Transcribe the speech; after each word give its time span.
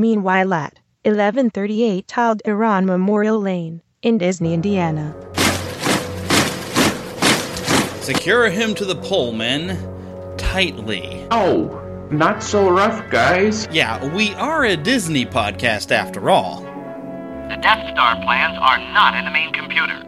Meanwhile 0.00 0.54
at 0.54 0.78
1138 1.02 2.08
Tiled 2.08 2.40
Iran 2.46 2.86
Memorial 2.86 3.38
Lane 3.38 3.82
in 4.00 4.16
Disney, 4.16 4.54
Indiana. 4.54 5.14
Secure 8.00 8.48
him 8.48 8.74
to 8.76 8.86
the 8.86 8.96
pole, 8.96 9.32
men. 9.32 9.76
Tightly. 10.38 11.26
Oh, 11.30 12.08
not 12.10 12.42
so 12.42 12.70
rough, 12.70 13.10
guys. 13.10 13.68
Yeah, 13.70 14.02
we 14.14 14.32
are 14.36 14.64
a 14.64 14.74
Disney 14.74 15.26
podcast 15.26 15.92
after 15.92 16.30
all. 16.30 16.62
The 17.50 17.58
Death 17.60 17.92
Star 17.92 18.16
plans 18.22 18.56
are 18.58 18.78
not 18.94 19.14
in 19.14 19.26
the 19.26 19.30
main 19.30 19.52
computer. 19.52 20.02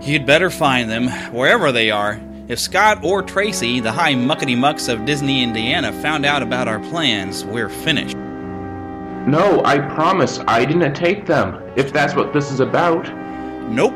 You'd 0.00 0.24
better 0.24 0.48
find 0.48 0.88
them, 0.88 1.08
wherever 1.34 1.70
they 1.70 1.90
are. 1.90 2.18
If 2.48 2.58
Scott 2.58 3.04
or 3.04 3.22
Tracy, 3.22 3.78
the 3.78 3.92
high 3.92 4.14
muckety 4.14 4.56
mucks 4.56 4.88
of 4.88 5.04
Disney, 5.04 5.42
Indiana, 5.42 5.92
found 6.00 6.24
out 6.24 6.42
about 6.42 6.66
our 6.66 6.80
plans, 6.80 7.44
we're 7.44 7.68
finished. 7.68 8.16
No, 9.26 9.62
I 9.64 9.78
promise 9.78 10.40
I 10.48 10.64
didn't 10.64 10.94
take 10.94 11.26
them, 11.26 11.62
if 11.76 11.92
that's 11.92 12.14
what 12.14 12.32
this 12.32 12.50
is 12.50 12.60
about. 12.60 13.08
Nope. 13.70 13.94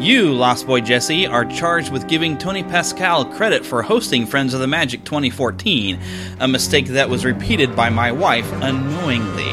You, 0.00 0.32
Lost 0.32 0.66
Boy 0.66 0.80
Jesse, 0.80 1.26
are 1.26 1.44
charged 1.44 1.92
with 1.92 2.08
giving 2.08 2.36
Tony 2.36 2.62
Pascal 2.62 3.24
credit 3.24 3.64
for 3.64 3.82
hosting 3.82 4.26
Friends 4.26 4.54
of 4.54 4.60
the 4.60 4.66
Magic 4.66 5.04
2014, 5.04 5.98
a 6.40 6.48
mistake 6.48 6.86
that 6.86 7.08
was 7.08 7.24
repeated 7.24 7.74
by 7.76 7.90
my 7.90 8.12
wife 8.12 8.50
unknowingly. 8.54 9.44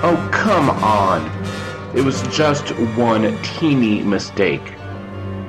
Oh, 0.00 0.28
come 0.32 0.70
on. 0.70 1.26
It 1.96 2.02
was 2.02 2.22
just 2.28 2.68
one 2.96 3.36
teeny 3.42 4.02
mistake. 4.02 4.74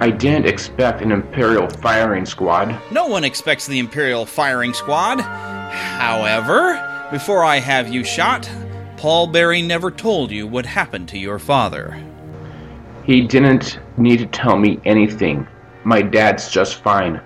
I 0.02 0.12
didn't 0.12 0.48
expect 0.48 1.02
an 1.02 1.12
Imperial 1.12 1.70
firing 1.70 2.26
squad. 2.26 2.74
No 2.90 3.08
one 3.08 3.26
expects 3.26 3.68
the 3.68 3.80
Imperial 3.80 4.26
firing 4.26 4.74
squad. 4.74 5.20
However, 5.20 6.89
before 7.12 7.44
I 7.44 7.58
have 7.58 7.90
you 7.90 8.04
shot, 8.04 8.50
Paul 8.98 9.28
Barry 9.28 9.62
never 9.62 9.92
told 9.92 10.32
you 10.32 10.48
what 10.48 10.66
happened 10.66 11.10
to 11.10 11.18
your 11.18 11.40
father. 11.40 12.02
He 13.04 13.22
didn't 13.22 13.80
need 13.98 14.18
to 14.18 14.26
tell 14.28 14.58
me 14.58 14.80
anything. 14.86 15.48
My 15.84 16.02
dad's 16.02 16.52
just 16.52 16.84
fine. 16.84 17.22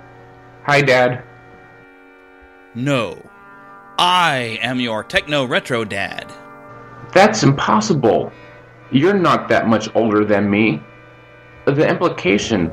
Hi, 0.64 0.82
Dad. 0.82 1.24
No. 2.76 3.18
I 3.98 4.60
am 4.62 4.80
your 4.80 5.04
techno 5.04 5.46
retro 5.46 5.84
dad. 5.84 6.32
That's 7.14 7.44
impossible. 7.44 8.32
You're 8.92 9.14
not 9.14 9.50
that 9.50 9.68
much 9.68 9.94
older 9.96 10.24
than 10.24 10.50
me. 10.50 10.82
The 11.66 11.88
implication 11.88 12.72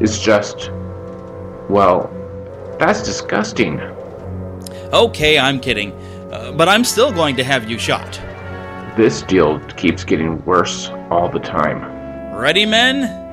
is 0.00 0.18
just. 0.18 0.70
Well, 1.68 2.10
that's 2.78 3.02
disgusting. 3.02 3.80
Okay, 4.92 5.38
I'm 5.38 5.60
kidding. 5.60 5.92
Uh, 6.30 6.52
but 6.52 6.68
I'm 6.68 6.84
still 6.84 7.12
going 7.12 7.36
to 7.36 7.44
have 7.44 7.70
you 7.70 7.78
shot. 7.78 8.20
This 8.96 9.22
deal 9.22 9.60
keeps 9.76 10.04
getting 10.04 10.44
worse 10.44 10.90
all 11.10 11.30
the 11.30 11.38
time. 11.38 12.34
Ready, 12.34 12.66
men? 12.66 13.26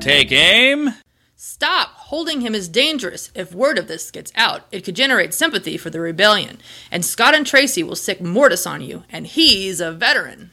Take 0.00 0.32
aim. 0.32 0.94
Stop! 1.36 1.88
Holding 2.08 2.40
him 2.40 2.54
is 2.54 2.68
dangerous. 2.68 3.30
If 3.34 3.52
word 3.54 3.78
of 3.78 3.86
this 3.86 4.10
gets 4.10 4.32
out, 4.34 4.62
it 4.72 4.82
could 4.84 4.96
generate 4.96 5.34
sympathy 5.34 5.76
for 5.76 5.90
the 5.90 6.00
rebellion, 6.00 6.58
and 6.90 7.04
Scott 7.04 7.34
and 7.34 7.46
Tracy 7.46 7.82
will 7.82 7.96
sick 7.96 8.20
Mortis 8.20 8.66
on 8.66 8.80
you, 8.80 9.04
and 9.10 9.26
he's 9.26 9.80
a 9.80 9.92
veteran. 9.92 10.50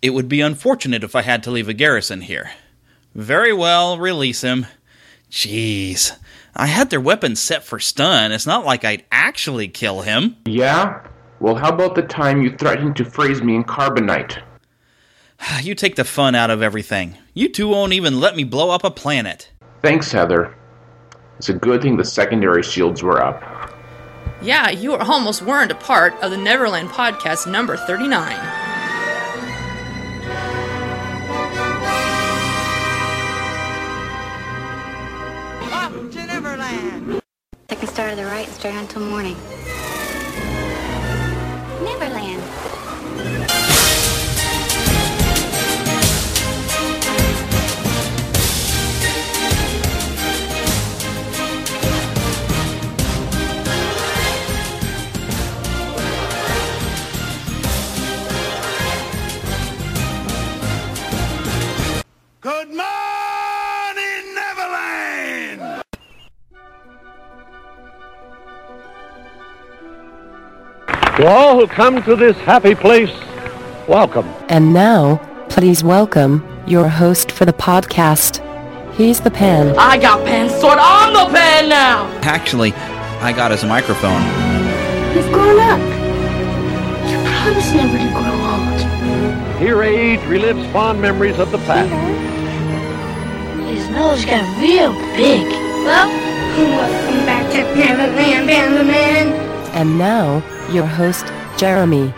It 0.00 0.10
would 0.10 0.28
be 0.28 0.40
unfortunate 0.40 1.04
if 1.04 1.14
I 1.14 1.22
had 1.22 1.42
to 1.42 1.50
leave 1.50 1.68
a 1.68 1.74
garrison 1.74 2.22
here. 2.22 2.52
Very 3.14 3.52
well, 3.52 3.98
release 3.98 4.40
him. 4.40 4.66
Jeez. 5.30 6.16
I 6.56 6.66
had 6.66 6.90
their 6.90 7.00
weapons 7.00 7.40
set 7.40 7.64
for 7.64 7.80
stun. 7.80 8.30
It's 8.32 8.46
not 8.46 8.64
like 8.64 8.84
I'd 8.84 9.04
actually 9.10 9.68
kill 9.68 10.02
him. 10.02 10.36
Yeah? 10.46 11.06
Well, 11.40 11.56
how 11.56 11.70
about 11.70 11.94
the 11.94 12.02
time 12.02 12.42
you 12.42 12.56
threatened 12.56 12.96
to 12.96 13.04
freeze 13.04 13.42
me 13.42 13.56
in 13.56 13.64
carbonite? 13.64 14.40
You 15.62 15.74
take 15.74 15.96
the 15.96 16.04
fun 16.04 16.34
out 16.34 16.50
of 16.50 16.62
everything. 16.62 17.18
You 17.34 17.48
two 17.50 17.68
won't 17.68 17.92
even 17.92 18.18
let 18.20 18.34
me 18.36 18.44
blow 18.44 18.70
up 18.70 18.82
a 18.84 18.90
planet. 18.90 19.50
Thanks, 19.82 20.10
Heather. 20.10 20.54
It's 21.38 21.48
a 21.48 21.54
good 21.54 21.82
thing 21.82 21.96
the 21.96 22.04
secondary 22.04 22.62
shields 22.62 23.02
were 23.02 23.22
up. 23.22 23.42
Yeah, 24.40 24.70
you 24.70 24.94
almost 24.94 25.42
weren't 25.42 25.72
a 25.72 25.74
part 25.74 26.14
of 26.22 26.30
the 26.30 26.36
Neverland 26.38 26.88
podcast 26.90 27.50
number 27.50 27.76
39. 27.76 28.63
Neverland. 37.68 37.70
Second 37.70 37.88
star 37.88 38.10
to 38.10 38.16
the 38.16 38.26
right, 38.26 38.48
straight 38.48 38.74
on 38.74 38.86
morning. 39.00 39.36
Neverland. 41.82 43.63
To 71.16 71.28
all 71.28 71.60
who 71.60 71.68
come 71.68 72.02
to 72.02 72.16
this 72.16 72.36
happy 72.38 72.74
place, 72.74 73.12
welcome. 73.86 74.26
And 74.48 74.72
now, 74.72 75.18
please 75.48 75.84
welcome 75.84 76.44
your 76.66 76.88
host 76.88 77.30
for 77.30 77.44
the 77.44 77.52
podcast. 77.52 78.42
He's 78.96 79.20
the 79.20 79.30
pen. 79.30 79.78
I 79.78 79.96
got 79.96 80.26
pen 80.26 80.50
sword. 80.50 80.78
I'm 80.80 81.12
the 81.12 81.32
pen 81.32 81.68
now. 81.68 82.06
Actually, 82.22 82.72
I 83.22 83.32
got 83.32 83.52
his 83.52 83.62
microphone. 83.62 84.22
You've 85.14 85.30
grown 85.32 85.60
up. 85.60 85.78
You 87.08 87.16
promised 87.30 87.74
never 87.76 87.96
to 87.96 88.10
grow 88.10 88.34
old. 88.50 89.60
Here 89.60 89.84
age 89.84 90.18
relives 90.22 90.72
fond 90.72 91.00
memories 91.00 91.38
of 91.38 91.52
the 91.52 91.58
past. 91.58 91.92
Mm-hmm. 91.92 93.66
His 93.68 93.88
nose 93.90 94.24
got 94.24 94.42
real 94.60 94.92
big. 95.14 95.46
Well, 95.84 96.08
welcome 96.58 97.24
back 97.24 97.52
to 97.52 97.62
Neverland, 97.78 98.48
Neverland. 98.48 99.30
And 99.76 99.96
now, 99.96 100.42
your 100.72 100.86
host, 100.86 101.26
Jeremy. 101.56 102.12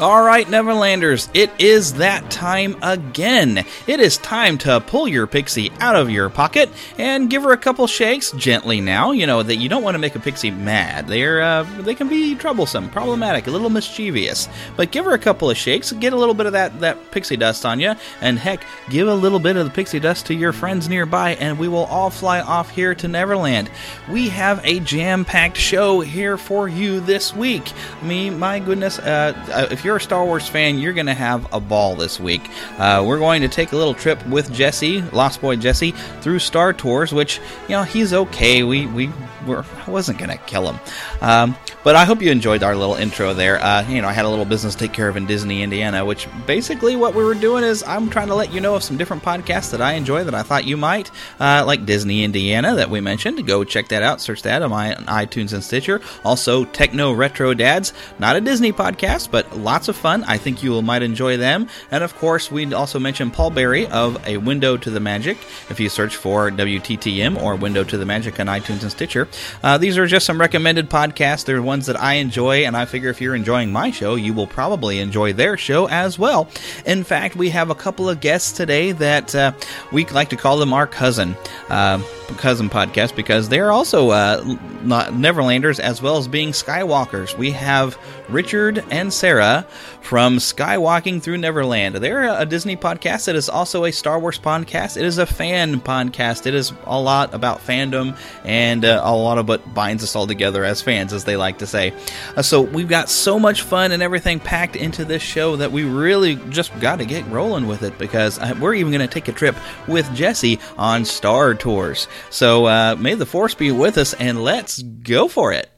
All 0.00 0.24
right, 0.24 0.46
Neverlanders, 0.46 1.28
it 1.34 1.50
is 1.58 1.94
that 1.94 2.30
time 2.30 2.76
again. 2.82 3.66
It 3.86 4.00
is 4.00 4.16
time 4.16 4.56
to 4.58 4.80
pull 4.80 5.06
your 5.06 5.26
pixie 5.26 5.70
out 5.80 5.94
of 5.94 6.08
your 6.08 6.30
pocket 6.30 6.70
and 6.96 7.28
give 7.28 7.42
her 7.42 7.52
a 7.52 7.58
couple 7.58 7.86
shakes 7.86 8.32
gently. 8.32 8.80
Now, 8.80 9.12
you 9.12 9.26
know 9.26 9.42
that 9.42 9.56
you 9.56 9.68
don't 9.68 9.82
want 9.82 9.94
to 9.94 9.98
make 9.98 10.16
a 10.16 10.18
pixie 10.18 10.50
mad. 10.50 11.08
They're 11.08 11.42
uh, 11.42 11.64
they 11.80 11.94
can 11.94 12.08
be 12.08 12.34
troublesome, 12.34 12.88
problematic, 12.88 13.46
a 13.46 13.50
little 13.50 13.68
mischievous. 13.68 14.48
But 14.76 14.92
give 14.92 15.04
her 15.04 15.12
a 15.12 15.18
couple 15.18 15.50
of 15.50 15.58
shakes, 15.58 15.92
get 15.92 16.14
a 16.14 16.16
little 16.16 16.34
bit 16.34 16.46
of 16.46 16.52
that 16.52 16.80
that 16.80 17.10
pixie 17.10 17.36
dust 17.36 17.66
on 17.66 17.78
you, 17.78 17.94
and 18.22 18.38
heck, 18.38 18.64
give 18.88 19.08
a 19.08 19.14
little 19.14 19.40
bit 19.40 19.56
of 19.56 19.66
the 19.66 19.70
pixie 19.70 20.00
dust 20.00 20.24
to 20.26 20.34
your 20.34 20.54
friends 20.54 20.88
nearby, 20.88 21.34
and 21.34 21.58
we 21.58 21.68
will 21.68 21.84
all 21.84 22.08
fly 22.08 22.40
off 22.40 22.70
here 22.70 22.94
to 22.94 23.08
Neverland. 23.08 23.70
We 24.10 24.30
have 24.30 24.62
a 24.64 24.80
jam-packed 24.80 25.58
show 25.58 26.00
here 26.00 26.38
for 26.38 26.66
you 26.66 27.00
this 27.00 27.36
week. 27.36 27.70
I 28.00 28.06
mean, 28.06 28.38
my 28.38 28.58
goodness, 28.58 28.98
uh, 28.98 29.34
uh, 29.52 29.76
if 29.82 29.86
you're 29.86 29.96
a 29.96 30.00
Star 30.00 30.24
Wars 30.24 30.48
fan, 30.48 30.78
you're 30.78 30.92
going 30.92 31.06
to 31.06 31.12
have 31.12 31.52
a 31.52 31.58
ball 31.58 31.96
this 31.96 32.20
week. 32.20 32.48
Uh, 32.78 33.02
we're 33.04 33.18
going 33.18 33.42
to 33.42 33.48
take 33.48 33.72
a 33.72 33.76
little 33.76 33.94
trip 33.94 34.24
with 34.28 34.52
Jesse, 34.52 35.02
Lost 35.10 35.40
Boy 35.40 35.56
Jesse, 35.56 35.90
through 36.20 36.38
Star 36.38 36.72
Tours, 36.72 37.12
which 37.12 37.40
you 37.64 37.70
know 37.70 37.82
he's 37.82 38.12
okay. 38.12 38.62
We 38.62 38.86
we 38.86 39.10
were 39.44 39.64
I 39.84 39.90
wasn't 39.90 40.18
going 40.18 40.30
to 40.30 40.36
kill 40.36 40.70
him, 40.70 40.78
um, 41.20 41.56
but 41.82 41.96
I 41.96 42.04
hope 42.04 42.22
you 42.22 42.30
enjoyed 42.30 42.62
our 42.62 42.76
little 42.76 42.94
intro 42.94 43.34
there. 43.34 43.60
Uh, 43.60 43.84
you 43.88 44.00
know, 44.00 44.06
I 44.06 44.12
had 44.12 44.24
a 44.24 44.28
little 44.28 44.44
business 44.44 44.76
to 44.76 44.78
take 44.78 44.92
care 44.92 45.08
of 45.08 45.16
in 45.16 45.26
Disney, 45.26 45.64
Indiana, 45.64 46.04
which 46.04 46.28
basically 46.46 46.94
what 46.94 47.16
we 47.16 47.24
were 47.24 47.34
doing 47.34 47.64
is 47.64 47.82
I'm 47.82 48.08
trying 48.08 48.28
to 48.28 48.36
let 48.36 48.52
you 48.52 48.60
know 48.60 48.76
of 48.76 48.84
some 48.84 48.96
different 48.96 49.24
podcasts 49.24 49.72
that 49.72 49.80
I 49.80 49.94
enjoy 49.94 50.22
that 50.22 50.34
I 50.34 50.44
thought 50.44 50.64
you 50.64 50.76
might 50.76 51.10
uh, 51.40 51.64
like. 51.66 51.82
Disney, 51.82 52.22
Indiana, 52.22 52.76
that 52.76 52.88
we 52.88 53.00
mentioned. 53.00 53.44
Go 53.44 53.64
check 53.64 53.88
that 53.88 54.04
out. 54.04 54.20
Search 54.20 54.42
that 54.42 54.62
on 54.62 54.70
my 54.70 54.94
iTunes 54.94 55.52
and 55.52 55.64
Stitcher. 55.64 56.00
Also, 56.24 56.64
Techno 56.66 57.10
Retro 57.10 57.52
Dads, 57.52 57.92
not 58.20 58.36
a 58.36 58.40
Disney 58.40 58.72
podcast, 58.72 59.32
but 59.32 59.58
lots 59.72 59.88
of 59.88 59.96
fun. 59.96 60.22
I 60.24 60.36
think 60.36 60.62
you 60.62 60.82
might 60.82 61.02
enjoy 61.02 61.38
them. 61.38 61.66
And 61.90 62.04
of 62.04 62.14
course, 62.16 62.50
we'd 62.52 62.74
also 62.74 62.98
mention 62.98 63.30
Paul 63.30 63.48
Berry 63.48 63.86
of 63.86 64.22
A 64.28 64.36
Window 64.36 64.76
to 64.76 64.90
the 64.90 65.00
Magic. 65.00 65.38
If 65.70 65.80
you 65.80 65.88
search 65.88 66.14
for 66.14 66.50
WTTM 66.50 67.42
or 67.42 67.56
Window 67.56 67.82
to 67.82 67.96
the 67.96 68.04
Magic 68.04 68.38
on 68.38 68.48
iTunes 68.48 68.82
and 68.82 68.90
Stitcher, 68.90 69.28
uh, 69.62 69.78
these 69.78 69.96
are 69.96 70.06
just 70.06 70.26
some 70.26 70.38
recommended 70.38 70.90
podcasts. 70.90 71.46
They're 71.46 71.62
ones 71.62 71.86
that 71.86 71.98
I 71.98 72.14
enjoy, 72.16 72.66
and 72.66 72.76
I 72.76 72.84
figure 72.84 73.08
if 73.08 73.22
you're 73.22 73.34
enjoying 73.34 73.72
my 73.72 73.90
show, 73.90 74.14
you 74.14 74.34
will 74.34 74.46
probably 74.46 74.98
enjoy 74.98 75.32
their 75.32 75.56
show 75.56 75.88
as 75.88 76.18
well. 76.18 76.50
In 76.84 77.02
fact, 77.02 77.34
we 77.34 77.48
have 77.48 77.70
a 77.70 77.74
couple 77.74 78.10
of 78.10 78.20
guests 78.20 78.52
today 78.52 78.92
that 78.92 79.34
uh, 79.34 79.52
we 79.90 80.04
like 80.04 80.28
to 80.28 80.36
call 80.36 80.58
them 80.58 80.74
our 80.74 80.86
cousin. 80.86 81.34
Uh, 81.70 82.02
cousin 82.32 82.68
podcast 82.68 83.14
because 83.14 83.48
they're 83.48 83.72
also 83.72 84.10
uh, 84.10 84.42
Neverlanders 84.42 85.78
as 85.78 86.00
well 86.00 86.16
as 86.16 86.28
being 86.28 86.50
Skywalkers. 86.50 87.36
We 87.36 87.50
have 87.52 87.98
Richard 88.32 88.84
and 88.90 89.12
Sarah 89.12 89.66
from 90.00 90.38
Skywalking 90.38 91.22
Through 91.22 91.38
Neverland. 91.38 91.96
They're 91.96 92.40
a 92.40 92.46
Disney 92.46 92.76
podcast. 92.76 93.28
It 93.28 93.36
is 93.36 93.48
also 93.48 93.84
a 93.84 93.92
Star 93.92 94.18
Wars 94.18 94.38
podcast. 94.38 94.96
It 94.96 95.04
is 95.04 95.18
a 95.18 95.26
fan 95.26 95.80
podcast. 95.80 96.46
It 96.46 96.54
is 96.54 96.72
a 96.84 97.00
lot 97.00 97.34
about 97.34 97.60
fandom 97.60 98.16
and 98.44 98.84
uh, 98.84 99.00
a 99.04 99.14
lot 99.14 99.38
of 99.38 99.48
what 99.48 99.74
binds 99.74 100.02
us 100.02 100.16
all 100.16 100.26
together 100.26 100.64
as 100.64 100.82
fans, 100.82 101.12
as 101.12 101.24
they 101.24 101.36
like 101.36 101.58
to 101.58 101.66
say. 101.66 101.92
Uh, 102.36 102.42
so 102.42 102.62
we've 102.62 102.88
got 102.88 103.08
so 103.08 103.38
much 103.38 103.62
fun 103.62 103.92
and 103.92 104.02
everything 104.02 104.40
packed 104.40 104.76
into 104.76 105.04
this 105.04 105.22
show 105.22 105.56
that 105.56 105.70
we 105.70 105.84
really 105.84 106.36
just 106.50 106.78
got 106.80 106.96
to 106.96 107.04
get 107.04 107.26
rolling 107.28 107.66
with 107.66 107.82
it 107.82 107.96
because 107.98 108.38
uh, 108.38 108.54
we're 108.60 108.74
even 108.74 108.92
going 108.92 109.06
to 109.06 109.12
take 109.12 109.28
a 109.28 109.32
trip 109.32 109.56
with 109.86 110.12
Jesse 110.14 110.58
on 110.76 111.04
Star 111.04 111.54
Tours. 111.54 112.08
So 112.30 112.66
uh, 112.66 112.96
may 112.98 113.14
the 113.14 113.26
force 113.26 113.54
be 113.54 113.72
with 113.72 113.98
us 113.98 114.14
and 114.14 114.42
let's 114.42 114.82
go 114.82 115.28
for 115.28 115.52
it. 115.52 115.71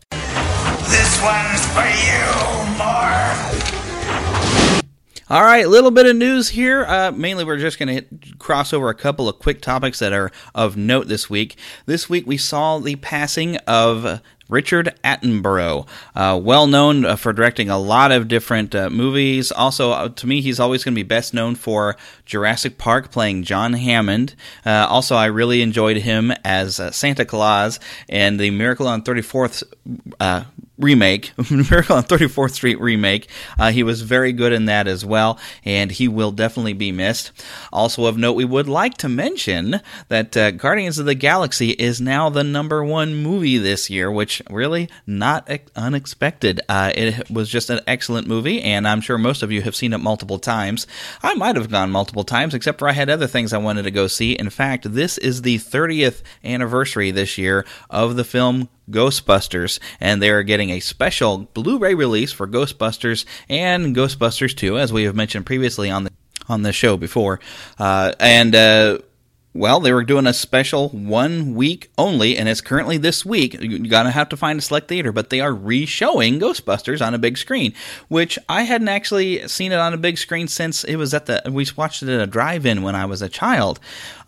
One's 1.25 1.65
for 1.69 1.81
you, 1.81 2.77
Marv. 2.77 3.55
All 5.31 5.43
right, 5.43 5.65
a 5.65 5.69
little 5.69 5.91
bit 5.91 6.05
of 6.05 6.15
news 6.17 6.51
here. 6.51 6.85
Uh, 6.85 7.11
mainly, 7.13 7.45
we're 7.45 7.57
just 7.57 7.79
going 7.79 8.05
to 8.05 8.37
cross 8.37 8.75
over 8.75 8.91
a 8.91 8.95
couple 8.95 9.27
of 9.27 9.39
quick 9.39 9.63
topics 9.63 10.01
that 10.01 10.13
are 10.13 10.31
of 10.55 10.77
note 10.77 11.09
this 11.09 11.31
week. 11.31 11.57
This 11.87 12.11
week, 12.11 12.27
we 12.27 12.37
saw 12.37 12.79
the 12.79 12.97
passing 12.97 13.57
of 13.67 14.21
Richard 14.51 14.95
Attenborough, 15.03 15.89
uh, 16.15 16.39
well 16.43 16.67
known 16.67 17.07
uh, 17.07 17.17
for 17.17 17.33
directing 17.33 17.71
a 17.71 17.79
lot 17.79 18.13
of 18.13 18.29
different 18.29 18.75
uh, 18.75 18.91
movies. 18.91 19.51
Also, 19.51 19.93
uh, 19.93 20.11
to 20.11 20.27
me, 20.27 20.43
he's 20.43 20.61
always 20.61 20.85
going 20.85 20.95
to 20.95 20.99
be 20.99 21.03
best 21.03 21.33
known 21.33 21.55
for 21.55 21.97
Jurassic 22.27 22.77
Park, 22.77 23.11
playing 23.11 23.45
John 23.45 23.73
Hammond. 23.73 24.35
Uh, 24.67 24.87
also, 24.91 25.17
I 25.17 25.27
really 25.27 25.63
enjoyed 25.63 25.97
him 25.97 26.33
as 26.45 26.79
uh, 26.79 26.91
Santa 26.91 27.25
Claus 27.25 27.81
in 28.09 28.37
the 28.37 28.51
Miracle 28.51 28.87
on 28.87 29.03
34th 29.03 29.63
remake, 30.79 31.33
Miracle 31.51 31.97
on 31.97 32.05
34th 32.05 32.53
Street 32.53 32.81
remake. 32.81 33.29
Uh, 33.59 33.71
he 33.71 33.83
was 33.83 34.03
very 34.03 34.33
good 34.33 34.53
in 34.53 34.65
that 34.65 34.87
as 34.87 35.05
well, 35.05 35.39
and 35.65 35.91
he 35.93 36.09
will 36.09 36.33
definitely 36.33 36.73
be 36.73 36.91
missed. 36.91 37.31
Also 37.73 38.07
of 38.07 38.17
note, 38.17 38.33
we 38.33 38.45
would 38.45 38.69
like 38.69 38.97
to 38.99 39.09
mention 39.09 39.81
that 40.09 40.37
uh, 40.37 40.51
Guardians 40.51 40.99
of 40.99 41.07
the 41.07 41.15
Galaxy 41.15 41.71
is 41.71 42.01
now 42.01 42.29
the 42.29 42.45
number 42.45 42.83
one 42.83 43.15
movie 43.15 43.59
this 43.59 43.89
year, 43.89 44.11
which 44.11 44.43
really 44.51 44.89
not 45.07 45.49
ex- 45.49 45.71
unexpected. 45.77 46.61
Uh, 46.69 46.93
it 46.95 47.31
was 47.31 47.49
just 47.49 47.71
an 47.71 47.81
excellent 47.87 48.27
movie, 48.27 48.61
and 48.63 48.89
I'm 48.89 49.01
sure 49.01 49.19
most 49.19 49.43
of 49.43 49.53
you 49.53 49.63
have 49.63 49.77
seen 49.77 49.93
it 49.93 49.99
multiple 49.99 50.39
times. 50.39 50.87
I 51.23 51.35
might 51.35 51.57
have 51.57 51.71
gone 51.71 51.91
multiple 51.91 52.25
times, 52.25 52.55
except 52.55 52.79
for 52.79 52.89
I 52.89 52.93
had 52.93 53.11
other 53.11 53.27
things 53.29 53.53
I 53.53 53.59
wanted 53.59 53.83
to 53.83 53.91
go 53.91 54.07
see. 54.07 54.33
In 54.33 54.51
fact, 54.51 54.93
this 54.93 55.19
is 55.19 55.43
the 55.43 55.59
30th 55.59 56.23
anniversary 56.43 57.11
this 57.11 57.39
year 57.39 57.65
of 57.91 58.17
the 58.17 58.25
film 58.25 58.69
Ghostbusters, 58.91 59.79
and 60.01 60.23
they 60.23 60.31
are 60.31 60.43
getting 60.43 60.71
a 60.71 60.81
special 60.81 61.39
Blu-ray 61.55 61.95
release 61.95 62.33
for 62.33 62.47
Ghostbusters 62.47 63.25
and 63.49 63.95
Ghostbusters 63.95 64.57
2, 64.57 64.79
as 64.79 64.93
we 64.93 65.05
have 65.05 65.15
mentioned 65.15 65.47
previously 65.47 65.91
on 65.91 66.05
the 66.05 66.11
on 66.47 66.63
the 66.63 66.73
show 66.73 66.97
before, 66.97 67.41
uh, 67.79 68.13
and. 68.21 68.55
Uh, 68.55 68.99
well, 69.55 69.79
they 69.79 69.93
were 69.93 70.03
doing 70.03 70.27
a 70.27 70.33
special 70.33 70.89
one 70.89 71.55
week 71.55 71.89
only, 71.97 72.37
and 72.37 72.49
it's 72.49 72.61
currently 72.61 72.97
this 72.97 73.25
week. 73.25 73.57
You're 73.61 73.79
gonna 73.79 74.11
have 74.11 74.29
to 74.31 74.37
find 74.37 74.59
a 74.59 74.63
select 74.63 74.89
theater, 74.89 75.13
but 75.13 75.31
they 75.31 75.41
are 75.41 75.53
re-showing 75.53 76.41
Ghostbusters 76.41 77.05
on 77.05 77.15
a 77.15 77.19
big 77.19 77.39
screen, 77.39 77.73
which 78.09 78.37
I 78.49 78.63
hadn't 78.63 78.89
actually 78.89 79.47
seen 79.47 79.71
it 79.71 79.79
on 79.79 79.95
a 79.95 79.97
big 79.97 80.19
screen 80.19 80.49
since 80.49 80.83
it 80.83 80.97
was 80.97 81.15
at 81.15 81.27
the. 81.27 81.41
We 81.49 81.65
watched 81.77 82.03
it 82.03 82.09
at 82.09 82.21
a 82.21 82.27
drive-in 82.27 82.83
when 82.83 82.97
I 82.97 83.05
was 83.05 83.23
a 83.23 83.29
child, 83.29 83.79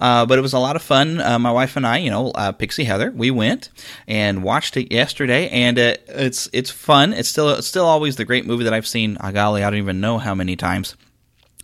uh, 0.00 0.26
but 0.26 0.38
it 0.38 0.42
was 0.42 0.52
a 0.52 0.60
lot 0.60 0.76
of 0.76 0.82
fun. 0.82 1.20
Uh, 1.20 1.40
my 1.40 1.50
wife 1.50 1.76
and 1.76 1.84
I, 1.84 1.98
you 1.98 2.10
know, 2.10 2.30
uh, 2.30 2.52
Pixie 2.52 2.84
Heather, 2.84 3.10
we 3.10 3.32
went 3.32 3.70
and 4.06 4.44
watched 4.44 4.76
it 4.76 4.92
yesterday, 4.92 5.48
and 5.48 5.76
uh, 5.76 5.96
it's 6.06 6.48
it's 6.52 6.70
fun. 6.70 7.12
It's 7.12 7.28
still 7.28 7.50
it's 7.50 7.66
still 7.66 7.86
always 7.86 8.14
the 8.14 8.24
great 8.24 8.46
movie 8.46 8.62
that 8.62 8.72
I've 8.72 8.86
seen. 8.86 9.16
Oh, 9.20 9.32
golly, 9.32 9.64
I 9.64 9.70
don't 9.70 9.80
even 9.80 10.00
know 10.00 10.18
how 10.18 10.36
many 10.36 10.54
times. 10.54 10.94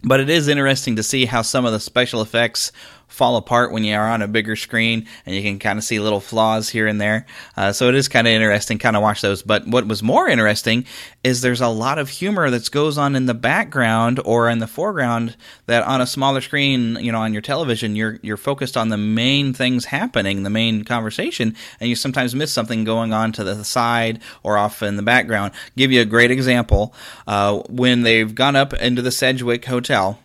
But 0.05 0.19
it 0.19 0.29
is 0.29 0.49
interesting 0.49 0.97
to 0.97 1.03
see 1.05 1.27
how 1.27 1.43
some 1.43 1.65
of 1.65 1.71
the 1.71 1.79
special 1.79 2.23
effects 2.23 2.73
fall 3.13 3.37
apart 3.37 3.73
when 3.73 3.85
you 3.85 3.95
are 3.95 4.09
on 4.09 4.23
a 4.23 4.29
bigger 4.29 4.57
screen 4.57 5.07
and 5.27 5.35
you 5.35 5.43
can 5.43 5.59
kind 5.59 5.79
of 5.79 5.85
see 5.85 6.01
little 6.01 6.21
flaws 6.21 6.71
here 6.71 6.87
and 6.87 7.01
there. 7.01 7.27
Uh, 7.57 7.73
so 7.73 7.89
it 7.89 7.95
is 7.95 8.09
kind 8.09 8.27
of 8.27 8.33
interesting, 8.33 8.79
kind 8.79 8.97
of 8.97 9.03
watch 9.03 9.21
those. 9.21 9.43
But 9.43 9.67
what 9.67 9.87
was 9.87 10.03
more 10.03 10.29
interesting 10.29 10.87
is 11.23 11.41
there's 11.41 11.61
a 11.61 11.69
lot 11.69 11.99
of 11.99 12.09
humor 12.09 12.49
that 12.51 12.71
goes 12.71 12.97
on 12.97 13.15
in 13.15 13.27
the 13.27 13.35
background 13.35 14.21
or 14.25 14.49
in 14.49 14.59
the 14.59 14.67
foreground 14.67 15.37
that 15.67 15.83
on 15.85 16.01
a 16.01 16.07
smaller 16.07 16.41
screen, 16.41 16.97
you 16.97 17.13
know, 17.13 17.21
on 17.21 17.33
your 17.33 17.43
television, 17.43 17.95
you're 17.95 18.19
you're 18.23 18.37
focused 18.37 18.77
on 18.77 18.89
the 18.89 18.97
main 18.97 19.53
things 19.53 19.85
happening, 19.85 20.43
the 20.43 20.51
main 20.51 20.85
conversation, 20.85 21.55
and 21.81 21.91
you 21.91 21.97
sometimes 21.97 22.35
miss 22.35 22.53
something 22.53 22.85
going 22.85 23.13
on 23.13 23.33
to 23.33 23.45
the 23.45 23.65
side 23.65 24.21
or 24.43 24.57
off 24.57 24.83
in 24.83 24.97
the 24.97 25.03
background. 25.03 25.53
Give 25.77 25.93
you 25.93 26.01
a 26.01 26.07
great 26.07 26.31
example 26.31 26.95
uh, 27.27 27.59
when 27.69 28.03
they've 28.03 28.35
gone 28.35 28.57
up 28.57 28.73
into 28.75 29.03
the 29.03 29.13
Sedgwick 29.13 29.67
Hotel 29.67 30.19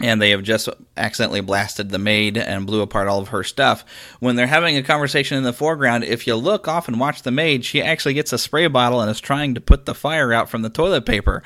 and 0.00 0.20
they 0.20 0.30
have 0.30 0.42
just 0.42 0.68
accidentally 0.96 1.40
blasted 1.40 1.88
the 1.88 1.98
maid 1.98 2.36
and 2.36 2.66
blew 2.66 2.82
apart 2.82 3.08
all 3.08 3.20
of 3.20 3.28
her 3.28 3.42
stuff. 3.42 3.84
When 4.20 4.36
they're 4.36 4.46
having 4.46 4.76
a 4.76 4.82
conversation 4.82 5.38
in 5.38 5.44
the 5.44 5.52
foreground, 5.52 6.04
if 6.04 6.26
you 6.26 6.36
look 6.36 6.68
off 6.68 6.88
and 6.88 7.00
watch 7.00 7.22
the 7.22 7.30
maid, 7.30 7.64
she 7.64 7.82
actually 7.82 8.14
gets 8.14 8.32
a 8.32 8.38
spray 8.38 8.66
bottle 8.66 9.00
and 9.00 9.10
is 9.10 9.20
trying 9.20 9.54
to 9.54 9.60
put 9.60 9.86
the 9.86 9.94
fire 9.94 10.32
out 10.32 10.50
from 10.50 10.62
the 10.62 10.70
toilet 10.70 11.06
paper. 11.06 11.42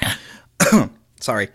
Sorry. 1.20 1.48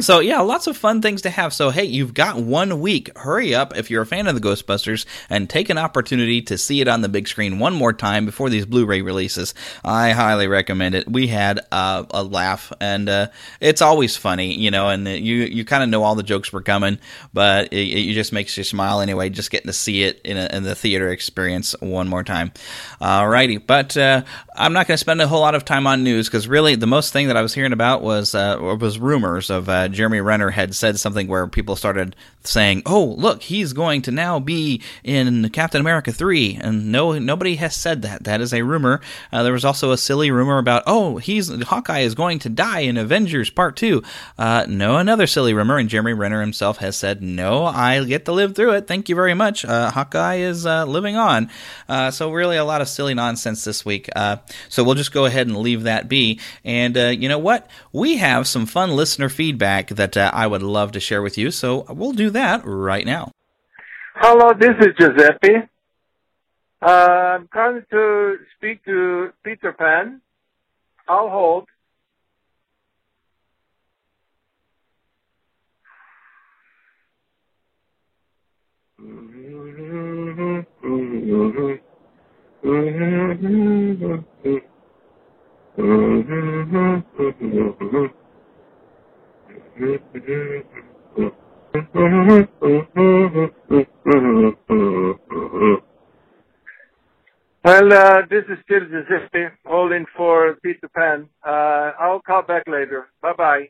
So 0.00 0.20
yeah, 0.20 0.40
lots 0.40 0.66
of 0.66 0.76
fun 0.76 1.02
things 1.02 1.22
to 1.22 1.30
have. 1.30 1.52
So 1.52 1.68
hey, 1.68 1.84
you've 1.84 2.14
got 2.14 2.38
one 2.38 2.80
week. 2.80 3.16
Hurry 3.16 3.54
up 3.54 3.76
if 3.76 3.90
you're 3.90 4.02
a 4.02 4.06
fan 4.06 4.26
of 4.26 4.34
the 4.34 4.40
Ghostbusters 4.40 5.04
and 5.28 5.50
take 5.50 5.68
an 5.68 5.76
opportunity 5.76 6.40
to 6.42 6.56
see 6.56 6.80
it 6.80 6.88
on 6.88 7.02
the 7.02 7.10
big 7.10 7.28
screen 7.28 7.58
one 7.58 7.74
more 7.74 7.92
time 7.92 8.24
before 8.24 8.48
these 8.48 8.64
Blu-ray 8.64 9.02
releases. 9.02 9.52
I 9.84 10.12
highly 10.12 10.48
recommend 10.48 10.94
it. 10.94 11.10
We 11.10 11.26
had 11.26 11.60
uh, 11.70 12.04
a 12.10 12.24
laugh, 12.24 12.72
and 12.80 13.06
uh, 13.06 13.26
it's 13.60 13.82
always 13.82 14.16
funny, 14.16 14.54
you 14.54 14.70
know. 14.70 14.88
And 14.88 15.06
you 15.06 15.36
you 15.36 15.64
kind 15.66 15.82
of 15.82 15.90
know 15.90 16.02
all 16.04 16.14
the 16.14 16.22
jokes 16.22 16.54
were 16.54 16.62
coming, 16.62 16.98
but 17.34 17.70
it, 17.70 17.76
it, 17.76 18.14
just 18.14 18.32
makes 18.32 18.56
you 18.56 18.64
smile 18.64 19.02
anyway. 19.02 19.28
Just 19.28 19.50
getting 19.50 19.66
to 19.66 19.74
see 19.74 20.04
it 20.04 20.22
in, 20.24 20.38
a, 20.38 20.48
in 20.56 20.62
the 20.62 20.74
theater 20.74 21.10
experience 21.10 21.74
one 21.80 22.08
more 22.08 22.24
time. 22.24 22.52
Alrighty, 23.00 23.64
but 23.64 23.94
uh, 23.98 24.24
I'm 24.56 24.72
not 24.72 24.86
going 24.86 24.94
to 24.94 24.98
spend 24.98 25.20
a 25.20 25.28
whole 25.28 25.40
lot 25.40 25.54
of 25.54 25.66
time 25.66 25.86
on 25.86 26.02
news 26.02 26.28
because 26.28 26.48
really 26.48 26.76
the 26.76 26.86
most 26.86 27.12
thing 27.12 27.26
that 27.28 27.36
I 27.36 27.42
was 27.42 27.52
hearing 27.52 27.74
about 27.74 28.02
was 28.02 28.34
uh, 28.34 28.76
was 28.80 28.98
rumors 28.98 29.50
of 29.50 29.68
uh, 29.82 29.88
Jeremy 29.88 30.20
Renner 30.20 30.50
had 30.50 30.74
said 30.74 30.98
something 30.98 31.26
where 31.26 31.46
people 31.46 31.74
started 31.76 32.14
saying, 32.44 32.82
"Oh, 32.86 33.14
look, 33.18 33.42
he's 33.42 33.72
going 33.72 34.02
to 34.02 34.10
now 34.12 34.38
be 34.38 34.80
in 35.02 35.48
Captain 35.50 35.80
America 35.80 36.12
3." 36.12 36.58
And 36.60 36.92
no 36.92 37.18
nobody 37.18 37.56
has 37.56 37.74
said 37.74 38.02
that. 38.02 38.24
That 38.24 38.40
is 38.40 38.54
a 38.54 38.62
rumor. 38.62 39.00
Uh, 39.32 39.42
there 39.42 39.52
was 39.52 39.64
also 39.64 39.90
a 39.90 39.98
silly 39.98 40.30
rumor 40.30 40.58
about, 40.58 40.84
"Oh, 40.86 41.16
he's 41.16 41.48
Hawkeye 41.64 42.00
is 42.00 42.14
going 42.14 42.38
to 42.40 42.48
die 42.48 42.80
in 42.80 42.96
Avengers 42.96 43.50
Part 43.50 43.76
2." 43.76 44.02
Uh, 44.38 44.66
no, 44.68 44.98
another 44.98 45.26
silly 45.26 45.52
rumor 45.52 45.78
and 45.78 45.88
Jeremy 45.88 46.12
Renner 46.12 46.40
himself 46.40 46.78
has 46.78 46.96
said, 46.96 47.22
"No, 47.22 47.64
I 47.66 48.04
get 48.04 48.24
to 48.26 48.32
live 48.32 48.54
through 48.54 48.74
it. 48.74 48.86
Thank 48.86 49.08
you 49.08 49.14
very 49.16 49.34
much. 49.34 49.64
Uh, 49.64 49.90
Hawkeye 49.90 50.36
is 50.36 50.64
uh, 50.64 50.84
living 50.84 51.16
on." 51.16 51.50
Uh, 51.88 52.10
so 52.10 52.30
really 52.30 52.56
a 52.56 52.64
lot 52.64 52.80
of 52.80 52.88
silly 52.88 53.14
nonsense 53.14 53.64
this 53.64 53.84
week. 53.84 54.08
So 54.68 54.84
we'll 54.84 54.94
just 54.94 55.12
go 55.12 55.24
ahead 55.24 55.46
and 55.46 55.56
leave 55.56 55.82
that 55.84 56.08
be. 56.08 56.40
And 56.64 56.96
you 56.96 57.28
know 57.28 57.38
what? 57.38 57.68
We 57.92 58.18
have 58.18 58.46
some 58.46 58.66
fun 58.66 58.90
listener 58.92 59.28
feedback 59.28 59.71
feedback 59.72 59.96
that 59.96 60.16
uh, 60.16 60.30
I 60.32 60.46
would 60.46 60.62
love 60.62 60.92
to 60.92 61.00
share 61.00 61.22
with 61.22 61.38
you. 61.38 61.50
So 61.50 61.84
we'll 61.88 62.12
do 62.12 62.30
that 62.30 62.62
right 62.64 63.06
now. 63.06 63.32
Hello, 64.14 64.52
this 64.58 64.74
is 64.80 64.88
Giuseppe. 64.98 65.68
Uh, 66.80 66.86
I'm 66.86 67.48
coming 67.48 67.84
to 67.90 68.36
speak 68.56 68.84
to 68.84 69.30
Peter 69.44 69.72
Pan. 69.72 70.20
I'll 71.08 71.28
hold. 71.28 71.68
Well, 97.64 97.92
uh, 97.92 98.22
this 98.30 98.44
is 98.48 98.58
still 98.64 98.80
Giuseppe, 98.80 99.54
holding 99.66 100.04
for 100.16 100.56
Peter 100.62 100.88
Pan. 100.88 101.28
Uh, 101.44 101.92
I'll 101.98 102.20
call 102.20 102.42
back 102.42 102.64
later. 102.68 103.08
Bye 103.20 103.32
bye. 103.36 103.68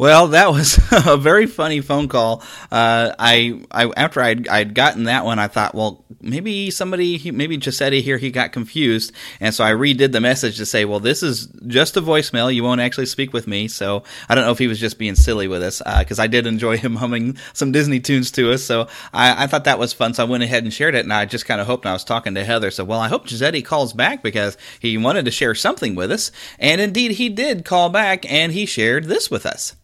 Well, 0.00 0.28
that 0.28 0.50
was 0.50 0.80
a 1.06 1.18
very 1.18 1.44
funny 1.44 1.82
phone 1.82 2.08
call. 2.08 2.42
Uh, 2.72 3.12
I, 3.18 3.60
I 3.70 3.92
after 3.98 4.22
I'd, 4.22 4.48
I'd 4.48 4.74
gotten 4.74 5.04
that 5.04 5.26
one, 5.26 5.38
I 5.38 5.46
thought, 5.46 5.74
well, 5.74 6.06
maybe 6.22 6.70
somebody, 6.70 7.30
maybe 7.30 7.58
Giuseppe 7.58 8.00
here, 8.00 8.16
he 8.16 8.30
got 8.30 8.50
confused, 8.50 9.12
and 9.40 9.54
so 9.54 9.62
I 9.62 9.72
redid 9.72 10.12
the 10.12 10.20
message 10.22 10.56
to 10.56 10.64
say, 10.64 10.86
well, 10.86 11.00
this 11.00 11.22
is 11.22 11.48
just 11.66 11.98
a 11.98 12.00
voicemail. 12.00 12.54
You 12.54 12.64
won't 12.64 12.80
actually 12.80 13.04
speak 13.04 13.34
with 13.34 13.46
me. 13.46 13.68
So 13.68 14.02
I 14.26 14.34
don't 14.34 14.46
know 14.46 14.52
if 14.52 14.58
he 14.58 14.68
was 14.68 14.80
just 14.80 14.98
being 14.98 15.16
silly 15.16 15.48
with 15.48 15.62
us, 15.62 15.82
because 15.98 16.18
uh, 16.18 16.22
I 16.22 16.28
did 16.28 16.46
enjoy 16.46 16.78
him 16.78 16.96
humming 16.96 17.36
some 17.52 17.70
Disney 17.70 18.00
tunes 18.00 18.30
to 18.30 18.54
us. 18.54 18.62
So 18.62 18.88
I, 19.12 19.44
I 19.44 19.46
thought 19.48 19.64
that 19.64 19.78
was 19.78 19.92
fun. 19.92 20.14
So 20.14 20.24
I 20.24 20.30
went 20.30 20.42
ahead 20.42 20.64
and 20.64 20.72
shared 20.72 20.94
it, 20.94 21.04
and 21.04 21.12
I 21.12 21.26
just 21.26 21.44
kind 21.44 21.60
of 21.60 21.66
hoped. 21.66 21.84
I 21.84 21.92
was 21.92 22.04
talking 22.04 22.36
to 22.36 22.44
Heather, 22.44 22.70
so 22.70 22.84
well, 22.84 23.00
I 23.00 23.08
hope 23.08 23.26
Giuseppe 23.26 23.60
calls 23.60 23.92
back 23.92 24.22
because 24.22 24.56
he 24.78 24.96
wanted 24.96 25.26
to 25.26 25.30
share 25.30 25.54
something 25.54 25.94
with 25.94 26.10
us, 26.10 26.32
and 26.58 26.80
indeed 26.80 27.10
he 27.10 27.28
did 27.28 27.66
call 27.66 27.90
back, 27.90 28.24
and 28.32 28.52
he 28.52 28.64
shared 28.64 29.04
this 29.04 29.30
with 29.30 29.44
us. 29.44 29.76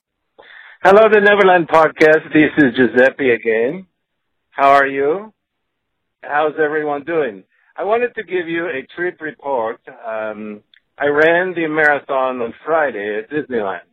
Hello, 0.82 1.08
the 1.10 1.20
Neverland 1.20 1.68
Podcast. 1.68 2.32
This 2.34 2.52
is 2.58 2.76
Giuseppe 2.76 3.30
again. 3.30 3.86
How 4.50 4.68
are 4.72 4.86
you? 4.86 5.32
How's 6.22 6.52
everyone 6.62 7.02
doing? 7.04 7.44
I 7.74 7.84
wanted 7.84 8.14
to 8.14 8.22
give 8.22 8.46
you 8.46 8.66
a 8.66 8.86
trip 8.94 9.22
report. 9.22 9.80
Um, 9.88 10.60
I 10.98 11.06
ran 11.06 11.54
the 11.54 11.66
marathon 11.66 12.42
on 12.42 12.52
Friday 12.64 13.22
at 13.22 13.30
Disneyland. 13.30 13.88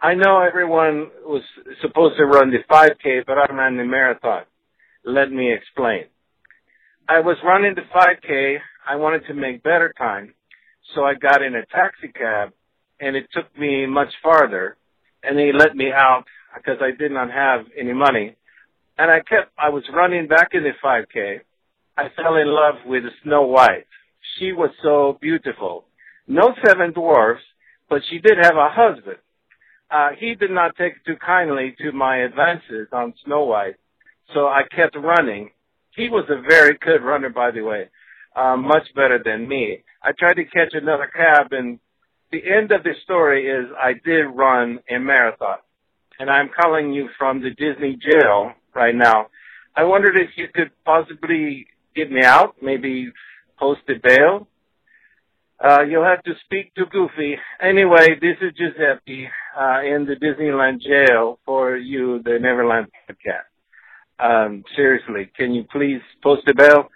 I 0.00 0.14
know 0.14 0.40
everyone 0.42 1.08
was 1.24 1.42
supposed 1.80 2.18
to 2.18 2.26
run 2.26 2.50
the 2.50 2.58
5K, 2.70 3.24
but 3.26 3.38
I 3.38 3.46
ran 3.50 3.78
the 3.78 3.84
marathon. 3.84 4.42
Let 5.06 5.32
me 5.32 5.54
explain. 5.54 6.04
I 7.08 7.20
was 7.20 7.38
running 7.42 7.74
the 7.74 7.88
5K. 7.92 8.58
I 8.86 8.96
wanted 8.96 9.26
to 9.28 9.34
make 9.34 9.62
better 9.62 9.92
time, 9.96 10.34
so 10.94 11.02
I 11.02 11.14
got 11.14 11.40
in 11.40 11.54
a 11.54 11.64
taxi 11.64 12.08
cab, 12.08 12.52
and 13.00 13.16
it 13.16 13.26
took 13.32 13.46
me 13.58 13.86
much 13.86 14.12
farther 14.22 14.76
and 15.26 15.38
he 15.38 15.52
let 15.52 15.76
me 15.76 15.90
out 15.92 16.24
because 16.54 16.78
I 16.80 16.96
did 16.96 17.12
not 17.12 17.30
have 17.30 17.66
any 17.78 17.92
money. 17.92 18.36
And 18.96 19.10
I 19.10 19.18
kept, 19.18 19.50
I 19.58 19.70
was 19.70 19.82
running 19.92 20.28
back 20.28 20.50
in 20.52 20.62
the 20.62 20.72
5K. 20.82 21.40
I 21.96 22.04
fell 22.16 22.36
in 22.36 22.46
love 22.46 22.76
with 22.86 23.04
Snow 23.22 23.42
White. 23.42 23.86
She 24.38 24.52
was 24.52 24.70
so 24.82 25.18
beautiful. 25.20 25.84
No 26.26 26.54
seven 26.66 26.92
dwarfs, 26.92 27.42
but 27.88 28.02
she 28.10 28.18
did 28.18 28.38
have 28.40 28.56
a 28.56 28.70
husband. 28.70 29.18
Uh, 29.90 30.10
he 30.18 30.34
did 30.34 30.50
not 30.50 30.76
take 30.76 31.04
too 31.04 31.16
kindly 31.24 31.74
to 31.78 31.92
my 31.92 32.18
advances 32.18 32.88
on 32.92 33.14
Snow 33.24 33.44
White, 33.44 33.76
so 34.32 34.46
I 34.46 34.62
kept 34.74 34.96
running. 34.96 35.50
He 35.94 36.08
was 36.08 36.24
a 36.28 36.40
very 36.48 36.76
good 36.80 37.04
runner, 37.04 37.28
by 37.28 37.50
the 37.50 37.60
way, 37.60 37.90
uh, 38.34 38.56
much 38.56 38.88
better 38.96 39.20
than 39.24 39.46
me. 39.46 39.84
I 40.02 40.12
tried 40.18 40.34
to 40.34 40.44
catch 40.44 40.72
another 40.72 41.10
cab 41.14 41.52
and 41.52 41.78
the 42.34 42.52
end 42.52 42.72
of 42.72 42.82
the 42.82 42.94
story 43.04 43.46
is 43.46 43.66
I 43.80 43.92
did 43.92 44.24
run 44.24 44.80
a 44.90 44.98
marathon, 44.98 45.58
and 46.18 46.28
I'm 46.28 46.50
calling 46.60 46.92
you 46.92 47.08
from 47.16 47.40
the 47.40 47.50
Disney 47.50 47.96
jail 47.96 48.52
right 48.74 48.94
now. 48.94 49.28
I 49.76 49.84
wondered 49.84 50.16
if 50.16 50.30
you 50.36 50.46
could 50.52 50.70
possibly 50.84 51.68
get 51.94 52.10
me 52.10 52.24
out, 52.24 52.56
maybe 52.60 53.12
post 53.56 53.82
a 53.88 53.94
bail. 54.02 54.48
Uh, 55.64 55.82
you'll 55.82 56.04
have 56.04 56.24
to 56.24 56.32
speak 56.44 56.74
to 56.74 56.86
Goofy. 56.86 57.36
Anyway, 57.60 58.18
this 58.20 58.36
is 58.42 58.52
Giuseppe 58.58 59.28
uh, 59.56 59.80
in 59.82 60.04
the 60.04 60.16
Disneyland 60.16 60.80
jail 60.80 61.38
for 61.46 61.76
you, 61.76 62.20
the 62.24 62.38
Neverland 62.40 62.88
podcast. 63.08 63.46
Um, 64.18 64.64
seriously, 64.74 65.30
can 65.36 65.54
you 65.54 65.64
please 65.70 66.00
post 66.22 66.42
a 66.48 66.54
bail? 66.54 66.88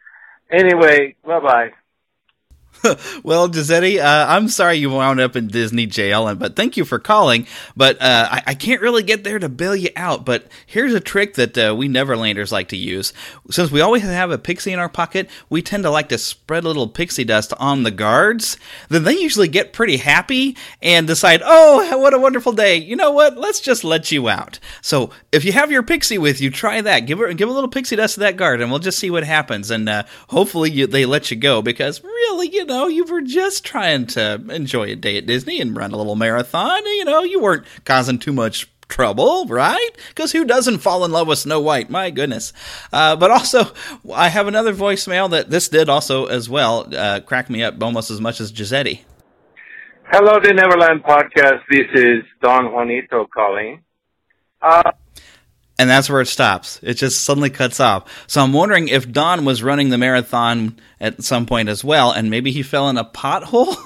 Anyway, 0.51 1.15
bye 1.25 1.41
bye. 1.41 1.69
well, 3.23 3.49
Giuseppe, 3.49 4.01
uh, 4.01 4.27
I'm 4.27 4.49
sorry 4.49 4.77
you 4.77 4.91
wound 4.91 5.21
up 5.21 5.37
in 5.37 5.49
Disney 5.49 5.87
jail, 5.87 6.35
but 6.35 6.57
thank 6.57 6.77
you 6.77 6.85
for 6.85 6.99
calling. 6.99 7.47
But 7.77 8.01
uh, 8.01 8.29
I, 8.31 8.43
I, 8.49 8.55
can't 8.55 8.81
really 8.81 9.03
get 9.03 9.25
there 9.25 9.39
to 9.39 9.49
bail 9.49 9.75
you 9.75 9.91
out. 9.97 10.25
But 10.25 10.47
here's 10.67 10.95
a 10.95 11.01
trick 11.01 11.35
that 11.35 11.57
uh, 11.57 11.75
we 11.77 11.89
Neverlanders 11.89 12.53
like 12.53 12.69
to 12.69 12.77
use. 12.77 13.13
Since 13.51 13.71
we 13.71 13.81
always 13.81 14.03
have 14.03 14.31
a 14.31 14.39
pixie 14.39 14.73
in 14.73 14.79
our 14.79 14.89
pocket, 14.89 15.29
we 15.49 15.63
tend 15.63 15.85
to 15.85 15.91
like 15.91 16.09
to 16.11 16.19
spread 16.19 16.65
a 16.65 16.69
little 16.69 16.89
pixie 16.89 17.25
dust 17.25 17.53
on 17.59 17.83
the 17.83 17.91
guards. 17.91 18.57
Then 18.89 19.05
they 19.05 19.15
usually 19.15 19.49
get 19.49 19.73
pretty 19.73 19.97
happy 19.97 20.57
and 20.83 21.07
decide, 21.07 21.43
oh, 21.45 21.99
what 21.99 22.15
a 22.15 22.19
wonderful 22.19 22.53
day. 22.53 22.77
You 22.77 22.97
know 22.97 23.11
what? 23.11 23.37
Let's 23.37 23.61
just 23.61 23.85
let 23.85 24.13
you 24.13 24.29
out. 24.29 24.59
So 24.83 25.11
if 25.33 25.45
you 25.45 25.53
have 25.53 25.73
your 25.73 25.83
pixie 25.83 26.19
with 26.19 26.41
you, 26.41 26.51
try 26.51 26.81
that. 26.81 27.01
Give 27.01 27.19
her, 27.19 27.33
give 27.33 27.49
a 27.49 27.53
little 27.53 27.71
pixie 27.71 27.97
dust 27.97 28.15
to 28.15 28.21
that 28.21 28.37
guard, 28.37 28.61
and 28.61 28.71
we'll 28.71 28.81
just 28.81 28.99
see 28.99 29.11
what 29.11 29.25
happens. 29.25 29.71
And 29.71 29.89
uh, 29.89 30.05
hopefully 30.29 30.71
you, 30.71 30.87
they 30.87 31.07
let 31.07 31.31
you 31.31 31.37
go 31.37 31.63
because 31.63 32.03
really, 32.03 32.49
you 32.49 32.68
know, 32.69 32.87
you 32.87 33.05
were 33.05 33.21
just 33.21 33.65
trying 33.65 34.07
to 34.09 34.35
enjoy 34.51 34.85
a 34.85 34.95
day 34.95 35.19
at 35.19 35.27
Disney 35.27 35.61
and 35.61 35.77
run 35.77 35.93
a 35.93 35.97
little 35.97 36.15
marathon. 36.15 36.87
You 36.87 37.05
know, 37.05 37.25
you 37.25 37.41
weren't 37.41 37.67
causing 37.85 38.19
too 38.21 38.33
much 38.33 38.71
trouble, 38.89 39.45
right? 39.47 39.91
Because 40.09 40.33
who 40.33 40.45
doesn't 40.45 40.79
fall 40.79 41.05
in 41.05 41.11
love 41.11 41.27
with 41.27 41.41
Snow 41.41 41.61
White? 41.61 41.91
My 41.91 42.11
goodness. 42.11 42.53
Uh, 42.93 43.17
but 43.17 43.31
also, 43.31 43.73
I 44.15 44.29
have 44.29 44.47
another 44.47 44.73
voicemail 44.73 45.29
that 45.31 45.51
this 45.51 45.69
did 45.69 45.89
also 45.89 46.27
as 46.27 46.49
well 46.49 46.87
uh, 46.95 47.21
crack 47.21 47.51
me 47.51 47.63
up 47.63 47.83
almost 47.83 48.11
as 48.11 48.21
much 48.21 48.41
as 48.41 48.53
Giuseppe. 48.53 49.05
Hello, 50.11 50.39
the 50.41 50.55
Neverland 50.55 51.03
podcast. 51.05 51.61
This 51.71 51.87
is 51.95 52.25
Don 52.41 52.73
Juanito 52.73 53.27
calling. 53.27 53.83
Uh, 54.63 54.93
and 55.79 55.89
that's 55.89 56.11
where 56.11 56.21
it 56.21 56.27
stops. 56.27 56.81
It 56.83 56.95
just 56.95 57.25
suddenly 57.25 57.51
cuts 57.51 57.79
off. 57.79 58.27
So 58.27 58.43
I'm 58.43 58.53
wondering 58.53 58.89
if 58.89 59.11
Don 59.11 59.45
was 59.45 59.63
running 59.63 59.91
the 59.91 59.99
marathon 59.99 60.79
at 61.01 61.23
some 61.23 61.47
point 61.47 61.69
as 61.69 61.85
well, 61.85 62.11
and 62.11 62.31
maybe 62.31 62.51
he 62.51 62.63
fell 62.63 62.89
in 62.89 62.99
a 62.99 63.05
pothole. 63.05 63.77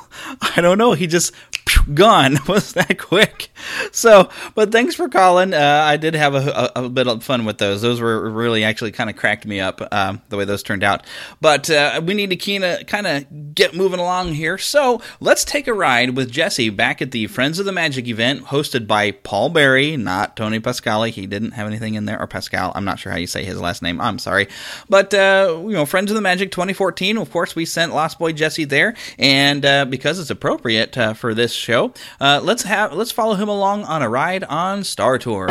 I 0.56 0.60
don't 0.62 0.78
know. 0.78 0.92
He 0.92 1.06
just 1.06 1.34
gone. 1.94 2.38
was 2.48 2.72
that 2.72 2.98
quick? 2.98 3.50
So, 3.92 4.28
but 4.54 4.72
thanks 4.72 4.94
for 4.94 5.08
calling. 5.08 5.54
Uh, 5.54 5.82
I 5.84 5.96
did 5.96 6.14
have 6.14 6.34
a, 6.34 6.70
a, 6.74 6.84
a, 6.84 6.88
bit 6.88 7.06
of 7.06 7.22
fun 7.22 7.44
with 7.44 7.58
those. 7.58 7.82
Those 7.82 8.00
were 8.00 8.30
really 8.30 8.64
actually 8.64 8.92
kind 8.92 9.10
of 9.10 9.16
cracked 9.16 9.46
me 9.46 9.60
up 9.60 9.80
um, 9.92 10.22
the 10.28 10.36
way 10.36 10.44
those 10.44 10.62
turned 10.62 10.84
out. 10.84 11.04
But 11.40 11.70
uh, 11.70 12.00
we 12.04 12.14
need 12.14 12.30
to 12.30 12.84
kind 12.84 13.06
of 13.06 13.54
get 13.54 13.74
moving 13.74 14.00
along 14.00 14.34
here. 14.34 14.58
So 14.58 15.00
let's 15.20 15.44
take 15.44 15.66
a 15.66 15.74
ride 15.74 16.16
with 16.16 16.30
Jesse 16.30 16.70
back 16.70 17.02
at 17.02 17.10
the 17.10 17.26
Friends 17.26 17.58
of 17.58 17.66
the 17.66 17.72
Magic 17.72 18.08
event 18.08 18.44
hosted 18.46 18.86
by 18.86 19.12
Paul 19.12 19.50
Berry, 19.50 19.96
not 19.96 20.36
Tony 20.36 20.60
Pascali. 20.60 21.10
He 21.10 21.26
didn't 21.26 21.52
have 21.52 21.66
anything 21.66 21.94
in 21.94 22.04
there, 22.04 22.20
or 22.20 22.26
Pascal. 22.26 22.72
I'm 22.74 22.84
not 22.84 22.98
sure 22.98 23.12
how 23.12 23.18
you 23.18 23.26
say 23.26 23.44
his 23.44 23.60
last 23.60 23.82
name. 23.82 24.00
I'm 24.00 24.18
sorry. 24.18 24.48
But, 24.88 25.14
uh, 25.14 25.60
you 25.62 25.72
know, 25.72 25.86
Friends 25.86 26.10
of 26.10 26.14
the 26.14 26.20
Magic 26.20 26.50
2014, 26.50 27.18
of 27.18 27.30
course, 27.30 27.54
we 27.54 27.64
sent 27.64 27.94
Lost 27.94 28.18
Boy 28.18 28.32
Jesse 28.32 28.64
there. 28.64 28.94
And 29.18 29.64
uh, 29.64 29.84
because 29.84 30.18
it's 30.18 30.30
appropriate 30.30 30.96
uh, 30.96 31.14
for 31.14 31.34
this 31.34 31.52
show. 31.62 31.92
Uh, 32.20 32.40
let's 32.42 32.64
have 32.64 32.92
let's 32.92 33.12
follow 33.12 33.34
him 33.34 33.48
along 33.48 33.84
on 33.84 34.02
a 34.02 34.08
ride 34.08 34.44
on 34.44 34.84
Star 34.84 35.18
Tours. 35.18 35.50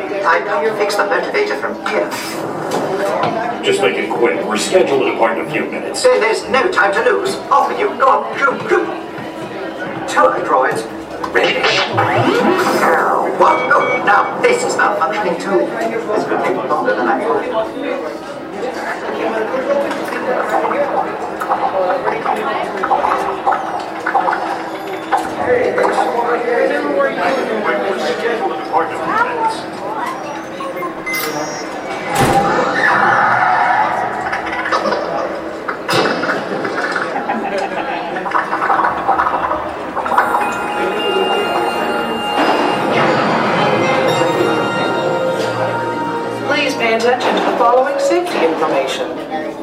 I 0.25 0.39
know 0.45 0.61
you 0.61 0.73
fix 0.77 0.95
the 0.95 1.03
motivator 1.03 1.59
from 1.59 1.73
here. 1.87 2.09
Just 3.63 3.81
make 3.81 3.95
it 3.95 4.09
quick. 4.09 4.43
We're 4.45 4.57
scheduled 4.57 5.01
to 5.03 5.11
depart 5.11 5.37
in 5.37 5.45
a 5.45 5.49
few 5.51 5.65
minutes. 5.65 6.01
There- 6.03 6.19
There's 6.19 6.47
no 6.49 6.69
time 6.71 6.93
to 6.93 7.01
lose. 7.11 7.35
Off 7.51 7.67
with 7.69 7.79
you. 7.79 7.89
Go 7.97 8.07
on, 8.07 8.37
shoot, 8.37 8.59
shoot. 8.69 8.87
Two 10.09 10.25
androids. 10.27 10.83
Ready? 11.33 11.59
What? 13.39 13.57
Oh, 13.73 14.03
now 14.05 14.39
this 14.41 14.63
is 14.63 14.75
malfunctioning 14.75 15.39
too. 15.39 15.65
This 16.13 16.25
could 16.27 16.43
take 16.43 16.57
longer 16.69 16.95
than 16.95 17.07
I 17.07 17.23
thought. 17.23 18.71
We're 26.71 27.99
scheduled 27.99 28.51
in 28.53 28.71
minutes. 29.01 29.90
Safety 48.25 48.45
information. 48.45 49.09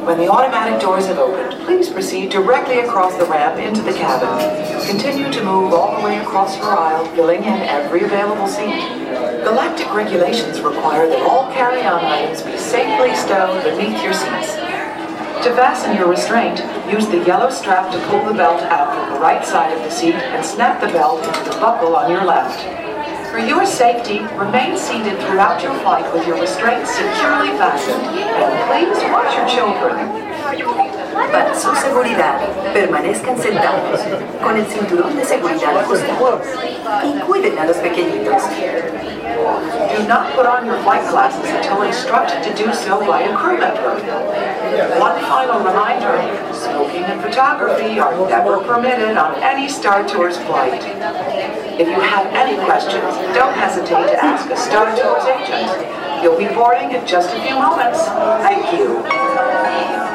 When 0.05 0.17
the 0.17 0.27
automatic 0.29 0.81
doors 0.81 1.05
have 1.07 1.17
opened, 1.17 1.61
please 1.65 1.89
proceed 1.89 2.29
directly 2.29 2.79
across 2.79 3.15
the 3.15 3.25
ramp 3.25 3.59
into 3.59 3.81
the 3.81 3.93
cabin. 3.93 4.87
Continue 4.87 5.31
to 5.31 5.43
move 5.43 5.73
all 5.73 5.97
the 5.97 6.05
way 6.05 6.19
across 6.19 6.57
your 6.57 6.77
aisle, 6.77 7.05
filling 7.15 7.43
in 7.43 7.61
every 7.61 8.03
available 8.03 8.47
seat. 8.47 8.79
Galactic 9.43 9.93
regulations 9.93 10.59
require 10.61 11.07
that 11.07 11.21
all 11.21 11.51
carry-on 11.53 12.03
items 12.03 12.41
be 12.41 12.57
safely 12.57 13.15
stowed 13.15 13.63
beneath 13.63 14.01
your 14.03 14.13
seats. 14.13 14.55
To 15.45 15.55
fasten 15.55 15.95
your 15.95 16.09
restraint, 16.09 16.59
use 16.91 17.07
the 17.07 17.23
yellow 17.25 17.49
strap 17.49 17.91
to 17.93 17.99
pull 18.07 18.25
the 18.25 18.33
belt 18.33 18.61
out 18.63 18.93
from 18.93 19.13
the 19.13 19.19
right 19.21 19.45
side 19.45 19.71
of 19.71 19.81
the 19.83 19.91
seat 19.91 20.15
and 20.15 20.45
snap 20.45 20.81
the 20.81 20.87
belt 20.87 21.25
into 21.25 21.49
the 21.49 21.59
buckle 21.61 21.95
on 21.95 22.11
your 22.11 22.25
left. 22.25 22.88
For 23.39 23.45
your 23.45 23.65
safety, 23.65 24.19
remain 24.35 24.77
seated 24.77 25.17
throughout 25.21 25.63
your 25.63 25.73
flight 25.79 26.03
with 26.11 26.27
your 26.27 26.41
restraints 26.41 26.91
securely 26.91 27.55
fastened. 27.55 28.03
And 28.19 28.51
please 28.67 28.99
watch 29.15 29.31
your 29.33 29.47
children. 29.47 29.95
Para 31.31 31.55
su 31.55 31.73
seguridad, 31.73 32.41
permanezcan 32.73 33.37
sentados 33.37 34.01
con 34.43 34.57
el 34.57 34.65
cinturón 34.65 35.15
de 35.15 35.23
seguridad 35.23 35.77
ajustado 35.77 36.41
y 37.01 37.19
cuiden 37.21 37.57
a 37.57 37.65
los 37.65 37.77
pequeñitos. 37.77 38.43
Do 39.95 40.05
not 40.05 40.35
put 40.35 40.45
on 40.45 40.65
your 40.65 40.77
flight 40.83 41.09
glasses 41.09 41.49
until 41.49 41.83
instructed 41.83 42.43
to 42.43 42.53
do 42.61 42.73
so 42.73 42.99
by 43.07 43.21
a 43.21 43.33
crew 43.37 43.57
member. 43.57 43.95
One 44.69 45.19
final 45.21 45.59
reminder, 45.59 46.53
smoking 46.53 47.03
and 47.03 47.21
photography 47.21 47.99
are 47.99 48.13
never 48.29 48.59
permitted 48.59 49.17
on 49.17 49.41
any 49.41 49.67
Star 49.67 50.07
Tours 50.07 50.37
flight. 50.37 50.83
If 51.79 51.87
you 51.87 51.99
have 51.99 52.27
any 52.35 52.55
questions, 52.65 53.15
don't 53.33 53.53
hesitate 53.53 54.11
to 54.11 54.23
ask 54.23 54.49
a 54.49 54.57
Star 54.57 54.95
Tours 54.95 55.25
agent. 55.25 56.23
You'll 56.23 56.37
be 56.37 56.53
boarding 56.53 56.91
in 56.91 57.07
just 57.07 57.35
a 57.35 57.41
few 57.41 57.55
moments. 57.55 58.05
Thank 58.45 58.77
you. 58.77 60.08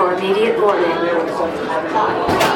For 0.00 0.14
immediate 0.14 0.56
boarding. 0.58 2.49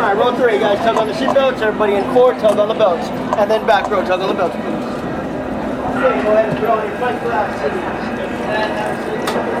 Alright, 0.00 0.16
row 0.16 0.32
belts 0.32 0.36
three, 0.36 0.58
guys. 0.58 0.78
Tug 0.78 0.96
on 0.96 1.08
the 1.08 1.12
seatbelts. 1.14 1.60
Everybody 1.60 1.94
in 1.94 2.04
four, 2.14 2.32
tug 2.34 2.58
on 2.58 2.68
the 2.68 2.74
belts. 2.74 3.08
And 3.38 3.50
then 3.50 3.66
back 3.66 3.90
row, 3.90 4.02
tug 4.02 4.20
on 4.20 4.28
the 4.28 4.34
belts, 4.34 4.54
please. 4.56 4.99
Okay, 5.80 6.22
go 6.22 6.32
ahead 6.32 6.48
and 6.50 6.58
throw 6.58 6.72
on 6.78 6.86
your 6.86 6.96
flight 6.98 7.22
glasses. 7.22 7.72
And 7.72 8.72
have 8.72 8.98
a 8.98 9.02
seat. 9.04 9.60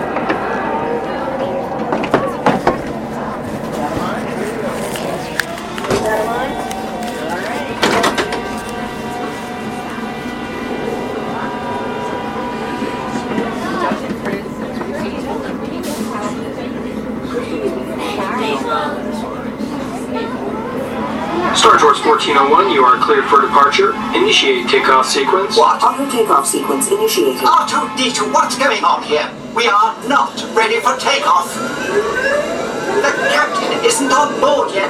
Star 21.60 21.76
Tours 21.76 22.00
1401, 22.00 22.72
you 22.72 22.80
are 22.88 22.96
cleared 23.04 23.28
for 23.28 23.44
departure. 23.44 23.92
Initiate 24.16 24.64
takeoff 24.64 25.04
sequence. 25.04 25.60
What? 25.60 25.76
Auto 25.84 26.08
takeoff 26.08 26.48
sequence 26.48 26.88
initiated. 26.88 27.44
R2-D2, 27.44 28.32
what's 28.32 28.56
going 28.56 28.80
on 28.80 29.04
here? 29.04 29.28
We 29.52 29.68
are 29.68 29.92
not 30.08 30.32
ready 30.56 30.80
for 30.80 30.96
takeoff. 30.96 31.52
The 31.52 33.12
captain 33.28 33.76
isn't 33.84 34.08
on 34.08 34.40
board 34.40 34.72
yet. 34.72 34.88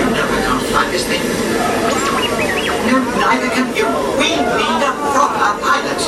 You 0.00 0.08
know 0.16 0.24
I 0.24 0.40
can't 0.48 0.64
find 0.72 0.88
this 0.88 1.04
thing. 1.04 1.28
No, 2.88 3.04
neither 3.20 3.52
can 3.52 3.68
you. 3.76 3.84
We 4.16 4.32
need 4.32 4.80
a 4.80 4.96
proper 5.12 5.60
pilot. 5.60 6.00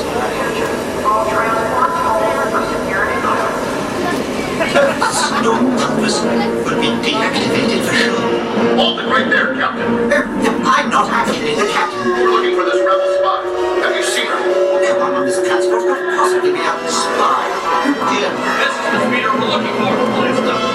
Stormtroopers 5.13 6.25
will 6.25 6.81
be 6.81 6.89
deactivated 7.05 7.85
for 7.85 7.93
sure. 7.93 8.42
Hold 8.79 9.01
it 9.01 9.07
right 9.07 9.29
there, 9.29 9.55
Captain. 9.55 10.13
Uh, 10.13 10.63
I'm 10.65 10.89
not 10.91 11.11
actually 11.11 11.55
the 11.55 11.67
captain. 11.73 12.09
We're 12.09 12.31
looking 12.31 12.55
for 12.57 12.65
this 12.65 12.79
rebel 12.79 13.11
spy. 13.19 13.43
Have 13.83 13.97
you 13.97 14.03
seen 14.03 14.27
her? 14.27 14.39
No 14.39 14.99
one 14.99 15.15
on 15.15 15.27
this 15.27 15.43
transport 15.43 15.83
could 15.83 16.17
possibly 16.17 16.53
be 16.53 16.61
a 16.61 16.73
spy. 16.89 17.43
Oh 17.85 17.95
dear. 18.15 18.31
This 18.63 18.73
is 18.73 18.87
the 18.87 19.01
speeder 19.11 19.31
we're 19.35 19.51
looking 19.51 19.75
for. 20.67 20.72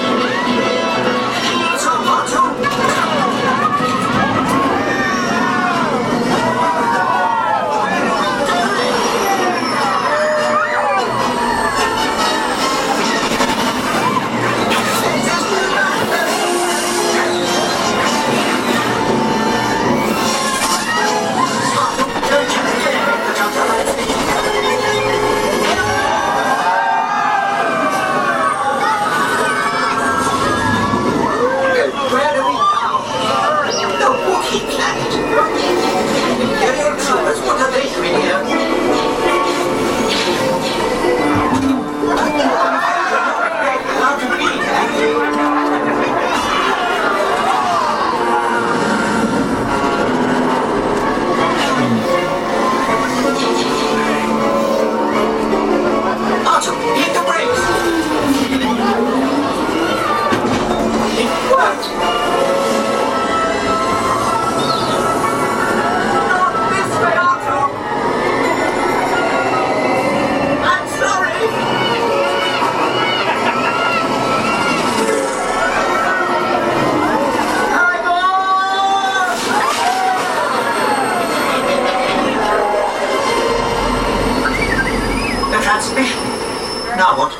Blast 86.96 87.18
what? 87.18 87.32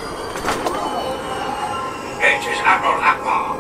It 2.21 2.43
is 2.45 2.59
Admiral 2.61 3.01
Ackbar. 3.01 3.57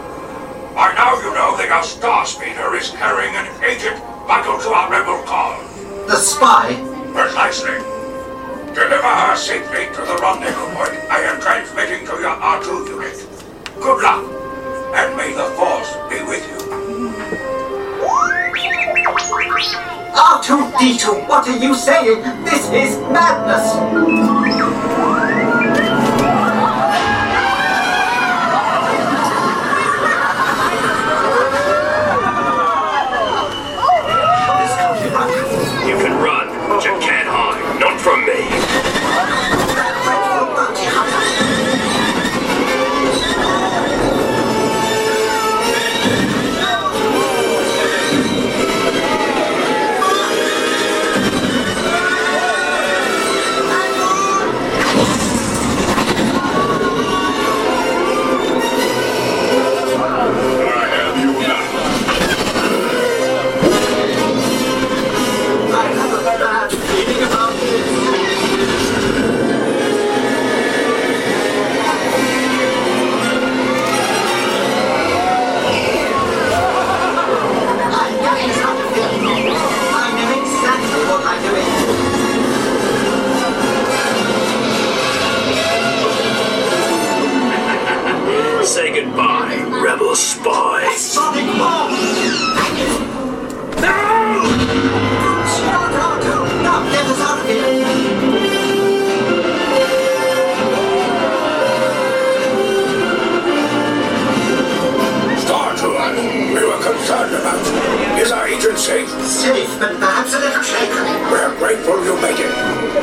By 0.74 0.92
now 0.94 1.16
you 1.16 1.32
know 1.32 1.56
that 1.56 1.70
our 1.72 1.82
Star 1.82 2.26
Speeder 2.26 2.74
is 2.76 2.90
carrying 2.90 3.34
an 3.34 3.46
agent 3.64 3.96
vital 4.28 4.58
to 4.60 4.68
our 4.68 4.90
rebel 4.90 5.22
cause. 5.24 5.64
The 6.06 6.16
spy? 6.16 6.76
Precisely. 7.12 7.78
Deliver 8.74 9.08
her 9.08 9.36
safely 9.36 9.86
to 9.96 10.00
the 10.04 10.18
rendezvous 10.20 10.68
point 10.76 10.94
I 11.10 11.24
am 11.24 11.40
transmitting 11.40 12.04
to 12.06 12.12
your 12.20 12.36
R2 12.36 12.88
unit. 12.88 13.26
Good 13.80 14.02
luck, 14.02 14.22
and 14.94 15.16
may 15.16 15.32
the 15.32 15.48
Force 15.56 15.96
be 16.10 16.22
with 16.28 16.44
you. 16.46 16.58
R2D2, 20.14 21.28
what 21.28 21.48
are 21.48 21.56
you 21.56 21.74
saying? 21.74 22.22
This 22.44 22.66
is 22.70 22.98
madness! 23.10 24.57
From 38.08 38.24
me. 38.24 38.57
Say 88.78 88.94
goodbye, 88.94 89.58
rebel 89.82 90.14
spy. 90.14 90.94
Sonic 90.94 91.46
bomb! 91.58 91.90
No! 93.82 93.90
Stop, 95.50 95.90
R2! 95.98 96.28
Now, 96.62 96.86
get 96.86 97.06
us 97.10 97.20
out 97.26 97.40
of 97.40 97.46
here! 97.50 97.82
Star 105.42 105.74
Tour, 105.74 106.14
we 106.54 106.62
were 106.62 106.78
concerned 106.80 107.34
about 107.34 107.58
you. 107.66 108.22
Is 108.22 108.30
our 108.30 108.46
agent 108.46 108.78
safe? 108.78 109.10
Safe, 109.26 109.76
but 109.80 109.98
perhaps 109.98 110.34
a 110.34 110.38
little 110.38 110.62
shaken. 110.62 111.02
We're 111.32 111.52
grateful 111.58 112.04
you 112.04 112.14
made 112.22 112.38
it. 112.38 112.54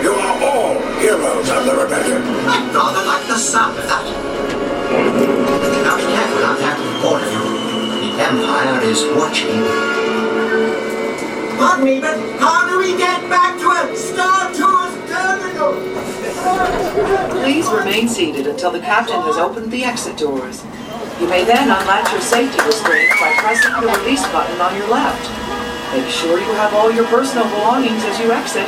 You 0.01 0.13
are 0.13 0.41
all 0.41 0.79
heroes 1.01 1.49
of 1.49 1.65
the 1.65 1.75
rebellion. 1.83 2.21
I'd 2.47 2.73
rather 2.73 3.05
like 3.05 3.27
the 3.27 3.35
sound 3.37 3.77
of 3.77 3.83
that. 3.89 4.24
Now 6.65 6.73
be 6.73 6.81
careful 6.81 7.13
out 7.13 7.21
there, 7.21 7.37
all 7.37 7.45
of 7.45 8.01
you. 8.01 8.09
The 8.09 8.23
Empire 8.25 8.81
is 8.81 9.05
watching. 9.13 9.61
Pardon 11.61 11.85
me, 11.85 11.99
but 12.01 12.17
how 12.39 12.67
do 12.67 12.79
we 12.79 12.97
get 12.97 13.29
back 13.29 13.53
to 13.61 13.69
a 13.69 13.95
Star 13.95 14.49
Tours 14.49 14.93
terminal? 15.05 15.77
Please 17.43 17.69
remain 17.69 18.09
seated 18.09 18.47
until 18.47 18.71
the 18.71 18.79
captain 18.79 19.21
has 19.21 19.37
opened 19.37 19.71
the 19.71 19.83
exit 19.83 20.17
doors. 20.17 20.65
You 21.21 21.27
may 21.27 21.45
then 21.45 21.69
unlatch 21.69 22.11
your 22.11 22.21
safety 22.21 22.57
restraints 22.65 23.13
by 23.21 23.35
pressing 23.37 23.71
the 23.79 23.85
release 24.01 24.25
button 24.33 24.59
on 24.59 24.75
your 24.75 24.89
left. 24.89 25.29
Make 25.93 26.09
sure 26.09 26.39
you 26.39 26.51
have 26.57 26.73
all 26.73 26.91
your 26.91 27.05
personal 27.05 27.45
belongings 27.45 28.03
as 28.05 28.19
you 28.19 28.31
exit. 28.31 28.67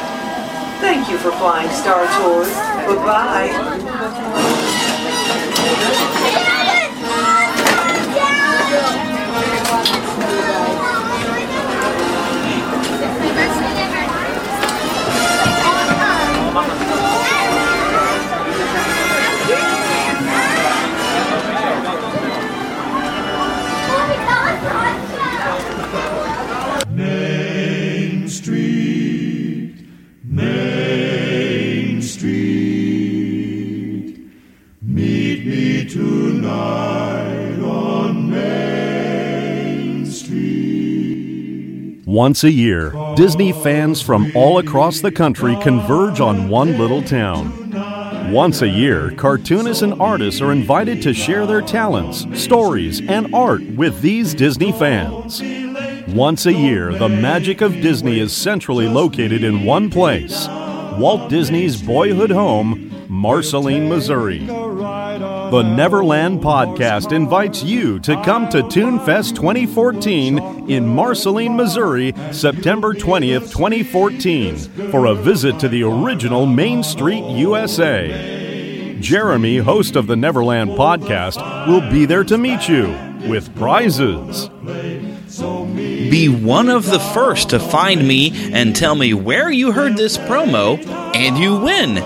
Thank 0.86 1.10
you 1.10 1.18
for 1.18 1.32
flying 1.32 1.70
Star 1.72 2.06
Tours. 2.22 2.54
Goodbye. 2.86 3.97
Once 42.28 42.44
a 42.44 42.52
year, 42.52 42.94
Disney 43.16 43.54
fans 43.54 44.02
from 44.02 44.30
all 44.36 44.58
across 44.58 45.00
the 45.00 45.10
country 45.10 45.56
converge 45.62 46.20
on 46.20 46.50
one 46.50 46.78
little 46.78 47.02
town. 47.02 47.72
Once 48.34 48.62
a 48.62 48.68
year, 48.68 49.12
cartoonists 49.12 49.82
and 49.82 49.94
artists 50.02 50.42
are 50.42 50.52
invited 50.52 51.02
to 51.02 51.14
share 51.14 51.46
their 51.46 51.62
talents, 51.62 52.28
stories, 52.34 53.00
and 53.00 53.34
art 53.34 53.62
with 53.78 54.02
these 54.02 54.34
Disney 54.34 54.74
fans. 54.74 55.42
Once 56.10 56.46
a 56.46 56.52
year, 56.52 56.94
the 56.94 57.08
magic 57.08 57.62
of 57.62 57.72
Disney 57.76 58.20
is 58.20 58.36
centrally 58.36 58.90
located 58.90 59.46
in 59.46 59.64
one 59.64 59.90
place 59.90 60.50
Walt 61.00 61.30
Disney's 61.30 61.82
boyhood 61.82 62.32
home, 62.32 62.92
Marceline, 63.08 63.88
Missouri. 63.88 64.46
The 65.50 65.64
Neverland 65.64 66.42
Podcast 66.42 67.14
invites 67.14 67.64
you 67.64 68.00
to 68.00 68.22
come 68.24 68.50
to 68.50 68.64
ToonFest 68.64 69.36
2014 69.36 70.70
in 70.70 70.86
Marceline, 70.86 71.56
Missouri, 71.56 72.14
September 72.34 72.94
20th, 72.94 73.54
2014, 73.54 74.58
for 74.92 75.06
a 75.06 75.16
visit 75.16 75.58
to 75.60 75.70
the 75.70 75.84
original 75.84 76.46
Main 76.46 76.84
Street, 76.84 77.24
USA. 77.24 78.98
Jeremy, 79.00 79.60
host 79.60 79.96
of 79.96 80.08
the 80.08 80.18
Neverland 80.18 80.72
Podcast, 80.72 81.38
will 81.66 81.90
be 81.90 82.06
there 82.06 82.26
to 82.26 82.38
meet 82.38 82.68
you 82.68 82.88
with 83.30 83.56
prizes. 83.56 84.50
Be 86.10 86.28
one 86.28 86.68
of 86.68 86.88
the 86.88 87.00
first 87.14 87.52
to 87.52 87.60
find 87.60 88.06
me 88.06 88.52
and 88.52 88.76
tell 88.76 88.96
me 88.96 89.14
where 89.14 89.50
you 89.50 89.72
heard 89.72 89.96
this 89.96 90.18
promo, 90.18 90.86
and 91.16 91.38
you 91.38 91.58
win. 91.58 92.04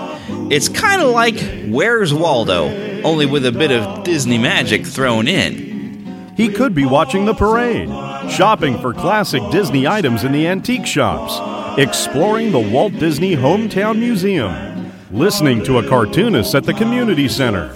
It's 0.52 0.68
kind 0.68 1.02
of 1.02 1.10
like 1.10 1.40
Where's 1.66 2.14
Waldo, 2.14 2.91
only 3.04 3.26
with 3.26 3.46
a 3.46 3.52
bit 3.52 3.70
of 3.70 4.04
Disney 4.04 4.38
magic 4.38 4.86
thrown 4.86 5.28
in. 5.28 6.34
He 6.36 6.48
could 6.48 6.74
be 6.74 6.86
watching 6.86 7.24
the 7.24 7.34
parade, 7.34 7.88
shopping 8.30 8.78
for 8.80 8.94
classic 8.94 9.42
Disney 9.50 9.86
items 9.86 10.24
in 10.24 10.32
the 10.32 10.46
antique 10.46 10.86
shops, 10.86 11.38
exploring 11.78 12.52
the 12.52 12.58
Walt 12.58 12.92
Disney 12.94 13.36
Hometown 13.36 13.98
Museum, 13.98 14.92
listening 15.10 15.62
to 15.64 15.78
a 15.78 15.88
cartoonist 15.88 16.54
at 16.54 16.64
the 16.64 16.74
community 16.74 17.28
center, 17.28 17.68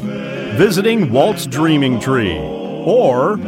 visiting 0.56 1.12
Walt's 1.12 1.46
Dreaming 1.46 2.00
Tree, 2.00 2.38
or 2.38 3.38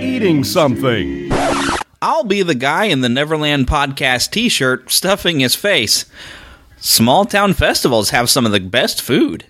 eating 0.00 0.44
something. 0.44 1.30
I'll 2.02 2.24
be 2.24 2.42
the 2.42 2.54
guy 2.54 2.84
in 2.84 3.02
the 3.02 3.08
Neverland 3.08 3.66
Podcast 3.66 4.30
t 4.30 4.48
shirt 4.48 4.90
stuffing 4.90 5.40
his 5.40 5.54
face. 5.54 6.06
Small 6.78 7.26
town 7.26 7.52
festivals 7.52 8.10
have 8.10 8.30
some 8.30 8.46
of 8.46 8.52
the 8.52 8.60
best 8.60 9.02
food. 9.02 9.44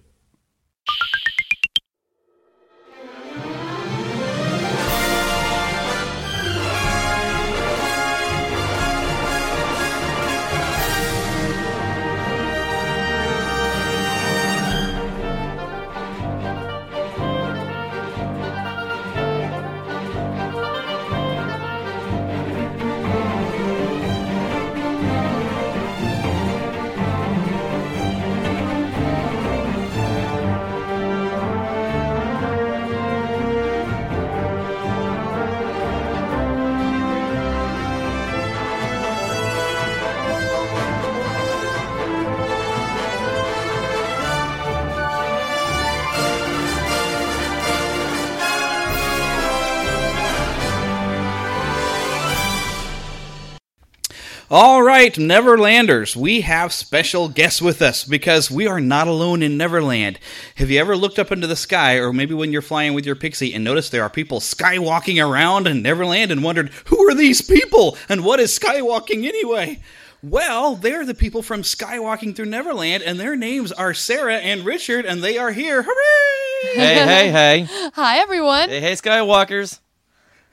All 54.56 54.84
right, 54.84 55.12
Neverlanders, 55.12 56.14
we 56.14 56.42
have 56.42 56.72
special 56.72 57.28
guests 57.28 57.60
with 57.60 57.82
us 57.82 58.04
because 58.04 58.52
we 58.52 58.68
are 58.68 58.78
not 58.78 59.08
alone 59.08 59.42
in 59.42 59.56
Neverland. 59.56 60.20
Have 60.54 60.70
you 60.70 60.78
ever 60.78 60.96
looked 60.96 61.18
up 61.18 61.32
into 61.32 61.48
the 61.48 61.56
sky, 61.56 61.96
or 61.96 62.12
maybe 62.12 62.34
when 62.34 62.52
you're 62.52 62.62
flying 62.62 62.94
with 62.94 63.04
your 63.04 63.16
pixie, 63.16 63.52
and 63.52 63.64
noticed 63.64 63.90
there 63.90 64.04
are 64.04 64.08
people 64.08 64.38
skywalking 64.38 65.20
around 65.20 65.66
in 65.66 65.82
Neverland 65.82 66.30
and 66.30 66.44
wondered, 66.44 66.70
who 66.84 67.00
are 67.10 67.16
these 67.16 67.42
people 67.42 67.98
and 68.08 68.24
what 68.24 68.38
is 68.38 68.56
skywalking 68.56 69.26
anyway? 69.26 69.80
Well, 70.22 70.76
they're 70.76 71.04
the 71.04 71.14
people 71.14 71.42
from 71.42 71.62
Skywalking 71.62 72.36
Through 72.36 72.46
Neverland, 72.46 73.02
and 73.02 73.18
their 73.18 73.34
names 73.34 73.72
are 73.72 73.92
Sarah 73.92 74.36
and 74.36 74.64
Richard, 74.64 75.04
and 75.04 75.20
they 75.20 75.36
are 75.36 75.50
here. 75.50 75.82
Hooray! 75.84 76.74
Hey, 76.76 77.04
hey, 77.04 77.30
hey. 77.66 77.90
Hi, 77.94 78.18
everyone. 78.18 78.68
Hey, 78.68 78.80
hey, 78.80 78.92
Skywalkers. 78.92 79.80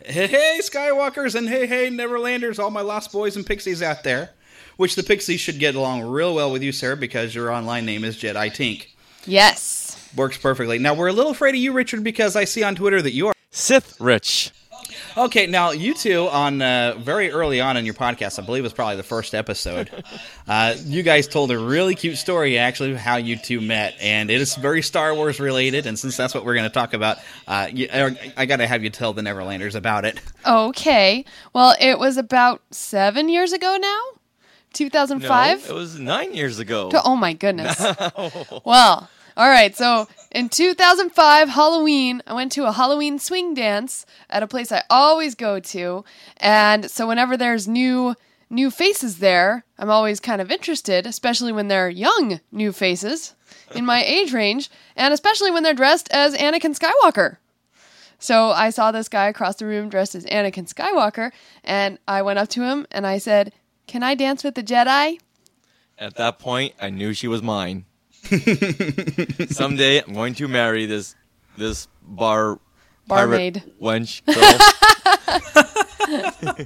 Hey, 0.06 0.28
hey, 0.28 0.60
Skywalkers, 0.62 1.36
and 1.36 1.48
hey, 1.48 1.68
hey, 1.68 1.90
Neverlanders, 1.90 2.58
all 2.58 2.72
my 2.72 2.82
lost 2.82 3.12
boys 3.12 3.36
and 3.36 3.46
pixies 3.46 3.84
out 3.84 4.04
there. 4.04 4.32
Which 4.78 4.96
the 4.96 5.04
pixies 5.04 5.40
should 5.40 5.60
get 5.60 5.76
along 5.76 6.02
real 6.02 6.34
well 6.34 6.52
with 6.52 6.64
you, 6.64 6.72
Sarah, 6.72 6.98
because 6.98 7.36
your 7.36 7.52
online 7.52 7.86
name 7.86 8.04
is 8.04 8.18
Jedi 8.18 8.50
Tink. 8.50 8.88
Yes. 9.26 10.10
Works 10.16 10.38
perfectly. 10.38 10.80
Now, 10.80 10.96
we're 10.96 11.10
a 11.10 11.14
little 11.14 11.32
afraid 11.32 11.54
of 11.54 11.62
you, 11.62 11.72
Richard, 11.72 12.04
because 12.04 12.36
I 12.36 12.46
see 12.46 12.64
on 12.64 12.76
Twitter 12.76 13.02
that 13.02 13.14
you 13.14 13.28
are 13.28 13.34
Sith 13.52 14.00
Rich. 14.02 14.52
Okay, 15.18 15.48
now 15.48 15.72
you 15.72 15.94
two 15.94 16.28
on 16.30 16.62
uh, 16.62 16.96
very 16.98 17.32
early 17.32 17.62
on 17.62 17.78
in 17.78 17.86
your 17.86 17.94
podcast, 17.94 18.42
I 18.42 18.46
believe 18.46 18.62
it 18.62 18.64
was 18.64 18.74
probably 18.74 18.96
the 18.98 19.04
first 19.04 19.34
episode. 19.36 19.90
Uh, 20.48 20.76
you 20.84 21.02
guys 21.02 21.30
told 21.30 21.50
a 21.52 21.58
really 21.58 21.96
cute 21.96 22.18
story, 22.18 22.58
actually, 22.58 22.92
of 22.92 22.98
how 22.98 23.16
you 23.16 23.38
two 23.38 23.62
met, 23.62 23.96
and 24.02 24.30
it 24.30 24.42
is 24.42 24.56
very 24.56 24.82
Star 24.82 25.16
Wars 25.16 25.40
related. 25.40 25.86
And 25.86 25.98
since 25.98 26.18
that's 26.18 26.34
what 26.34 26.44
we're 26.44 26.56
going 26.56 26.66
to 26.66 26.74
talk 26.74 26.94
about, 26.94 27.20
uh, 27.48 27.70
you, 27.72 27.88
I, 27.94 28.34
I 28.36 28.46
got 28.46 28.58
to 28.58 28.68
have 28.68 28.84
you 28.84 28.90
tell 28.90 29.14
the 29.14 29.22
Neverlanders 29.22 29.76
about 29.76 30.04
it. 30.04 30.20
Okay. 30.46 31.24
Well, 31.54 31.76
it 31.80 32.00
was 32.00 32.18
about 32.18 32.62
seven 32.72 33.30
years 33.30 33.54
ago 33.54 33.78
now? 33.80 34.02
2005? 34.74 35.70
No, 35.70 35.76
it 35.76 35.78
was 35.78 36.00
nine 36.00 36.34
years 36.34 36.60
ago. 36.60 36.90
Oh, 37.06 37.16
my 37.16 37.34
goodness. 37.34 37.80
well, 38.66 39.10
all 39.38 39.50
right. 39.50 39.76
So 39.76 40.08
in 40.32 40.50
2005, 40.50 41.50
Halloween, 41.50 42.22
I 42.26 42.34
went 42.34 42.52
to 42.54 42.66
a 42.66 42.72
Halloween 42.72 43.20
swing 43.20 43.54
dance 43.54 44.06
at 44.30 44.44
a 44.44 44.48
place 44.48 44.72
I 44.72 44.84
always 44.90 45.36
go 45.36 45.60
to. 45.60 46.06
And 46.38 46.90
so 46.90 47.08
whenever 47.08 47.36
there's 47.36 47.68
new 47.68 48.16
new 48.50 48.70
faces 48.70 49.20
there, 49.20 49.64
I'm 49.78 49.90
always 49.90 50.20
kind 50.20 50.42
of 50.42 50.52
interested, 50.52 51.06
especially 51.08 51.54
when 51.54 51.70
they're 51.70 51.90
young 51.90 52.42
new 52.52 52.72
faces 52.74 53.34
in 53.74 53.86
my 53.86 54.04
age 54.06 54.34
range, 54.34 54.70
and 54.96 55.14
especially 55.14 55.52
when 55.52 55.64
they're 55.64 55.74
dressed 55.74 56.12
as 56.12 56.36
Anakin 56.36 56.78
Skywalker. 56.78 57.38
So 58.20 58.52
I 58.52 58.70
saw 58.70 58.92
this 58.92 59.10
guy 59.10 59.28
across 59.28 59.56
the 59.56 59.66
room 59.66 59.90
dressed 59.90 60.16
as 60.16 60.26
Anakin 60.26 60.72
Skywalker, 60.72 61.32
and 61.64 61.98
I 62.08 62.22
went 62.22 62.40
up 62.40 62.50
to 62.50 62.62
him 62.62 62.86
and 62.92 63.08
I 63.08 63.18
said, 63.18 63.54
"Can 63.88 64.04
I 64.04 64.16
dance 64.16 64.44
with 64.44 64.56
the 64.56 64.64
Jedi?" 64.64 65.20
At 65.98 66.16
that 66.16 66.40
point, 66.40 66.74
I 66.80 66.90
knew 66.90 67.14
she 67.14 67.28
was 67.28 67.42
mine. 67.42 67.86
Someday, 69.50 70.02
I'm 70.02 70.14
going 70.14 70.34
to 70.36 70.48
marry 70.48 70.86
this 70.86 71.16
this 71.58 71.88
bar 72.02 72.60
Barmaid. 73.08 73.62
pirate 73.62 73.80
wench 73.82 74.22
girl. 74.26 74.60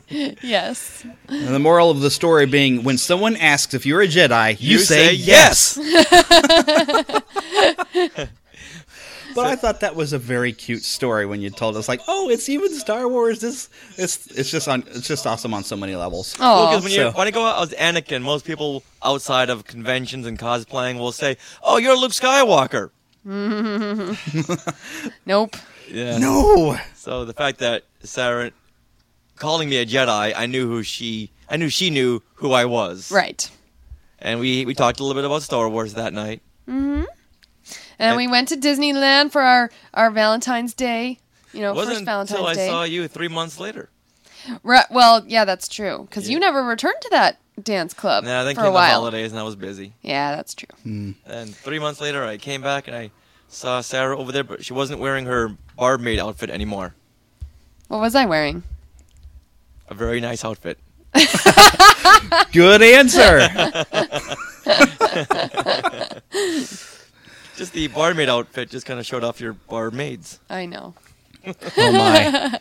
yes. 0.42 1.06
And 1.28 1.48
the 1.54 1.60
moral 1.60 1.90
of 1.92 2.00
the 2.02 2.12
story 2.12 2.46
being 2.46 2.84
when 2.84 2.98
someone 2.98 3.36
asks 3.36 3.74
if 3.74 3.86
you're 3.86 4.02
a 4.02 4.08
Jedi, 4.08 4.60
you, 4.60 4.74
You 4.74 4.80
say, 4.80 5.08
say 5.10 5.14
yes. 5.16 5.78
yes. 5.82 7.22
But 9.36 9.48
I 9.48 9.56
thought 9.56 9.82
that 9.82 9.96
was 9.96 10.14
a 10.14 10.18
very 10.18 10.54
cute 10.54 10.84
story 10.84 11.26
when 11.26 11.42
you 11.42 11.50
told 11.50 11.76
us, 11.78 11.88
like, 11.90 12.02
"Oh, 12.08 12.30
it's 12.30 12.48
even 12.50 12.74
Star 12.80 13.08
Wars." 13.08 13.40
This, 13.42 13.70
it's, 13.98 14.26
it's 14.28 14.50
just 14.50 14.68
on, 14.68 14.84
it's 14.88 15.08
just 15.08 15.28
awesome 15.28 15.54
on 15.54 15.64
so 15.64 15.76
many 15.76 15.96
levels. 15.96 16.36
Well, 16.40 16.68
'cause 16.68 16.84
when, 16.84 16.92
you 16.92 16.98
So- 16.98 17.12
when 17.12 17.28
I 17.28 17.32
go 17.32 17.46
out 17.46 17.62
as 17.62 17.70
Anakin, 17.78 18.22
most 18.22 18.46
people 18.46 18.84
outside 19.04 19.50
of 19.50 19.66
conventions 19.66 20.26
and 20.26 20.40
cosplaying 20.40 20.98
will 20.98 21.12
say, 21.12 21.38
"Oh, 21.62 21.78
you're 21.78 21.98
Luke 21.98 22.14
Skywalker." 22.14 22.92
nope. 25.26 25.56
Yeah. 25.90 26.18
No. 26.18 26.78
So 26.96 27.26
the 27.26 27.34
fact 27.34 27.60
that 27.60 27.84
Sarah 28.04 28.52
calling 29.36 29.70
me 29.70 29.78
a 29.78 29.86
Jedi, 29.86 30.34
I 30.36 30.46
knew 30.46 30.68
who 30.68 30.84
she. 30.84 31.32
I 31.50 31.58
knew 31.58 31.70
she 31.70 31.90
knew 31.90 32.22
who 32.36 32.52
I 32.54 32.66
was. 32.66 33.12
Right. 33.12 33.50
And 34.20 34.40
we 34.40 34.66
we 34.66 34.74
talked 34.74 35.00
a 35.00 35.04
little 35.04 35.20
bit 35.22 35.26
about 35.26 35.44
Star 35.44 35.70
Wars 35.70 35.94
that 35.96 36.14
night. 36.14 36.42
Hmm 37.98 38.04
And 38.04 38.18
we 38.18 38.28
went 38.28 38.50
to 38.50 38.58
Disneyland 38.58 39.32
for 39.32 39.42
our, 39.42 39.70
our 39.94 40.12
Valentine's 40.12 40.74
Day. 40.74 41.20
You 41.54 41.62
know, 41.62 41.72
it 41.72 41.76
wasn't 41.76 41.96
first 41.98 42.06
Valentine's 42.06 42.32
until 42.40 42.48
I 42.48 42.56
Day. 42.56 42.68
saw 42.68 42.84
you 42.84 43.08
three 43.08 43.28
months 43.30 43.60
later. 43.60 43.90
Right, 44.64 44.86
well, 44.92 45.24
yeah, 45.28 45.46
that's 45.46 45.68
true. 45.68 46.06
Because 46.10 46.30
you 46.30 46.40
never 46.40 46.64
returned 46.64 47.02
to 47.02 47.10
that 47.12 47.40
dance 47.64 47.94
club 47.94 48.26
Nah, 48.26 48.44
then 48.44 48.54
for 48.54 48.62
came 48.62 48.66
a 48.68 48.70
the 48.70 48.74
while. 48.74 48.92
holidays 48.94 49.32
and 49.32 49.40
I 49.40 49.44
was 49.44 49.56
busy. 49.56 49.94
Yeah, 50.02 50.36
that's 50.36 50.54
true. 50.54 51.14
And 51.26 51.56
three 51.56 51.80
months 51.80 52.02
later, 52.02 52.24
I 52.26 52.38
came 52.38 52.62
back 52.62 52.88
and 52.88 52.96
I 52.96 53.12
saw 53.48 53.82
Sarah 53.82 54.18
over 54.18 54.32
there, 54.32 54.44
but 54.44 54.66
she 54.66 54.74
wasn't 54.74 55.00
wearing 55.00 55.26
her 55.26 55.56
barmaid 55.78 56.20
outfit 56.20 56.50
anymore. 56.50 56.94
What 57.88 58.02
was 58.02 58.16
I 58.16 58.26
wearing? 58.26 58.64
A 59.88 59.94
very 59.94 60.20
nice 60.20 60.44
outfit. 60.44 60.80
Good 62.52 62.82
answer. 62.82 63.48
just 67.56 67.74
the 67.74 67.88
barmaid 67.88 68.30
outfit 68.30 68.70
just 68.70 68.86
kind 68.86 69.00
of 69.00 69.06
showed 69.06 69.24
off 69.24 69.40
your 69.42 69.54
barmaids. 69.54 70.40
I 70.50 70.66
know. 70.66 70.94
Oh 71.78 71.92
my! 71.92 72.60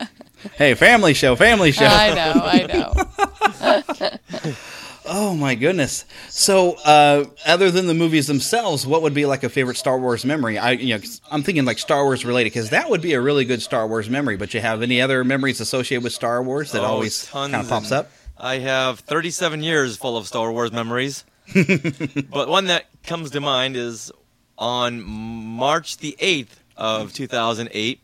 Hey, 0.59 0.75
family 0.75 1.15
show, 1.15 1.37
family 1.37 1.73
show. 1.73 1.87
I 1.87 2.15
know, 2.15 2.33
I 2.45 2.67
know. 4.43 4.53
Oh 5.07 5.35
my 5.35 5.55
goodness! 5.55 6.07
So, 6.31 6.77
uh, 6.85 7.25
other 7.47 7.71
than 7.71 7.87
the 7.89 7.93
movies 7.95 8.27
themselves, 8.27 8.87
what 8.87 9.03
would 9.03 9.13
be 9.13 9.27
like 9.27 9.45
a 9.45 9.51
favorite 9.51 9.77
Star 9.77 9.99
Wars 9.99 10.25
memory? 10.25 10.57
I, 10.57 10.71
you 10.73 10.97
know, 10.97 11.05
I'm 11.31 11.43
thinking 11.43 11.67
like 11.67 11.79
Star 11.79 12.05
Wars 12.05 12.25
related 12.25 12.55
because 12.55 12.71
that 12.71 12.89
would 12.89 13.03
be 13.03 13.13
a 13.13 13.21
really 13.21 13.45
good 13.45 13.61
Star 13.61 13.87
Wars 13.87 14.09
memory. 14.09 14.39
But 14.39 14.55
you 14.55 14.61
have 14.61 14.81
any 14.81 15.03
other 15.03 15.23
memories 15.23 15.61
associated 15.61 16.05
with 16.05 16.15
Star 16.15 16.43
Wars 16.43 16.73
that 16.73 16.81
Oh, 16.81 16.87
always 16.87 17.29
kind 17.29 17.55
of 17.55 17.69
pops 17.69 17.93
up? 17.93 18.11
I 18.39 18.59
have 18.61 19.01
37 19.01 19.63
years 19.63 19.99
full 19.99 20.17
of 20.17 20.27
Star 20.27 20.51
Wars 20.51 20.73
memories. 20.73 21.25
but 22.31 22.49
one 22.49 22.67
that 22.67 22.87
comes 23.03 23.31
to 23.33 23.43
mind 23.43 23.77
is 23.77 24.11
on 24.59 25.03
March 25.03 25.99
the 25.99 26.17
8th 26.21 26.57
of 26.77 27.13
2008 27.13 28.01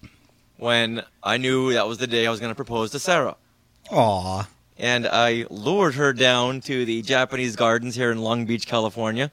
when 0.57 1.03
I 1.23 1.37
knew 1.37 1.73
that 1.73 1.87
was 1.87 1.99
the 1.99 2.07
day 2.07 2.27
I 2.27 2.31
was 2.31 2.41
going 2.41 2.51
to 2.51 2.57
propose 2.57 2.91
to 2.93 2.99
Sarah. 2.99 3.37
Aw. 3.91 4.49
And 4.79 5.07
I 5.07 5.47
lured 5.51 5.95
her 5.95 6.13
down 6.13 6.61
to 6.63 6.85
the 6.85 7.03
Japanese 7.03 7.57
gardens 7.57 7.95
here 7.97 8.11
in 8.11 8.19
Long 8.19 8.47
Beach, 8.47 8.67
California, 8.67 9.31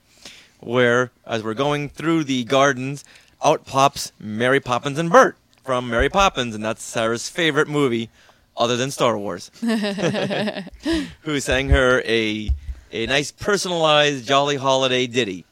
where, 0.59 1.11
as 1.25 1.43
we're 1.43 1.53
going 1.53 1.89
through 1.89 2.25
the 2.25 2.43
gardens, 2.43 3.05
out 3.43 3.65
pops 3.65 4.11
Mary 4.19 4.59
Poppins 4.59 4.97
and 4.97 5.09
Bert 5.09 5.37
from 5.63 5.89
Mary 5.89 6.09
Poppins, 6.09 6.55
and 6.55 6.63
that's 6.63 6.83
Sarah's 6.83 7.29
favorite 7.29 7.67
movie 7.67 8.09
other 8.55 8.75
than 8.75 8.91
Star 8.91 9.17
Wars. 9.17 9.51
who 11.21 11.39
sang 11.39 11.69
her 11.69 12.01
a 12.01 12.49
a 12.91 13.05
nice 13.05 13.31
personalized 13.31 14.25
jolly 14.25 14.55
holiday 14.55 15.07
ditty. 15.07 15.45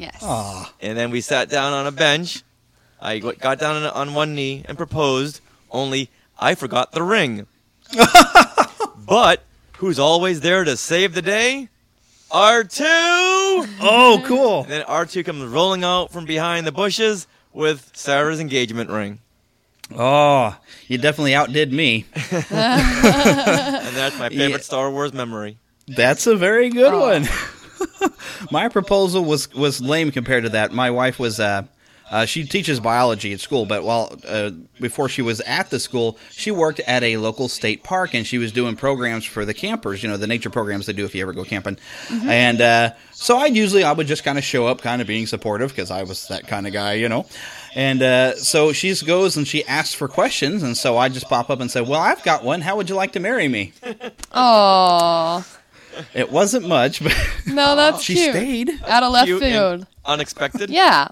Yes. 0.00 0.18
Ah. 0.22 0.72
And 0.80 0.96
then 0.96 1.10
we 1.10 1.20
sat 1.20 1.50
down 1.50 1.74
on 1.74 1.86
a 1.86 1.92
bench. 1.92 2.42
I 3.02 3.18
got 3.18 3.38
got 3.38 3.58
down 3.58 3.82
on, 3.82 3.84
on 3.84 4.14
one 4.14 4.34
knee 4.34 4.64
and 4.66 4.78
proposed. 4.78 5.40
Only 5.70 6.08
I 6.38 6.54
forgot 6.54 6.92
the 6.92 7.02
ring. 7.02 7.46
but 9.06 9.42
who's 9.76 9.98
always 9.98 10.40
there 10.40 10.64
to 10.64 10.76
save 10.76 11.14
the 11.14 11.20
day? 11.20 11.68
R2. 12.30 12.80
Oh, 13.82 14.22
cool. 14.24 14.62
And 14.62 14.70
then 14.70 14.82
R2 14.84 15.24
comes 15.24 15.44
rolling 15.44 15.84
out 15.84 16.10
from 16.12 16.24
behind 16.24 16.66
the 16.66 16.72
bushes 16.72 17.26
with 17.52 17.90
Sarah's 17.92 18.40
engagement 18.40 18.88
ring. 18.88 19.18
Oh, 19.94 20.56
you 20.86 20.96
definitely 20.96 21.34
outdid 21.34 21.72
me. 21.72 22.06
and 22.14 22.44
that's 22.50 24.18
my 24.18 24.28
favorite 24.30 24.50
Yeah. 24.50 24.56
Star 24.58 24.90
Wars 24.90 25.12
memory. 25.12 25.58
That's 25.88 26.26
a 26.26 26.36
very 26.36 26.70
good 26.70 26.94
oh. 26.94 27.00
one. 27.00 27.28
My 28.50 28.68
proposal 28.68 29.24
was 29.24 29.52
was 29.54 29.80
lame 29.80 30.10
compared 30.10 30.44
to 30.44 30.50
that. 30.50 30.72
My 30.72 30.90
wife 30.90 31.18
was 31.18 31.40
uh, 31.40 31.64
uh, 32.10 32.26
she 32.26 32.44
teaches 32.44 32.80
biology 32.80 33.32
at 33.32 33.38
school, 33.38 33.66
but 33.66 33.84
while 33.84 34.12
uh, 34.26 34.50
before 34.80 35.08
she 35.08 35.22
was 35.22 35.40
at 35.42 35.70
the 35.70 35.78
school, 35.78 36.18
she 36.30 36.50
worked 36.50 36.80
at 36.80 37.04
a 37.04 37.16
local 37.18 37.48
state 37.48 37.84
park 37.84 38.14
and 38.14 38.26
she 38.26 38.36
was 38.36 38.50
doing 38.50 38.74
programs 38.74 39.24
for 39.24 39.44
the 39.44 39.54
campers. 39.54 40.02
You 40.02 40.08
know, 40.08 40.16
the 40.16 40.26
nature 40.26 40.50
programs 40.50 40.86
they 40.86 40.92
do 40.92 41.04
if 41.04 41.14
you 41.14 41.22
ever 41.22 41.32
go 41.32 41.44
camping. 41.44 41.78
And 42.10 42.60
uh, 42.60 42.90
so 43.12 43.38
I 43.38 43.46
usually 43.46 43.84
I 43.84 43.92
would 43.92 44.08
just 44.08 44.24
kind 44.24 44.38
of 44.38 44.44
show 44.44 44.66
up, 44.66 44.80
kind 44.80 45.00
of 45.00 45.06
being 45.06 45.28
supportive 45.28 45.70
because 45.70 45.92
I 45.92 46.02
was 46.02 46.26
that 46.28 46.48
kind 46.48 46.66
of 46.66 46.72
guy, 46.72 46.94
you 46.94 47.08
know. 47.08 47.26
And 47.76 48.02
uh, 48.02 48.34
so 48.34 48.72
she 48.72 48.92
goes 49.06 49.36
and 49.36 49.46
she 49.46 49.64
asks 49.66 49.94
for 49.94 50.08
questions, 50.08 50.64
and 50.64 50.76
so 50.76 50.98
I 50.98 51.08
just 51.08 51.28
pop 51.28 51.48
up 51.50 51.60
and 51.60 51.70
say, 51.70 51.80
"Well, 51.80 52.00
I've 52.00 52.24
got 52.24 52.42
one. 52.42 52.60
How 52.62 52.76
would 52.76 52.88
you 52.88 52.96
like 52.96 53.12
to 53.12 53.20
marry 53.20 53.46
me?" 53.46 53.72
Oh, 54.32 55.44
It 56.14 56.30
wasn't 56.30 56.66
much, 56.68 57.02
but 57.02 57.14
no, 57.46 57.76
that's 57.76 58.02
she 58.02 58.14
cute. 58.14 58.30
stayed. 58.30 58.70
Out 58.86 59.02
of 59.02 59.12
left 59.12 59.26
Cute 59.26 59.40
field. 59.42 59.86
Unexpected. 60.04 60.70
Yeah. 60.70 61.08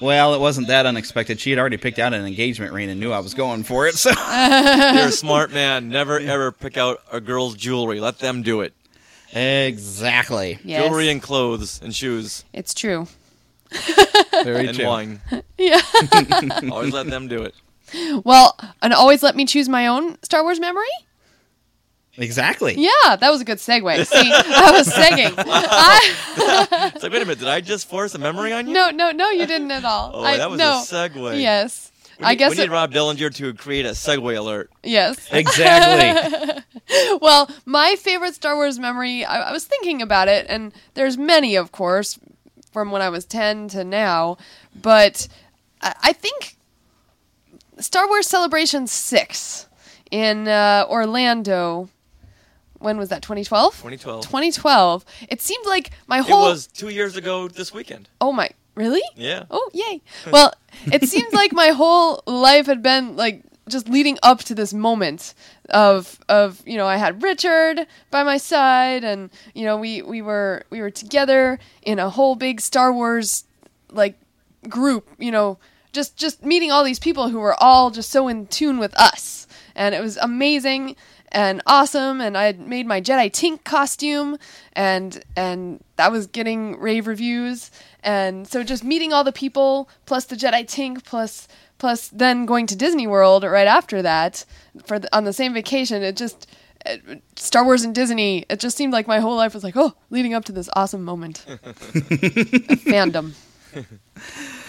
Well, 0.00 0.32
it 0.34 0.40
wasn't 0.40 0.68
that 0.68 0.86
unexpected. 0.86 1.38
She 1.40 1.50
had 1.50 1.58
already 1.58 1.76
picked 1.76 1.98
out 1.98 2.14
an 2.14 2.24
engagement 2.24 2.72
ring 2.72 2.88
and 2.88 2.98
knew 3.00 3.12
I 3.12 3.18
was 3.18 3.34
going 3.34 3.64
for 3.64 3.86
it. 3.86 3.96
So 3.96 4.10
You're 4.16 5.08
a 5.08 5.12
smart 5.12 5.52
man. 5.52 5.90
Never 5.90 6.18
ever 6.18 6.52
pick 6.52 6.76
out 6.78 7.02
a 7.12 7.20
girl's 7.20 7.54
jewelry. 7.54 8.00
Let 8.00 8.18
them 8.18 8.42
do 8.42 8.62
it. 8.62 8.72
Exactly. 9.32 10.58
Yes. 10.64 10.84
Jewelry 10.86 11.10
and 11.10 11.22
clothes 11.22 11.80
and 11.82 11.94
shoes 11.94 12.44
It's 12.52 12.74
true. 12.74 13.06
Very 14.42 14.68
and 14.68 14.76
true. 14.76 14.86
wine. 14.86 15.20
Yeah. 15.58 15.80
Always 16.72 16.92
let 16.94 17.06
them 17.08 17.28
do 17.28 17.42
it. 17.42 17.54
well, 18.24 18.58
and 18.80 18.94
always 18.94 19.22
let 19.22 19.36
me 19.36 19.44
choose 19.44 19.68
my 19.68 19.86
own 19.86 20.16
Star 20.22 20.42
Wars 20.42 20.58
memory. 20.58 20.88
Exactly. 22.16 22.74
Yeah, 22.76 23.16
that 23.16 23.30
was 23.30 23.40
a 23.40 23.44
good 23.44 23.58
segue. 23.58 24.04
See, 24.06 24.30
I 24.32 24.70
was 24.72 24.88
segging. 24.88 25.34
I, 25.38 26.90
It's 26.94 27.02
like, 27.02 27.12
wait 27.12 27.22
a 27.22 27.24
minute, 27.24 27.38
did 27.38 27.48
I 27.48 27.60
just 27.60 27.88
force 27.88 28.14
a 28.14 28.18
memory 28.18 28.52
on 28.52 28.66
you? 28.66 28.72
no, 28.74 28.90
no, 28.90 29.10
no, 29.12 29.30
you 29.30 29.46
didn't 29.46 29.70
at 29.70 29.84
all. 29.84 30.10
Oh, 30.14 30.22
I, 30.24 30.36
that 30.36 30.50
was 30.50 30.58
no. 30.58 30.80
a 30.80 30.82
segue. 30.82 31.40
Yes, 31.40 31.90
We 32.18 32.26
I 32.26 32.30
need- 32.30 32.38
guess 32.38 32.50
we 32.50 32.56
need 32.56 32.62
it- 32.64 32.70
Rob 32.70 32.92
Dillinger 32.92 33.34
to 33.36 33.54
create 33.54 33.86
a 33.86 33.90
segue 33.90 34.36
alert. 34.36 34.70
Yes. 34.82 35.28
Exactly. 35.32 36.62
well, 37.22 37.48
my 37.64 37.96
favorite 37.96 38.34
Star 38.34 38.56
Wars 38.56 38.78
memory, 38.78 39.24
I, 39.24 39.48
I 39.50 39.52
was 39.52 39.64
thinking 39.64 40.02
about 40.02 40.28
it, 40.28 40.46
and 40.48 40.72
there's 40.94 41.16
many, 41.16 41.54
of 41.56 41.72
course, 41.72 42.18
from 42.72 42.90
when 42.90 43.02
I 43.02 43.08
was 43.08 43.24
10 43.24 43.68
to 43.68 43.84
now, 43.84 44.36
but 44.80 45.28
I, 45.80 45.94
I 46.02 46.12
think 46.12 46.56
Star 47.78 48.06
Wars 48.08 48.26
Celebration 48.26 48.86
6 48.86 49.66
in 50.10 50.48
uh, 50.48 50.84
Orlando. 50.88 51.88
When 52.80 52.96
was 52.98 53.10
that? 53.10 53.22
2012? 53.22 53.74
2012. 53.74 54.22
2012. 54.24 55.04
It 55.28 55.40
seemed 55.40 55.66
like 55.66 55.90
my 56.06 56.18
whole 56.18 56.46
It 56.46 56.50
was 56.50 56.66
two 56.66 56.88
years 56.88 57.16
ago 57.16 57.46
this 57.46 57.72
weekend. 57.72 58.08
Oh 58.20 58.32
my. 58.32 58.50
Really? 58.74 59.02
Yeah. 59.14 59.44
Oh, 59.50 59.70
yay. 59.72 60.00
Well, 60.32 60.52
it 60.92 61.06
seemed 61.08 61.32
like 61.32 61.52
my 61.52 61.68
whole 61.68 62.22
life 62.26 62.66
had 62.66 62.82
been 62.82 63.16
like 63.16 63.42
just 63.68 63.88
leading 63.88 64.18
up 64.22 64.40
to 64.40 64.54
this 64.54 64.74
moment 64.74 65.34
of 65.68 66.18
of 66.28 66.60
you 66.66 66.76
know 66.76 66.86
I 66.86 66.96
had 66.96 67.22
Richard 67.22 67.86
by 68.10 68.24
my 68.24 68.36
side 68.36 69.04
and 69.04 69.30
you 69.54 69.64
know 69.64 69.76
we 69.76 70.02
we 70.02 70.20
were 70.22 70.64
we 70.70 70.80
were 70.80 70.90
together 70.90 71.58
in 71.82 71.98
a 71.98 72.10
whole 72.10 72.34
big 72.34 72.60
Star 72.60 72.92
Wars 72.92 73.44
like 73.92 74.18
group 74.68 75.08
you 75.18 75.30
know 75.30 75.58
just 75.92 76.16
just 76.16 76.44
meeting 76.44 76.72
all 76.72 76.82
these 76.82 76.98
people 76.98 77.28
who 77.28 77.38
were 77.38 77.54
all 77.62 77.90
just 77.90 78.10
so 78.10 78.26
in 78.26 78.46
tune 78.48 78.78
with 78.78 78.94
us 78.98 79.46
and 79.76 79.94
it 79.94 80.00
was 80.00 80.16
amazing 80.16 80.96
and 81.32 81.62
awesome 81.66 82.20
and 82.20 82.36
I 82.36 82.44
had 82.44 82.60
made 82.60 82.86
my 82.86 83.00
Jedi 83.00 83.30
Tink 83.30 83.64
costume 83.64 84.38
and 84.72 85.22
and 85.36 85.82
that 85.96 86.10
was 86.10 86.26
getting 86.26 86.78
rave 86.80 87.06
reviews. 87.06 87.70
And 88.02 88.48
so 88.48 88.62
just 88.62 88.82
meeting 88.84 89.12
all 89.12 89.24
the 89.24 89.32
people 89.32 89.88
plus 90.06 90.24
the 90.24 90.36
Jedi 90.36 90.64
Tink 90.64 91.04
plus 91.04 91.48
plus 91.78 92.08
then 92.08 92.46
going 92.46 92.66
to 92.66 92.76
Disney 92.76 93.06
World 93.06 93.44
right 93.44 93.66
after 93.66 94.02
that 94.02 94.44
for 94.84 94.98
the, 94.98 95.16
on 95.16 95.24
the 95.24 95.32
same 95.32 95.54
vacation 95.54 96.02
it 96.02 96.16
just 96.16 96.46
it, 96.84 97.22
Star 97.36 97.64
Wars 97.64 97.84
and 97.84 97.94
Disney 97.94 98.44
it 98.48 98.60
just 98.60 98.76
seemed 98.76 98.92
like 98.92 99.06
my 99.06 99.20
whole 99.20 99.36
life 99.36 99.54
was 99.54 99.64
like 99.64 99.76
oh 99.76 99.94
leading 100.10 100.34
up 100.34 100.44
to 100.46 100.52
this 100.52 100.68
awesome 100.74 101.04
moment. 101.04 101.44
Fandom 101.48 103.34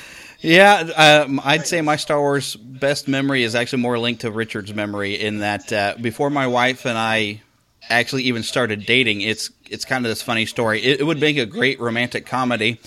Yeah, 0.42 1.24
um, 1.26 1.40
I'd 1.44 1.68
say 1.68 1.82
my 1.82 1.98
Star 1.98 2.20
Wars 2.20 2.56
best 2.56 3.08
memory 3.08 3.44
is 3.44 3.54
actually 3.54 3.84
more 3.84 4.00
linked 4.00 4.22
to 4.22 4.32
Richard's 4.32 4.74
memory 4.74 5.14
in 5.14 5.40
that 5.40 5.72
uh, 5.72 5.96
before 6.02 6.32
my 6.32 6.48
wife 6.48 6.86
and 6.86 6.98
I 6.98 7.42
actually 7.90 8.24
even 8.24 8.42
started 8.42 8.86
dating, 8.86 9.22
it's 9.22 9.52
it's 9.70 9.86
kind 9.86 10.04
of 10.06 10.10
this 10.10 10.22
funny 10.22 10.48
story. 10.48 10.82
It, 10.82 11.02
it 11.02 11.04
would 11.04 11.20
make 11.20 11.38
a 11.38 11.46
great 11.46 11.80
romantic 11.80 12.26
comedy. 12.26 12.80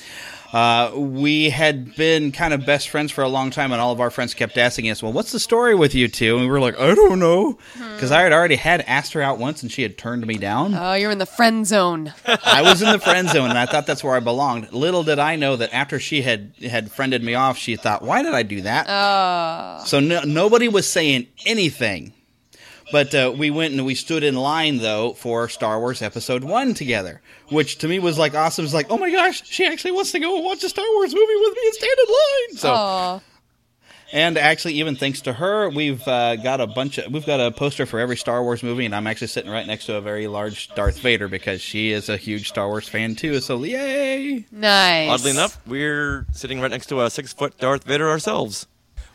Uh, 0.55 0.93
we 0.95 1.51
had 1.51 1.97
been 1.97 2.31
kind 2.31 2.55
of 2.55 2.64
best 2.64 2.88
friends 2.88 3.11
for 3.11 3.25
a 3.25 3.29
long 3.29 3.51
time, 3.51 3.73
and 3.73 3.81
all 3.81 3.90
of 3.90 4.01
our 4.01 4.09
friends 4.09 4.35
kept 4.35 4.57
asking 4.57 4.88
us, 4.88 5.03
"Well, 5.03 5.12
what's 5.12 5.33
the 5.33 5.40
story 5.40 5.75
with 5.75 5.97
you 5.97 6.07
two? 6.07 6.37
And 6.37 6.45
we 6.45 6.51
were 6.51 6.61
like, 6.61 6.79
"I 6.79 6.95
don't 6.95 7.19
know," 7.19 7.59
because 7.95 8.12
I 8.12 8.21
had 8.23 8.33
already 8.33 8.55
had 8.55 8.81
asked 8.83 9.14
her 9.14 9.21
out 9.21 9.38
once, 9.38 9.62
and 9.64 9.73
she 9.73 9.83
had 9.83 9.99
turned 9.99 10.25
me 10.29 10.35
down. 10.38 10.77
oh 10.77 10.95
you're 10.95 11.11
in 11.11 11.19
the 11.19 11.27
friend 11.27 11.67
zone 11.67 12.12
I 12.45 12.62
was 12.62 12.83
in 12.83 12.93
the 12.93 13.01
friend 13.01 13.29
zone, 13.29 13.51
and 13.51 13.59
I 13.59 13.67
thought 13.67 13.88
that's 13.88 14.05
where 14.05 14.14
I 14.14 14.21
belonged. 14.21 14.73
Little 14.73 15.03
did 15.03 15.19
I 15.19 15.35
know 15.35 15.57
that 15.57 15.75
after 15.75 15.99
she 15.99 16.23
had 16.23 16.53
had 16.62 16.93
friended 16.93 17.25
me 17.25 17.35
off, 17.35 17.59
she 17.59 17.75
thought, 17.75 18.03
"Why 18.03 18.23
did 18.23 18.35
I 18.35 18.45
do 18.45 18.61
that?" 18.61 18.88
uh, 18.88 19.85
So 19.85 19.99
no, 19.99 20.21
nobody 20.23 20.69
was 20.69 20.88
saying 20.88 21.27
anything. 21.47 22.12
But 22.92 23.14
uh, 23.14 23.35
we 23.37 23.51
went 23.51 23.75
and 23.75 23.85
we 23.85 23.94
stood 23.94 24.23
in 24.23 24.35
line 24.35 24.79
though 24.79 25.14
for 25.14 25.49
Star 25.49 25.81
Wars 25.81 26.03
Episode 26.03 26.44
One 26.44 26.75
together, 26.75 27.20
which 27.49 27.79
to 27.79 27.88
me 27.88 27.99
was 27.99 28.18
like 28.18 28.35
awesome. 28.35 28.64
It's 28.64 28.75
like, 28.75 28.90
oh 28.90 28.99
my 28.99 29.11
gosh, 29.11 29.47
she 29.47 29.66
actually 29.66 29.92
wants 29.92 30.12
to 30.12 30.20
go 30.20 30.37
and 30.37 30.44
watch 30.44 30.62
a 30.64 30.68
Star 30.68 30.85
Wars 30.94 31.14
movie 31.14 31.37
with 31.37 31.55
me 31.55 31.62
and 31.64 31.75
stand 31.75 31.97
in 31.99 32.07
line. 32.14 32.59
So, 32.59 32.70
aw. 32.73 33.20
and 34.12 34.37
actually, 34.37 34.75
even 34.75 34.97
thanks 34.97 35.23
to 35.23 35.33
her, 35.33 35.70
we've 35.70 36.07
uh, 36.07 36.37
got 36.37 36.61
a 36.61 36.66
bunch 36.66 36.99
of 36.99 37.11
we've 37.12 37.27
got 37.27 37.40
a 37.40 37.51
poster 37.51 37.87
for 37.87 37.99
every 38.01 38.16
Star 38.16 38.42
Wars 38.42 38.62
movie, 38.62 38.85
and 38.85 38.94
I'm 38.94 39.07
actually 39.07 39.29
sitting 39.29 39.51
right 39.51 39.66
next 39.66 39.87
to 39.87 39.97
a 39.97 40.01
very 40.01 40.27
large 40.27 40.68
Darth 40.75 40.99
Vader 40.99 41.27
because 41.27 41.62
she 41.62 41.90
is 41.90 42.09
a 42.09 42.16
huge 42.18 42.49
Star 42.49 42.68
Wars 42.68 42.88
fan 42.88 43.14
too. 43.14 43.40
So 43.40 43.62
yay! 43.64 44.47
nice 44.53 45.11
Oddly 45.11 45.31
enough, 45.31 45.59
we're 45.67 46.27
sitting 46.33 46.61
right 46.61 46.71
next 46.71 46.87
to 46.87 47.00
a 47.00 47.09
six 47.11 47.33
foot 47.33 47.56
Darth 47.59 47.85
Vader 47.85 48.11
ourselves. 48.11 48.67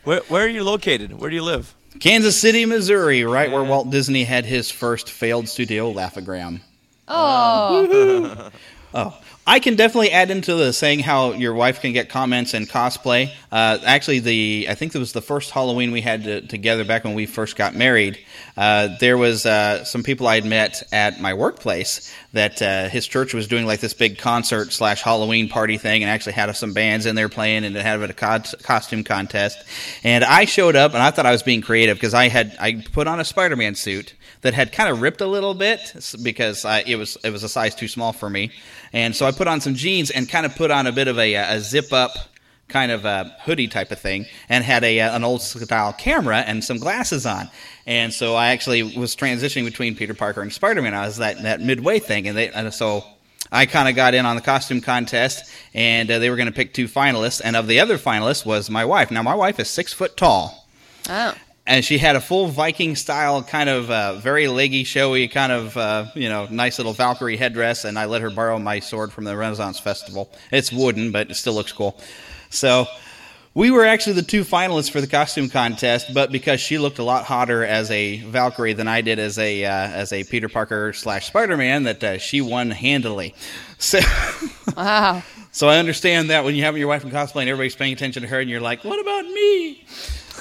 Where, 0.05 0.21
where 0.21 0.45
are 0.45 0.49
you 0.49 0.63
located? 0.63 1.19
Where 1.19 1.29
do 1.29 1.35
you 1.35 1.43
live? 1.43 1.75
Kansas 1.99 2.39
City, 2.39 2.65
Missouri, 2.65 3.23
right 3.23 3.51
where 3.51 3.63
Walt 3.63 3.89
Disney 3.89 4.23
had 4.23 4.45
his 4.45 4.69
first 4.71 5.09
failed 5.09 5.47
studio 5.49 5.89
Laugh-O-Gram. 5.91 6.61
oh. 7.07 8.49
Oh, 8.91 9.15
I 9.49 9.57
can 9.57 9.75
definitely 9.75 10.11
add 10.11 10.29
into 10.29 10.53
the 10.53 10.71
saying 10.71 10.99
how 10.99 11.31
your 11.31 11.55
wife 11.55 11.81
can 11.81 11.91
get 11.91 12.07
comments 12.07 12.53
and 12.53 12.69
cosplay. 12.69 13.31
Uh, 13.51 13.79
actually, 13.83 14.19
the 14.19 14.67
I 14.69 14.75
think 14.75 14.93
it 14.93 14.99
was 14.99 15.11
the 15.11 15.23
first 15.23 15.49
Halloween 15.49 15.91
we 15.91 16.01
had 16.01 16.23
to, 16.25 16.41
together 16.41 16.85
back 16.85 17.03
when 17.03 17.15
we 17.15 17.25
first 17.25 17.55
got 17.55 17.73
married. 17.73 18.19
Uh, 18.55 18.89
there 18.99 19.17
was 19.17 19.47
uh, 19.47 19.83
some 19.85 20.03
people 20.03 20.27
I 20.27 20.35
had 20.35 20.45
met 20.45 20.83
at 20.91 21.19
my 21.19 21.33
workplace 21.33 22.13
that 22.33 22.61
uh, 22.61 22.89
his 22.89 23.07
church 23.07 23.33
was 23.33 23.47
doing 23.47 23.65
like 23.65 23.79
this 23.79 23.95
big 23.95 24.19
concert 24.19 24.71
slash 24.71 25.01
Halloween 25.01 25.49
party 25.49 25.79
thing, 25.79 26.03
and 26.03 26.11
actually 26.11 26.33
had 26.33 26.55
some 26.55 26.73
bands 26.73 27.07
in 27.07 27.15
there 27.15 27.27
playing, 27.27 27.65
and 27.65 27.75
it 27.75 27.81
had 27.81 28.03
a 28.03 28.13
co- 28.13 28.43
costume 28.61 29.03
contest. 29.03 29.57
And 30.03 30.23
I 30.23 30.45
showed 30.45 30.75
up, 30.75 30.93
and 30.93 31.01
I 31.01 31.09
thought 31.09 31.25
I 31.25 31.31
was 31.31 31.41
being 31.41 31.61
creative 31.61 31.97
because 31.97 32.13
I 32.13 32.27
had 32.27 32.55
I 32.59 32.85
put 32.93 33.07
on 33.07 33.19
a 33.19 33.25
Spider 33.25 33.55
Man 33.55 33.73
suit 33.73 34.13
that 34.41 34.53
had 34.53 34.71
kind 34.71 34.89
of 34.89 35.01
ripped 35.01 35.21
a 35.21 35.27
little 35.27 35.53
bit 35.53 35.95
because 36.21 36.65
I, 36.65 36.81
it 36.81 36.95
was 36.97 37.17
it 37.23 37.31
was 37.31 37.43
a 37.43 37.49
size 37.49 37.75
too 37.75 37.87
small 37.87 38.13
for 38.13 38.29
me, 38.29 38.51
and 38.93 39.15
so 39.15 39.25
I 39.25 39.31
put 39.31 39.47
on 39.47 39.61
some 39.61 39.75
jeans 39.75 40.11
and 40.11 40.27
kind 40.27 40.45
of 40.45 40.55
put 40.55 40.71
on 40.71 40.87
a 40.87 40.91
bit 40.91 41.07
of 41.07 41.17
a, 41.17 41.35
a 41.35 41.59
zip 41.59 41.93
up 41.93 42.17
kind 42.67 42.91
of 42.91 43.03
a 43.03 43.35
hoodie 43.41 43.67
type 43.67 43.91
of 43.91 43.99
thing, 43.99 44.25
and 44.47 44.63
had 44.63 44.83
a 44.83 44.99
uh, 44.99 45.15
an 45.15 45.23
old 45.23 45.41
style 45.41 45.93
camera 45.93 46.39
and 46.39 46.63
some 46.63 46.77
glasses 46.77 47.25
on, 47.25 47.49
and 47.85 48.13
so 48.13 48.35
I 48.35 48.49
actually 48.49 48.83
was 48.83 49.15
transitioning 49.15 49.65
between 49.65 49.95
Peter 49.95 50.13
Parker 50.13 50.41
and 50.41 50.53
Spider 50.53 50.81
Man. 50.81 50.93
I 50.93 51.05
was 51.05 51.17
that 51.17 51.41
that 51.43 51.61
midway 51.61 51.99
thing, 51.99 52.27
and 52.27 52.37
they 52.37 52.49
and 52.49 52.73
so. 52.73 53.03
I 53.51 53.65
kind 53.65 53.89
of 53.89 53.95
got 53.95 54.13
in 54.13 54.27
on 54.27 54.35
the 54.35 54.43
costume 54.43 54.79
contest, 54.79 55.51
and 55.73 56.11
uh, 56.11 56.19
they 56.19 56.29
were 56.29 56.35
going 56.35 56.49
to 56.49 56.53
pick 56.53 56.71
two 56.71 56.87
finalists. 56.87 57.41
And 57.43 57.55
of 57.55 57.65
the 57.65 57.79
other 57.79 57.97
finalists 57.97 58.45
was 58.45 58.69
my 58.69 58.85
wife. 58.85 59.09
Now, 59.09 59.23
my 59.23 59.33
wife 59.33 59.59
is 59.59 59.67
six 59.67 59.91
foot 59.91 60.15
tall, 60.15 60.67
oh 61.09 61.33
and 61.69 61.85
she 61.85 61.99
had 61.99 62.15
a 62.15 62.19
full 62.19 62.47
Viking 62.47 62.95
style, 62.95 63.43
kind 63.43 63.69
of 63.69 63.91
uh, 63.91 64.15
very 64.15 64.47
leggy, 64.47 64.83
showy, 64.83 65.27
kind 65.27 65.51
of 65.51 65.77
uh, 65.77 66.07
you 66.15 66.27
know 66.27 66.47
nice 66.49 66.79
little 66.79 66.93
Valkyrie 66.93 67.37
headdress. 67.37 67.85
And 67.85 67.97
I 67.97 68.05
let 68.05 68.23
her 68.23 68.31
borrow 68.31 68.57
my 68.57 68.79
sword 68.79 69.13
from 69.13 69.23
the 69.23 69.37
Renaissance 69.37 69.79
Festival. 69.79 70.31
It's 70.51 70.71
wooden, 70.71 71.11
but 71.11 71.29
it 71.29 71.35
still 71.35 71.53
looks 71.53 71.71
cool. 71.71 72.01
So 72.49 72.87
we 73.53 73.69
were 73.69 73.85
actually 73.85 74.13
the 74.13 74.23
two 74.23 74.43
finalists 74.43 74.89
for 74.89 74.99
the 74.99 75.05
costume 75.05 75.47
contest, 75.47 76.11
but 76.11 76.31
because 76.31 76.59
she 76.59 76.79
looked 76.79 76.97
a 76.97 77.03
lot 77.03 77.25
hotter 77.25 77.63
as 77.63 77.91
a 77.91 78.17
Valkyrie 78.21 78.73
than 78.73 78.87
I 78.87 79.01
did 79.01 79.19
as 79.19 79.37
a 79.37 79.63
uh, 79.63 79.69
as 79.69 80.11
a 80.11 80.23
Peter 80.23 80.49
Parker 80.49 80.91
slash 80.91 81.27
Spider 81.27 81.55
Man, 81.55 81.83
that 81.83 82.03
uh, 82.03 82.17
she 82.17 82.41
won 82.41 82.71
handily. 82.71 83.35
So. 83.77 83.99
wow 84.75 85.23
So 85.51 85.67
I 85.67 85.79
understand 85.79 86.29
that 86.29 86.43
when 86.43 86.53
you 86.53 86.63
have 86.63 86.77
your 86.77 86.87
wife 86.87 87.03
in 87.03 87.09
cosplay 87.09 87.41
and 87.41 87.49
everybody's 87.49 87.75
paying 87.75 87.91
attention 87.91 88.21
to 88.21 88.29
her, 88.29 88.39
and 88.39 88.49
you're 88.49 88.61
like, 88.61 88.83
"What 88.83 88.99
about 88.99 89.25
me?" 89.25 89.83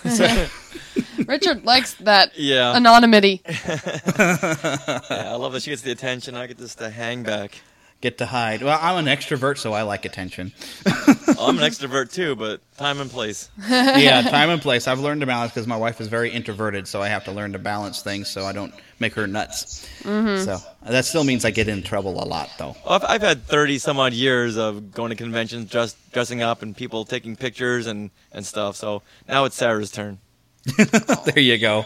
So- 0.08 0.46
Richard 1.26 1.64
likes 1.64 1.94
that 1.94 2.32
Yeah. 2.38 2.74
anonymity. 2.74 3.42
yeah, 3.48 5.00
I 5.10 5.34
love 5.34 5.52
that 5.52 5.62
she 5.62 5.70
gets 5.70 5.82
the 5.82 5.90
attention. 5.90 6.34
I 6.36 6.46
get 6.46 6.58
just 6.58 6.78
to 6.78 6.90
hang 6.90 7.22
back. 7.22 7.60
Get 8.00 8.18
to 8.18 8.26
hide. 8.26 8.62
Well, 8.62 8.78
I'm 8.80 8.96
an 9.08 9.12
extrovert, 9.16 9.58
so 9.58 9.72
I 9.72 9.82
like 9.82 10.04
attention. 10.04 10.52
Well, 10.86 11.46
I'm 11.48 11.58
an 11.58 11.64
extrovert 11.64 12.12
too, 12.12 12.36
but 12.36 12.60
time 12.76 13.00
and 13.00 13.10
place. 13.10 13.48
yeah, 13.68 14.22
time 14.30 14.50
and 14.50 14.62
place. 14.62 14.86
I've 14.86 15.00
learned 15.00 15.20
to 15.22 15.26
balance 15.26 15.50
because 15.50 15.66
my 15.66 15.76
wife 15.76 16.00
is 16.00 16.06
very 16.06 16.30
introverted, 16.30 16.86
so 16.86 17.02
I 17.02 17.08
have 17.08 17.24
to 17.24 17.32
learn 17.32 17.54
to 17.54 17.58
balance 17.58 18.00
things 18.00 18.28
so 18.28 18.44
I 18.46 18.52
don't 18.52 18.72
make 19.00 19.14
her 19.14 19.26
nuts. 19.26 19.84
Mhm. 20.04 20.44
So 20.44 20.58
that 20.88 21.06
still 21.06 21.24
means 21.24 21.44
I 21.44 21.50
get 21.50 21.66
in 21.66 21.82
trouble 21.82 22.22
a 22.22 22.26
lot, 22.26 22.50
though. 22.56 22.76
Well, 22.84 22.94
I've, 22.94 23.04
I've 23.04 23.22
had 23.22 23.42
30 23.46 23.78
some 23.80 23.98
odd 23.98 24.12
years 24.12 24.56
of 24.56 24.92
going 24.92 25.10
to 25.10 25.16
conventions, 25.16 25.68
just 25.68 25.96
dressing 26.12 26.40
up, 26.40 26.62
and 26.62 26.76
people 26.76 27.04
taking 27.04 27.34
pictures 27.34 27.88
and, 27.88 28.10
and 28.30 28.46
stuff. 28.46 28.76
So 28.76 29.02
now 29.28 29.44
it's 29.44 29.56
Sarah's 29.56 29.90
turn. 29.90 30.18
there 31.24 31.40
you 31.40 31.58
go. 31.58 31.84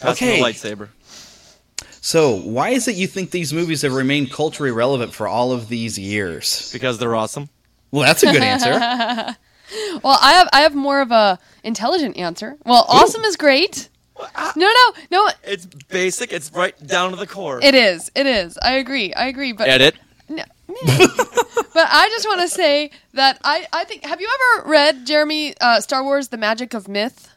Passing 0.00 0.28
Okay. 0.28 0.38
the 0.38 0.44
lightsaber. 0.46 0.88
So, 2.04 2.34
why 2.34 2.70
is 2.70 2.88
it 2.88 2.96
you 2.96 3.06
think 3.06 3.30
these 3.30 3.52
movies 3.52 3.82
have 3.82 3.92
remained 3.92 4.32
culturally 4.32 4.72
relevant 4.72 5.14
for 5.14 5.28
all 5.28 5.52
of 5.52 5.68
these 5.68 5.96
years? 5.96 6.68
Because 6.72 6.98
they're 6.98 7.14
awesome. 7.14 7.48
Well, 7.92 8.02
that's 8.02 8.24
a 8.24 8.32
good 8.32 8.42
answer. 8.42 8.70
well, 10.02 10.18
I 10.20 10.32
have 10.32 10.48
I 10.52 10.62
have 10.62 10.74
more 10.74 11.00
of 11.00 11.12
a 11.12 11.38
intelligent 11.62 12.16
answer. 12.16 12.56
Well, 12.66 12.84
awesome 12.88 13.22
is 13.22 13.36
great. 13.36 13.88
No, 14.18 14.66
no, 14.66 14.92
no. 15.12 15.30
It's 15.44 15.64
basic. 15.64 16.32
It's 16.32 16.50
right 16.52 16.74
down 16.84 17.10
to 17.12 17.16
the 17.16 17.26
core. 17.26 17.60
It 17.62 17.76
is. 17.76 18.10
It 18.16 18.26
is. 18.26 18.58
I 18.58 18.72
agree. 18.72 19.14
I 19.14 19.26
agree. 19.26 19.52
But 19.52 19.68
Edit. 19.68 19.94
No, 20.28 20.42
but 20.66 21.86
I 21.88 22.08
just 22.10 22.26
want 22.26 22.40
to 22.40 22.48
say 22.48 22.90
that 23.14 23.38
I, 23.44 23.68
I 23.72 23.84
think. 23.84 24.04
Have 24.04 24.20
you 24.20 24.28
ever 24.58 24.68
read 24.68 25.06
Jeremy 25.06 25.54
uh, 25.60 25.80
Star 25.80 26.02
Wars: 26.02 26.28
The 26.28 26.36
Magic 26.36 26.74
of 26.74 26.88
Myth? 26.88 27.31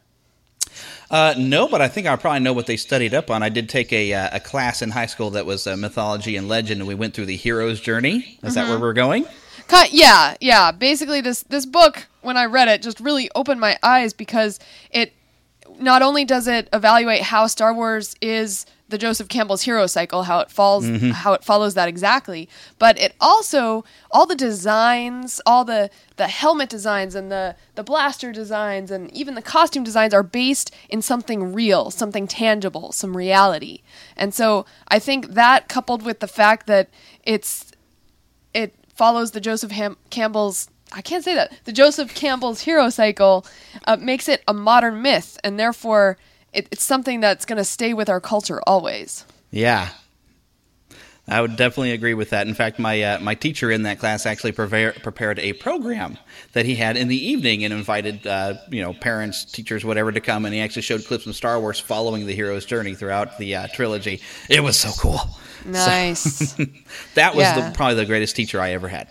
Uh, 1.11 1.33
no, 1.37 1.67
but 1.67 1.81
I 1.81 1.87
think 1.87 2.07
I 2.07 2.15
probably 2.15 2.39
know 2.39 2.53
what 2.53 2.65
they 2.65 2.77
studied 2.77 3.13
up 3.13 3.29
on. 3.29 3.43
I 3.43 3.49
did 3.49 3.69
take 3.69 3.93
a, 3.93 4.13
uh, 4.13 4.29
a 4.33 4.39
class 4.39 4.81
in 4.81 4.91
high 4.91 5.05
school 5.05 5.29
that 5.31 5.45
was 5.45 5.67
uh, 5.67 5.77
mythology 5.77 6.35
and 6.35 6.47
legend, 6.49 6.81
and 6.81 6.87
we 6.87 6.95
went 6.95 7.13
through 7.13 7.27
the 7.27 7.35
hero's 7.35 7.79
journey. 7.79 8.37
Is 8.43 8.55
that 8.55 8.67
where 8.67 8.77
Mhm. 8.77 8.81
we're 8.81 8.93
going? 8.93 9.25
Ki- 9.67 9.89
yeah, 9.91 10.35
yeah. 10.41 10.71
Basically, 10.71 11.21
this 11.21 11.43
this 11.43 11.65
book, 11.65 12.07
when 12.21 12.37
I 12.37 12.45
read 12.45 12.67
it, 12.67 12.81
just 12.81 12.99
really 12.99 13.29
opened 13.35 13.59
my 13.59 13.77
eyes 13.83 14.13
because 14.13 14.59
it 14.91 15.13
not 15.79 16.01
only 16.01 16.25
does 16.25 16.47
it 16.47 16.69
evaluate 16.73 17.21
how 17.21 17.47
Star 17.47 17.73
Wars 17.73 18.15
is 18.21 18.65
the 18.87 18.97
Joseph 18.99 19.27
Campbell's 19.27 19.63
hero 19.63 19.87
cycle, 19.87 20.23
how 20.23 20.39
it 20.39 20.51
falls, 20.51 20.85
Mhm. 20.85 21.11
how 21.11 21.33
it 21.33 21.43
follows 21.43 21.73
that 21.73 21.87
exactly, 21.87 22.47
but 22.77 22.99
it 22.99 23.15
also 23.19 23.83
all 24.11 24.27
the 24.27 24.35
designs, 24.35 25.41
all 25.45 25.65
the 25.65 25.89
the 26.17 26.27
helmet 26.27 26.69
designs 26.69 27.15
and 27.15 27.31
the 27.31 27.55
the 27.73 27.83
blaster 27.83 28.31
designs 28.31 28.91
and 28.91 29.11
even 29.11 29.33
the 29.33 29.41
costume 29.41 29.83
designs 29.83 30.13
are 30.13 30.21
based 30.23 30.69
in 30.87 31.01
something 31.01 31.51
real, 31.51 31.89
something 31.89 32.27
tangible, 32.27 32.91
some 32.91 33.17
reality. 33.17 33.81
And 34.15 34.35
so 34.35 34.67
I 34.87 34.99
think 34.99 35.33
that 35.33 35.67
coupled 35.67 36.03
with 36.03 36.19
the 36.19 36.27
fact 36.27 36.67
that 36.67 36.87
it's 37.23 37.71
it 38.53 38.75
follows 38.93 39.31
the 39.31 39.41
Joseph 39.41 39.71
Ham- 39.71 39.97
Campbell's 40.11 40.69
I 40.95 41.01
can't 41.01 41.23
say 41.23 41.35
that 41.35 41.51
the 41.65 41.73
Joseph 41.73 42.15
Campbell's 42.15 42.61
hero 42.61 42.89
cycle 42.89 43.45
uh, 43.85 43.97
makes 43.97 44.27
it 44.29 44.41
a 44.47 44.53
modern 44.53 45.01
myth, 45.01 45.37
and 45.43 45.59
therefore 45.59 46.17
it, 46.53 46.67
it's 46.71 46.83
something 46.83 47.19
that's 47.19 47.45
going 47.45 47.57
to 47.57 47.65
stay 47.65 47.93
with 47.93 48.09
our 48.09 48.21
culture 48.21 48.61
always. 48.65 49.25
Yeah. 49.51 49.89
I 51.27 51.41
would 51.41 51.55
definitely 51.55 51.91
agree 51.91 52.13
with 52.13 52.29
that. 52.29 52.45
In 52.47 52.53
fact, 52.53 52.77
my 52.77 53.01
uh, 53.01 53.19
my 53.19 53.33
teacher 53.33 53.71
in 53.71 53.81
that 53.83 53.97
class 53.97 54.27
actually 54.27 54.51
prepare, 54.51 54.93
prepared 54.93 55.39
a 55.39 55.53
program 55.53 56.19
that 56.53 56.67
he 56.67 56.75
had 56.75 56.97
in 56.97 57.07
the 57.07 57.17
evening 57.17 57.63
and 57.65 57.73
invited 57.73 58.27
uh, 58.27 58.53
you 58.69 58.79
know 58.83 58.93
parents, 58.93 59.43
teachers, 59.43 59.83
whatever 59.83 60.11
to 60.11 60.21
come, 60.21 60.45
and 60.45 60.53
he 60.53 60.61
actually 60.61 60.83
showed 60.83 61.03
clips 61.03 61.23
from 61.23 61.33
Star 61.33 61.59
Wars 61.59 61.79
following 61.79 62.27
the 62.27 62.35
hero's 62.35 62.63
journey 62.63 62.93
throughout 62.93 63.39
the 63.39 63.55
uh, 63.55 63.67
trilogy. 63.73 64.21
It 64.51 64.61
was 64.61 64.77
so 64.79 64.91
cool. 64.99 65.19
Nice. 65.65 66.53
that 67.15 67.33
was 67.33 67.41
Yeah. 67.41 67.69
the, 67.71 67.75
probably 67.75 67.95
the 67.95 68.05
greatest 68.05 68.35
teacher 68.35 68.61
I 68.61 68.73
ever 68.73 68.87
had. 68.87 69.07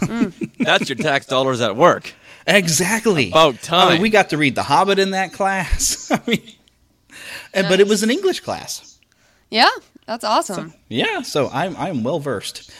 That's 0.58 0.88
your 0.88 0.96
tax 0.96 1.26
dollars 1.26 1.60
at 1.60 1.76
work. 1.76 2.12
Exactly. 2.46 3.30
About 3.30 3.60
time. 3.62 3.88
I 3.88 3.92
mean, 3.94 4.02
we 4.02 4.10
got 4.10 4.30
to 4.30 4.38
read 4.38 4.54
The 4.54 4.62
Hobbit 4.62 4.98
in 4.98 5.12
that 5.12 5.32
class. 5.32 6.10
I 6.10 6.20
mean, 6.26 6.42
and, 7.52 7.68
but 7.68 7.80
it 7.80 7.88
was 7.88 8.02
an 8.02 8.10
English 8.10 8.40
class. 8.40 8.98
Yeah, 9.50 9.70
that's 10.06 10.24
awesome. 10.24 10.74
Yeah, 10.88 11.22
so 11.22 11.48
I'm 11.52 11.76
I'm 11.76 12.02
well 12.02 12.20
versed. 12.20 12.70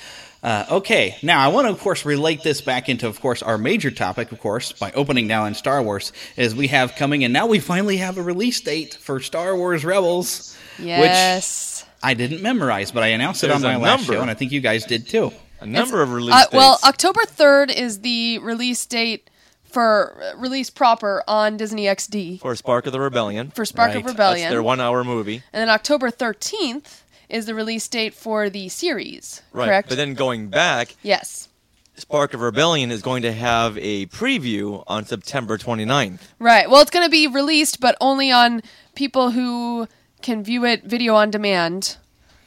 Uh, 0.43 0.67
okay, 0.71 1.17
now 1.23 1.41
I 1.41 1.49
want 1.49 1.67
to, 1.67 1.71
of 1.71 1.81
course, 1.81 2.05
relate 2.05 2.43
this 2.43 2.61
back 2.61 2.91
into, 2.91 3.07
of 3.09 3.19
course, 3.19 3.43
our 3.43 3.57
major 3.57 3.91
topic, 3.91 4.31
of 4.31 4.41
course, 4.41 4.73
by 4.73 4.93
opening 4.93 5.27
now 5.27 5.47
in 5.47 5.55
Star 5.55 5.83
Wars, 5.83 6.13
is 6.37 6.55
we 6.55 6.67
have 6.67 6.97
coming, 6.97 7.25
and 7.25 7.33
now 7.33 7.47
we 7.47 7.61
finally 7.61 7.97
have 7.97 8.19
a 8.19 8.23
release 8.23 8.61
date 8.61 8.93
for 8.93 9.21
Star 9.21 9.57
Wars 9.57 9.87
Rebels, 9.87 10.55
yes. 10.79 11.83
which 11.83 11.89
I 12.03 12.13
didn't 12.13 12.43
memorize, 12.43 12.91
but 12.93 13.03
I 13.03 13.09
announced 13.09 13.43
it 13.43 13.47
There's 13.47 13.65
on 13.65 13.73
my 13.73 13.77
last 13.77 14.01
number. 14.01 14.13
show, 14.13 14.21
and 14.21 14.31
I 14.31 14.35
think 14.35 14.53
you 14.53 14.61
guys 14.61 14.85
did 14.85 15.09
too. 15.09 15.33
A 15.65 15.67
number 15.67 16.03
of 16.03 16.13
release 16.13 16.35
Uh, 16.35 16.45
well, 16.53 16.79
October 16.85 17.23
third 17.25 17.71
is 17.71 18.01
the 18.01 18.39
release 18.39 18.85
date 18.85 19.31
for 19.65 20.21
uh, 20.23 20.37
release 20.39 20.69
proper 20.69 21.23
on 21.27 21.57
Disney 21.57 21.85
XD, 21.87 22.41
for 22.41 22.55
Spark 22.55 22.87
of 22.87 22.93
the 22.93 23.01
Rebellion. 23.01 23.51
For 23.51 23.65
Spark 23.65 23.95
of 23.95 24.05
Rebellion. 24.05 24.43
That's 24.45 24.53
their 24.53 24.63
one-hour 24.63 25.05
movie. 25.05 25.37
and 25.53 25.61
then 25.63 25.69
October 25.71 26.11
thirteenth 26.11 27.03
is 27.31 27.47
the 27.47 27.55
release 27.55 27.89
date 27.89 28.13
for 28.15 28.51
the 28.51 28.69
series. 28.69 29.41
Right. 29.53 29.65
Correct. 29.67 29.89
But 29.89 29.97
then 29.97 30.13
going 30.13 30.49
back, 30.49 30.95
yes. 31.03 31.49
Spark 31.97 32.35
of 32.35 32.43
Rebellion 32.43 32.91
is 32.91 33.01
going 33.01 33.23
to 33.23 33.33
have 33.33 33.79
a 33.79 34.05
preview 34.07 34.83
on 34.87 35.07
September 35.07 35.57
29th. 35.57 36.19
Right. 36.41 36.69
Well, 36.69 36.83
it's 36.83 36.91
going 36.91 37.07
to 37.07 37.11
be 37.11 37.27
released, 37.29 37.81
but 37.81 37.97
only 38.01 38.31
on 38.33 38.63
people 38.95 39.31
who 39.31 39.89
can 40.21 40.43
view 40.45 40.65
it 40.67 40.85
video 40.85 41.15
on 41.15 41.31
demand 41.31 41.97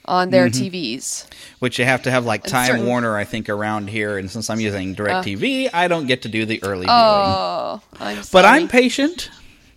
on 0.07 0.29
their 0.29 0.47
Mhm. 0.49 0.71
TVs. 0.71 1.25
Which 1.59 1.79
you 1.79 1.85
have 1.85 2.03
to 2.03 2.11
have 2.11 2.25
like 2.25 2.43
Time 2.43 2.67
certain- 2.67 2.85
Warner, 2.85 3.17
I 3.17 3.23
think, 3.25 3.49
around 3.49 3.89
here, 3.89 4.17
and 4.17 4.29
since 4.31 4.49
I'm 4.49 4.59
using 4.59 4.91
Uh. 4.91 4.95
DirecTV, 4.95 5.69
I 5.73 5.87
don't 5.87 6.07
get 6.07 6.21
to 6.23 6.29
do 6.29 6.45
the 6.45 6.63
early 6.63 6.85
viewing. 6.85 6.89
Oh, 6.89 7.81
I'm 7.99 8.17
but. 8.31 8.45
I'm 8.45 8.67
patient. 8.67 9.29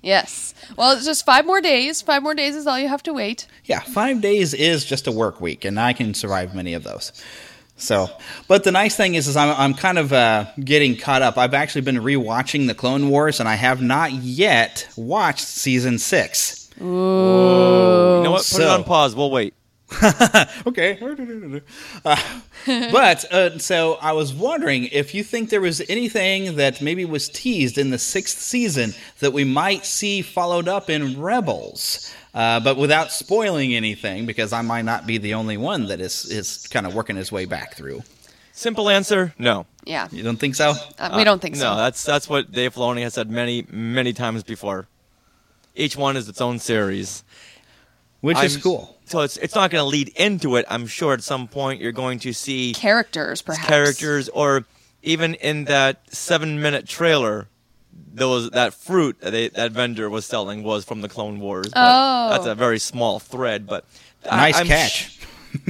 Yes. 0.03 0.55
Well, 0.77 0.93
it's 0.93 1.05
just 1.05 1.27
five 1.27 1.45
more 1.45 1.61
days. 1.61 2.01
Five 2.01 2.23
more 2.23 2.35
days 2.35 2.55
is 2.55 2.67
all 2.67 2.79
you 2.79 2.89
have 2.89 3.03
to 3.03 3.13
wait. 3.13 3.47
Yeah, 3.67 3.81
five 3.81 4.21
days 4.21 4.55
is 4.55 4.85
just 4.85 5.07
a 5.07 5.13
work 5.13 5.41
week, 5.41 5.65
and 5.65 5.79
I 5.81 5.93
can 5.93 6.15
survive 6.15 6.55
many 6.55 6.73
of 6.75 6.85
those. 6.85 7.13
So, 7.77 8.11
but 8.47 8.65
the 8.65 8.71
nice 8.73 8.95
thing 8.95 9.15
is, 9.15 9.27
is 9.27 9.37
I'm, 9.37 9.55
I'm 9.59 9.75
kind 9.75 9.99
of 9.99 10.13
uh, 10.13 10.45
getting 10.63 10.97
caught 10.97 11.23
up. 11.23 11.39
I've 11.39 11.55
actually 11.55 11.81
been 11.81 11.97
rewatching 11.97 12.67
the 12.67 12.75
Clone 12.75 13.09
Wars, 13.09 13.41
and 13.41 13.49
I 13.49 13.55
have 13.57 13.81
not 13.83 14.13
yet 14.13 14.87
watched 14.97 15.41
season 15.47 15.99
six. 15.99 16.69
Ooh. 16.81 16.85
You 16.85 18.23
know 18.25 18.31
what? 18.33 18.47
Put 18.51 18.61
it 18.61 18.69
on 18.69 18.85
pause. 18.85 19.15
We'll 19.15 19.31
wait. 19.31 19.55
okay. 20.67 20.99
Uh, 22.05 22.17
but 22.93 23.33
uh, 23.33 23.59
so 23.59 23.95
I 24.01 24.13
was 24.13 24.33
wondering 24.33 24.85
if 24.87 25.15
you 25.15 25.25
think 25.25 25.51
there 25.51 25.61
was 25.61 25.81
anything 25.89 26.57
that 26.57 26.81
maybe 26.81 27.05
was 27.05 27.29
teased 27.29 27.77
in 27.79 27.91
the 27.91 27.99
sixth 27.99 28.39
season 28.39 28.95
that 29.19 29.33
we 29.33 29.45
might 29.45 29.85
see 29.85 30.23
followed 30.23 30.69
up 30.69 30.89
in 30.91 31.21
Rebels, 31.21 32.13
uh, 32.35 32.61
but 32.61 32.77
without 32.77 33.11
spoiling 33.13 33.75
anything, 33.75 34.27
because 34.27 34.53
I 34.53 34.63
might 34.63 34.85
not 34.85 35.07
be 35.07 35.19
the 35.19 35.35
only 35.35 35.57
one 35.57 35.87
that 35.87 36.01
is 36.01 36.25
is 36.31 36.67
kind 36.69 36.87
of 36.87 36.95
working 36.95 37.17
his 37.17 37.33
way 37.33 37.45
back 37.45 37.75
through. 37.75 38.03
Simple 38.53 38.89
answer: 38.91 39.35
No. 39.39 39.67
Yeah. 39.85 40.09
You 40.13 40.23
don't 40.23 40.37
think 40.37 40.55
so? 40.55 40.75
Uh, 40.99 41.15
we 41.17 41.25
don't 41.25 41.41
think 41.41 41.57
so. 41.57 41.71
No, 41.71 41.77
that's 41.77 42.05
that's 42.05 42.29
what 42.29 42.53
Dave 42.53 42.75
Filoni 42.75 43.03
has 43.03 43.15
said 43.15 43.31
many 43.31 43.67
many 43.71 44.13
times 44.13 44.43
before. 44.43 44.87
Each 45.75 45.97
one 45.97 46.17
is 46.17 46.29
its 46.29 46.41
own 46.41 46.59
series, 46.59 47.25
Which 48.21 48.37
is 48.43 48.55
I'm- 48.57 48.63
cool. 48.63 48.97
So 49.11 49.23
it's 49.23 49.37
it's 49.39 49.57
not 49.57 49.71
going 49.73 49.83
to 49.83 49.89
lead 49.89 50.09
into 50.11 50.55
it. 50.55 50.65
I'm 50.69 50.87
sure 50.87 51.13
at 51.15 51.23
some 51.23 51.49
point 51.49 51.81
you're 51.81 51.91
going 51.91 52.21
to 52.21 52.33
see 52.33 52.73
Characters, 52.75 53.43
perhaps. 53.43 53.67
characters, 53.67 54.29
or 54.29 54.65
even 55.03 55.35
in 55.35 55.65
that 55.65 55.99
seven 56.15 56.61
minute 56.63 56.87
trailer, 56.87 57.49
those 58.15 58.51
that 58.51 58.73
fruit 58.73 59.21
that 59.21 59.33
they, 59.33 59.49
that 59.49 59.73
vendor 59.73 60.09
was 60.09 60.27
selling 60.27 60.63
was 60.63 60.85
from 60.85 61.01
the 61.01 61.09
Clone 61.09 61.41
Wars. 61.41 61.67
But 61.75 61.81
Oh. 61.81 62.29
that's 62.31 62.47
a 62.47 62.55
very 62.55 62.79
small 62.79 63.19
thread, 63.19 63.67
but 63.67 63.85
I- 64.31 64.37
Nice 64.37 64.59
I'm 64.61 64.67
catch. 64.67 64.93
sh- 64.93 65.17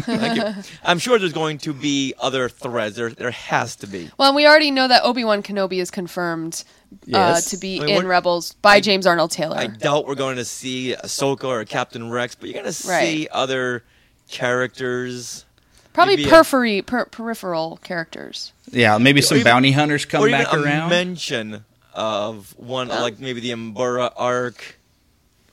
Thank 0.01 0.37
you. 0.37 0.63
I'm 0.85 0.99
sure 0.99 1.19
there's 1.19 1.33
going 1.33 1.57
to 1.59 1.73
be 1.73 2.13
other 2.21 2.51
threads. 2.51 2.97
There 2.97 3.09
there 3.09 3.31
has 3.31 3.75
to 3.77 3.87
be. 3.87 4.11
Well, 4.19 4.29
and 4.29 4.37
we 4.37 4.47
already 4.47 4.71
know 4.71 4.87
that 4.87 5.03
Obi 5.05 5.25
Wan 5.25 5.43
Kenobi 5.43 5.81
is 5.81 5.91
confirmed 5.91 6.63
Yes. 7.07 7.47
uh, 7.47 7.51
to 7.51 7.57
be 7.57 7.81
I 7.81 7.85
mean, 7.87 7.97
in 8.01 8.07
Rebels 8.07 8.53
by 8.55 8.81
James 8.81 9.07
Arnold 9.07 9.31
Taylor. 9.31 9.57
I 9.57 9.67
doubt 9.69 10.07
we're 10.07 10.15
going 10.15 10.37
to 10.37 10.45
see 10.45 10.95
Ahsoka 11.03 11.45
or 11.45 11.65
Captain 11.65 12.11
Rex, 12.11 12.35
but 12.35 12.49
you're 12.49 12.55
going 12.55 12.67
to 12.67 12.73
see 12.73 12.89
Right. 12.91 13.29
other 13.33 13.85
characters. 14.29 15.45
Probably 15.93 16.17
maybe 16.17 16.29
a- 16.29 16.33
periphery, 16.33 16.83
per- 16.83 17.07
peripheral 17.07 17.79
characters. 17.83 18.53
Yeah, 18.71 18.99
maybe 18.99 19.23
some 19.23 19.39
even- 19.39 19.45
bounty 19.51 19.73
hunters 19.73 20.05
come 20.05 20.23
or 20.23 20.29
even 20.29 20.41
back 20.43 20.53
a 20.53 20.61
around. 20.63 20.91
mention 20.91 21.65
of 21.95 22.55
one, 22.59 22.89
like 22.89 23.19
maybe 23.19 23.41
the 23.41 23.51
Umbara 23.51 24.13
arc, 24.17 24.77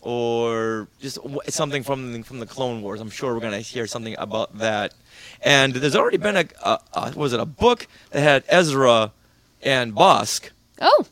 or 0.01 0.87
just 1.01 1.17
something 1.49 1.83
from 1.83 2.13
the, 2.13 2.21
from 2.23 2.39
the 2.39 2.45
Clone 2.45 2.81
Wars. 2.81 3.01
I'm 3.01 3.09
sure 3.09 3.33
we're 3.33 3.39
going 3.39 3.53
to 3.53 3.59
hear 3.59 3.87
something 3.87 4.15
about 4.17 4.57
that. 4.59 4.93
And 5.41 5.73
there's 5.73 5.95
already 5.95 6.17
been 6.17 6.37
a, 6.37 6.45
a, 6.63 6.79
a 6.93 7.13
was 7.15 7.33
it 7.33 7.39
a 7.39 7.45
book 7.45 7.87
that 8.11 8.21
had 8.21 8.43
Ezra 8.47 9.11
and 9.61 9.93
Bossk. 9.93 10.49
Oh. 10.79 11.05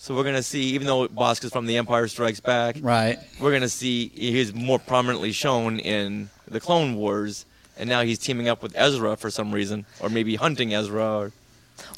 So 0.00 0.14
we're 0.14 0.22
going 0.22 0.36
to 0.36 0.42
see, 0.42 0.62
even 0.74 0.86
though 0.86 1.06
Bossk 1.08 1.44
is 1.44 1.52
from 1.52 1.66
The 1.66 1.76
Empire 1.76 2.08
Strikes 2.08 2.40
Back, 2.40 2.76
Right. 2.80 3.18
we're 3.40 3.50
going 3.50 3.62
to 3.62 3.68
see 3.68 4.08
he's 4.14 4.54
more 4.54 4.78
prominently 4.78 5.32
shown 5.32 5.78
in 5.80 6.30
the 6.46 6.60
Clone 6.60 6.94
Wars, 6.96 7.44
and 7.76 7.88
now 7.90 8.02
he's 8.02 8.18
teaming 8.18 8.48
up 8.48 8.62
with 8.62 8.72
Ezra 8.76 9.16
for 9.16 9.28
some 9.30 9.52
reason, 9.52 9.84
or 10.00 10.08
maybe 10.08 10.36
hunting 10.36 10.72
Ezra. 10.72 11.18
Or, 11.18 11.32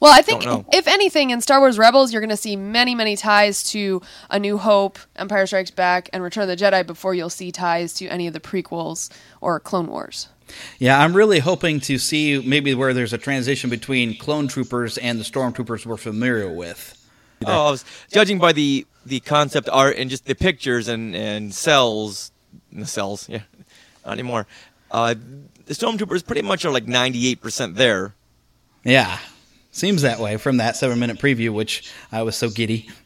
Well, 0.00 0.12
I 0.12 0.22
think 0.22 0.42
Don't 0.42 0.64
know. 0.64 0.64
if 0.72 0.88
anything 0.88 1.30
in 1.30 1.40
Star 1.40 1.60
Wars 1.60 1.78
Rebels, 1.78 2.12
you're 2.12 2.20
going 2.22 2.30
to 2.30 2.36
see 2.36 2.56
many, 2.56 2.94
many 2.94 3.16
ties 3.16 3.62
to 3.70 4.02
A 4.30 4.38
New 4.40 4.58
Hope, 4.58 4.98
Empire 5.16 5.46
Strikes 5.46 5.70
Back, 5.70 6.08
and 6.12 6.22
Return 6.22 6.48
of 6.50 6.58
the 6.58 6.62
Jedi 6.64 6.84
before 6.86 7.14
you'll 7.14 7.30
see 7.30 7.52
ties 7.52 7.92
to 7.94 8.06
any 8.08 8.26
of 8.26 8.32
the 8.32 8.40
prequels 8.40 9.10
or 9.40 9.60
Clone 9.60 9.86
Wars. 9.86 10.28
Yeah, 10.80 10.98
I'm 10.98 11.14
really 11.14 11.38
hoping 11.38 11.78
to 11.80 11.96
see 11.98 12.42
maybe 12.44 12.74
where 12.74 12.92
there's 12.92 13.12
a 13.12 13.18
transition 13.18 13.70
between 13.70 14.18
clone 14.18 14.48
troopers 14.48 14.98
and 14.98 15.20
the 15.20 15.24
stormtroopers 15.24 15.86
we're 15.86 15.96
familiar 15.96 16.50
with. 16.50 16.96
oh, 17.46 17.68
I 17.68 17.70
was 17.70 17.84
judging 18.12 18.38
by 18.38 18.52
the 18.52 18.86
the 19.06 19.20
concept 19.20 19.68
art 19.72 19.96
and 19.96 20.10
just 20.10 20.26
the 20.26 20.34
pictures 20.34 20.88
and 20.88 21.14
and 21.16 21.54
cells, 21.54 22.32
the 22.72 22.86
cells, 22.86 23.28
yeah, 23.28 23.42
not 24.04 24.12
anymore. 24.12 24.46
Uh, 24.90 25.14
the 25.66 25.74
stormtroopers 25.74 26.26
pretty 26.26 26.42
much 26.42 26.64
are 26.64 26.70
like 26.72 26.86
98% 26.86 27.76
there. 27.76 28.14
Yeah, 28.84 29.18
seems 29.70 30.02
that 30.02 30.18
way 30.18 30.36
from 30.36 30.56
that 30.56 30.76
seven 30.76 30.98
minute 30.98 31.18
preview, 31.18 31.50
which 31.50 31.90
I 32.10 32.22
was 32.22 32.36
so 32.36 32.50
giddy. 32.50 32.88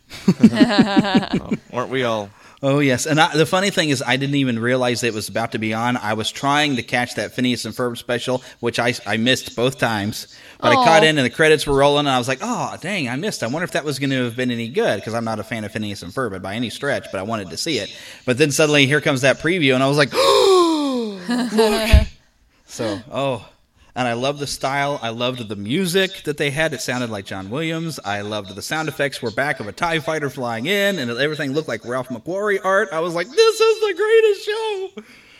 Oh, 0.53 1.51
weren't 1.73 1.91
we 1.91 2.05
all? 2.05 2.31
Oh 2.67 2.79
yes, 2.79 3.05
and 3.05 3.21
I, 3.21 3.37
the 3.37 3.45
funny 3.45 3.69
thing 3.69 3.91
is, 3.91 4.03
I 4.03 4.17
didn't 4.17 4.37
even 4.37 4.59
realize 4.59 5.03
it 5.03 5.13
was 5.13 5.29
about 5.29 5.53
to 5.53 5.59
be 5.59 5.75
on. 5.75 5.99
I 5.99 6.15
was 6.15 6.31
trying 6.31 6.77
to 6.77 6.83
catch 6.83 7.17
that 7.17 7.35
Phineas 7.35 7.67
and 7.67 7.75
Ferb 7.75 7.99
special, 7.99 8.43
which 8.61 8.79
I, 8.79 8.95
I 9.05 9.19
missed 9.19 9.55
both 9.55 9.77
times. 9.77 10.35
But 10.63 10.73
I 10.73 10.77
caught 10.77 11.05
in, 11.05 11.19
and 11.19 11.27
the 11.27 11.31
credits 11.31 11.67
were 11.67 11.77
rolling, 11.77 12.07
and 12.07 12.09
I 12.09 12.17
was 12.17 12.27
like, 12.27 12.39
"Oh, 12.41 12.75
dang, 12.81 13.07
I 13.07 13.17
missed! 13.17 13.43
I 13.43 13.49
wonder 13.49 13.65
if 13.65 13.73
that 13.73 13.85
was 13.85 13.99
going 13.99 14.09
to 14.09 14.25
have 14.25 14.35
been 14.35 14.51
any 14.51 14.69
good." 14.69 14.97
Because 14.97 15.13
I'm 15.13 15.27
not 15.27 15.39
a 15.39 15.45
fan 15.45 15.65
of 15.65 15.73
Phineas 15.73 16.03
and 16.03 16.11
Ferb 16.11 16.41
by 16.41 16.55
any 16.55 16.71
stretch, 16.71 17.05
but 17.13 17.19
I 17.19 17.23
wanted 17.23 17.51
to 17.51 17.59
see 17.59 17.77
it. 17.77 17.95
But 18.25 18.39
then 18.39 18.51
suddenly, 18.51 18.87
here 18.87 19.03
comes 19.03 19.21
that 19.21 19.41
preview, 19.41 19.75
and 19.75 19.83
I 19.83 19.87
was 19.87 19.99
like, 19.99 20.09
So, 22.65 22.99
oh, 23.13 23.47
and 23.95 24.09
I 24.09 24.15
loved 24.15 24.39
the 24.39 24.47
style. 24.47 24.99
I 25.03 25.11
loved 25.11 25.49
the 25.49 25.57
music 25.57 26.23
that 26.25 26.37
they 26.37 26.51
had. 26.51 26.73
It 26.73 26.81
sounded 26.81 27.11
like 27.11 27.27
John 27.27 27.51
Williams. 27.51 28.01
I 28.05 28.23
loved 28.23 28.55
the 28.55 28.63
sound 28.63 28.89
effects 28.89 29.23
were 29.23 29.31
back 29.31 29.61
of 29.61 29.69
a 29.69 29.73
TIE 29.73 30.01
fighter 30.01 30.31
flying 30.31 30.67
in, 30.67 30.99
and 30.99 31.11
everything 31.11 31.53
looked 31.53 31.69
like 31.69 31.85
Ralph 31.85 32.09
McQuarrie 32.09 32.61
art. 32.65 32.89
I 32.93 33.01
was 33.01 33.15
like, 33.15 33.29
this 33.29 33.61
is 33.61 33.81
the 33.81 33.95
greatest 33.95 34.47
show. 34.47 34.91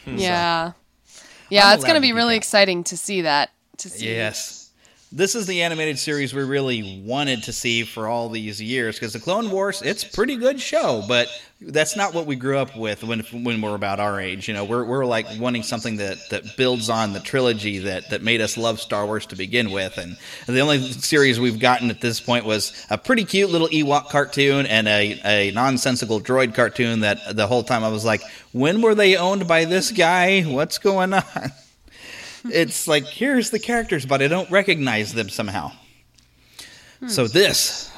Yeah. 0.07 0.73
Yeah, 1.51 1.69
I'm 1.69 1.75
it's 1.77 1.85
going 1.85 1.97
to 1.97 2.01
be 2.01 2.13
really 2.13 2.37
exciting 2.37 2.85
to 2.85 2.97
see 2.97 3.23
that. 3.23 3.51
To 3.79 3.89
see. 3.89 4.15
Yes. 4.15 4.64
This 5.17 5.37
is 5.37 5.47
the 5.47 5.63
animated 5.63 5.97
series 6.01 6.35
we 6.35 6.43
really 6.43 7.01
wanted 7.07 7.45
to 7.45 7.53
see 7.53 7.85
for 7.85 8.09
all 8.09 8.29
these 8.29 8.61
years 8.61 8.97
because 8.97 9.13
the 9.13 9.21
Clone 9.21 9.49
Wars, 9.49 9.81
it's 9.81 10.03
a 10.03 10.09
pretty 10.11 10.35
good 10.35 10.61
show, 10.61 11.05
but 11.07 11.29
that's 11.61 11.95
not 11.95 12.15
what 12.15 12.27
we 12.27 12.35
grew 12.35 12.59
up 12.59 12.77
with 12.77 13.05
when 13.05 13.21
when 13.21 13.61
we're 13.61 13.77
about 13.77 14.01
our 14.01 14.21
age. 14.21 14.49
You 14.49 14.55
know, 14.55 14.65
we're, 14.65 14.85
we're 14.85 15.05
like 15.05 15.29
wanting 15.39 15.63
something 15.63 15.99
that, 15.99 16.19
that 16.31 16.57
builds 16.57 16.91
on 16.91 17.13
the 17.13 17.21
trilogy 17.21 17.79
that, 17.79 18.11
that 18.11 18.23
made 18.23 18.41
us 18.41 18.57
love 18.57 18.81
Star 18.81 19.07
Wars 19.07 19.25
to 19.27 19.37
begin 19.37 19.71
with. 19.71 19.97
And 19.99 20.17
the 20.49 20.59
only 20.59 20.81
series 20.91 21.39
we've 21.39 21.61
gotten 21.61 21.91
at 21.91 22.01
this 22.01 22.21
point 22.21 22.45
was 22.45 22.73
a 22.91 22.99
pretty 22.99 23.25
cute 23.25 23.51
little 23.51 23.69
Ewok 23.69 24.09
cartoon 24.09 24.67
and 24.67 24.89
a, 24.89 25.21
a 25.25 25.53
nonsensical 25.53 26.21
droid 26.21 26.57
cartoon 26.57 27.01
that 27.01 27.37
the 27.37 27.47
whole 27.47 27.63
time 27.63 27.85
I 27.85 27.89
was 27.89 28.05
like, 28.05 28.23
when 28.51 28.83
were 28.83 28.97
they 28.97 29.17
owned 29.17 29.47
by 29.47 29.65
this 29.65 29.93
guy? 29.93 30.43
What's 30.43 30.79
going 30.79 31.13
on? 31.15 31.23
It's 32.45 32.87
like 32.87 33.05
here's 33.07 33.51
the 33.51 33.59
characters, 33.59 34.07
but 34.07 34.23
I 34.23 34.29
don't 34.29 34.51
recognize 34.51 35.13
them 35.13 35.29
somehow. 35.29 35.73
So 37.07 37.27
this, 37.27 37.91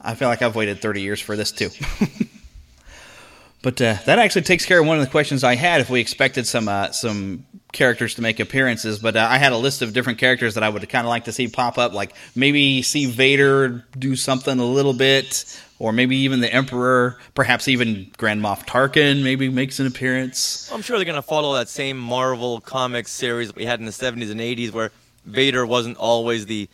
I 0.00 0.14
feel 0.14 0.28
like 0.28 0.40
I've 0.40 0.56
waited 0.56 0.80
30 0.80 1.02
years 1.02 1.20
for 1.20 1.36
this 1.36 1.52
too. 1.52 1.68
but 3.62 3.80
uh, 3.82 3.96
that 4.06 4.18
actually 4.18 4.42
takes 4.42 4.64
care 4.64 4.80
of 4.80 4.86
one 4.86 4.98
of 4.98 5.04
the 5.04 5.10
questions 5.10 5.44
I 5.44 5.54
had. 5.54 5.80
If 5.82 5.90
we 5.90 6.00
expected 6.00 6.46
some 6.46 6.68
uh, 6.68 6.92
some 6.92 7.44
characters 7.72 8.14
to 8.14 8.22
make 8.22 8.40
appearances, 8.40 8.98
but 8.98 9.16
uh, 9.16 9.26
I 9.30 9.38
had 9.38 9.52
a 9.52 9.58
list 9.58 9.82
of 9.82 9.92
different 9.92 10.18
characters 10.18 10.54
that 10.54 10.62
I 10.62 10.68
would 10.68 10.88
kind 10.88 11.06
of 11.06 11.10
like 11.10 11.24
to 11.24 11.32
see 11.32 11.48
pop 11.48 11.76
up, 11.76 11.92
like 11.92 12.14
maybe 12.34 12.82
see 12.82 13.06
Vader 13.06 13.84
do 13.98 14.16
something 14.16 14.58
a 14.58 14.64
little 14.64 14.94
bit, 14.94 15.44
or 15.84 15.92
maybe 15.92 16.16
even 16.16 16.40
the 16.40 16.50
Emperor, 16.50 17.18
perhaps 17.34 17.68
even 17.68 18.10
Grand 18.16 18.40
Moff 18.40 18.66
Tarkin 18.66 19.22
maybe 19.22 19.50
makes 19.50 19.78
an 19.80 19.86
appearance. 19.86 20.70
I'm 20.72 20.80
sure 20.80 20.96
they're 20.96 21.04
going 21.04 21.14
to 21.16 21.20
follow 21.20 21.52
that 21.56 21.68
same 21.68 21.98
Marvel 21.98 22.58
comic 22.62 23.06
series 23.06 23.48
that 23.48 23.56
we 23.56 23.66
had 23.66 23.80
in 23.80 23.84
the 23.84 23.92
70s 23.92 24.30
and 24.30 24.40
80s 24.40 24.72
where 24.72 24.92
Vader 25.26 25.66
wasn't 25.66 25.98
always 25.98 26.46
the 26.46 26.70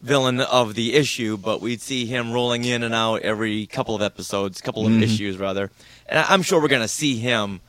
villain 0.00 0.40
of 0.40 0.74
the 0.74 0.94
issue, 0.94 1.36
but 1.36 1.60
we'd 1.60 1.82
see 1.82 2.06
him 2.06 2.32
rolling 2.32 2.64
in 2.64 2.82
and 2.82 2.94
out 2.94 3.20
every 3.20 3.66
couple 3.66 3.94
of 3.94 4.00
episodes, 4.00 4.62
couple 4.62 4.86
of 4.86 4.92
Mhm. 4.92 5.02
issues 5.02 5.36
rather. 5.36 5.70
And 6.08 6.18
I'm 6.26 6.40
sure 6.42 6.58
we're 6.58 6.68
going 6.68 6.80
to 6.80 6.88
see 6.88 7.16
him 7.18 7.60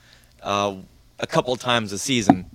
uh, 0.43 0.75
a 1.19 1.27
couple 1.27 1.53
times 1.57 1.91
a 1.91 1.97
season, 1.97 2.45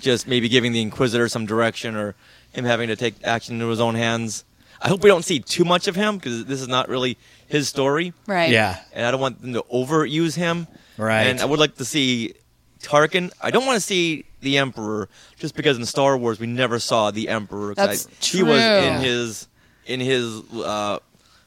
just 0.00 0.26
maybe 0.28 0.50
giving 0.50 0.72
the 0.72 0.82
Inquisitor 0.82 1.28
some 1.30 1.46
direction 1.46 1.96
or 1.96 2.14
him 2.52 2.66
having 2.66 2.88
to 2.88 2.96
take 2.96 3.14
action 3.24 3.54
into 3.54 3.68
his 3.68 3.80
own 3.80 3.94
hands. 3.94 4.44
I 4.82 4.88
hope 4.88 5.02
we 5.02 5.08
don't 5.08 5.24
see 5.24 5.38
too 5.38 5.64
much 5.64 5.88
of 5.88 5.96
him 5.96 6.16
because 6.18 6.44
this 6.44 6.60
is 6.60 6.68
not 6.68 6.88
really 6.90 7.16
his 7.48 7.68
story. 7.68 8.12
Right. 8.26 8.50
Yeah. 8.50 8.78
And 8.92 9.06
I 9.06 9.10
don't 9.10 9.20
want 9.20 9.40
them 9.40 9.52
to 9.54 9.62
overuse 9.72 10.36
him. 10.36 10.66
Right. 10.96 11.24
And 11.24 11.40
I 11.40 11.44
would 11.44 11.58
like 11.60 11.76
to 11.76 11.84
see 11.84 12.34
Tarkin. 12.80 13.32
I 13.40 13.50
don't 13.50 13.66
want 13.66 13.76
to 13.76 13.80
see 13.80 14.24
the 14.40 14.58
Emperor 14.58 15.08
just 15.38 15.54
because 15.56 15.76
in 15.76 15.84
Star 15.86 16.16
Wars 16.16 16.38
we 16.40 16.46
never 16.46 16.78
saw 16.78 17.10
the 17.10 17.28
Emperor. 17.28 17.74
That's 17.74 18.06
I- 18.06 18.10
He 18.24 18.42
was 18.42 18.60
in 18.60 19.00
his 19.00 19.48
in 19.86 20.00
his 20.00 20.40
uh, 20.52 20.98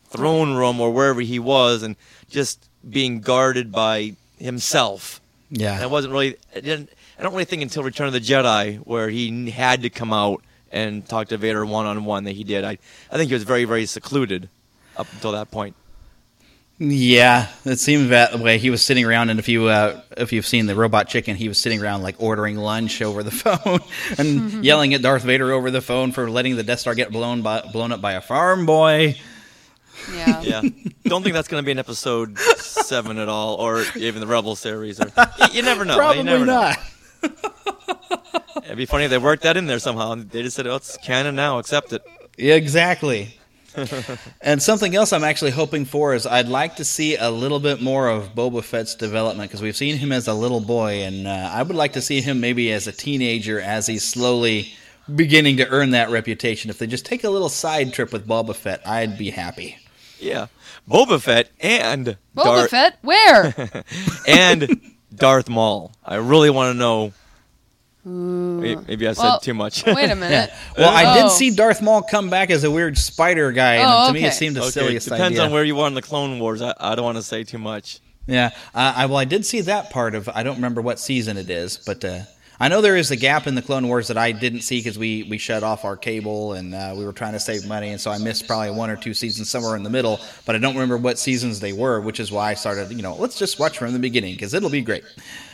throne 0.10 0.56
room 0.56 0.80
or 0.80 0.91
wherever 0.91 1.22
he 1.22 1.39
was, 1.39 1.84
and 1.84 1.95
just 2.30 2.70
being 2.89 3.20
guarded 3.22 3.72
by 3.72 4.16
himself. 4.38 5.20
Yeah. 5.52 5.74
And 5.76 5.84
I 5.84 5.88
wasn't 5.88 6.14
really. 6.14 6.38
I 6.56 6.60
didn't. 6.62 6.89
I 7.18 7.24
don't 7.24 7.34
really 7.34 7.45
think 7.45 7.62
until 7.62 7.84
Return 7.84 8.08
of 8.08 8.14
the 8.14 8.22
Jedi 8.22 8.78
where 8.78 9.10
he 9.10 9.50
had 9.50 9.82
to 9.82 9.89
come 9.89 10.14
out 10.14 10.41
and 10.72 11.06
talk 11.08 11.28
to 11.30 11.38
Vader 11.38 11.66
one 11.66 11.86
on 11.86 12.06
one 12.06 12.24
that 12.26 12.32
he 12.34 12.43
did. 12.43 12.64
I 12.64 12.78
I 13.12 13.18
think 13.18 13.28
he 13.30 13.34
was 13.34 13.43
very 13.43 13.66
very 13.66 13.86
secluded 13.86 14.47
up 14.95 15.08
until 15.14 15.32
that 15.34 15.52
point. 15.52 15.76
Yeah, 16.82 17.48
it 17.66 17.78
seemed 17.78 18.12
that 18.12 18.40
way. 18.40 18.58
He 18.58 18.70
was 18.70 18.82
sitting 18.82 19.04
around, 19.04 19.30
and 19.30 19.38
if 19.38 19.50
you 19.50 19.66
uh, 19.68 20.02
if 20.16 20.32
you've 20.32 20.46
seen 20.46 20.66
the 20.66 20.76
Robot 20.76 21.10
Chicken, 21.10 21.36
he 21.36 21.50
was 21.50 21.58
sitting 21.58 21.82
around 21.82 22.04
like 22.04 22.16
ordering 22.20 22.56
lunch 22.56 23.02
over 23.02 23.22
the 23.22 23.32
phone 23.32 23.80
and 24.18 24.64
yelling 24.64 24.94
at 24.94 25.02
Darth 25.02 25.24
Vader 25.24 25.52
over 25.52 25.72
the 25.72 25.82
phone 25.82 26.14
for 26.14 26.30
letting 26.30 26.56
the 26.56 26.64
Death 26.64 26.80
Star 26.80 26.96
get 26.96 27.12
blown 27.12 27.42
by, 27.42 27.62
blown 27.74 27.92
up 27.92 28.00
by 28.00 28.14
a 28.14 28.22
farm 28.22 28.66
boy. 28.66 29.18
Yeah. 30.16 30.42
Yeah, 30.42 30.62
don't 31.04 31.22
think 31.22 31.34
that's 31.34 31.50
going 31.50 31.62
to 31.62 31.66
be 31.66 31.72
in 31.72 31.80
episode 31.80 32.40
seven 32.40 33.18
at 33.18 33.28
all, 33.28 33.56
or 33.56 33.84
even 33.98 34.22
the 34.22 34.28
Rebel 34.28 34.56
series. 34.56 35.02
Or 35.02 35.12
you, 35.18 35.46
you 35.52 35.62
never 35.64 35.84
know. 35.84 35.98
Probably 35.98 36.20
you 36.20 36.24
never 36.24 36.46
know. 36.46 36.72
not. 36.72 36.80
It'd 38.64 38.78
be 38.78 38.86
funny 38.86 39.04
if 39.04 39.10
they 39.10 39.18
worked 39.18 39.44
that 39.44 39.58
in 39.58 39.68
there 39.68 39.80
somehow. 39.80 40.16
They 40.16 40.44
just 40.44 40.56
said, 40.56 40.66
"Oh, 40.68 40.78
it's 40.78 40.96
canon 40.98 41.36
now. 41.36 41.60
Accept 41.60 41.92
it." 41.92 42.04
Yeah, 42.38 42.54
exactly. 42.56 43.36
and 44.42 44.62
something 44.62 44.96
else 44.96 45.14
I'm 45.14 45.24
actually 45.24 45.52
hoping 45.52 45.86
for 45.86 46.14
is 46.14 46.26
I'd 46.26 46.48
like 46.48 46.78
to 46.78 46.86
see 46.86 47.16
a 47.16 47.30
little 47.30 47.60
bit 47.60 47.82
more 47.82 48.08
of 48.08 48.36
Boba 48.36 48.64
Fett's 48.64 48.96
development 48.96 49.50
because 49.50 49.62
we've 49.62 49.78
seen 49.78 49.98
him 49.98 50.12
as 50.12 50.28
a 50.28 50.34
little 50.34 50.60
boy, 50.60 51.04
and 51.04 51.28
uh, 51.28 51.52
I 51.54 51.64
would 51.64 51.76
like 51.76 51.94
to 51.94 52.02
see 52.02 52.22
him 52.22 52.40
maybe 52.40 52.72
as 52.72 52.88
a 52.88 52.92
teenager 52.92 53.60
as 53.60 53.88
he's 53.88 54.04
slowly 54.04 54.74
beginning 55.14 55.58
to 55.58 55.68
earn 55.70 55.92
that 55.92 56.10
reputation. 56.10 56.70
If 56.70 56.78
they 56.78 56.88
just 56.88 57.06
take 57.06 57.24
a 57.24 57.30
little 57.30 57.50
side 57.50 57.94
trip 57.94 58.12
with 58.12 58.28
Boba 58.28 58.56
Fett, 58.56 58.86
I'd 58.88 59.18
be 59.18 59.30
happy. 59.30 59.78
Yeah, 60.20 60.48
Boba 60.90 61.22
Fett 61.22 61.50
and 61.60 62.18
Boba 62.36 62.44
Darth 62.44 62.70
Fett? 62.72 62.98
Where? 63.02 63.54
and 64.28 64.94
Darth 65.14 65.50
Maul. 65.50 65.92
I 66.04 66.16
really 66.16 66.50
want 66.50 66.74
to 66.74 66.80
know. 66.80 67.14
Ooh. 68.08 68.82
Maybe 68.88 69.08
I 69.08 69.14
said 69.14 69.24
Well, 69.24 69.39
too 69.39 69.54
much. 69.54 69.86
wait 69.86 70.10
a 70.10 70.16
minute. 70.16 70.52
Well, 70.78 70.89
I 70.89 71.04
Oh. 71.20 71.24
did 71.24 71.32
see 71.32 71.50
Darth 71.52 71.82
Maul 71.82 72.02
come 72.02 72.30
back 72.30 72.50
as 72.50 72.64
a 72.64 72.72
weird 72.72 72.97
spider 72.97 73.52
guy, 73.52 73.76
and 73.76 73.88
Oh, 73.89 74.08
to 74.08 74.14
me 74.14 74.26
it 74.26 74.34
seemed 74.34 74.56
the 74.56 74.62
Okay, 74.62 74.70
silliest 74.72 75.10
depends 75.10 75.38
idea. 75.38 75.43
on 75.43 75.52
where 75.52 75.64
you 75.66 75.80
are 75.82 75.88
in 75.88 75.93
the 75.93 76.02
Clone 76.02 76.39
Wars. 76.39 76.62
I, 76.62 76.74
I 76.80 76.95
don't 76.95 77.04
want 77.06 77.18
to 77.18 77.24
say 77.24 77.43
too 77.43 77.58
much. 77.58 78.00
Yeah, 78.28 78.52
uh, 78.76 78.93
I 78.95 79.06
well, 79.08 79.18
I 79.18 79.26
did 79.26 79.45
see 79.45 79.62
that 79.62 79.89
part 79.89 80.16
of. 80.16 80.30
I 80.30 80.43
don't 80.43 80.56
remember 80.56 80.82
what 80.82 81.00
season 81.00 81.36
it 81.38 81.50
is, 81.50 81.78
but 81.78 82.06
uh, 82.06 82.20
I 82.60 82.68
know 82.68 82.80
there 82.82 82.95
is 82.95 83.10
a 83.12 83.16
gap 83.16 83.47
in 83.47 83.56
the 83.56 83.62
Clone 83.62 83.88
Wars 83.88 84.08
that 84.10 84.18
I 84.18 84.32
didn't 84.34 84.62
see 84.62 84.80
because 84.80 84.97
we 85.00 85.24
we 85.24 85.38
shut 85.39 85.64
off 85.64 85.84
our 85.84 85.97
cable 85.97 86.54
and 86.54 86.74
uh, 86.76 86.93
we 86.95 87.06
were 87.06 87.12
trying 87.14 87.34
to 87.34 87.39
save 87.39 87.66
money, 87.68 87.89
and 87.89 88.00
so 88.00 88.12
I 88.12 88.18
missed 88.20 88.47
probably 88.47 88.72
one 88.72 88.89
or 88.89 88.95
two 88.95 89.14
seasons 89.16 89.50
somewhere 89.50 89.76
in 89.76 89.84
the 89.84 89.89
middle. 89.89 90.20
But 90.45 90.56
I 90.56 90.60
don't 90.60 90.76
remember 90.76 90.97
what 90.97 91.18
seasons 91.20 91.60
they 91.60 91.74
were, 91.74 92.00
which 92.02 92.20
is 92.20 92.32
why 92.32 92.52
I 92.52 92.54
started. 92.54 92.91
You 92.91 93.02
know, 93.02 93.16
let's 93.16 93.38
just 93.38 93.60
watch 93.60 93.78
from 93.80 93.91
the 93.93 94.00
beginning 94.00 94.36
because 94.36 94.54
it'll 94.54 94.70
be 94.70 94.82
great. 94.82 95.04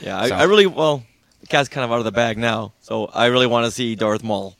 Yeah, 0.03 0.19
I, 0.19 0.29
I 0.29 0.43
really 0.43 0.67
well. 0.67 1.03
The 1.45 1.49
cat's 1.49 1.69
kind 1.69 1.85
of 1.85 1.91
out 1.91 1.99
of 1.99 2.05
the 2.05 2.11
bag 2.11 2.39
now, 2.39 2.73
so 2.81 3.05
I 3.05 3.27
really 3.27 3.45
want 3.45 3.65
to 3.67 3.71
see 3.71 3.93
Darth 3.93 4.23
Maul. 4.23 4.55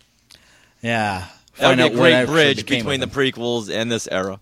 Yeah, 0.84 1.26
That 1.58 1.70
would 1.70 1.78
be 1.78 1.84
a 1.84 1.90
great 1.90 2.26
bridge 2.28 2.64
between 2.68 3.00
the 3.00 3.08
prequels 3.08 3.74
and 3.74 3.92
this 3.92 4.08
era. 4.12 4.40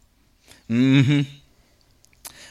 Mm-hmm. 0.70 1.22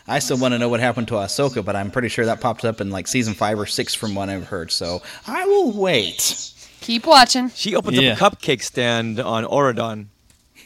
I 0.09 0.19
still 0.21 0.39
want 0.39 0.53
to 0.53 0.59
know 0.59 0.71
what 0.71 0.81
happened 0.81 1.09
to 1.09 1.15
Ahsoka, 1.17 1.63
but 1.63 1.77
I'm 1.77 1.91
pretty 1.91 2.09
sure 2.09 2.25
that 2.25 2.41
popped 2.41 2.65
up 2.65 2.81
in 2.81 2.89
like 2.91 3.07
season 3.07 3.35
five 3.35 3.59
or 3.59 3.67
six 3.67 3.95
from 3.95 4.15
what 4.15 4.31
I've 4.31 4.47
heard. 4.47 4.71
So 4.73 5.03
I 5.27 5.45
will 5.45 5.73
wait. 5.73 6.53
Keep 6.81 7.07
watching. 7.07 7.51
She 7.51 7.77
opens 7.77 7.99
Yeah. 8.01 8.13
up 8.15 8.33
a 8.33 8.37
cupcake 8.37 8.63
stand 8.63 9.21
on 9.21 9.45
Oradon. 9.45 10.07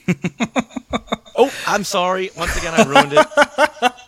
oh, 1.36 1.52
I'm 1.66 1.82
sorry. 1.82 2.30
Once 2.38 2.56
again, 2.56 2.74
I 2.76 2.84
ruined 2.84 3.12
it. 3.12 3.92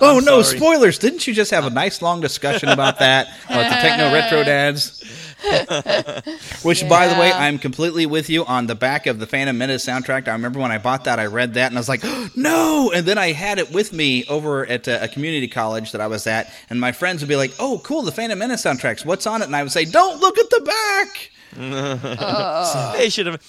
Oh 0.00 0.18
I'm 0.18 0.24
no, 0.24 0.42
sorry. 0.42 0.58
spoilers! 0.58 0.98
Didn't 0.98 1.26
you 1.26 1.34
just 1.34 1.50
have 1.50 1.64
a 1.64 1.70
nice 1.70 2.02
long 2.02 2.20
discussion 2.20 2.68
about 2.68 2.98
that 2.98 3.28
about 3.46 3.68
the 3.70 3.76
techno 3.76 4.12
retro 4.12 4.44
dads? 4.44 5.02
Which, 6.62 6.88
by 6.88 7.06
the 7.08 7.20
way, 7.20 7.30
I'm 7.30 7.58
completely 7.58 8.06
with 8.06 8.28
you 8.30 8.44
on 8.46 8.66
the 8.66 8.74
back 8.74 9.06
of 9.06 9.18
the 9.18 9.26
Phantom 9.26 9.56
Menace 9.56 9.84
soundtrack. 9.86 10.28
I 10.28 10.32
remember 10.32 10.58
when 10.58 10.72
I 10.72 10.78
bought 10.78 11.04
that, 11.04 11.18
I 11.20 11.26
read 11.26 11.54
that 11.54 11.70
and 11.70 11.76
I 11.76 11.80
was 11.80 11.88
like, 11.88 12.02
no! 12.36 12.90
And 12.94 13.06
then 13.06 13.18
I 13.18 13.32
had 13.32 13.58
it 13.58 13.70
with 13.70 13.92
me 13.92 14.24
over 14.26 14.66
at 14.66 14.88
a, 14.88 15.04
a 15.04 15.08
community 15.08 15.46
college 15.46 15.92
that 15.92 16.00
I 16.00 16.06
was 16.06 16.26
at, 16.26 16.52
and 16.70 16.80
my 16.80 16.90
friends 16.92 17.20
would 17.22 17.28
be 17.28 17.36
like, 17.36 17.52
oh, 17.60 17.80
cool, 17.84 18.02
the 18.02 18.12
Phantom 18.12 18.38
Menace 18.38 18.64
soundtracks. 18.64 19.04
What's 19.04 19.26
on 19.26 19.42
it? 19.42 19.44
And 19.46 19.54
I 19.54 19.62
would 19.62 19.72
say, 19.72 19.84
don't 19.84 20.20
look 20.20 20.38
at 20.38 20.50
the 20.50 20.60
back. 20.60 21.30
They 22.98 23.08
should 23.08 23.26
have. 23.26 23.42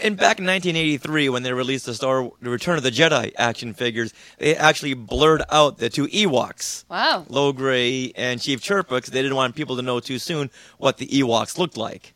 And 0.00 0.16
back 0.16 0.38
in 0.38 0.46
1983, 0.46 1.28
when 1.28 1.42
they 1.42 1.52
released 1.52 1.86
the 1.86 1.94
Star 1.94 2.30
the 2.40 2.50
Return 2.50 2.76
of 2.76 2.82
the 2.82 2.90
Jedi 2.90 3.32
action 3.36 3.74
figures, 3.74 4.14
they 4.38 4.56
actually 4.56 4.94
blurred 4.94 5.42
out 5.50 5.78
the 5.78 5.90
two 5.90 6.06
Ewoks, 6.06 6.84
Wow. 6.88 7.26
Logray 7.28 8.12
and 8.16 8.40
Chief 8.40 8.60
Chirpa, 8.62 8.88
because 8.90 9.10
they 9.10 9.20
didn't 9.22 9.36
want 9.36 9.54
people 9.54 9.76
to 9.76 9.82
know 9.82 10.00
too 10.00 10.18
soon 10.18 10.50
what 10.78 10.96
the 10.98 11.06
Ewoks 11.06 11.58
looked 11.58 11.76
like. 11.76 12.14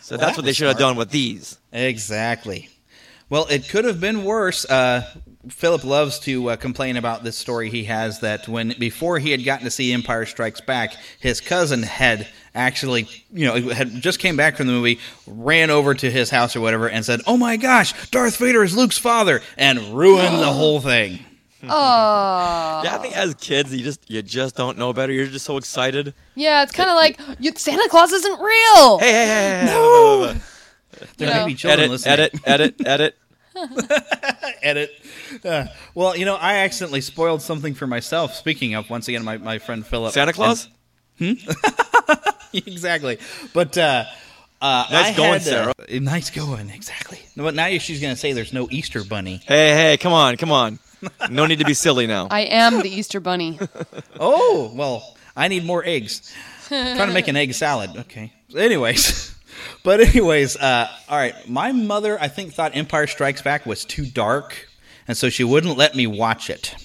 So 0.00 0.16
Well, 0.16 0.20
that's 0.20 0.32
that 0.32 0.38
what 0.38 0.44
they 0.44 0.50
was 0.50 0.56
should 0.56 0.68
have 0.68 0.78
done 0.78 0.96
with 0.96 1.10
these. 1.10 1.58
Exactly. 1.72 2.68
Well, 3.28 3.46
it 3.48 3.68
could 3.68 3.84
have 3.84 4.00
been 4.00 4.24
worse. 4.24 4.64
Uh, 4.68 5.08
Philip 5.48 5.84
loves 5.84 6.18
to 6.20 6.50
uh, 6.50 6.56
complain 6.56 6.96
about 6.96 7.24
this 7.24 7.36
story 7.36 7.70
he 7.70 7.84
has 7.84 8.20
that 8.20 8.46
when 8.46 8.74
before 8.78 9.18
he 9.18 9.30
had 9.30 9.44
gotten 9.44 9.64
to 9.64 9.70
see 9.70 9.92
Empire 9.92 10.26
Strikes 10.26 10.60
Back, 10.60 10.94
his 11.18 11.40
cousin 11.40 11.82
had 11.82 12.28
actually, 12.54 13.08
you 13.32 13.46
know, 13.46 13.70
had 13.70 13.90
just 14.00 14.18
came 14.18 14.36
back 14.36 14.56
from 14.56 14.66
the 14.66 14.72
movie, 14.72 14.98
ran 15.26 15.70
over 15.70 15.94
to 15.94 16.10
his 16.10 16.30
house 16.30 16.54
or 16.56 16.60
whatever, 16.60 16.88
and 16.88 17.04
said, 17.04 17.20
"Oh 17.26 17.36
my 17.36 17.56
gosh, 17.56 17.92
Darth 18.10 18.36
Vader 18.36 18.62
is 18.62 18.76
Luke's 18.76 18.98
father," 18.98 19.40
and 19.56 19.78
ruined 19.96 20.38
the 20.40 20.52
whole 20.52 20.80
thing. 20.80 21.20
Oh. 21.64 22.80
Yeah, 22.84 22.96
I 22.96 22.98
think 22.98 23.16
as 23.16 23.34
kids, 23.34 23.72
you 23.74 23.84
just 23.84 24.10
you 24.10 24.20
just 24.22 24.56
don't 24.56 24.76
know 24.78 24.92
better. 24.92 25.12
You're 25.12 25.26
just 25.26 25.44
so 25.44 25.56
excited. 25.56 26.12
Yeah, 26.34 26.62
it's 26.64 26.72
kind 26.72 26.90
of 26.90 26.96
like 26.96 27.20
you, 27.38 27.52
Santa 27.56 27.88
Claus 27.88 28.12
isn't 28.12 28.40
real. 28.40 28.98
Hey, 28.98 29.12
hey, 29.12 29.26
hey, 29.26 29.60
hey, 29.60 29.66
No. 29.66 30.34
There 31.16 31.28
You 31.28 31.34
know. 31.34 31.40
may 31.42 31.46
be 31.46 31.54
children 31.54 31.80
edit, 31.80 31.90
listening. 31.90 32.12
edit, 32.12 32.34
edit, 32.44 32.86
edit. 32.86 33.18
edit. 34.62 34.90
Uh, 35.44 35.66
well, 35.94 36.16
you 36.16 36.24
know, 36.24 36.34
I 36.36 36.54
accidentally 36.58 37.00
spoiled 37.00 37.42
something 37.42 37.74
for 37.74 37.86
myself. 37.86 38.34
Speaking 38.34 38.74
of, 38.74 38.90
once 38.90 39.08
again, 39.08 39.24
my, 39.24 39.36
my 39.38 39.58
friend 39.58 39.86
Philip. 39.86 40.12
Santa 40.12 40.32
Claus? 40.32 40.68
And- 41.18 41.38
hmm? 41.40 41.50
exactly. 42.66 43.18
But 43.52 43.76
uh, 43.78 44.04
uh, 44.60 44.86
Nice 44.90 45.14
I 45.14 45.16
going, 45.16 45.32
had, 45.32 45.42
Sarah. 45.42 45.72
Uh, 45.78 45.98
nice 46.00 46.30
going, 46.30 46.70
exactly. 46.70 47.18
But 47.36 47.54
now 47.54 47.68
she's 47.78 48.00
going 48.00 48.14
to 48.14 48.18
say 48.20 48.32
there's 48.32 48.52
no 48.52 48.68
Easter 48.70 49.04
bunny. 49.04 49.40
Hey, 49.44 49.70
hey, 49.74 49.96
come 49.96 50.12
on, 50.12 50.36
come 50.36 50.52
on. 50.52 50.78
No 51.30 51.46
need 51.46 51.58
to 51.58 51.64
be 51.64 51.74
silly 51.74 52.06
now. 52.06 52.28
I 52.30 52.42
am 52.42 52.80
the 52.80 52.88
Easter 52.88 53.20
Bunny. 53.20 53.58
Oh, 54.20 54.70
well, 54.74 55.16
I 55.36 55.48
need 55.48 55.64
more 55.64 55.82
eggs. 55.84 56.32
trying 56.68 57.08
to 57.08 57.12
make 57.12 57.26
an 57.26 57.36
egg 57.36 57.54
salad. 57.54 57.90
Okay. 57.96 58.32
Anyways, 58.56 59.34
but 59.82 60.00
anyways, 60.00 60.56
uh, 60.56 60.88
all 61.08 61.16
right. 61.16 61.34
My 61.48 61.72
mother, 61.72 62.16
I 62.20 62.28
think, 62.28 62.52
thought 62.54 62.76
Empire 62.76 63.08
Strikes 63.08 63.42
Back 63.42 63.66
was 63.66 63.84
too 63.84 64.06
dark, 64.06 64.68
and 65.08 65.16
so 65.16 65.28
she 65.28 65.42
wouldn't 65.42 65.76
let 65.76 65.96
me 65.96 66.06
watch 66.06 66.50
it. 66.50 66.76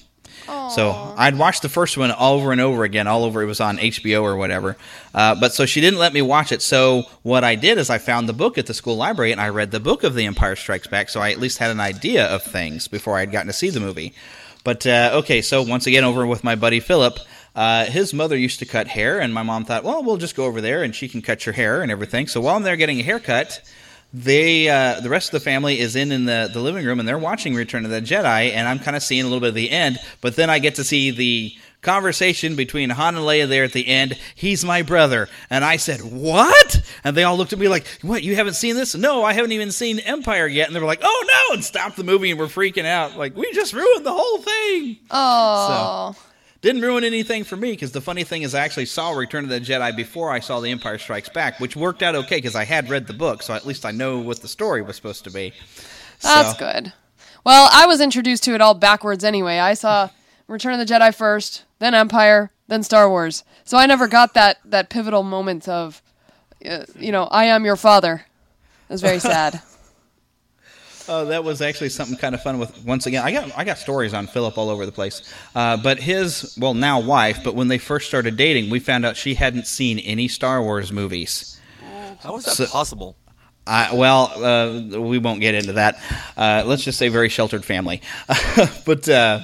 So 0.47 1.13
I'd 1.17 1.37
watch 1.37 1.61
the 1.61 1.69
first 1.69 1.97
one 1.97 2.11
over 2.11 2.51
and 2.51 2.61
over 2.61 2.83
again, 2.83 3.07
all 3.07 3.23
over. 3.23 3.41
It 3.41 3.45
was 3.45 3.59
on 3.59 3.77
HBO 3.77 4.23
or 4.23 4.35
whatever. 4.35 4.77
Uh, 5.13 5.35
but 5.35 5.53
so 5.53 5.65
she 5.65 5.81
didn't 5.81 5.99
let 5.99 6.13
me 6.13 6.21
watch 6.21 6.51
it. 6.51 6.61
So 6.61 7.03
what 7.23 7.43
I 7.43 7.55
did 7.55 7.77
is 7.77 7.89
I 7.89 7.97
found 7.97 8.27
the 8.29 8.33
book 8.33 8.57
at 8.57 8.65
the 8.65 8.73
school 8.73 8.95
library 8.95 9.31
and 9.31 9.41
I 9.41 9.49
read 9.49 9.71
the 9.71 9.79
book 9.79 10.03
of 10.03 10.15
The 10.15 10.25
Empire 10.25 10.55
Strikes 10.55 10.87
Back. 10.87 11.09
So 11.09 11.19
I 11.19 11.31
at 11.31 11.39
least 11.39 11.57
had 11.57 11.71
an 11.71 11.79
idea 11.79 12.25
of 12.25 12.43
things 12.43 12.87
before 12.87 13.17
I 13.17 13.21
had 13.21 13.31
gotten 13.31 13.47
to 13.47 13.53
see 13.53 13.69
the 13.69 13.79
movie. 13.79 14.13
But 14.63 14.85
uh, 14.85 15.11
okay, 15.15 15.41
so 15.41 15.61
once 15.61 15.87
again, 15.87 16.03
over 16.03 16.25
with 16.25 16.43
my 16.43 16.55
buddy 16.55 16.79
Philip. 16.79 17.19
Uh, 17.55 17.85
his 17.85 18.13
mother 18.13 18.37
used 18.37 18.59
to 18.59 18.65
cut 18.65 18.87
hair, 18.87 19.19
and 19.19 19.33
my 19.33 19.41
mom 19.41 19.65
thought, 19.65 19.83
well, 19.83 20.03
we'll 20.03 20.17
just 20.17 20.35
go 20.35 20.45
over 20.45 20.61
there 20.61 20.83
and 20.83 20.93
she 20.93 21.09
can 21.09 21.23
cut 21.23 21.43
your 21.43 21.53
hair 21.53 21.81
and 21.81 21.91
everything. 21.91 22.27
So 22.27 22.39
while 22.39 22.55
I'm 22.55 22.61
there 22.61 22.75
getting 22.75 22.99
a 22.99 23.03
haircut, 23.03 23.61
they 24.13 24.69
uh, 24.69 24.99
the 25.01 25.09
rest 25.09 25.27
of 25.27 25.31
the 25.33 25.39
family 25.43 25.79
is 25.79 25.95
in 25.95 26.11
in 26.11 26.25
the, 26.25 26.49
the 26.51 26.61
living 26.61 26.85
room 26.85 26.99
and 26.99 27.07
they're 27.07 27.17
watching 27.17 27.55
Return 27.55 27.85
of 27.85 27.91
the 27.91 28.01
Jedi, 28.01 28.51
and 28.53 28.67
I'm 28.67 28.79
kind 28.79 28.95
of 28.95 29.03
seeing 29.03 29.21
a 29.21 29.25
little 29.25 29.39
bit 29.39 29.49
of 29.49 29.55
the 29.55 29.69
end. 29.69 29.99
But 30.21 30.35
then 30.35 30.49
I 30.49 30.59
get 30.59 30.75
to 30.75 30.83
see 30.83 31.11
the 31.11 31.53
conversation 31.81 32.55
between 32.55 32.89
Han 32.89 33.15
and 33.15 33.25
Leia 33.25 33.47
there 33.47 33.63
at 33.63 33.73
the 33.73 33.87
end. 33.87 34.17
He's 34.35 34.65
my 34.65 34.81
brother, 34.81 35.27
and 35.49 35.63
I 35.63 35.77
said, 35.77 36.01
"What?" 36.01 36.81
And 37.03 37.15
they 37.15 37.23
all 37.23 37.37
looked 37.37 37.53
at 37.53 37.59
me 37.59 37.67
like, 37.67 37.85
"What? 38.01 38.23
You 38.23 38.35
haven't 38.35 38.55
seen 38.55 38.75
this?" 38.75 38.95
No, 38.95 39.23
I 39.23 39.33
haven't 39.33 39.51
even 39.51 39.71
seen 39.71 39.99
Empire 39.99 40.47
yet. 40.47 40.67
And 40.67 40.75
they 40.75 40.79
were 40.79 40.85
like, 40.85 41.01
"Oh 41.03 41.25
no!" 41.49 41.55
and 41.55 41.63
stopped 41.63 41.97
the 41.97 42.03
movie 42.03 42.31
and 42.31 42.39
we're 42.39 42.47
freaking 42.47 42.85
out, 42.85 43.17
like, 43.17 43.35
"We 43.35 43.51
just 43.53 43.73
ruined 43.73 44.05
the 44.05 44.13
whole 44.13 44.39
thing." 44.39 44.97
Oh. 45.11 46.15
Didn't 46.61 46.81
ruin 46.81 47.03
anything 47.03 47.43
for 47.43 47.55
me 47.55 47.71
because 47.71 47.91
the 47.91 48.01
funny 48.01 48.23
thing 48.23 48.41
is, 48.41 48.55
I 48.55 48.61
actually 48.61 48.87
saw 48.87 49.11
Return 49.11 49.43
of 49.43 49.49
the 49.51 49.59
Jedi 49.61 49.95
before 49.95 50.31
I 50.31 50.39
saw 50.39 50.59
The 50.59 50.71
Empire 50.71 50.97
Strikes 50.97 51.29
Back, 51.29 51.59
which 51.59 51.75
worked 51.75 52.01
out 52.01 52.15
okay 52.15 52.37
because 52.37 52.55
I 52.55 52.65
had 52.65 52.89
read 52.89 53.05
the 53.07 53.13
book, 53.13 53.43
so 53.43 53.53
at 53.53 53.65
least 53.65 53.85
I 53.85 53.91
know 53.91 54.17
what 54.19 54.41
the 54.41 54.47
story 54.47 54.81
was 54.81 54.95
supposed 54.95 55.23
to 55.25 55.29
be. 55.29 55.53
That's 56.21 56.53
So- 56.53 56.57
good. 56.57 56.93
Well, 57.43 57.69
I 57.71 57.85
was 57.85 58.01
introduced 58.01 58.43
to 58.43 58.55
it 58.55 58.61
all 58.61 58.73
backwards 58.73 59.23
anyway. 59.23 59.59
I 59.59 59.73
saw 59.75 60.09
Return 60.47 60.73
of 60.79 60.85
the 60.85 60.91
Jedi 60.93 61.13
first, 61.15 61.63
then 61.79 61.93
Empire, 61.93 62.51
then 62.67 62.83
Star 62.83 63.07
Wars. 63.09 63.43
So 63.63 63.77
I 63.77 63.85
never 63.85 64.07
got 64.07 64.33
that 64.33 64.57
that 64.65 64.89
pivotal 64.89 65.23
moment 65.23 65.69
of, 65.69 66.01
uh, 66.69 66.85
you 66.97 67.11
know, 67.11 67.25
I 67.25 67.45
am 67.45 67.63
your 67.65 67.75
father. 67.77 68.25
It 68.89 68.93
was 68.93 69.01
very 69.01 69.19
sad. 69.33 69.61
Oh, 71.09 71.25
that 71.25 71.43
was 71.43 71.61
actually 71.61 71.89
something 71.89 72.17
kind 72.17 72.35
of 72.35 72.41
fun. 72.41 72.59
With 72.59 72.83
once 72.83 73.05
again, 73.05 73.23
I 73.23 73.31
got 73.31 73.57
I 73.57 73.63
got 73.63 73.77
stories 73.77 74.13
on 74.13 74.27
Philip 74.27 74.57
all 74.57 74.69
over 74.69 74.85
the 74.85 74.91
place. 74.91 75.21
Uh, 75.55 75.77
but 75.77 75.99
his 75.99 76.57
well 76.59 76.73
now 76.73 76.99
wife, 76.99 77.39
but 77.43 77.55
when 77.55 77.67
they 77.69 77.77
first 77.77 78.07
started 78.07 78.35
dating, 78.37 78.69
we 78.69 78.79
found 78.79 79.05
out 79.05 79.15
she 79.17 79.33
hadn't 79.35 79.67
seen 79.67 79.99
any 79.99 80.27
Star 80.27 80.61
Wars 80.61 80.91
movies. 80.91 81.59
How 82.21 82.33
was 82.33 82.45
that 82.45 82.55
So- 82.55 82.65
possible? 82.67 83.15
I, 83.69 83.93
well, 83.93 84.31
uh, 84.41 84.97
we 85.01 85.17
won't 85.17 85.41
get 85.41 85.53
into 85.53 85.73
that. 85.73 85.99
Uh, 86.37 86.63
let's 86.65 86.85
just 86.85 86.97
say 86.97 87.09
very 87.09 87.27
sheltered 87.27 87.65
family. 87.65 88.01
but 88.85 89.09
uh, 89.09 89.41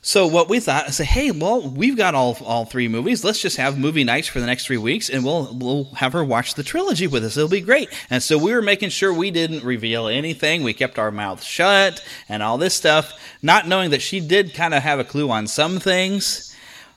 so 0.00 0.26
what 0.26 0.48
we 0.48 0.60
thought, 0.60 0.86
I 0.86 0.90
said, 0.90 1.06
hey, 1.06 1.30
well, 1.30 1.68
we've 1.68 1.96
got 1.96 2.14
all 2.14 2.36
all 2.44 2.64
three 2.64 2.88
movies. 2.88 3.24
Let's 3.24 3.40
just 3.40 3.56
have 3.56 3.78
movie 3.78 4.04
nights 4.04 4.28
for 4.28 4.40
the 4.40 4.46
next 4.46 4.66
three 4.66 4.76
weeks, 4.76 5.10
and 5.10 5.24
we'll 5.24 5.52
we'll 5.54 5.84
have 5.94 6.12
her 6.12 6.24
watch 6.24 6.54
the 6.54 6.62
trilogy 6.62 7.06
with 7.06 7.24
us. 7.24 7.36
It'll 7.36 7.48
be 7.48 7.60
great. 7.60 7.88
And 8.10 8.22
so 8.22 8.38
we 8.38 8.52
were 8.52 8.62
making 8.62 8.90
sure 8.90 9.12
we 9.12 9.30
didn't 9.30 9.64
reveal 9.64 10.08
anything. 10.08 10.62
We 10.62 10.74
kept 10.74 10.98
our 10.98 11.10
mouths 11.10 11.44
shut 11.44 12.04
and 12.28 12.42
all 12.42 12.58
this 12.58 12.74
stuff, 12.74 13.12
not 13.42 13.66
knowing 13.66 13.90
that 13.90 14.02
she 14.02 14.20
did 14.20 14.54
kind 14.54 14.74
of 14.74 14.82
have 14.82 14.98
a 14.98 15.04
clue 15.04 15.30
on 15.30 15.46
some 15.46 15.78
things. 15.80 16.47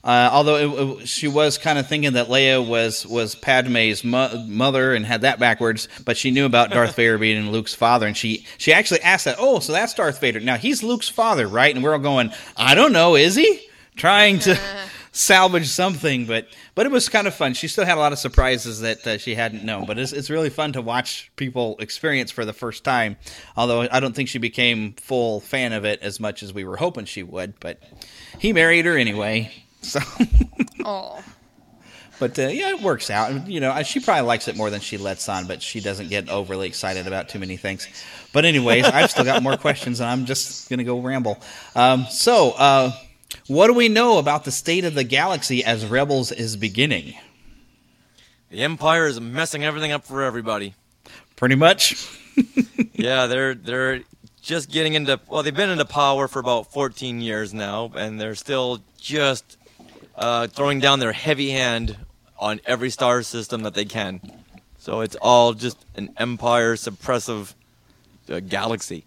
Uh, 0.04 0.30
although 0.32 0.56
it, 0.56 1.00
it- 1.02 1.08
she 1.08 1.28
was 1.28 1.58
kind 1.58 1.78
of 1.78 1.88
thinking 1.88 2.14
that 2.14 2.28
Leia 2.28 2.66
was 2.66 3.06
was 3.06 3.36
Padme's 3.36 4.04
mo- 4.04 4.46
mother 4.48 4.94
and 4.96 5.06
had 5.06 5.22
that 5.22 5.40
backwards, 5.40 5.88
but 6.06 6.18
she 6.18 6.32
knew 6.32 6.46
about 6.46 6.72
Darth 6.72 6.96
Vader 6.96 7.18
being 7.18 7.52
Luke's 7.52 7.76
father, 7.76 8.08
and 8.08 8.18
she 8.18 8.46
she 8.58 8.74
actually 8.74 9.02
asked 9.02 9.26
that. 9.26 9.36
Oh, 9.40 9.60
so 9.60 9.74
that's 9.74 9.94
Darth 9.94 10.20
Vader. 10.20 10.40
Now 10.40 10.58
he's 10.58 10.82
Luke's 10.82 11.10
father, 11.10 11.48
right? 11.48 11.74
And 11.74 11.84
we're 11.84 11.94
all 11.94 12.00
going, 12.00 12.32
I 12.58 12.74
don't 12.76 12.94
know, 12.94 13.16
is 13.16 13.36
he? 13.36 13.68
Trying 13.96 14.40
to 14.40 14.58
salvage 15.12 15.68
something, 15.68 16.26
but 16.26 16.48
but 16.74 16.86
it 16.86 16.92
was 16.92 17.10
kind 17.10 17.28
of 17.28 17.36
fun. 17.36 17.54
She 17.54 17.68
still 17.68 17.86
had 17.86 17.98
a 17.98 18.00
lot 18.00 18.14
of 18.14 18.18
surprises 18.20 18.80
that 18.82 19.06
uh, 19.06 19.18
she 19.18 19.36
hadn't 19.36 19.64
known, 19.64 19.86
but 19.86 20.00
it's 20.00 20.14
it's 20.14 20.30
really 20.32 20.50
fun 20.50 20.74
to 20.74 20.82
watch 20.82 21.32
people 21.36 21.76
experience 21.80 22.32
for 22.32 22.46
the 22.46 22.54
first 22.54 22.84
time. 22.84 23.18
Although 23.56 23.88
I 23.92 24.00
don't 24.00 24.16
think 24.16 24.30
she 24.30 24.40
became 24.40 24.94
full 24.94 25.42
fan 25.42 25.74
of 25.74 25.86
it 25.86 26.02
as 26.02 26.20
much 26.20 26.42
as 26.42 26.54
we 26.54 26.64
were 26.64 26.78
hoping 26.78 27.06
she 27.06 27.22
would, 27.22 27.60
but 27.60 27.80
he 28.40 28.52
married 28.54 28.86
her 28.86 28.98
anyway. 28.98 29.52
So, 29.82 30.00
oh. 30.86 31.24
but 32.20 32.38
uh, 32.38 32.44
yeah, 32.44 32.70
it 32.70 32.82
works 32.82 33.10
out. 33.10 33.48
You 33.48 33.60
know, 33.60 33.82
she 33.84 34.00
probably 34.00 34.24
likes 34.24 34.48
it 34.48 34.56
more 34.56 34.70
than 34.70 34.82
she 34.82 34.98
lets 34.98 35.28
on, 35.28 35.48
but 35.48 35.62
she 35.62 35.80
doesn't 35.80 36.10
get 36.10 36.30
overly 36.30 36.68
excited 36.68 37.08
about 37.08 37.30
too 37.30 37.40
many 37.40 37.58
things. 37.58 37.88
But 38.34 38.46
anyways, 38.46 38.86
I've 38.86 39.12
still 39.12 39.26
got 39.26 39.44
more 39.44 39.58
questions, 39.58 40.00
and 40.00 40.10
I'm 40.10 40.26
just 40.26 40.70
gonna 40.70 40.84
go 40.84 41.00
ramble. 41.00 41.42
Um, 41.76 42.06
so, 42.10 42.52
uh, 42.52 42.92
what 43.48 43.68
do 43.68 43.74
we 43.74 43.90
know 43.90 44.18
about 44.18 44.44
the 44.46 44.52
state 44.52 44.86
of 44.86 44.94
the 44.94 45.04
galaxy 45.04 45.64
as 45.64 45.86
Rebels 45.86 46.32
is 46.32 46.56
beginning? 46.56 47.16
The 48.50 48.64
Empire 48.64 49.08
is 49.08 49.20
messing 49.20 49.64
everything 49.64 49.92
up 49.92 50.06
for 50.06 50.22
everybody. 50.24 50.76
Pretty 51.38 51.56
much. 51.56 52.06
yeah, 52.94 53.26
they're 53.26 53.56
they're 53.56 54.02
just 54.42 54.70
getting 54.70 54.94
into 54.94 55.20
well, 55.30 55.44
they've 55.44 55.56
been 55.56 55.70
into 55.70 55.86
power 55.86 56.28
for 56.28 56.40
about 56.40 56.72
14 56.72 57.22
years 57.22 57.54
now, 57.54 57.92
and 57.96 58.20
they're 58.20 58.36
still 58.36 58.82
just 59.00 59.58
uh, 60.22 60.48
throwing 60.48 60.80
down 60.80 61.00
their 61.00 61.12
heavy 61.12 61.50
hand 61.50 61.98
on 62.38 62.62
every 62.66 62.92
star 62.92 63.24
system 63.24 63.64
that 63.64 63.74
they 63.74 63.86
can. 63.86 64.22
So 64.78 65.02
it's 65.02 65.16
all 65.16 65.54
just 65.54 65.78
an 65.96 66.14
empire 66.18 66.76
suppressive 66.76 67.54
uh, 68.30 68.40
galaxy. 68.40 69.04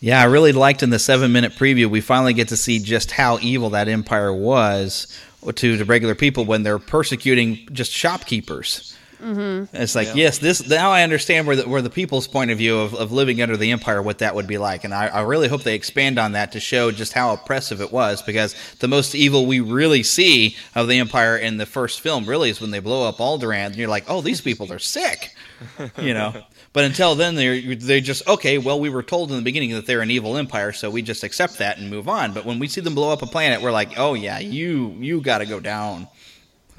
Yeah, 0.00 0.20
I 0.20 0.24
really 0.24 0.52
liked 0.52 0.84
in 0.84 0.90
the 0.90 1.00
seven 1.00 1.32
minute 1.32 1.52
preview, 1.52 1.86
we 1.86 2.00
finally 2.00 2.32
get 2.32 2.48
to 2.48 2.56
see 2.56 2.78
just 2.78 3.10
how 3.10 3.38
evil 3.40 3.70
that 3.70 3.88
empire 3.88 4.32
was 4.32 5.18
to 5.52 5.76
the 5.76 5.84
regular 5.84 6.14
people 6.14 6.44
when 6.44 6.62
they're 6.62 6.78
persecuting 6.78 7.68
just 7.72 7.90
shopkeepers. 7.90 8.96
Mm-hmm. 9.22 9.74
It's 9.76 9.94
like, 9.94 10.08
Yeah. 10.08 10.14
yes, 10.14 10.38
this 10.38 10.66
now 10.68 10.90
I 10.90 11.02
understand 11.02 11.46
where 11.46 11.56
the, 11.56 11.68
where 11.68 11.82
the 11.82 11.90
people's 11.90 12.28
point 12.28 12.50
of 12.50 12.58
view 12.58 12.78
of, 12.78 12.94
of 12.94 13.12
living 13.12 13.42
under 13.42 13.56
the 13.56 13.70
empire, 13.72 14.00
what 14.00 14.18
that 14.18 14.34
would 14.34 14.46
be 14.46 14.58
like. 14.58 14.84
And 14.84 14.94
I, 14.94 15.08
I 15.08 15.22
really 15.22 15.48
hope 15.48 15.62
they 15.62 15.74
expand 15.74 16.18
on 16.18 16.32
that 16.32 16.52
to 16.52 16.60
show 16.60 16.90
just 16.90 17.12
how 17.12 17.32
oppressive 17.32 17.80
it 17.80 17.92
was, 17.92 18.22
because 18.22 18.54
the 18.78 18.88
most 18.88 19.14
evil 19.14 19.46
we 19.46 19.60
really 19.60 20.02
see 20.02 20.56
of 20.74 20.88
the 20.88 20.98
empire 20.98 21.36
in 21.36 21.56
the 21.56 21.66
first 21.66 22.00
film 22.00 22.26
really 22.26 22.50
is 22.50 22.60
when 22.60 22.70
they 22.70 22.78
blow 22.80 23.08
up 23.08 23.18
Alderaan, 23.18 23.66
and 23.66 23.76
you're 23.76 23.88
like, 23.88 24.04
oh, 24.08 24.20
these 24.20 24.40
people 24.40 24.72
are 24.72 24.78
sick, 24.78 25.34
you 25.98 26.14
know. 26.14 26.44
But 26.72 26.84
until 26.84 27.14
then, 27.14 27.34
they're 27.34 27.60
they 27.74 28.00
just 28.00 28.28
okay. 28.28 28.58
Well, 28.58 28.78
we 28.78 28.90
were 28.90 29.02
told 29.02 29.30
in 29.30 29.36
the 29.36 29.42
beginning 29.42 29.72
that 29.72 29.86
they're 29.86 30.02
an 30.02 30.10
evil 30.10 30.36
empire, 30.36 30.72
so 30.72 30.90
we 30.90 31.02
just 31.02 31.24
accept 31.24 31.58
that 31.58 31.78
and 31.78 31.90
move 31.90 32.08
on. 32.08 32.32
But 32.32 32.44
when 32.44 32.58
we 32.58 32.68
see 32.68 32.82
them 32.82 32.94
blow 32.94 33.12
up 33.12 33.22
a 33.22 33.26
planet, 33.26 33.62
we're 33.62 33.72
like, 33.72 33.98
oh 33.98 34.14
yeah, 34.14 34.38
you 34.38 34.94
you 34.98 35.20
got 35.20 35.38
to 35.38 35.46
go 35.46 35.58
down. 35.60 36.06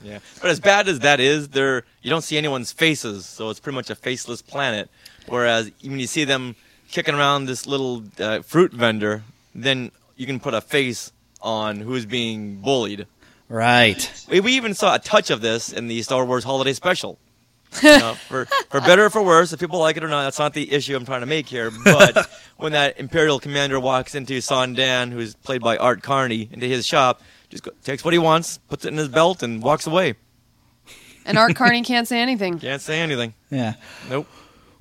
Yeah, 0.04 0.20
but 0.42 0.50
as 0.50 0.60
bad 0.60 0.88
as 0.88 1.00
that 1.00 1.20
is, 1.20 1.50
there 1.50 1.84
you 2.02 2.10
don't 2.10 2.22
see 2.22 2.38
anyone's 2.38 2.72
faces, 2.72 3.26
so 3.26 3.50
it's 3.50 3.60
pretty 3.60 3.76
much 3.76 3.90
a 3.90 3.96
faceless 3.96 4.42
planet. 4.42 4.90
Whereas 5.28 5.72
when 5.84 6.00
you 6.00 6.08
see 6.08 6.24
them 6.24 6.56
kicking 6.90 7.16
around 7.16 7.46
this 7.46 7.68
little 7.68 8.04
uh, 8.20 8.42
fruit 8.42 8.72
vendor, 8.72 9.24
then 9.54 9.92
you 10.16 10.26
can 10.26 10.40
put 10.40 10.54
a 10.54 10.62
face 10.62 11.12
on 11.42 11.78
who's 11.78 12.06
being 12.06 12.58
bullied. 12.62 13.08
Right. 13.48 14.12
We, 14.30 14.40
we 14.42 14.54
even 14.54 14.74
saw 14.74 14.96
a 14.96 15.00
touch 15.00 15.30
of 15.30 15.42
this 15.42 15.72
in 15.72 15.88
the 15.88 16.02
Star 16.02 16.26
Wars 16.26 16.44
Holiday 16.44 16.74
Special. 16.74 17.18
You 17.84 18.00
know, 18.00 18.14
for 18.28 18.46
for 18.46 18.82
better 18.82 19.06
or 19.06 19.10
for 19.10 19.24
worse, 19.24 19.54
if 19.54 19.60
people 19.60 19.80
like 19.80 19.98
it 19.98 20.04
or 20.04 20.08
not, 20.08 20.24
that's 20.24 20.40
not 20.40 20.54
the 20.54 20.72
issue 20.72 20.96
I'm 20.96 21.06
trying 21.06 21.22
to 21.22 21.28
make 21.28 21.48
here. 21.48 21.72
But 21.72 22.30
when 22.58 22.72
that 22.72 23.00
Imperial 23.00 23.40
commander 23.40 23.80
walks 23.80 24.16
into 24.16 24.40
Saun 24.40 24.76
Dann, 24.76 25.12
who's 25.12 25.36
played 25.36 25.62
by 25.62 25.78
Art 25.78 26.02
Carney, 26.02 26.50
into 26.52 26.68
his 26.68 26.86
shop, 26.86 27.22
just 27.50 27.64
go, 27.64 27.72
takes 27.84 28.04
what 28.04 28.14
he 28.14 28.20
wants, 28.20 28.58
puts 28.70 28.86
it 28.86 28.90
in 28.90 28.98
his 28.98 29.08
belt, 29.08 29.44
and 29.44 29.62
walks 29.62 29.88
away. 29.88 30.16
And 31.26 31.38
Art 31.38 31.56
Carney 31.56 31.82
can't 31.84 32.08
say 32.08 32.20
anything. 32.20 32.60
Can't 32.60 32.82
say 32.82 33.00
anything. 33.00 33.34
Yeah. 33.50 33.76
Nope. 34.10 34.28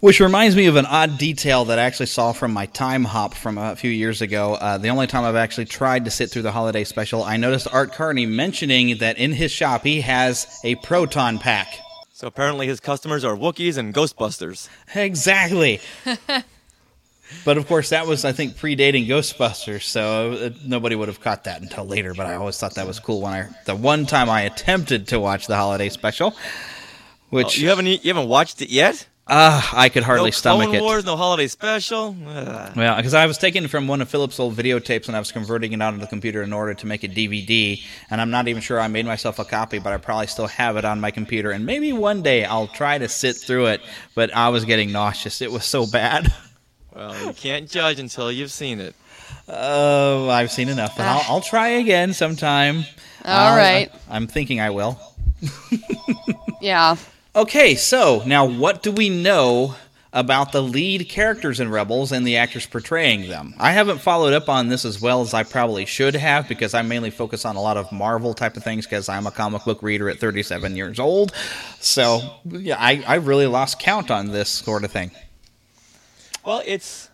Which 0.01 0.21
reminds 0.21 0.55
me 0.55 0.67
of 0.67 0.77
an 0.77 0.87
odd 0.87 1.19
detail 1.19 1.65
that 1.67 1.79
I 1.81 1.83
actually 1.83 2.07
saw 2.07 2.33
from 2.33 2.53
my 2.53 2.67
time 2.67 3.05
hop 3.05 3.35
from 3.35 3.59
a 3.59 3.75
few 3.75 3.91
years 3.91 4.23
ago. 4.23 4.55
Uh, 4.55 4.79
the 4.79 4.91
only 4.91 5.09
time 5.09 5.25
I've 5.25 5.35
actually 5.35 5.65
tried 5.65 6.05
to 6.05 6.11
sit 6.13 6.31
through 6.31 6.43
the 6.43 6.53
holiday 6.53 6.85
special, 6.85 7.25
I 7.25 7.37
noticed 7.37 7.67
Art 7.73 7.93
Carney 7.93 8.25
mentioning 8.25 8.99
that 8.99 9.19
in 9.19 9.33
his 9.33 9.51
shop 9.51 9.83
he 9.83 10.03
has 10.03 10.61
a 10.63 10.77
proton 10.77 11.41
pack. 11.41 11.67
So 12.13 12.29
apparently 12.29 12.69
his 12.69 12.79
customers 12.79 13.25
are 13.25 13.37
Wookiees 13.37 13.77
and 13.77 13.93
Ghostbusters. 13.93 14.69
Exactly. 14.95 15.81
But 17.45 17.59
of 17.59 17.67
course, 17.67 17.91
that 17.91 18.07
was 18.07 18.25
I 18.25 18.33
think 18.33 18.57
predating 18.57 19.07
Ghostbusters, 19.07 19.83
so 19.83 20.33
uh, 20.33 20.51
nobody 20.65 20.97
would 20.97 21.09
have 21.09 21.21
caught 21.21 21.45
that 21.45 21.61
until 21.63 21.85
later. 21.85 22.15
But 22.15 22.27
I 22.27 22.35
always 22.35 22.59
thought 22.59 22.75
that 22.77 22.87
was 22.87 22.99
cool 23.01 23.21
when 23.23 23.33
I 23.33 23.49
the 23.65 23.77
one 23.77 24.07
time 24.07 24.31
I 24.31 24.43
attempted 24.43 25.09
to 25.09 25.21
watch 25.21 25.47
the 25.47 25.57
holiday 25.57 25.89
special, 25.89 26.35
which 27.31 27.59
Oh, 27.59 27.63
you 27.63 27.69
haven't 27.69 27.87
you 27.87 27.99
haven't 28.15 28.29
watched 28.29 28.63
it 28.63 28.71
yet? 28.71 29.07
uh, 29.31 29.61
I 29.75 29.91
could 29.91 30.05
hardly 30.05 30.29
no 30.29 30.31
stomach 30.31 30.69
Clone 30.69 30.77
it. 30.77 30.81
Wars, 30.81 31.05
no 31.05 31.15
holiday 31.15 31.49
special. 31.49 32.17
Ugh. 32.27 32.73
Well, 32.75 32.97
because 32.97 33.13
I 33.13 33.27
was 33.27 33.37
taking 33.37 33.63
it 33.65 33.69
from 33.69 33.87
one 33.87 34.01
of 34.01 34.09
Philip's 34.09 34.41
old 34.41 34.57
videotapes 34.57 35.07
and 35.07 35.15
I 35.15 35.19
was 35.19 35.33
converting 35.33 35.75
it 35.75 35.83
onto 35.83 36.01
the 36.01 36.07
computer 36.07 36.43
in 36.43 36.55
order 36.55 36.73
to 36.73 36.87
make 36.87 37.05
a 37.05 37.09
DVD, 37.09 37.79
and 38.11 38.23
I'm 38.23 38.31
not 38.31 38.49
even 38.49 38.63
sure 38.63 38.81
I 38.81 38.89
made 38.89 39.05
myself 39.05 39.39
a 39.39 39.45
copy, 39.45 39.79
but 39.81 39.93
I 39.93 39.99
probably 39.99 40.29
still 40.29 40.47
have 40.47 40.79
it 40.79 40.87
on 40.87 40.99
my 41.03 41.11
computer, 41.11 41.51
and 41.51 41.67
maybe 41.67 41.93
one 41.93 42.23
day 42.23 42.47
I'll 42.47 42.69
try 42.69 42.97
to 42.97 43.07
sit 43.07 43.37
through 43.37 43.67
it. 43.67 43.83
But 44.15 44.35
I 44.35 44.49
was 44.49 44.65
getting 44.65 44.93
nauseous; 44.93 45.43
it 45.43 45.53
was 45.53 45.67
so 45.67 45.87
bad. 45.87 46.33
Well, 46.99 47.27
you 47.27 47.33
can't 47.33 47.71
judge 47.71 48.01
until 48.01 48.33
you've 48.33 48.51
seen 48.51 48.81
it. 48.81 48.93
Oh, 49.47 50.29
I've 50.29 50.51
seen 50.51 50.69
enough, 50.69 50.97
but 50.97 51.07
I'll, 51.07 51.25
I'll 51.29 51.41
try 51.41 51.69
again 51.69 52.13
sometime. 52.13 52.85
All 53.25 53.51
All 53.51 53.57
right. 53.57 53.89
I, 54.11 54.17
am 54.17 54.27
thinking 54.27 54.61
I 54.61 54.71
will. 54.71 54.99
Yeah. 56.61 56.97
Okay, 57.37 57.77
so 57.77 58.25
now 58.27 58.45
what 58.45 58.83
do 58.83 58.91
we 58.91 59.09
know 59.09 59.77
about 60.13 60.51
the 60.51 60.61
lead 60.61 61.09
characters 61.09 61.61
in 61.61 61.71
Rebels 61.71 62.11
and 62.11 62.27
the 62.27 62.37
actors 62.37 62.67
portraying 62.67 63.29
them? 63.29 63.55
I 63.59 63.71
haven't 63.71 63.99
followed 64.01 64.33
up 64.33 64.49
on 64.49 64.69
this 64.69 64.85
as 64.85 65.01
well 65.01 65.21
as 65.21 65.35
I 65.35 65.45
probably 65.45 65.87
should 65.87 66.17
have 66.17 66.49
because 66.49 66.75
I 66.75 66.83
mainly 66.83 67.11
focus 67.11 67.45
on 67.45 67.55
a 67.55 67.61
lot 67.63 67.77
of 67.77 67.93
Marvel 67.93 68.35
type 68.35 68.57
of 68.57 68.65
things 68.65 68.87
because 68.87 69.09
I'm 69.09 69.29
a 69.29 69.31
comic 69.31 69.65
book 69.65 69.85
reader 69.85 70.09
at 70.09 70.19
37 70.19 70.75
years 70.75 70.99
old. 70.99 71.33
So, 71.79 72.23
yeah, 72.45 72.77
I, 72.77 73.05
I 73.07 73.15
really 73.17 73.47
lost 73.47 73.79
count 73.79 74.11
on 74.11 74.33
this 74.33 74.49
sort 74.49 74.83
of 74.83 74.91
thing. 74.91 75.13
Well, 76.49 76.63
it's. 76.65 77.11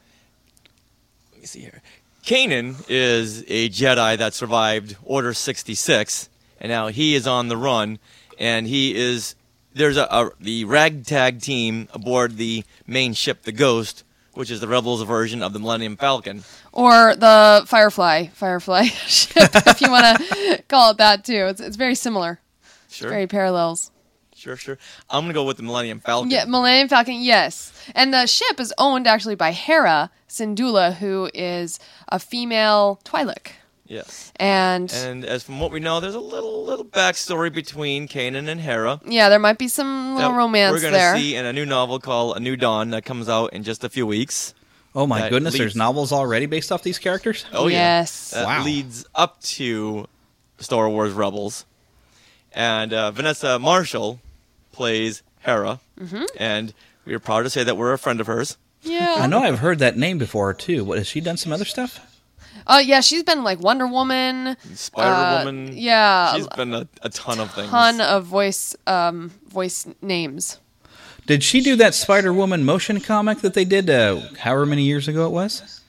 Let 1.33 1.41
me 1.41 1.47
see 1.49 1.59
here. 1.59 1.83
Kanan 2.25 2.77
is 2.89 3.41
a 3.49 3.69
Jedi 3.69 4.17
that 4.17 4.33
survived 4.33 4.97
Order 5.03 5.35
66, 5.35 6.29
and 6.61 6.71
now 6.71 6.87
he 6.87 7.17
is 7.17 7.27
on 7.27 7.49
the 7.49 7.57
run, 7.57 7.99
and 8.39 8.65
he 8.65 8.95
is. 8.95 9.35
There's 9.73 9.97
a, 9.97 10.05
a 10.05 10.31
the 10.39 10.67
ragtag 10.67 11.41
team 11.41 11.89
aboard 11.93 12.37
the 12.37 12.63
main 12.87 13.13
ship, 13.13 13.43
the 13.43 13.51
Ghost, 13.51 14.05
which 14.35 14.53
is 14.53 14.61
the 14.61 14.69
Rebels 14.69 15.03
version 15.03 15.43
of 15.43 15.53
the 15.53 15.59
Millennium 15.59 15.97
Falcon. 15.97 16.45
Or 16.71 17.17
the 17.17 17.65
Firefly, 17.67 18.29
Firefly 18.35 18.85
ship, 18.85 19.51
if 19.53 19.81
you 19.81 19.91
want 19.91 20.17
to 20.17 20.63
call 20.69 20.93
it 20.93 20.99
that 20.99 21.25
too. 21.25 21.47
It's, 21.47 21.61
it's 21.61 21.77
very 21.77 21.97
similar. 21.97 22.39
Sure, 22.89 23.09
Very 23.11 23.27
parallels. 23.27 23.91
Sure, 24.45 24.57
sure. 24.57 24.79
I'm 25.11 25.25
gonna 25.25 25.33
go 25.35 25.45
with 25.45 25.57
the 25.57 25.63
Millennium 25.63 26.01
Falcon. 26.01 26.31
Yeah, 26.31 26.45
Millennium 26.45 26.89
Falcon, 26.89 27.15
yes. 27.23 27.73
And 27.95 28.13
the 28.13 28.27
ship 28.27 28.61
is 28.61 28.73
owned 28.79 29.07
actually 29.07 29.35
by 29.37 29.53
Hera 29.53 30.11
Syndulla, 30.29 30.95
who 30.95 31.31
is 31.33 31.79
a 32.09 32.19
female 32.19 33.01
Twi'lek. 33.05 33.53
Yes. 33.87 34.33
And, 34.37 34.91
And 34.93 35.25
as 35.25 35.43
from 35.43 35.61
what 35.61 35.71
we 35.71 35.79
know, 35.81 36.01
there's 36.01 36.15
a 36.15 36.21
little 36.21 36.65
little 36.65 36.85
backstory 36.85 37.53
between 37.53 38.07
Kanan 38.09 38.49
and 38.49 38.61
Hera. 38.61 39.01
yeah, 39.07 39.29
there 39.29 39.39
might 39.39 39.59
be 39.59 39.69
some 39.69 40.15
little 40.17 40.31
that 40.33 40.37
romance 40.37 40.73
we're 40.73 40.81
gonna 40.81 40.93
there. 40.97 41.17
see 41.17 41.37
in 41.37 41.45
a 41.47 41.53
new 41.53 41.67
novel 41.67 41.99
called 41.99 42.37
A 42.37 42.41
New 42.41 42.57
Dawn 42.57 42.91
that 42.91 43.05
comes 43.05 43.29
out 43.29 43.53
in 43.53 43.63
just 43.63 43.83
a 43.85 43.89
few 43.89 44.07
weeks. 44.07 44.55
Oh 44.95 45.07
my 45.07 45.23
That 45.23 45.31
goodness, 45.31 45.55
leads- 45.55 45.61
there's 45.61 45.77
novels 45.77 46.13
already 46.13 46.47
based 46.47 46.71
off 46.73 46.83
these 46.83 46.99
characters? 46.99 47.45
Oh 47.53 47.67
yeah. 47.67 47.99
Yes. 48.01 48.31
That 48.31 48.47
Wow. 48.47 48.65
leads 48.65 49.05
up 49.15 49.41
to 49.57 50.07
Star 50.59 50.89
Wars 50.89 51.13
Rebels, 51.13 51.65
and 52.55 52.93
uh, 52.93 53.11
Vanessa 53.11 53.59
Marshall 53.59 54.19
plays 54.75 55.23
Hera, 55.41 55.81
Mhm. 56.01 56.27
and 56.37 56.75
we 57.07 57.15
are 57.15 57.19
proud 57.19 57.43
to 57.43 57.51
say 57.51 57.65
that 57.65 57.77
we're 57.77 57.93
a 57.93 57.99
friend 57.99 58.21
of 58.21 58.27
hers. 58.27 58.57
Yeah. 58.83 59.17
I 59.19 59.27
know 59.27 59.41
I've 59.41 59.61
heard 59.61 59.79
that 59.79 59.97
name 59.97 60.19
before 60.19 60.53
too. 60.53 60.85
What 60.85 60.99
has 60.99 61.07
she 61.07 61.21
done 61.21 61.37
some 61.39 61.53
other 61.53 61.65
stuff? 61.65 62.01
Oh 62.67 62.79
yeah, 62.79 63.01
she's 63.01 63.23
been 63.23 63.43
like 63.45 63.61
Wonder 63.61 63.87
Woman, 63.87 64.57
Spider 64.75 65.11
uh, 65.15 65.39
Woman. 65.45 65.71
Yeah, 65.77 66.35
she's 66.35 66.47
been 66.49 66.73
a, 66.75 66.87
a 67.03 67.09
ton 67.11 67.41
of 67.41 67.53
things. 67.55 67.69
ton 67.71 68.01
of 68.01 68.25
voice 68.25 68.75
um 68.87 69.31
voice 69.49 69.87
names. 70.03 70.59
Did 71.27 71.43
she 71.43 71.61
do 71.63 71.77
that 71.77 71.95
Spider 71.95 72.33
Woman 72.33 72.65
motion 72.65 73.01
comic 73.01 73.39
that 73.41 73.55
they 73.55 73.65
did 73.65 73.89
uh, 73.91 74.21
however 74.39 74.67
many 74.67 74.83
years 74.83 75.09
ago 75.09 75.27
it 75.27 75.31
was? 75.31 75.81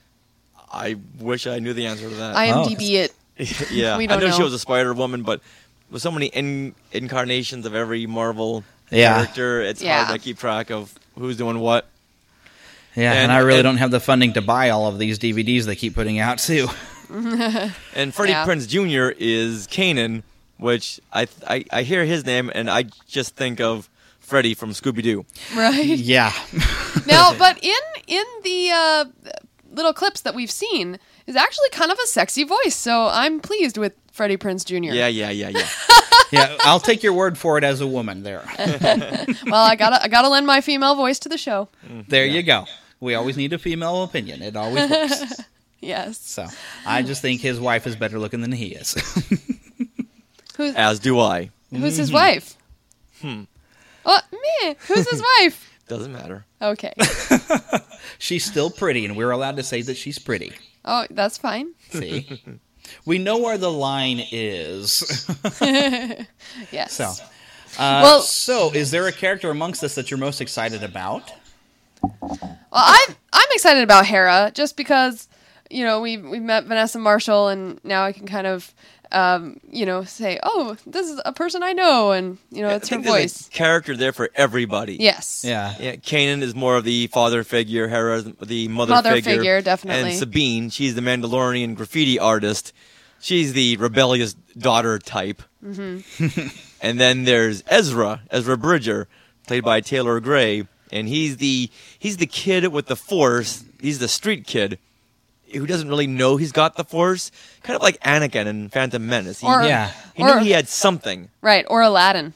I 0.72 0.96
wish 1.18 1.46
I 1.46 1.58
knew 1.58 1.72
the 1.74 1.86
answer 1.86 2.08
to 2.08 2.14
that. 2.16 2.36
IMDb 2.36 2.92
it. 3.04 3.14
yeah, 3.70 3.96
We 3.98 4.04
I 4.04 4.16
don't 4.18 4.30
know, 4.30 4.36
she 4.36 4.42
was 4.42 4.52
a 4.54 4.58
Spider 4.58 4.92
Woman, 4.94 5.22
but 5.22 5.40
with 5.90 6.00
so 6.02 6.10
many 6.10 6.26
in- 6.26 6.74
incarnations 6.92 7.64
of 7.66 7.74
every 7.74 8.06
Marvel 8.06 8.64
Yeah. 8.90 9.14
character, 9.14 9.60
it's 9.62 9.82
Yeah. 9.82 10.04
hard 10.04 10.18
to 10.20 10.24
keep 10.24 10.38
track 10.38 10.70
of 10.70 10.92
who's 11.18 11.36
doing 11.36 11.58
what. 11.60 11.86
Yeah, 12.94 13.12
and, 13.12 13.24
And- 13.24 13.32
I 13.32 13.38
really 13.38 13.58
and- 13.60 13.64
don't 13.64 13.76
have 13.78 13.90
the 13.90 14.00
funding 14.00 14.32
to 14.34 14.40
buy 14.42 14.70
all 14.70 14.86
of 14.86 14.98
these 14.98 15.18
DVDs 15.18 15.64
they 15.66 15.76
keep 15.76 15.94
putting 15.94 16.18
out 16.18 16.38
too. 16.38 16.68
And 17.94 18.12
Freddie 18.14 18.32
Yeah. 18.32 18.44
Prinze 18.44 18.66
Jr. 18.68 19.14
is 19.18 19.66
Kanan, 19.68 20.22
which 20.58 21.00
I, 21.12 21.28
I 21.46 21.64
I 21.70 21.82
hear 21.82 22.04
his 22.04 22.26
name 22.26 22.50
and 22.54 22.68
I 22.68 22.86
just 23.06 23.36
think 23.36 23.60
of 23.60 23.88
Freddie 24.18 24.54
from 24.54 24.70
Scooby 24.72 25.02
Doo. 25.02 25.24
Right. 25.54 25.84
yeah. 26.14 26.32
now, 27.06 27.32
but 27.38 27.62
in 27.62 27.74
in 28.08 28.24
the 28.42 28.70
uh, 28.72 29.04
little 29.72 29.92
clips 29.92 30.22
that 30.22 30.34
we've 30.34 30.50
seen 30.50 30.98
is 31.28 31.36
actually 31.36 31.68
kind 31.70 31.92
of 31.92 31.98
a 32.02 32.06
sexy 32.08 32.42
voice. 32.44 32.74
So 32.74 33.06
I'm 33.06 33.38
pleased 33.40 33.78
with 33.78 33.92
Freddie 34.16 34.38
Prinze 34.38 34.64
Jr. 34.64 34.94
Yeah, 34.94 35.08
yeah, 35.08 35.28
yeah, 35.28 35.50
yeah. 35.50 35.68
yeah, 36.30 36.56
I'll 36.60 36.80
take 36.80 37.02
your 37.02 37.12
word 37.12 37.36
for 37.36 37.58
it 37.58 37.64
as 37.64 37.82
a 37.82 37.86
woman 37.86 38.22
there. 38.22 38.42
well, 39.46 39.62
I 39.62 39.76
gotta 39.76 40.02
I 40.02 40.08
gotta 40.08 40.30
lend 40.30 40.46
my 40.46 40.62
female 40.62 40.94
voice 40.94 41.18
to 41.20 41.28
the 41.28 41.36
show. 41.36 41.68
There 42.08 42.24
you 42.24 42.42
go. 42.42 42.64
We 42.98 43.14
always 43.14 43.36
need 43.36 43.52
a 43.52 43.58
female 43.58 44.02
opinion. 44.04 44.40
It 44.40 44.56
always 44.56 44.90
works. 44.90 45.34
yes. 45.80 46.18
So 46.18 46.46
I 46.86 47.02
just 47.02 47.20
think 47.20 47.42
his 47.42 47.60
wife 47.60 47.86
is 47.86 47.94
better 47.94 48.18
looking 48.18 48.40
than 48.40 48.52
he 48.52 48.68
is. 48.68 48.94
Who's 50.56 50.74
As 50.74 50.98
do 50.98 51.20
I. 51.20 51.50
who's 51.70 51.98
his 51.98 52.10
wife? 52.10 52.56
Hmm. 53.20 53.42
Oh, 54.06 54.20
me. 54.32 54.76
Who's 54.88 55.10
his 55.10 55.22
wife? 55.40 55.70
Doesn't 55.88 56.12
matter. 56.12 56.46
Okay. 56.62 56.94
she's 58.18 58.46
still 58.46 58.70
pretty, 58.70 59.04
and 59.04 59.18
we're 59.18 59.30
allowed 59.30 59.56
to 59.56 59.62
say 59.62 59.82
that 59.82 59.98
she's 59.98 60.18
pretty. 60.18 60.52
Oh, 60.86 61.06
that's 61.10 61.36
fine. 61.36 61.74
See? 61.90 62.40
We 63.04 63.18
know 63.18 63.38
where 63.38 63.58
the 63.58 63.70
line 63.70 64.22
is. 64.30 65.26
yes. 66.72 66.92
So, 66.92 67.04
uh, 67.78 68.00
Well- 68.02 68.20
so 68.20 68.72
is 68.72 68.90
there 68.90 69.06
a 69.06 69.12
character 69.12 69.50
amongst 69.50 69.82
us 69.84 69.94
that 69.94 70.10
you're 70.10 70.18
most 70.18 70.40
excited 70.40 70.82
about? 70.82 71.32
Well, 72.02 72.58
I'm 72.72 73.16
I'm 73.32 73.48
excited 73.52 73.82
about 73.82 74.06
Hera 74.06 74.50
just 74.54 74.76
because 74.76 75.28
you 75.70 75.84
know 75.84 76.00
we 76.00 76.16
we 76.18 76.38
met 76.40 76.64
Vanessa 76.66 76.98
Marshall 76.98 77.48
and 77.48 77.80
now 77.84 78.04
I 78.04 78.12
can 78.12 78.26
kind 78.26 78.46
of 78.46 78.72
um, 79.12 79.60
you 79.70 79.86
know 79.86 80.04
say 80.04 80.38
oh 80.42 80.76
this 80.86 81.08
is 81.08 81.20
a 81.24 81.32
person 81.32 81.62
I 81.62 81.72
know 81.72 82.12
and 82.12 82.38
you 82.50 82.62
know 82.62 82.70
it's 82.70 82.90
I 82.90 82.96
her 82.96 83.02
think 83.02 83.04
there's 83.04 83.32
voice. 83.34 83.48
a 83.48 83.50
character 83.50 83.96
there 83.96 84.12
for 84.12 84.30
everybody. 84.34 84.96
Yes. 85.00 85.44
Yeah. 85.46 85.74
Yeah, 85.78 85.96
Kanan 85.96 86.42
is 86.42 86.54
more 86.54 86.76
of 86.76 86.84
the 86.84 87.06
father 87.08 87.44
figure, 87.44 87.88
Hera 87.88 88.22
the 88.22 88.68
mother, 88.68 88.94
Mother 88.94 89.12
figure. 89.12 89.32
figure, 89.36 89.60
definitely. 89.62 90.10
And 90.10 90.18
Sabine, 90.18 90.70
she's 90.70 90.94
the 90.94 91.00
Mandalorian 91.00 91.74
graffiti 91.76 92.18
artist. 92.18 92.72
She's 93.20 93.52
the 93.54 93.76
rebellious 93.78 94.34
daughter 94.58 94.98
type. 94.98 95.42
hmm 95.62 95.98
And 96.82 97.00
then 97.00 97.24
there's 97.24 97.64
Ezra, 97.68 98.20
Ezra 98.30 98.56
Bridger, 98.58 99.08
played 99.46 99.64
by 99.64 99.80
Taylor 99.80 100.20
Gray, 100.20 100.68
and 100.92 101.08
he's 101.08 101.38
the 101.38 101.70
he's 101.98 102.18
the 102.18 102.26
kid 102.26 102.68
with 102.68 102.86
the 102.86 102.96
Force. 102.96 103.64
He's 103.80 103.98
the 103.98 104.08
street 104.08 104.46
kid 104.46 104.78
who 105.52 105.66
doesn't 105.66 105.88
really 105.88 106.06
know 106.06 106.36
he's 106.36 106.52
got 106.52 106.76
the 106.76 106.84
Force, 106.84 107.30
kind 107.62 107.76
of 107.76 107.82
like 107.82 108.00
Anakin 108.00 108.46
in 108.46 108.68
Phantom 108.68 109.06
Menace. 109.06 109.40
He, 109.40 109.46
Or- 109.46 109.62
Yeah. 109.62 109.90
he 110.14 110.22
or- 110.22 110.36
knew 110.36 110.44
he 110.44 110.50
had 110.50 110.68
something. 110.68 111.28
Right 111.40 111.64
or 111.68 111.82
Aladdin. 111.82 112.34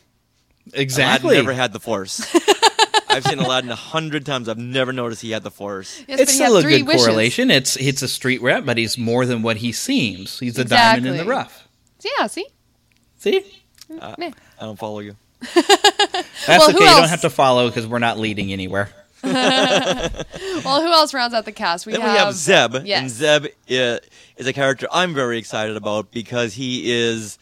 Exactly. 0.72 1.30
Aladdin 1.30 1.44
never 1.46 1.56
had 1.56 1.72
the 1.72 1.80
Force. 1.80 2.20
I've 3.08 3.24
seen 3.24 3.40
Aladdin 3.40 3.70
a 3.72 3.74
hundred 3.76 4.24
times. 4.24 4.48
I've 4.48 4.56
never 4.58 4.92
noticed 4.92 5.20
he 5.22 5.32
had 5.32 5.42
the 5.42 5.50
Force. 5.50 6.04
Yes, 6.06 6.20
it's 6.20 6.30
he 6.32 6.36
still 6.38 6.56
a 6.58 6.62
good 6.62 6.86
wishes. 6.86 7.02
correlation. 7.04 7.50
It's 7.50 7.76
it's 7.76 8.02
a 8.02 8.08
street 8.08 8.40
rep, 8.40 8.64
but 8.64 8.78
he's 8.78 8.96
more 8.96 9.26
than 9.26 9.42
what 9.42 9.56
he 9.56 9.72
seems. 9.72 10.38
He's 10.38 10.56
a 10.58 10.64
diamond 10.64 11.06
in 11.06 11.12
the 11.16 11.22
Exactly. 11.22 11.34
rough. 11.34 11.68
Yeah. 12.18 12.26
See. 12.28 12.46
See? 13.18 13.44
Uh, 14.00 14.14
I 14.18 14.32
don't 14.60 14.78
follow 14.78 15.00
you. 15.00 15.16
That's 15.54 16.46
Well, 16.46 16.70
who 16.70 16.76
okay. 16.76 16.84
You 16.84 16.96
don't 17.00 17.08
have 17.08 17.22
to 17.22 17.30
follow 17.30 17.66
because 17.68 17.86
we're 17.86 17.98
not 17.98 18.18
leading 18.18 18.52
anywhere. 18.52 18.90
well, 20.64 20.80
who 20.82 20.92
else 20.92 21.12
rounds 21.14 21.34
out 21.34 21.44
the 21.44 21.52
cast? 21.52 21.86
We 21.86 21.92
then 21.92 22.00
have, 22.02 22.12
we 22.12 22.18
have 22.18 22.34
Zeb, 22.34 22.74
and 22.74 22.86
Yes. 22.86 23.10
Zeb 23.12 23.46
is, 23.68 24.00
is 24.36 24.46
a 24.46 24.52
character 24.52 24.86
I'm 24.92 25.14
very 25.14 25.38
excited 25.38 25.76
about 25.76 26.10
because 26.10 26.54
he 26.54 26.90
is 26.90 27.38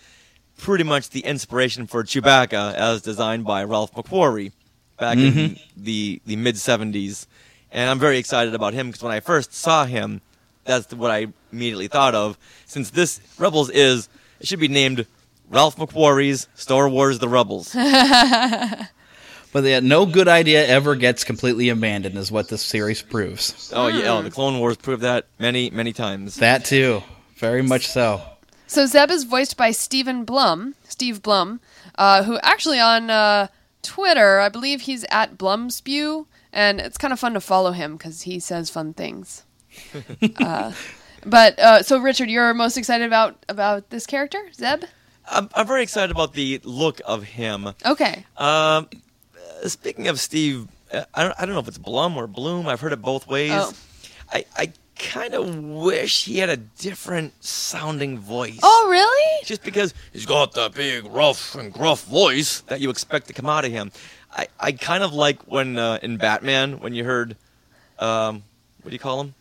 pretty 0.57 0.85
much 0.85 1.11
the 1.11 1.21
inspiration 1.21 1.87
for 1.87 2.03
Chewbacca, 2.05 2.75
as 2.75 3.03
designed 3.03 3.45
by 3.45 3.63
Ralph 3.65 3.93
McQuarrie 3.95 4.53
back 4.99 5.17
in 5.19 5.33
Mhm. 5.33 5.61
the 5.77 6.21
the 6.27 6.37
mid 6.37 6.57
'70s, 6.57 7.27
and 7.71 7.89
I'm 7.89 7.99
very 8.01 8.19
excited 8.19 8.55
about 8.55 8.75
him 8.75 8.89
because 8.89 9.03
when 9.03 9.13
I 9.13 9.21
first 9.21 9.55
saw 9.55 9.85
him, 9.85 10.21
that's 10.65 10.93
what 10.93 11.11
I 11.13 11.29
immediately 11.53 11.87
thought 11.89 12.15
of. 12.17 12.37
Since 12.67 12.91
this 12.91 13.21
Rebels 13.39 13.71
is, 13.71 14.09
it 14.41 14.49
should 14.49 14.59
be 14.59 14.67
named 14.69 15.07
Ralph 15.49 15.77
McQuarrie's 15.77 16.49
Star 16.57 16.89
Wars: 16.89 17.21
The 17.21 17.29
Rebels. 17.29 17.73
But 19.53 19.65
yeah, 19.65 19.81
no 19.81 20.07
good 20.07 20.29
idea 20.29 20.67
ever 20.67 20.95
gets 20.95 21.25
completely 21.25 21.69
abandoned, 21.71 22.17
is 22.17 22.31
what 22.31 22.49
this 22.49 22.63
series 22.63 23.03
proves. 23.03 23.73
Oh 23.75 23.89
yeah, 23.89 24.13
oh, 24.13 24.23
the 24.23 24.31
Clone 24.31 24.59
Wars 24.59 24.77
proved 24.77 25.03
that 25.03 25.27
many 25.39 25.71
many 25.71 25.93
times. 25.93 26.37
That 26.37 26.65
too, 26.65 27.03
very 27.37 27.63
much 27.63 27.87
so. 27.87 28.21
So 28.67 28.85
Zeb 28.85 29.11
is 29.11 29.25
voiced 29.25 29.57
by 29.57 29.71
Stephen 29.71 30.25
Blum, 30.25 30.75
Steve 30.87 31.23
Blum, 31.23 31.61
uh, 31.97 32.23
who 32.25 32.39
actually 32.43 32.79
on 32.79 33.09
uh, 33.09 33.49
Twitter, 33.83 34.41
I 34.41 34.51
believe 34.51 34.83
he's 34.83 35.07
at 35.11 35.39
Blumspew, 35.39 36.27
and 36.53 36.79
it's 36.79 36.99
kind 36.99 37.13
of 37.15 37.19
fun 37.19 37.33
to 37.33 37.41
follow 37.41 37.73
him 37.73 37.97
because 37.97 38.23
he 38.23 38.39
says 38.39 38.69
fun 38.69 38.93
things. 38.93 39.45
uh, 40.41 40.73
but 41.25 41.59
uh, 41.59 41.83
so 41.83 41.99
Richard, 41.99 42.29
you're 42.29 42.53
most 42.53 42.77
excited 42.77 43.07
about 43.07 43.45
about 43.49 43.89
this 43.89 44.07
character, 44.07 44.39
Zeb? 44.53 44.85
I'm, 45.31 45.49
I'm 45.55 45.67
very 45.67 45.83
excited 45.83 46.11
about 46.11 46.35
the 46.35 46.61
look 46.65 47.01
of 47.07 47.23
him. 47.23 47.71
Okay. 47.85 48.25
Um, 48.37 48.89
speaking 49.67 50.09
of 50.09 50.21
Steve, 50.21 50.69
uh, 50.93 51.05
I 51.15 51.25
don't, 51.25 51.35
I 51.39 51.47
don't 51.47 51.55
know 51.55 51.61
if 51.61 51.69
it's 51.69 51.79
Blum 51.79 52.17
or 52.17 52.27
Bloom. 52.27 52.69
I've 52.69 52.81
heard 52.81 52.93
it 52.93 53.03
both 53.03 53.27
ways. 53.27 53.53
Oh. 53.55 53.73
I, 54.33 54.45
I 54.57 54.73
kind 54.97 55.35
of 55.35 55.57
wish 55.57 56.25
he 56.25 56.39
had 56.39 56.51
a 56.51 56.57
different 56.57 57.33
sounding 57.43 58.19
voice. 58.19 58.59
Oh, 58.63 58.89
really? 58.91 59.45
Just 59.45 59.63
because 59.63 59.95
he's 60.13 60.27
got 60.27 60.53
that 60.53 60.75
big, 60.75 61.07
rough, 61.07 61.55
and 61.55 61.73
gruff 61.73 62.05
voice 62.05 62.61
that 62.63 62.81
you 62.81 62.91
expect 62.91 63.29
to 63.29 63.33
come 63.33 63.47
out 63.47 63.65
of 63.65 63.73
him. 63.73 63.91
I, 64.33 64.49
I 64.61 64.73
kind 64.73 65.03
of 65.03 65.13
like 65.13 65.43
when 65.43 65.79
uh, 65.79 65.99
in 66.03 66.19
Batman 66.19 66.81
when 66.81 66.95
you 66.95 67.05
heard, 67.05 67.37
um, 67.99 68.43
what 68.83 68.91
do 68.91 68.93
you 68.93 68.99
call 68.99 69.21
him? 69.21 69.35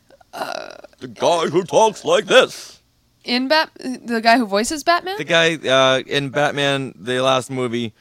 the 1.00 1.08
guy 1.08 1.48
who 1.48 1.64
talks 1.64 2.06
like 2.06 2.26
this. 2.26 2.82
In 3.24 3.48
Bat, 3.48 3.72
the 4.06 4.22
guy 4.22 4.38
who 4.38 4.46
voices 4.46 4.84
Batman. 4.84 5.18
The 5.18 5.24
guy 5.26 5.56
uh, 5.56 6.00
in 6.00 6.30
Batman, 6.30 6.94
the 6.98 7.20
last 7.22 7.50
movie, 7.50 7.94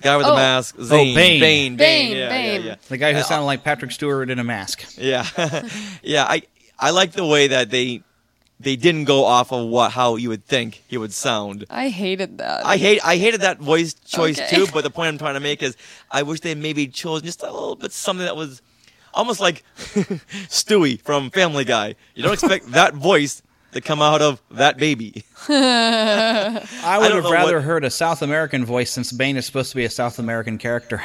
guy 0.00 0.16
with 0.16 0.26
Oh. 0.26 0.30
the 0.30 0.36
mask, 0.36 0.76
Zane. 0.82 1.12
oh, 1.12 1.14
Bane. 1.14 1.40
Bane. 1.40 1.76
Bane, 1.76 2.16
yeah, 2.16 2.28
Bane. 2.28 2.60
Yeah, 2.62 2.66
yeah. 2.68 2.74
The 2.88 2.96
guy 2.96 3.12
who 3.12 3.20
Uh, 3.20 3.22
sounded 3.22 3.46
like 3.46 3.62
Patrick 3.64 3.92
Stewart 3.92 4.30
in 4.30 4.38
a 4.38 4.44
mask. 4.44 4.84
Yeah, 4.96 5.26
yeah. 6.02 6.24
I 6.28 6.42
I 6.78 6.90
like 6.90 7.12
the 7.12 7.26
way 7.26 7.48
that 7.48 7.70
they 7.70 8.02
they 8.58 8.76
didn't 8.76 9.04
go 9.04 9.24
off 9.24 9.52
of 9.52 9.66
what 9.68 9.92
how 9.92 10.16
you 10.16 10.28
would 10.28 10.44
think 10.46 10.82
he 10.86 10.96
would 10.98 11.12
sound. 11.12 11.64
I 11.70 11.88
hated 11.88 12.38
that. 12.38 12.64
I 12.66 12.76
hate 12.76 13.00
I 13.04 13.16
hated 13.16 13.40
that 13.42 13.58
voice 13.58 13.94
choice 13.94 14.38
Okay. 14.38 14.56
too. 14.56 14.66
But 14.72 14.82
the 14.84 14.90
point 14.90 15.08
I'm 15.08 15.18
trying 15.18 15.34
to 15.34 15.40
make 15.40 15.62
is 15.62 15.76
I 16.10 16.22
wish 16.22 16.40
they 16.40 16.54
maybe 16.54 16.86
chose 16.88 17.22
just 17.22 17.42
a 17.42 17.50
little 17.50 17.76
bit 17.76 17.92
something 17.92 18.24
that 18.26 18.36
was 18.36 18.60
almost 19.14 19.40
like 19.40 19.64
Stewie 20.48 21.00
from 21.02 21.30
Family 21.30 21.64
Guy. 21.64 21.94
You 22.14 22.22
don't 22.22 22.32
expect 22.34 22.70
that 22.72 22.94
voice 22.94 23.42
to 23.72 23.80
come 23.80 24.02
out 24.02 24.22
of 24.22 24.40
that 24.52 24.76
baby. 24.78 25.24
I 25.48 26.98
would 27.00 27.08
don't 27.08 27.22
have 27.22 27.30
rather 27.32 27.56
what- 27.56 27.64
heard 27.64 27.84
a 27.84 27.90
South 27.90 28.22
American 28.22 28.64
voice 28.64 28.90
since 28.90 29.12
Bane 29.12 29.36
is 29.36 29.46
supposed 29.46 29.70
to 29.70 29.76
be 29.76 29.84
a 29.84 29.90
South 29.90 30.18
American 30.18 30.58
character. 30.58 31.02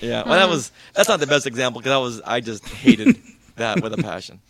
Yeah, 0.00 0.22
well, 0.24 0.34
that 0.34 0.48
was 0.48 0.70
that's 0.94 1.08
not 1.08 1.18
the 1.20 1.26
best 1.26 1.46
example 1.46 1.80
because 1.80 1.90
that 1.90 1.96
was 1.96 2.20
I 2.24 2.40
just 2.40 2.64
hated 2.66 3.20
that 3.56 3.82
with 3.82 3.92
a 3.92 3.96
passion. 4.02 4.40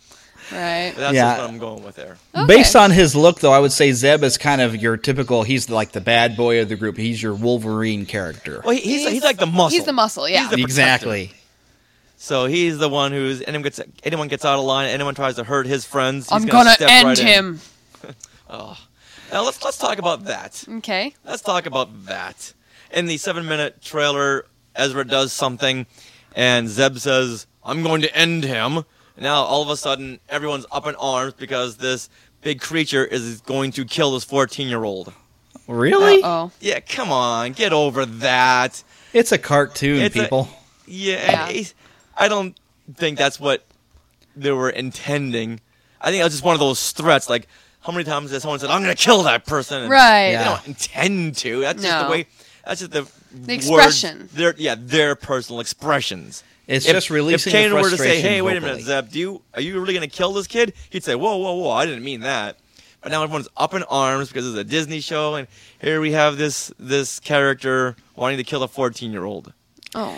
right. 0.51 0.91
But 0.93 0.99
that's 1.01 1.15
Yeah. 1.15 1.31
just 1.37 1.41
what 1.41 1.49
I'm 1.49 1.57
going 1.57 1.83
with 1.83 1.95
there. 1.95 2.17
Based 2.45 2.75
on 2.75 2.91
his 2.91 3.15
look, 3.15 3.39
though, 3.39 3.51
I 3.51 3.57
would 3.59 3.71
say 3.71 3.91
Zeb 3.91 4.23
is 4.23 4.37
kind 4.37 4.61
of 4.61 4.75
your 4.75 4.95
typical. 4.97 5.41
He's 5.41 5.67
like 5.69 5.91
the 5.91 6.01
bad 6.01 6.37
boy 6.37 6.61
of 6.61 6.69
the 6.69 6.75
group. 6.75 6.97
He's 6.97 7.21
your 7.21 7.33
Wolverine 7.33 8.05
character. 8.05 8.61
Well, 8.63 8.75
he, 8.75 8.81
he's 8.81 9.09
he's 9.09 9.23
like 9.23 9.37
the 9.37 9.47
muscle. 9.47 9.69
He's 9.75 9.85
the 9.85 9.93
muscle. 9.93 10.29
Yeah. 10.29 10.41
He's 10.41 10.49
the 10.49 10.55
protector. 10.57 10.65
exactly. 10.71 11.31
So 12.21 12.47
he's 12.47 12.77
the 12.77 12.89
one 12.89 13.13
who's 13.13 13.41
anyone 13.43 13.61
gets 13.61 13.79
anyone 14.03 14.27
gets 14.27 14.43
out 14.43 14.59
of 14.59 14.65
line, 14.65 14.89
anyone 14.89 15.15
tries 15.15 15.35
to 15.37 15.45
hurt 15.45 15.65
his 15.65 15.85
friends. 15.85 16.25
He's 16.25 16.33
I'm 16.33 16.41
gonna, 16.45 16.65
gonna 16.65 16.71
step 16.71 16.89
end 16.89 17.05
right 17.07 17.17
him. 17.17 17.59
Oh, 18.49 18.77
now 19.31 19.45
let's 19.45 19.63
let's 19.63 19.77
talk 19.77 19.99
about 19.99 20.25
that. 20.25 20.65
Okay. 20.67 21.13
Let's 21.23 21.41
talk 21.41 21.65
about 21.65 22.07
that. 22.07 22.51
In 22.91 23.05
the 23.05 23.15
seven-minute 23.17 23.81
trailer, 23.81 24.45
Ezra 24.75 25.05
does 25.05 25.31
something, 25.31 25.85
and 26.35 26.67
Zeb 26.67 26.97
says, 26.97 27.47
"I'm 27.63 27.83
going 27.83 28.01
to 28.01 28.13
end 28.13 28.43
him." 28.43 28.83
Now 29.17 29.43
all 29.43 29.61
of 29.61 29.69
a 29.69 29.77
sudden, 29.77 30.19
everyone's 30.27 30.65
up 30.71 30.87
in 30.87 30.95
arms 30.95 31.35
because 31.35 31.77
this 31.77 32.09
big 32.41 32.59
creature 32.59 33.05
is 33.05 33.39
going 33.41 33.71
to 33.73 33.85
kill 33.85 34.11
this 34.13 34.25
14-year-old. 34.25 35.13
Really? 35.67 36.21
Oh. 36.23 36.51
Yeah, 36.59 36.79
come 36.81 37.11
on, 37.11 37.51
get 37.53 37.71
over 37.71 38.05
that. 38.05 38.83
It's 39.13 39.31
a 39.31 39.37
cartoon, 39.37 40.01
It's 40.01 40.15
a- 40.15 40.21
people. 40.23 40.49
Yeah, 40.87 41.49
Yeah. 41.51 41.63
And 42.19 42.23
he's- 42.23 42.25
I 42.25 42.27
don't 42.27 42.55
think 42.97 43.17
that's 43.17 43.39
what 43.39 43.65
they 44.35 44.51
were 44.51 44.69
intending. 44.69 45.59
I 46.01 46.11
think 46.11 46.21
it 46.21 46.23
was 46.23 46.33
just 46.33 46.43
one 46.43 46.53
of 46.53 46.59
those 46.59 46.91
threats. 46.91 47.29
Like, 47.29 47.47
how 47.81 47.91
many 47.91 48.03
times 48.05 48.31
has 48.31 48.41
someone 48.43 48.59
said, 48.59 48.69
"I'm 48.69 48.83
going 48.83 48.95
to 48.95 49.01
kill 49.03 49.23
that 49.23 49.45
person"? 49.45 49.81
And 49.83 49.89
Right. 49.91 50.27
They 50.27 50.31
Yeah. 50.33 50.43
don't 50.45 50.67
intend 50.67 51.37
to. 51.37 51.61
That's 51.61 51.81
just 51.83 52.05
the 52.05 52.11
way. 52.11 52.27
That's 52.65 52.79
just 52.81 52.91
the 52.91 53.01
The 53.33 53.53
words- 53.69 53.93
expression. 53.95 54.29
Their 54.33 54.55
yeah, 54.57 54.75
their 54.77 55.15
personal 55.15 55.59
expressions. 55.59 56.43
It's 56.67 56.85
If- 56.85 56.91
just 56.93 57.09
releasing 57.09 57.51
If 57.53 57.71
the 57.71 57.75
Kanan 57.75 57.81
were 57.81 57.89
to 57.89 57.97
say, 57.97 57.97
frustration 57.97 58.29
"Hey, 58.31 58.41
wait 58.41 58.57
a 58.57 58.61
minute. 58.61 58.83
Zeb, 58.83 59.11
do 59.11 59.17
you 59.19 59.41
are 59.55 59.61
you 59.61 59.79
really 59.79 59.93
going 59.93 60.07
to 60.07 60.15
kill 60.15 60.33
this 60.33 60.45
kid?" 60.47 60.73
He'd 60.89 61.03
say, 61.03 61.15
"Whoa, 61.15 61.35
whoa, 61.37 61.53
whoa! 61.53 61.71
I 61.71 61.85
didn't 61.85 62.03
mean 62.03 62.21
that." 62.21 62.57
But 63.01 63.11
now 63.11 63.23
everyone's 63.23 63.47
up 63.57 63.73
in 63.73 63.83
arms 63.83 64.27
because 64.27 64.45
it's 64.47 64.57
a 64.57 64.63
Disney 64.63 64.99
show, 64.99 65.35
and 65.35 65.47
here 65.81 65.99
we 66.01 66.11
have 66.11 66.37
this 66.37 66.71
this 66.79 67.19
character 67.19 67.95
wanting 68.15 68.37
to 68.37 68.43
kill 68.43 68.61
a 68.61 68.67
14 68.67 69.11
year 69.11 69.23
old. 69.25 69.53
Oh. 69.95 70.17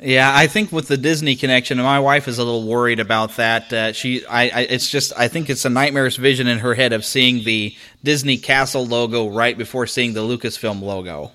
Yeah, 0.00 0.30
I 0.34 0.46
think 0.46 0.72
with 0.72 0.88
the 0.88 0.98
Disney 0.98 1.36
connection, 1.36 1.78
my 1.78 2.00
wife 2.00 2.28
is 2.28 2.38
a 2.38 2.44
little 2.44 2.64
worried 2.64 3.00
about 3.00 3.36
that. 3.36 3.72
Uh, 3.72 3.92
she, 3.92 4.26
I, 4.26 4.42
I, 4.42 4.60
it's 4.68 4.90
just, 4.90 5.14
I 5.16 5.28
think 5.28 5.48
it's 5.48 5.64
a 5.64 5.70
nightmarish 5.70 6.18
vision 6.18 6.46
in 6.46 6.58
her 6.58 6.74
head 6.74 6.92
of 6.92 7.02
seeing 7.02 7.44
the 7.44 7.74
Disney 8.04 8.36
Castle 8.36 8.86
logo 8.86 9.28
right 9.28 9.56
before 9.56 9.86
seeing 9.86 10.12
the 10.12 10.20
Lucasfilm 10.20 10.82
logo. 10.82 11.32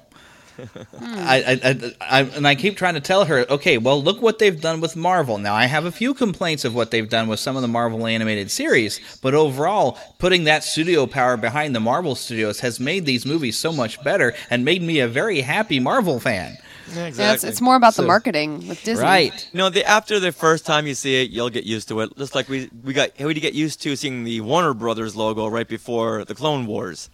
I, 1.01 1.59
I, 1.63 1.69
I, 1.69 2.19
I, 2.19 2.21
and 2.21 2.47
I 2.47 2.53
keep 2.53 2.77
trying 2.77 2.93
to 2.93 2.99
tell 2.99 3.25
her, 3.25 3.47
okay, 3.49 3.79
well, 3.79 4.01
look 4.03 4.21
what 4.21 4.37
they've 4.37 4.61
done 4.61 4.79
with 4.79 4.95
Marvel. 4.95 5.39
Now, 5.39 5.55
I 5.55 5.65
have 5.65 5.85
a 5.85 5.91
few 5.91 6.13
complaints 6.13 6.63
of 6.63 6.75
what 6.75 6.91
they've 6.91 7.09
done 7.09 7.27
with 7.27 7.39
some 7.39 7.55
of 7.55 7.63
the 7.63 7.67
Marvel 7.67 8.05
animated 8.05 8.51
series, 8.51 8.99
but 9.23 9.33
overall, 9.33 9.97
putting 10.19 10.43
that 10.43 10.63
studio 10.63 11.07
power 11.07 11.35
behind 11.35 11.73
the 11.73 11.79
Marvel 11.79 12.13
studios 12.13 12.59
has 12.59 12.79
made 12.79 13.07
these 13.07 13.25
movies 13.25 13.57
so 13.57 13.71
much 13.73 14.03
better 14.03 14.35
and 14.51 14.63
made 14.63 14.83
me 14.83 14.99
a 14.99 15.07
very 15.07 15.41
happy 15.41 15.79
Marvel 15.79 16.19
fan. 16.19 16.57
Yeah, 16.95 17.07
Yeah, 17.13 17.33
it's, 17.33 17.43
it's 17.43 17.61
more 17.61 17.75
about 17.75 17.95
the 17.95 18.03
marketing 18.03 18.67
with 18.67 18.83
Disney. 18.83 19.03
Right. 19.03 19.49
You 19.53 19.57
know, 19.59 19.69
the, 19.69 19.85
after 19.85 20.19
the 20.19 20.31
first 20.31 20.65
time 20.65 20.87
you 20.87 20.93
see 20.95 21.21
it, 21.21 21.29
you'll 21.31 21.49
get 21.49 21.63
used 21.65 21.87
to 21.89 21.99
it. 22.01 22.15
Just 22.17 22.35
like 22.35 22.49
we 22.49 22.69
we 22.83 22.93
got 22.93 23.17
we 23.19 23.33
get 23.33 23.53
used 23.53 23.81
to 23.83 23.95
seeing 23.95 24.23
the 24.23 24.41
Warner 24.41 24.73
Brothers 24.73 25.15
logo 25.15 25.47
right 25.47 25.67
before 25.67 26.25
the 26.25 26.35
Clone 26.35 26.65
Wars. 26.65 27.09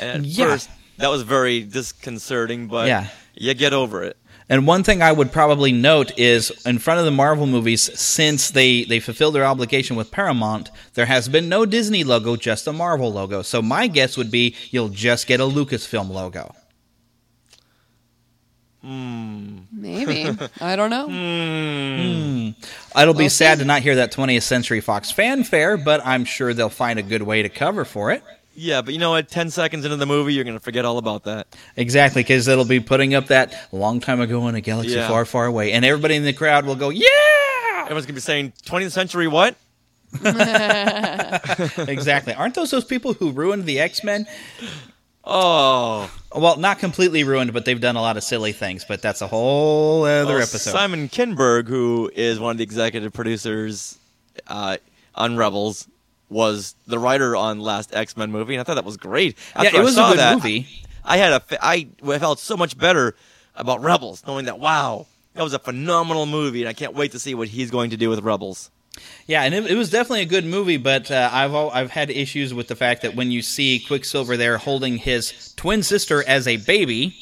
And 0.00 0.24
at 0.24 0.24
Yeah. 0.26 0.46
first, 0.46 0.70
that 0.98 1.08
was 1.10 1.22
very 1.22 1.62
disconcerting, 1.62 2.68
but 2.68 2.86
Yeah. 2.88 3.08
you 3.34 3.54
get 3.54 3.72
over 3.72 4.02
it. 4.02 4.16
And 4.48 4.66
one 4.66 4.82
thing 4.84 5.00
I 5.02 5.12
would 5.12 5.32
probably 5.32 5.72
note 5.72 6.12
is 6.18 6.50
in 6.66 6.78
front 6.78 6.98
of 6.98 7.06
the 7.06 7.10
Marvel 7.10 7.46
movies, 7.46 7.88
since 7.98 8.50
they, 8.50 8.84
they 8.84 9.00
fulfilled 9.00 9.34
their 9.34 9.46
obligation 9.46 9.96
with 9.96 10.10
Paramount, 10.10 10.70
there 10.94 11.06
has 11.06 11.28
been 11.28 11.48
no 11.48 11.64
Disney 11.64 12.04
logo, 12.04 12.36
just 12.36 12.66
a 12.66 12.72
Marvel 12.72 13.10
logo. 13.12 13.40
So 13.42 13.62
my 13.62 13.86
guess 13.86 14.16
would 14.18 14.30
be 14.30 14.54
you'll 14.70 14.90
just 14.90 15.26
get 15.26 15.40
a 15.40 15.44
Lucasfilm 15.44 16.10
logo. 16.10 16.54
Hmm. 18.82 19.58
Maybe. 19.72 20.36
I 20.60 20.76
don't 20.76 20.90
know. 20.90 21.06
Hmm. 21.06 22.50
It'll 23.00 23.14
be 23.14 23.24
We'll 23.24 23.30
sad 23.30 23.58
to 23.60 23.64
not 23.64 23.82
hear 23.82 23.94
that 23.96 24.12
20th 24.12 24.42
Century 24.42 24.80
Fox 24.80 25.10
fanfare, 25.10 25.76
but 25.76 26.04
I'm 26.04 26.24
sure 26.24 26.52
they'll 26.52 26.68
find 26.68 26.98
a 26.98 27.02
good 27.02 27.22
way 27.22 27.42
to 27.42 27.48
cover 27.48 27.84
for 27.84 28.10
it. 28.10 28.22
Yeah, 28.54 28.82
but 28.82 28.92
you 28.92 29.00
know 29.00 29.10
what? 29.12 29.28
Ten 29.28 29.48
seconds 29.50 29.84
into 29.86 29.96
the 29.96 30.04
movie, 30.04 30.34
you're 30.34 30.44
gonna 30.44 30.60
forget 30.60 30.84
all 30.84 30.98
about 30.98 31.24
that. 31.24 31.46
Exactly, 31.76 32.22
because 32.22 32.48
it'll 32.48 32.66
be 32.66 32.80
putting 32.80 33.14
up 33.14 33.28
that 33.28 33.54
long 33.72 33.98
time 34.00 34.20
ago 34.20 34.46
in 34.48 34.54
a 34.54 34.60
galaxy 34.60 34.94
Yeah. 34.94 35.08
far, 35.08 35.24
far 35.24 35.46
away, 35.46 35.72
and 35.72 35.84
everybody 35.86 36.16
in 36.16 36.24
the 36.24 36.34
crowd 36.34 36.66
will 36.66 36.74
go, 36.76 36.90
"Yeah!" 36.90 37.06
Everyone's 37.84 38.04
gonna 38.04 38.14
be 38.14 38.20
saying 38.20 38.52
20th 38.66 38.92
century 38.92 39.26
what? 39.26 39.54
exactly. 41.88 42.34
Aren't 42.34 42.54
those 42.54 42.70
those 42.70 42.84
people 42.84 43.14
who 43.14 43.30
ruined 43.30 43.64
the 43.64 43.80
X 43.80 44.04
Men? 44.04 44.26
Oh, 45.24 46.10
well, 46.34 46.56
not 46.56 46.78
completely 46.78 47.22
ruined, 47.24 47.52
but 47.52 47.64
they've 47.64 47.80
done 47.80 47.96
a 47.96 48.00
lot 48.00 48.16
of 48.16 48.24
silly 48.24 48.52
things. 48.52 48.84
But 48.84 49.02
that's 49.02 49.20
a 49.22 49.26
whole 49.26 50.04
other 50.04 50.34
Well, 50.34 50.42
episode. 50.42 50.70
Simon 50.72 51.08
Kinberg, 51.08 51.68
who 51.68 52.10
is 52.14 52.40
one 52.40 52.50
of 52.52 52.56
the 52.58 52.64
executive 52.64 53.12
producers 53.12 53.98
uh, 54.48 54.78
on 55.14 55.36
Rebels, 55.36 55.86
was 56.28 56.74
the 56.86 56.98
writer 56.98 57.36
on 57.36 57.60
last 57.60 57.94
X 57.94 58.16
Men 58.16 58.32
movie, 58.32 58.54
and 58.54 58.60
I 58.60 58.64
thought 58.64 58.74
that 58.74 58.84
was 58.84 58.96
great. 58.96 59.36
Yeah, 59.54 59.62
After 59.62 59.76
it 59.76 59.80
I 59.80 59.84
was 59.84 59.92
a 59.92 59.96
saw 59.96 60.10
good 60.10 60.18
that, 60.18 60.34
movie. 60.36 60.66
I, 61.04 61.14
I 61.14 61.16
had 61.18 61.32
a, 61.32 61.42
I 61.64 61.84
felt 62.18 62.38
so 62.38 62.56
much 62.56 62.76
better 62.76 63.14
about 63.54 63.82
Rebels, 63.82 64.24
knowing 64.26 64.46
that 64.46 64.58
wow, 64.58 65.06
that 65.34 65.42
was 65.42 65.52
a 65.52 65.58
phenomenal 65.58 66.26
movie, 66.26 66.62
and 66.62 66.68
I 66.68 66.72
can't 66.72 66.94
wait 66.94 67.12
to 67.12 67.18
see 67.18 67.34
what 67.34 67.48
he's 67.48 67.70
going 67.70 67.90
to 67.90 67.96
do 67.96 68.08
with 68.10 68.20
Rebels. 68.20 68.70
Yeah, 69.26 69.42
and 69.42 69.54
it, 69.54 69.70
it 69.70 69.76
was 69.76 69.90
definitely 69.90 70.22
a 70.22 70.26
good 70.26 70.44
movie, 70.44 70.76
but 70.76 71.10
uh, 71.10 71.30
I've 71.32 71.52
al- 71.54 71.70
I've 71.70 71.90
had 71.90 72.10
issues 72.10 72.52
with 72.52 72.68
the 72.68 72.76
fact 72.76 73.02
that 73.02 73.14
when 73.14 73.30
you 73.30 73.40
see 73.40 73.80
Quicksilver 73.80 74.36
there 74.36 74.58
holding 74.58 74.98
his 74.98 75.52
twin 75.56 75.82
sister 75.82 76.22
as 76.26 76.46
a 76.46 76.58
baby, 76.58 77.16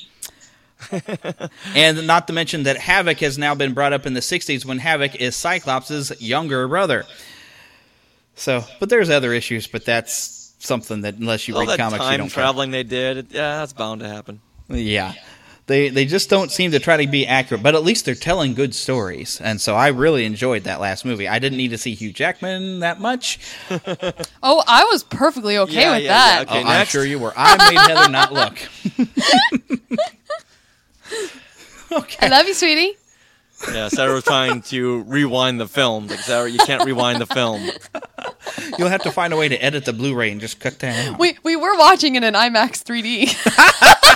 and 1.77 2.07
not 2.07 2.27
to 2.27 2.33
mention 2.33 2.65
that 2.65 2.77
Havoc 2.79 3.19
has 3.21 3.39
now 3.39 3.55
been 3.55 3.75
brought 3.75 3.93
up 3.93 4.07
in 4.07 4.15
the 4.15 4.21
'60s 4.21 4.65
when 4.65 4.79
Havoc 4.79 5.15
is 5.17 5.37
Cyclops' 5.37 6.21
younger 6.21 6.67
brother. 6.67 7.05
So, 8.35 8.65
but 8.81 8.89
there's 8.89 9.11
other 9.11 9.33
issues, 9.33 9.67
but 9.67 9.85
that's 9.85 10.55
something 10.59 11.03
that 11.03 11.15
unless 11.17 11.47
you 11.47 11.55
All 11.55 11.61
read 11.61 11.71
that 11.71 11.79
comics, 11.79 12.03
you 12.03 12.09
time 12.11 12.19
don't 12.19 12.29
care. 12.31 12.43
traveling 12.43 12.71
they 12.71 12.83
did, 12.83 13.29
yeah, 13.31 13.59
that's 13.59 13.73
bound 13.75 14.01
to 14.01 14.09
happen. 14.09 14.41
Yeah. 14.69 15.13
They 15.71 15.89
they 15.89 16.05
just 16.05 16.29
don't 16.29 16.51
seem 16.51 16.73
to 16.73 16.81
try 16.81 16.97
to 16.97 17.07
be 17.07 17.25
accurate, 17.29 17.63
but 17.63 17.77
at 17.77 17.85
least 17.85 18.05
they're 18.05 18.17
telling 18.17 18.55
good 18.55 18.75
stories. 18.75 19.41
And 19.41 19.61
so 19.61 19.77
I 19.77 19.87
really 19.89 20.25
enjoyed 20.25 20.65
that 20.65 20.81
last 20.81 21.05
movie. 21.05 21.29
I 21.29 21.39
didn't 21.39 21.59
need 21.59 21.71
to 21.71 21.79
see 21.79 21.95
Hugh 21.95 22.13
Jackman 22.13 22.81
that 22.81 23.01
much. 23.01 23.39
Oh, 24.43 24.65
I 24.67 24.85
was 24.91 25.05
perfectly 25.05 25.59
okay 25.59 25.83
Yeah, 25.83 25.95
with 25.95 26.05
yeah, 26.05 26.45
that. 26.45 26.55
yeah. 26.55 26.63
Oh, 26.65 26.69
I'm 26.69 26.87
sure 26.87 27.05
you 27.05 27.19
were. 27.19 27.33
I 27.37 27.71
made 27.71 27.79
Heather 27.79 28.11
not 28.11 28.33
look. 28.33 28.59
okay. 31.93 32.27
I 32.27 32.29
love 32.31 32.47
you, 32.49 32.55
sweetie. 32.55 32.97
Yeah, 33.73 33.89
Sarah 33.89 34.15
was 34.15 34.25
trying 34.25 34.63
to 34.63 35.03
rewind 35.03 35.61
the 35.61 35.69
film. 35.69 36.07
Like 36.07 36.21
Sarah, 36.21 36.49
you 36.49 36.59
can't 36.61 36.85
rewind 36.85 37.21
the 37.21 37.27
film. 37.27 37.63
You'll 38.79 38.89
have 38.89 39.03
to 39.03 39.11
find 39.13 39.33
a 39.33 39.37
way 39.37 39.49
to 39.49 39.57
edit 39.63 39.85
the 39.85 39.93
Blu-ray 39.93 40.31
and 40.33 40.41
just 40.41 40.61
cut 40.61 40.79
that 40.79 41.09
out. 41.09 41.19
We 41.19 41.37
we 41.43 41.57
were 41.57 41.77
watching 41.77 42.15
it 42.17 42.25
in 42.25 42.35
IMAX 42.35 42.83
3D. 42.83 43.37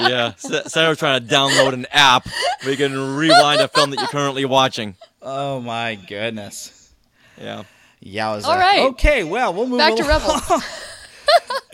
Yeah, 0.00 0.32
Sa- 0.36 0.64
Sarah 0.66 0.88
was 0.90 0.98
trying 0.98 1.20
to 1.26 1.34
download 1.34 1.72
an 1.72 1.86
app 1.92 2.26
where 2.62 2.72
you 2.72 2.76
can 2.76 3.16
rewind 3.16 3.60
a 3.60 3.68
film 3.68 3.90
that 3.90 3.98
you're 4.00 4.08
currently 4.08 4.44
watching. 4.44 4.96
Oh 5.22 5.60
my 5.60 5.94
goodness. 5.94 6.92
Yeah. 7.40 7.62
Yowza. 8.04 8.44
All 8.44 8.58
right. 8.58 8.80
Okay, 8.90 9.22
well, 9.24 9.54
we'll 9.54 9.66
move 9.66 9.80
on. 9.80 9.88
Back 9.90 9.96
to 9.96 10.02
along. 10.02 10.40
Rebels. 10.40 10.62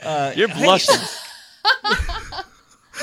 Uh, 0.02 0.32
You're 0.34 0.48
blushing. 0.48 0.96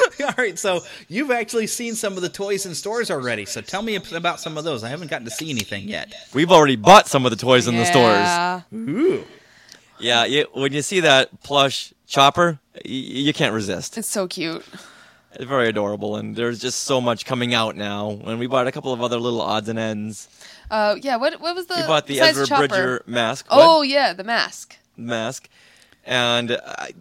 All 0.24 0.34
right, 0.38 0.58
so 0.58 0.82
you've 1.08 1.32
actually 1.32 1.68
seen 1.68 1.96
some 1.96 2.14
of 2.16 2.22
the 2.22 2.30
toys 2.30 2.66
in 2.66 2.74
stores 2.76 3.10
already. 3.12 3.46
So 3.46 3.62
tell 3.62 3.82
me 3.82 3.96
about 4.14 4.40
some 4.40 4.58
of 4.58 4.64
those. 4.64 4.84
I 4.84 4.90
haven't 4.90 5.10
gotten 5.10 5.26
to 5.26 5.32
see 5.32 5.50
anything 5.50 5.88
yet. 5.88 6.14
We've 6.34 6.52
already 6.52 6.76
bought 6.76 7.08
some 7.08 7.26
of 7.26 7.32
the 7.32 7.38
toys 7.38 7.68
in 7.68 7.76
the 7.76 7.84
Yeah. 7.84 8.62
stores. 8.62 8.90
Ooh. 8.90 9.26
Yeah, 10.00 10.26
you, 10.26 10.46
when 10.54 10.74
you 10.74 10.82
see 10.82 11.00
that 11.02 11.42
plush 11.44 11.94
chopper, 12.06 12.60
y- 12.76 12.82
you 12.86 13.34
can't 13.34 13.54
resist. 13.54 13.98
It's 13.98 14.08
so 14.10 14.28
cute. 14.28 14.64
It's 15.34 15.46
very 15.46 15.68
adorable, 15.70 16.16
and 16.16 16.36
there's 16.36 16.60
just 16.60 16.84
so 16.84 17.02
much 17.02 17.26
coming 17.26 17.54
out 17.54 17.76
now. 17.76 18.10
And 18.26 18.40
we 18.40 18.48
bought 18.48 18.68
a 18.68 18.72
couple 18.72 18.94
of 18.94 19.02
other 19.02 19.18
little 19.20 19.42
odds 19.42 19.70
and 19.70 19.78
ends. 19.80 20.28
Uh, 20.70 20.96
yeah. 21.02 21.16
What 21.18 21.40
what 21.42 21.56
was 21.56 21.66
the? 21.68 21.76
We 21.76 21.82
bought 21.84 22.08
the 22.08 22.20
Ezra 22.22 22.46
Chopper? 22.48 22.68
Bridger 22.68 23.04
mask. 23.08 23.46
Oh 23.50 23.82
yeah, 23.82 24.14
the 24.14 24.24
mask. 24.24 24.76
mask, 24.96 25.50
and 26.06 26.52
I, 26.66 26.92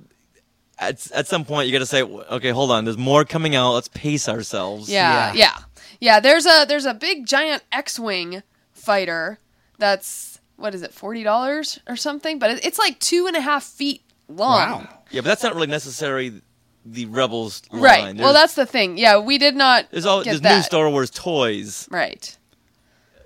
at 0.78 1.10
at 1.12 1.26
some 1.26 1.44
point 1.44 1.66
you 1.66 1.72
got 1.72 1.78
to 1.80 1.86
say, 1.86 2.02
okay, 2.02 2.50
hold 2.50 2.70
on. 2.70 2.84
There's 2.84 2.98
more 2.98 3.24
coming 3.24 3.54
out. 3.54 3.72
Let's 3.74 3.88
pace 3.88 4.28
ourselves. 4.28 4.88
Yeah, 4.88 5.32
yeah, 5.34 5.56
yeah. 6.00 6.20
There's 6.20 6.46
a 6.46 6.64
there's 6.68 6.84
a 6.86 6.94
big 6.94 7.26
giant 7.26 7.62
X-wing 7.72 8.42
fighter 8.72 9.38
that's 9.78 10.40
what 10.56 10.74
is 10.74 10.82
it 10.82 10.92
forty 10.92 11.22
dollars 11.22 11.78
or 11.88 11.96
something, 11.96 12.38
but 12.38 12.64
it's 12.64 12.78
like 12.78 12.98
two 13.00 13.26
and 13.26 13.36
a 13.36 13.40
half 13.40 13.64
feet 13.64 14.02
long. 14.28 14.84
Wow. 14.84 14.88
Yeah, 15.10 15.20
but 15.20 15.26
that's 15.28 15.42
not 15.42 15.54
really 15.54 15.66
necessary. 15.68 16.42
The 16.88 17.06
Rebels 17.06 17.62
line. 17.72 17.82
Right. 17.82 18.16
Well, 18.16 18.32
that's 18.32 18.54
the 18.54 18.64
thing. 18.66 18.96
Yeah, 18.96 19.18
we 19.18 19.38
did 19.38 19.56
not 19.56 19.86
there's 19.90 20.06
all 20.06 20.22
get 20.22 20.30
there's 20.30 20.40
that. 20.42 20.56
new 20.56 20.62
Star 20.62 20.88
Wars 20.88 21.10
toys, 21.10 21.88
Right. 21.90 22.36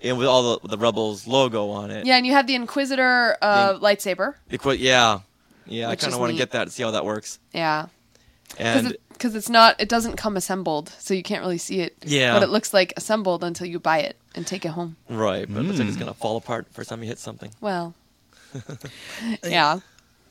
and 0.03 0.17
with 0.17 0.27
all 0.27 0.59
the 0.59 0.69
the 0.69 0.79
Rebels 0.79 1.27
logo 1.27 1.69
on 1.69 1.91
it. 1.91 2.07
Yeah, 2.07 2.17
and 2.17 2.27
you 2.27 2.33
have 2.33 2.47
the 2.47 2.55
Inquisitor 2.55 3.37
uh, 3.43 3.75
lightsaber. 3.75 4.35
The 4.49 4.77
yeah, 4.79 5.21
yeah. 5.67 5.89
I 5.89 5.97
kind 5.97 6.13
of 6.13 6.21
want 6.21 6.33
to 6.33 6.39
get 6.39 6.51
that 6.53 6.63
and 6.63 6.73
see 6.73 6.83
how 6.83 6.91
that 6.93 7.05
works. 7.05 7.39
Yeah. 7.53 7.87
And 8.59 8.97
Because 9.13 9.35
it's 9.37 9.49
not, 9.49 9.81
it 9.81 9.89
doesn't 9.89 10.17
come 10.17 10.37
assembled, 10.37 10.89
so 10.99 11.15
you 11.15 11.23
can't 11.23 11.41
really 11.43 11.59
see 11.59 11.81
it. 11.81 11.95
Yeah. 12.05 12.35
What 12.35 12.43
it 12.43 12.49
looks 12.51 12.75
like 12.75 12.93
assembled 12.97 13.45
until 13.45 13.67
you 13.67 13.79
buy 13.79 13.99
it 14.01 14.17
and 14.35 14.47
take 14.47 14.65
it 14.65 14.71
home. 14.71 14.97
right, 15.09 15.47
but 15.49 15.61
it 15.61 15.63
looks 15.65 15.79
like 15.79 15.89
it's 15.89 15.97
Mm. 15.97 16.01
gonna 16.01 16.15
fall 16.15 16.37
apart 16.37 16.67
the 16.67 16.75
first 16.75 16.89
time 16.91 17.03
you 17.03 17.09
hit 17.09 17.19
something. 17.19 17.51
Well. 17.61 17.95
yeah. 19.45 19.81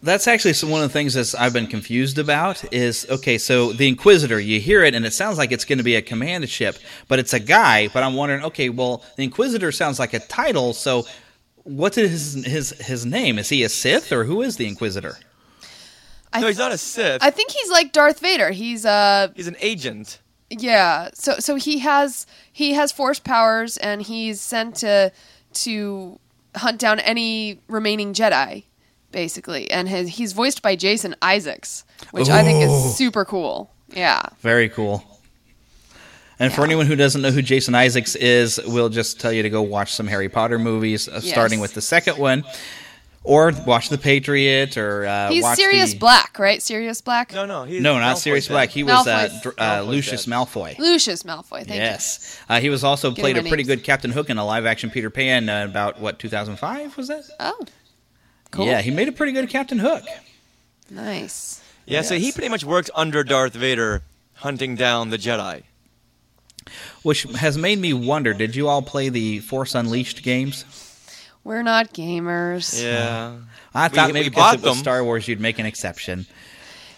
That's 0.02 0.28
actually 0.30 0.54
some, 0.54 0.70
one 0.70 0.82
of 0.82 0.88
the 0.90 0.94
things 0.94 1.14
that 1.16 1.40
I've 1.40 1.52
been 1.52 1.68
confused 1.68 2.18
about 2.18 2.64
is 2.74 3.06
okay, 3.10 3.38
so 3.38 3.74
the 3.74 3.88
Inquisitor, 3.88 4.40
you 4.40 4.60
hear 4.62 4.84
it 4.84 4.96
and 4.96 5.06
it 5.06 5.12
sounds 5.14 5.38
like 5.38 5.52
it's 5.52 5.66
going 5.66 5.78
to 5.80 5.84
be 5.84 5.96
a 5.96 6.02
command 6.02 6.48
ship, 6.50 6.78
but 7.10 7.20
it's 7.20 7.34
a 7.34 7.40
guy. 7.40 7.90
But 7.90 8.04
I'm 8.04 8.14
wondering, 8.14 8.44
okay, 8.46 8.70
well, 8.70 9.04
the 9.18 9.24
Inquisitor 9.26 9.74
sounds 9.74 10.00
like 10.00 10.14
a 10.14 10.20
title, 10.20 10.72
so 10.74 11.06
what 11.64 11.98
is 11.98 12.34
his 12.34 12.46
his 12.46 12.70
his 12.80 13.06
name? 13.06 13.40
Is 13.40 13.50
he 13.50 13.64
a 13.64 13.70
Sith 13.70 14.12
or 14.12 14.24
who 14.26 14.42
is 14.42 14.58
the 14.58 14.68
Inquisitor? 14.68 15.18
I 16.32 16.42
no, 16.42 16.48
he's 16.48 16.60
not 16.60 16.72
a 16.72 16.78
Sith. 16.78 17.24
I 17.24 17.30
think 17.32 17.52
he's 17.52 17.70
like 17.70 17.92
Darth 17.92 18.20
Vader. 18.20 18.52
He's 18.52 18.86
uh 18.86 19.30
he's 19.36 19.48
an 19.48 19.58
agent. 19.60 20.20
Yeah. 20.50 21.10
So 21.14 21.36
so 21.40 21.56
he 21.56 21.80
has 21.80 22.26
he 22.52 22.74
has 22.74 22.92
force 22.92 23.20
powers 23.20 23.78
and 23.78 24.02
he's 24.02 24.42
sent 24.42 24.76
to 24.78 25.12
to 25.54 26.20
hunt 26.56 26.80
down 26.80 27.00
any 27.00 27.60
remaining 27.68 28.14
Jedi, 28.14 28.64
basically. 29.12 29.70
And 29.72 29.88
his, 29.90 30.10
he's 30.10 30.34
voiced 30.34 30.62
by 30.62 30.76
Jason 30.76 31.16
Isaacs, 31.22 31.86
which 32.12 32.30
I 32.30 32.44
think 32.44 32.64
is 32.64 32.96
super 32.96 33.26
cool. 33.26 33.72
Yeah. 33.90 34.24
Very 34.40 34.70
cool. 34.70 35.04
And 36.40 36.54
for 36.54 36.64
anyone 36.64 36.86
who 36.86 36.96
doesn't 36.96 37.22
know 37.22 37.32
who 37.32 37.42
Jason 37.42 37.76
Isaacs 37.76 38.16
is, 38.16 38.60
we'll 38.66 38.88
just 38.90 39.20
tell 39.20 39.34
you 39.34 39.44
to 39.44 39.50
go 39.50 39.62
watch 39.62 39.92
some 39.94 40.08
Harry 40.08 40.30
Potter 40.30 40.58
movies, 40.58 41.08
uh, 41.10 41.20
Yes. 41.22 41.30
starting 41.32 41.60
with 41.60 41.74
the 41.74 41.82
second 41.82 42.18
one, 42.18 42.46
or 43.26 43.52
watch 43.68 43.90
The 43.90 43.98
Patriot, 43.98 44.78
or 44.78 45.06
uh, 45.06 45.30
he's 45.30 45.44
watch 45.44 45.58
Sirius 45.58 45.92
the... 45.92 46.00
Black, 46.00 46.40
right? 46.40 46.62
Sirius 46.62 47.02
Black? 47.02 47.34
No, 47.34 47.46
no, 47.46 47.66
he's 47.66 47.82
No, 47.82 48.00
not 48.00 48.16
Malfoy's 48.16 48.22
Sirius 48.22 48.48
dad. 48.48 48.54
Black. 48.54 48.70
He 48.70 48.84
was 48.84 49.06
uh, 49.06 49.28
Malfoy's- 49.28 49.42
Dr- 49.42 49.56
uh, 49.60 49.82
Lucius 49.82 50.26
Malfoy. 50.28 50.80
Lucius 50.80 51.24
Malfoy. 51.24 51.50
Thank 51.66 51.70
you. 51.72 51.76
yes, 51.76 52.40
uh, 52.48 52.62
he 52.62 52.70
was 52.70 52.86
also 52.86 53.10
Getting 53.12 53.22
played 53.22 53.38
a 53.38 53.42
pretty 53.42 53.64
names. 53.64 53.68
good 53.68 53.84
Captain 53.84 54.12
Hook 54.12 54.30
in 54.30 54.38
a 54.38 54.46
live-action 54.46 54.92
Peter 54.92 55.10
Pan 55.10 55.50
uh, 55.50 55.66
about 55.66 56.00
what 56.00 56.20
2005 56.20 56.96
was 56.96 57.10
that? 57.10 57.24
Oh, 57.42 57.66
cool. 58.52 58.66
Yeah, 58.66 58.80
he 58.80 58.92
made 58.92 59.10
a 59.10 59.12
pretty 59.12 59.34
good 59.34 59.50
Captain 59.50 59.80
Hook. 59.80 60.06
Nice. 60.90 61.62
Yeah, 61.86 62.02
so 62.02 62.16
he 62.18 62.32
pretty 62.32 62.50
much 62.50 62.64
works 62.64 62.90
under 62.96 63.24
Darth 63.26 63.54
Vader, 63.54 64.04
hunting 64.36 64.76
down 64.76 65.10
the 65.10 65.18
Jedi. 65.18 65.64
Which 67.04 67.24
has 67.24 67.58
made 67.58 67.80
me 67.80 67.94
wonder: 67.94 68.34
Did 68.34 68.56
you 68.56 68.68
all 68.68 68.82
play 68.82 69.10
the 69.10 69.40
Force 69.40 69.74
Unleashed 69.76 70.22
games? 70.24 70.66
We're 71.44 71.64
not 71.64 71.94
gamers. 71.94 72.82
Yeah. 72.82 73.38
I 73.74 73.88
We- 73.88 73.96
thought 73.96 74.08
we 74.08 74.14
maybe 74.14 74.30
bought 74.30 74.58
because 74.58 74.66
it 74.66 74.70
was. 74.70 74.80
Star 74.80 75.04
Wars, 75.04 75.28
you'd 75.28 75.40
make 75.40 75.58
an 75.60 75.66
exception. 75.66 76.26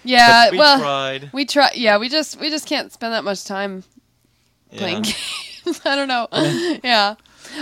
Yeah, 0.04 0.45
But 0.45 0.52
we 0.54 0.58
well, 0.58 0.80
tried. 0.80 1.30
we 1.32 1.45
try. 1.45 1.70
Yeah, 1.76 1.97
we 1.97 2.10
just 2.10 2.39
we 2.39 2.49
just 2.49 2.66
can't 2.68 2.91
spend 2.91 3.14
that 3.14 3.24
much 3.24 3.45
time 3.45 3.84
playing 4.76 5.04
games. 5.66 5.82
I 5.86 5.95
don't 5.95 6.08
know. 6.08 6.28
yeah, 6.84 7.14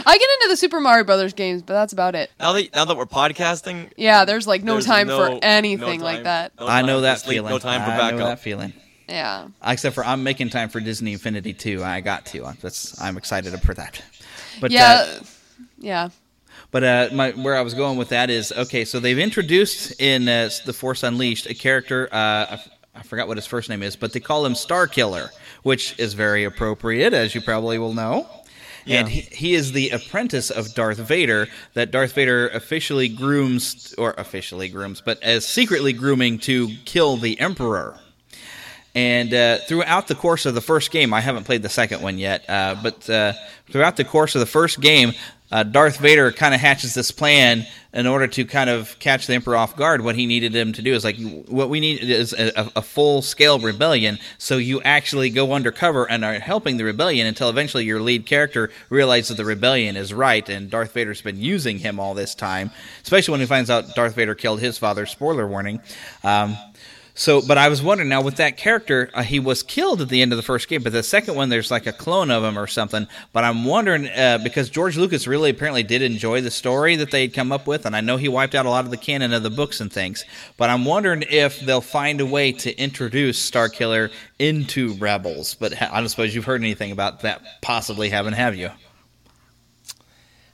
I 0.06 0.18
get 0.18 0.30
into 0.42 0.48
the 0.48 0.56
Super 0.56 0.80
Mario 0.80 1.04
Brothers 1.04 1.34
games, 1.34 1.62
but 1.62 1.74
that's 1.74 1.92
about 1.92 2.16
it. 2.16 2.32
Now 2.40 2.54
that 2.54 2.74
now 2.74 2.86
that 2.86 2.96
we're 2.96 3.06
podcasting, 3.06 3.92
Yeah, 3.98 4.24
there's 4.24 4.48
like 4.48 4.64
no 4.64 4.74
There's 4.76 4.86
time 4.86 5.08
no- 5.08 5.18
for 5.18 5.30
no 5.32 5.40
anything 5.42 6.00
time. 6.00 6.00
like 6.00 6.24
that. 6.24 6.54
No 6.58 6.68
I 6.68 6.82
know 6.82 7.02
that 7.02 7.20
feeling. 7.22 7.50
No 7.52 7.60
time 7.60 7.82
for 7.84 7.92
I 7.92 7.98
backup. 7.98 8.20
know 8.20 8.26
that 8.28 8.40
feeling. 8.40 8.72
Yeah. 9.10 9.48
Except 9.66 9.96
for 9.96 10.06
I'm 10.06 10.24
making 10.24 10.50
time 10.50 10.70
for 10.70 10.80
Disney 10.80 11.14
Infinity 11.14 11.54
too. 11.54 11.84
I 11.84 12.00
got 12.02 12.26
to. 12.28 12.54
That's 12.62 13.00
I'm 13.02 13.18
excited 13.18 13.60
for 13.62 13.74
that. 13.74 14.02
But 14.62 14.72
yeah. 14.72 15.06
uh, 15.08 15.24
yeah. 15.80 16.10
But 16.72 16.84
uh, 16.84 17.10
my, 17.14 17.32
where 17.32 17.56
I 17.56 17.62
was 17.62 17.74
going 17.74 17.98
with 17.98 18.10
that 18.10 18.30
is 18.30 18.52
okay. 18.52 18.86
So 18.86 19.00
they've 19.00 19.18
introduced 19.18 20.00
in 20.00 20.30
uh, 20.30 20.50
the 20.66 20.74
Force 20.74 21.02
Unleashed 21.02 21.48
a 21.48 21.56
character. 21.56 22.08
Uh, 22.12 22.16
I, 22.16 22.54
f- 22.54 22.70
I 22.94 23.02
forgot 23.02 23.28
what 23.28 23.38
his 23.38 23.48
first 23.48 23.70
name 23.70 23.82
is, 23.82 23.96
but 23.96 24.14
they 24.14 24.20
call 24.20 24.46
him 24.46 24.54
Starkiller, 24.54 25.30
which 25.64 25.98
is 25.98 26.14
very 26.14 26.44
appropriate, 26.44 27.14
as 27.14 27.34
you 27.34 27.42
probably 27.42 27.80
will 27.80 27.94
know. 27.94 28.30
Yeah. 28.86 29.00
And 29.00 29.10
he, 29.10 29.22
he 29.22 29.54
is 29.56 29.72
the 29.72 29.90
apprentice 29.90 30.52
of 30.52 30.74
Darth 30.74 30.98
Vader 30.98 31.48
that 31.74 31.92
Darth 31.92 32.14
Vader 32.14 32.50
officially 32.50 33.08
grooms, 33.08 33.96
or 33.98 34.14
officially 34.18 34.70
grooms, 34.70 35.02
but 35.02 35.22
as 35.24 35.48
secretly 35.48 35.94
grooming 35.94 36.38
to 36.40 36.70
kill 36.86 37.18
the 37.18 37.40
Emperor. 37.40 38.00
And 39.00 39.34
uh, 39.34 39.60
throughout 39.60 40.10
the 40.10 40.16
course 40.16 40.46
of 40.46 40.56
the 40.56 40.62
first 40.62 40.92
game, 40.92 41.14
I 41.14 41.22
haven't 41.22 41.46
played 41.46 41.62
the 41.62 41.70
second 41.70 42.02
one 42.02 42.18
yet, 42.18 42.44
uh, 42.50 42.76
but 42.84 43.10
uh, 43.10 43.32
throughout 43.70 43.96
the 43.96 44.04
course 44.04 44.36
of 44.36 44.42
the 44.42 44.46
first 44.46 44.82
game, 44.82 45.14
uh, 45.54 45.64
Darth 45.64 46.00
Vader 46.00 46.34
kind 46.34 46.54
of 46.54 46.60
hatches 46.60 46.96
this 46.96 47.10
plan 47.10 47.66
in 47.94 48.06
order 48.06 48.28
to 48.28 48.44
kind 48.44 48.70
of 48.70 49.00
catch 49.00 49.26
the 49.26 49.34
Emperor 49.34 49.56
off 49.56 49.78
guard. 49.78 50.02
What 50.02 50.16
he 50.16 50.26
needed 50.26 50.54
him 50.54 50.74
to 50.74 50.82
do 50.82 50.94
is 50.94 51.06
like, 51.06 51.18
what 51.48 51.70
we 51.70 51.80
need 51.80 52.04
is 52.04 52.34
a, 52.34 52.70
a 52.76 52.82
full 52.82 53.22
scale 53.22 53.58
rebellion. 53.58 54.20
So 54.38 54.58
you 54.58 54.82
actually 54.82 55.30
go 55.30 55.54
undercover 55.54 56.04
and 56.12 56.26
are 56.26 56.34
helping 56.34 56.76
the 56.76 56.84
rebellion 56.84 57.26
until 57.26 57.50
eventually 57.50 57.86
your 57.86 58.02
lead 58.02 58.26
character 58.26 58.70
realizes 58.90 59.30
that 59.30 59.38
the 59.38 59.46
rebellion 59.46 59.96
is 59.96 60.14
right, 60.14 60.48
and 60.50 60.70
Darth 60.70 60.92
Vader's 60.92 61.22
been 61.22 61.40
using 61.40 61.80
him 61.80 62.02
all 62.02 62.14
this 62.16 62.36
time, 62.36 62.70
especially 63.02 63.32
when 63.32 63.40
he 63.40 63.48
finds 63.48 63.70
out 63.70 63.96
Darth 63.96 64.16
Vader 64.16 64.36
killed 64.36 64.60
his 64.60 64.78
father. 64.78 65.06
Spoiler 65.06 65.48
warning. 65.48 65.80
Um, 66.22 66.58
So, 67.20 67.42
but 67.42 67.58
I 67.58 67.68
was 67.68 67.82
wondering 67.82 68.08
now 68.08 68.22
with 68.22 68.38
that 68.38 68.56
character, 68.56 69.10
uh, 69.14 69.24
he 69.24 69.42
was 69.42 69.62
killed 69.62 70.00
at 70.00 70.08
the 70.08 70.22
end 70.22 70.32
of 70.32 70.38
the 70.38 70.42
first 70.42 70.70
game, 70.70 70.84
but 70.84 70.94
the 70.94 71.04
second 71.04 71.36
one 71.36 71.50
there's 71.50 71.70
like 71.70 71.86
a 71.86 71.92
clone 71.92 72.32
of 72.32 72.46
him 72.46 72.58
or 72.58 72.66
something. 72.66 73.10
But 73.34 73.44
I'm 73.44 73.66
wondering 73.66 74.08
uh, 74.08 74.38
because 74.42 74.70
George 74.70 74.96
Lucas 74.96 75.28
really 75.28 75.50
apparently 75.50 75.84
did 75.84 76.02
enjoy 76.02 76.40
the 76.40 76.50
story 76.50 76.96
that 76.96 77.12
they 77.12 77.24
had 77.24 77.34
come 77.34 77.52
up 77.52 77.68
with, 77.68 77.86
and 77.86 77.94
I 77.94 78.00
know 78.00 78.16
he 78.16 78.30
wiped 78.30 78.56
out 78.56 78.66
a 78.66 78.70
lot 78.70 78.86
of 78.86 78.92
the 78.92 78.96
canon 78.96 79.34
of 79.34 79.44
the 79.44 79.50
books 79.50 79.82
and 79.82 79.92
things. 79.92 80.24
But 80.56 80.70
I'm 80.70 80.86
wondering 80.86 81.26
if 81.30 81.60
they'll 81.60 81.82
find 81.82 82.22
a 82.22 82.26
way 82.26 82.54
to 82.54 82.74
introduce 82.82 83.52
Starkiller 83.52 84.14
into 84.40 84.94
Rebels. 84.94 85.56
But 85.56 85.74
I 85.82 86.00
don't 86.00 86.08
suppose 86.08 86.34
you've 86.34 86.46
heard 86.46 86.62
anything 86.62 86.94
about 86.94 87.20
that 87.24 87.42
possibly 87.62 88.08
having, 88.08 88.32
have 88.32 88.56
you? 88.56 88.70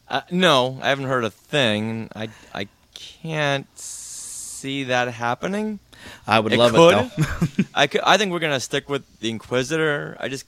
Uh, 0.07 0.21
no, 0.31 0.79
I 0.81 0.89
haven't 0.89 1.05
heard 1.05 1.25
a 1.25 1.29
thing. 1.29 2.09
I 2.15 2.29
I 2.55 2.67
can't 2.95 3.67
see 3.77 4.85
that 4.85 5.09
happening. 5.09 5.79
I 6.27 6.39
would 6.39 6.53
It 6.53 6.59
love 6.59 6.73
could. 6.73 6.93
it 6.95 7.11
though. 7.57 7.63
I 7.75 7.87
could, 7.87 8.01
I 8.01 8.17
think 8.17 8.31
we're 8.31 8.39
gonna 8.39 8.59
stick 8.59 8.89
with 8.89 9.03
the 9.19 9.29
Inquisitor. 9.29 10.17
I 10.19 10.27
just 10.29 10.45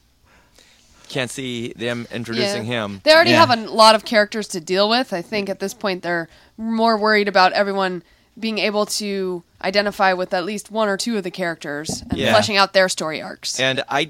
can't 1.09 1.31
see 1.31 1.73
them 1.73 2.07
introducing 2.11 2.65
Yeah. 2.65 2.83
him. 2.85 3.01
They 3.03 3.13
already 3.13 3.31
have 3.31 3.49
a 3.49 3.55
lot 3.55 3.95
of 3.95 4.03
characters 4.03 4.47
to 4.49 4.59
deal 4.59 4.89
with. 4.89 5.13
I 5.13 5.21
think 5.21 5.49
at 5.49 5.59
this 5.59 5.73
point 5.73 6.03
they're 6.03 6.27
more 6.57 6.97
worried 6.97 7.27
about 7.27 7.53
everyone 7.53 8.03
being 8.39 8.57
able 8.59 8.85
to 8.85 9.41
identify 9.63 10.13
with 10.13 10.33
at 10.33 10.43
least 10.45 10.69
one 10.69 10.87
or 10.89 10.97
two 10.97 11.17
of 11.17 11.23
the 11.23 11.31
characters 11.31 12.03
and 12.09 12.19
Yeah. 12.19 12.31
fleshing 12.33 12.57
out 12.57 12.73
their 12.73 12.89
story 12.89 13.21
arcs. 13.21 13.59
And 13.59 13.83
I, 13.89 14.09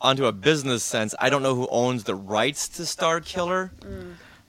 onto 0.00 0.26
a 0.26 0.32
business 0.32 0.82
sense, 0.84 1.14
I 1.18 1.30
don't 1.30 1.42
know 1.42 1.54
who 1.54 1.66
owns 1.70 2.04
the 2.04 2.14
rights 2.14 2.68
to 2.68 2.82
Starkiller. 2.82 3.70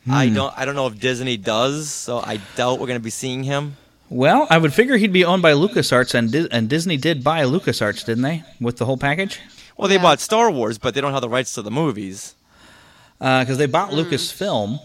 I 0.10 0.28
Hmm. 0.28 0.34
don't. 0.36 0.54
I 0.56 0.64
don't 0.66 0.76
know 0.76 0.88
if 0.88 1.00
Disney 1.00 1.36
does. 1.36 1.90
So 1.90 2.20
I 2.20 2.40
doubt 2.56 2.80
we're 2.80 2.88
gonna 2.88 3.00
be 3.00 3.10
seeing 3.10 3.44
him. 3.44 3.76
Well, 4.10 4.48
I 4.50 4.58
would 4.58 4.74
figure 4.74 4.98
he'd 4.98 5.12
be 5.12 5.26
owned 5.26 5.42
by 5.42 5.52
LucasArts, 5.52 6.14
and 6.14 6.32
Dis- 6.32 6.48
and 6.50 6.70
Disney 6.70 6.96
did 6.98 7.24
buy 7.24 7.44
LucasArts, 7.44 8.06
didn't 8.06 8.24
they, 8.24 8.44
with 8.62 8.78
the 8.78 8.86
whole 8.86 8.98
package? 8.98 9.40
Well, 9.76 9.90
they 9.90 9.98
bought 9.98 10.20
Star 10.20 10.50
Wars, 10.50 10.78
but 10.78 10.94
they 10.94 11.02
don't 11.02 11.12
have 11.12 11.22
the 11.22 11.30
rights 11.30 11.54
to 11.54 11.62
the 11.62 11.72
movies. 11.72 12.36
Because 13.20 13.58
they 13.58 13.66
bought 13.66 13.92
Lucasfilm. 13.92 14.80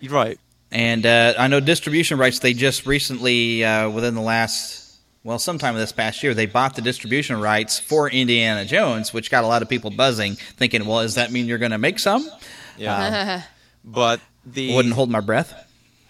You're 0.00 0.12
right. 0.12 0.38
And 0.70 1.06
uh, 1.06 1.34
I 1.38 1.48
know 1.48 1.60
distribution 1.60 2.18
rights. 2.18 2.40
They 2.40 2.52
just 2.52 2.86
recently, 2.86 3.64
uh, 3.64 3.88
within 3.90 4.14
the 4.14 4.20
last, 4.20 4.96
well, 5.24 5.38
sometime 5.38 5.74
this 5.76 5.92
past 5.92 6.22
year, 6.22 6.34
they 6.34 6.46
bought 6.46 6.76
the 6.76 6.82
distribution 6.82 7.40
rights 7.40 7.78
for 7.78 8.10
Indiana 8.10 8.64
Jones, 8.64 9.12
which 9.14 9.30
got 9.30 9.44
a 9.44 9.46
lot 9.46 9.62
of 9.62 9.68
people 9.68 9.90
buzzing, 9.90 10.34
thinking, 10.34 10.84
"Well, 10.86 11.00
does 11.00 11.14
that 11.14 11.32
mean 11.32 11.46
you're 11.46 11.58
going 11.58 11.70
to 11.70 11.78
make 11.78 11.98
some?" 11.98 12.28
Yeah. 12.76 13.42
but 13.84 14.20
the 14.44 14.74
Wouldn't 14.74 14.94
hold 14.94 15.10
my 15.10 15.20
breath. 15.20 15.54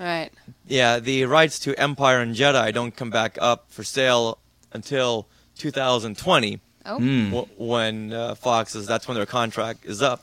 right. 0.01 0.31
Yeah, 0.69 0.99
the 0.99 1.25
rights 1.25 1.59
to 1.61 1.75
Empire 1.81 2.21
and 2.21 2.35
Jedi 2.35 2.73
don't 2.75 2.95
come 2.95 3.09
back 3.09 3.39
up 3.41 3.67
for 3.71 3.83
sale 3.83 4.39
until 4.73 5.27
2020. 5.57 6.61
Oh. 6.85 6.99
Hmm. 6.99 7.33
When 7.57 8.13
uh, 8.13 8.35
Fox 8.35 8.75
is, 8.75 8.87
that's 8.87 9.09
when 9.09 9.17
their 9.17 9.27
contract 9.27 9.87
is 9.87 10.03
up. 10.03 10.23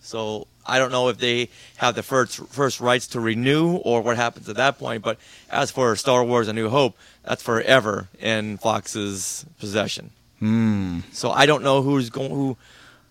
So 0.00 0.46
I 0.66 0.78
don't 0.78 0.92
know 0.92 1.08
if 1.08 1.18
they 1.18 1.48
have 1.76 1.94
the 1.94 2.02
first 2.02 2.36
first 2.48 2.80
rights 2.80 3.08
to 3.08 3.20
renew 3.20 3.76
or 3.76 4.00
what 4.00 4.16
happens 4.16 4.48
at 4.48 4.56
that 4.56 4.78
point. 4.78 5.02
But 5.02 5.18
as 5.50 5.70
for 5.70 5.94
Star 5.96 6.24
Wars: 6.24 6.48
A 6.48 6.52
New 6.52 6.68
Hope, 6.68 6.96
that's 7.24 7.42
forever 7.42 8.08
in 8.20 8.58
Fox's 8.58 9.44
possession. 9.58 10.10
Hmm. 10.38 11.00
So 11.12 11.30
I 11.30 11.46
don't 11.46 11.62
know 11.62 11.82
who's 11.82 12.10
going 12.10 12.30
who 12.30 12.56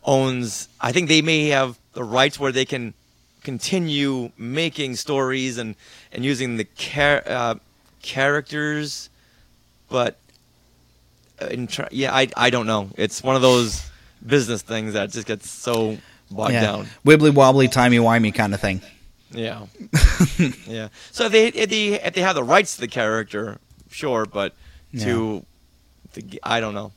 owns. 0.04 0.70
I 0.80 0.92
think 0.92 1.10
they 1.10 1.22
may 1.22 1.48
have 1.50 1.78
the 1.94 2.04
rights 2.04 2.40
where 2.40 2.52
they 2.52 2.66
can 2.66 2.94
continue 3.48 4.30
making 4.38 4.98
stories 4.98 5.58
and 5.58 5.76
and 6.12 6.26
using 6.26 6.58
the 6.58 6.66
char- 6.76 7.24
uh, 7.26 7.56
characters, 8.02 9.10
but 9.88 10.20
uh, 11.42 11.46
in 11.46 11.68
tr- 11.68 11.84
yeah, 11.92 12.14
I 12.14 12.28
I 12.36 12.50
don't 12.50 12.68
know. 12.68 12.90
It's 12.98 13.24
one 13.24 13.38
of 13.38 13.42
those 13.42 13.90
business 14.26 14.62
things 14.62 14.96
that 14.96 15.12
just 15.12 15.26
gets 15.26 15.50
so 15.50 15.98
bogged 16.30 16.56
yeah. 16.56 16.62
down. 16.62 16.88
Wibbly 17.06 17.34
wobbly, 17.34 17.70
timey 17.70 18.00
wimey 18.00 18.36
kind 18.36 18.54
of 18.54 18.60
thing. 18.60 18.82
Yeah, 19.32 19.68
yeah. 20.68 20.90
So 21.12 21.28
if 21.28 21.32
they 21.32 21.48
if 21.48 21.70
they 21.70 21.94
if 21.94 22.14
they 22.16 22.22
have 22.22 22.36
the 22.36 22.44
rights 22.44 22.76
to 22.76 22.82
the 22.82 22.90
character, 22.90 23.60
sure, 23.90 24.26
but 24.26 24.56
to 25.00 25.46
the 26.16 26.40
I 26.44 26.60
don't 26.60 26.74
know. 26.74 26.92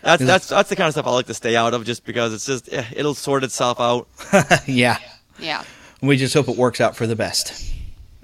That's 0.00 0.24
that's 0.24 0.48
that's 0.48 0.70
the 0.70 0.76
kind 0.76 0.88
of 0.88 0.94
stuff 0.94 1.06
I 1.06 1.10
like 1.10 1.26
to 1.26 1.34
stay 1.34 1.56
out 1.56 1.74
of, 1.74 1.84
just 1.84 2.06
because 2.06 2.32
it's 2.32 2.46
just 2.46 2.72
eh, 2.72 2.84
it'll 2.96 3.14
sort 3.14 3.44
itself 3.44 3.78
out. 3.80 4.08
yeah. 4.66 4.96
Yeah. 5.38 5.64
We 6.00 6.16
just 6.16 6.34
hope 6.34 6.48
it 6.48 6.56
works 6.56 6.80
out 6.80 6.96
for 6.96 7.06
the 7.06 7.16
best. 7.16 7.72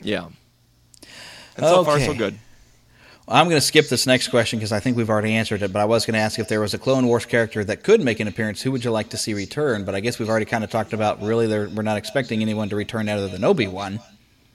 Yeah. 0.01 0.29
And 1.57 1.67
so 1.67 1.85
far 1.85 1.99
so 2.01 2.11
Okay. 2.11 2.19
good. 2.19 2.39
I'm 3.27 3.47
going 3.47 3.57
to 3.57 3.67
skip 3.67 3.89
this 3.89 4.07
next 4.07 4.29
question 4.29 4.59
because 4.59 4.71
I 4.71 4.81
think 4.81 4.99
we've 4.99 5.09
already 5.09 5.35
answered 5.35 5.63
it. 5.63 5.73
But 5.73 5.81
I 5.81 5.87
was 5.87 6.05
going 6.05 6.15
to 6.15 6.21
ask 6.21 6.39
if 6.39 6.49
there 6.49 6.61
was 6.61 6.75
a 6.75 6.79
Clone 6.79 7.07
Wars 7.07 7.25
character 7.25 7.65
that 7.65 7.83
could 7.83 8.03
make 8.03 8.21
an 8.21 8.29
appearance. 8.29 8.61
Who 8.61 8.71
would 8.73 8.85
you 8.85 8.91
like 8.91 9.09
to 9.11 9.17
see 9.17 9.33
return? 9.33 9.85
But 9.85 9.95
I 9.95 10.01
guess 10.01 10.19
we've 10.19 10.29
already 10.29 10.45
kind 10.45 10.63
of 10.63 10.71
talked 10.71 10.93
about. 10.93 11.23
Really, 11.23 11.49
we're 11.49 11.83
not 11.83 11.97
expecting 11.97 12.43
anyone 12.43 12.69
to 12.69 12.77
return 12.77 13.09
other 13.09 13.29
than 13.29 13.43
Obi 13.43 13.67
Wan. 13.67 14.01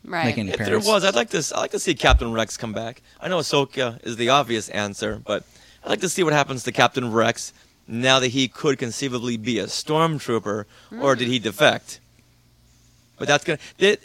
Right. 0.05 0.25
Making 0.25 0.47
an 0.49 0.53
If 0.53 0.65
there 0.65 0.79
was, 0.79 1.03
I'd 1.03 1.15
like 1.15 1.31
to. 1.31 1.37
I'd 1.55 1.59
like 1.59 1.71
to 1.71 1.79
see 1.79 1.95
Captain 1.95 2.31
Rex 2.31 2.57
come 2.57 2.71
back. 2.71 3.01
I 3.19 3.27
know 3.27 3.39
Ahsoka 3.39 4.03
is 4.05 4.17
the 4.17 4.29
obvious 4.29 4.69
answer, 4.69 5.21
but 5.25 5.43
I'd 5.83 5.89
like 5.89 6.01
to 6.01 6.09
see 6.09 6.23
what 6.23 6.33
happens 6.33 6.63
to 6.63 6.71
Captain 6.71 7.11
Rex 7.11 7.53
now 7.87 8.19
that 8.19 8.29
he 8.29 8.47
could 8.47 8.77
conceivably 8.77 9.35
be 9.35 9.57
a 9.59 9.65
stormtrooper, 9.65 10.65
or 11.01 11.15
mm. 11.15 11.17
did 11.17 11.27
he 11.27 11.39
defect? 11.39 11.99
But 13.19 13.27
that's 13.27 13.43
gonna. 13.43 13.59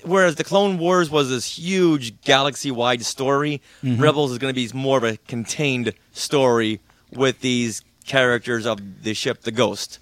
Whereas 0.05 0.35
the 0.35 0.45
Clone 0.45 0.77
Wars 0.78 1.09
was 1.11 1.31
this 1.31 1.57
huge 1.59 2.20
galaxy-wide 2.23 3.05
story, 3.05 3.62
Mhm. 3.82 4.01
Rebels 4.01 4.32
is 4.32 4.39
going 4.39 4.53
to 4.53 4.61
be 4.61 4.69
more 4.77 4.99
of 4.99 5.05
a 5.05 5.16
contained 5.28 5.95
story 6.12 6.81
with 7.12 7.41
these 7.41 7.82
characters 8.07 8.66
of 8.66 8.81
the 9.03 9.15
ship, 9.15 9.43
the 9.43 9.51
Ghost. 9.53 9.99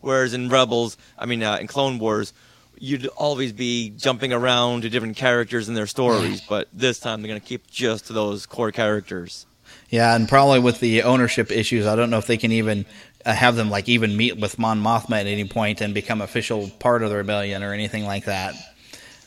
Whereas 0.00 0.34
in 0.34 0.48
Rebels, 0.48 0.96
I 1.18 1.26
mean, 1.26 1.42
uh, 1.42 1.56
in 1.60 1.66
Clone 1.66 1.98
Wars, 1.98 2.32
you'd 2.78 3.06
always 3.08 3.52
be 3.52 3.90
jumping 3.90 4.32
around 4.32 4.82
to 4.82 4.88
different 4.90 5.16
characters 5.16 5.68
and 5.68 5.76
their 5.76 5.86
stories. 5.86 6.40
but 6.48 6.68
this 6.72 6.98
time, 6.98 7.20
they're 7.22 7.28
going 7.28 7.40
to 7.40 7.46
keep 7.46 7.70
just 7.70 8.06
to 8.06 8.12
those 8.12 8.46
core 8.46 8.72
characters. 8.72 9.46
Yeah, 9.90 10.14
and 10.16 10.28
probably 10.28 10.58
with 10.58 10.80
the 10.80 11.02
ownership 11.02 11.50
issues, 11.52 11.86
I 11.86 11.94
don't 11.96 12.10
know 12.10 12.18
if 12.18 12.26
they 12.26 12.36
can 12.36 12.50
even 12.52 12.86
uh, 13.26 13.32
have 13.34 13.56
them 13.56 13.70
like 13.70 13.88
even 13.88 14.16
meet 14.16 14.38
with 14.38 14.58
Mon 14.58 14.80
Mothma 14.82 15.20
at 15.20 15.26
any 15.26 15.44
point 15.44 15.80
and 15.80 15.92
become 15.94 16.20
official 16.20 16.70
part 16.78 17.02
of 17.02 17.10
the 17.10 17.16
rebellion 17.16 17.62
or 17.62 17.72
anything 17.72 18.04
like 18.06 18.24
that. 18.26 18.54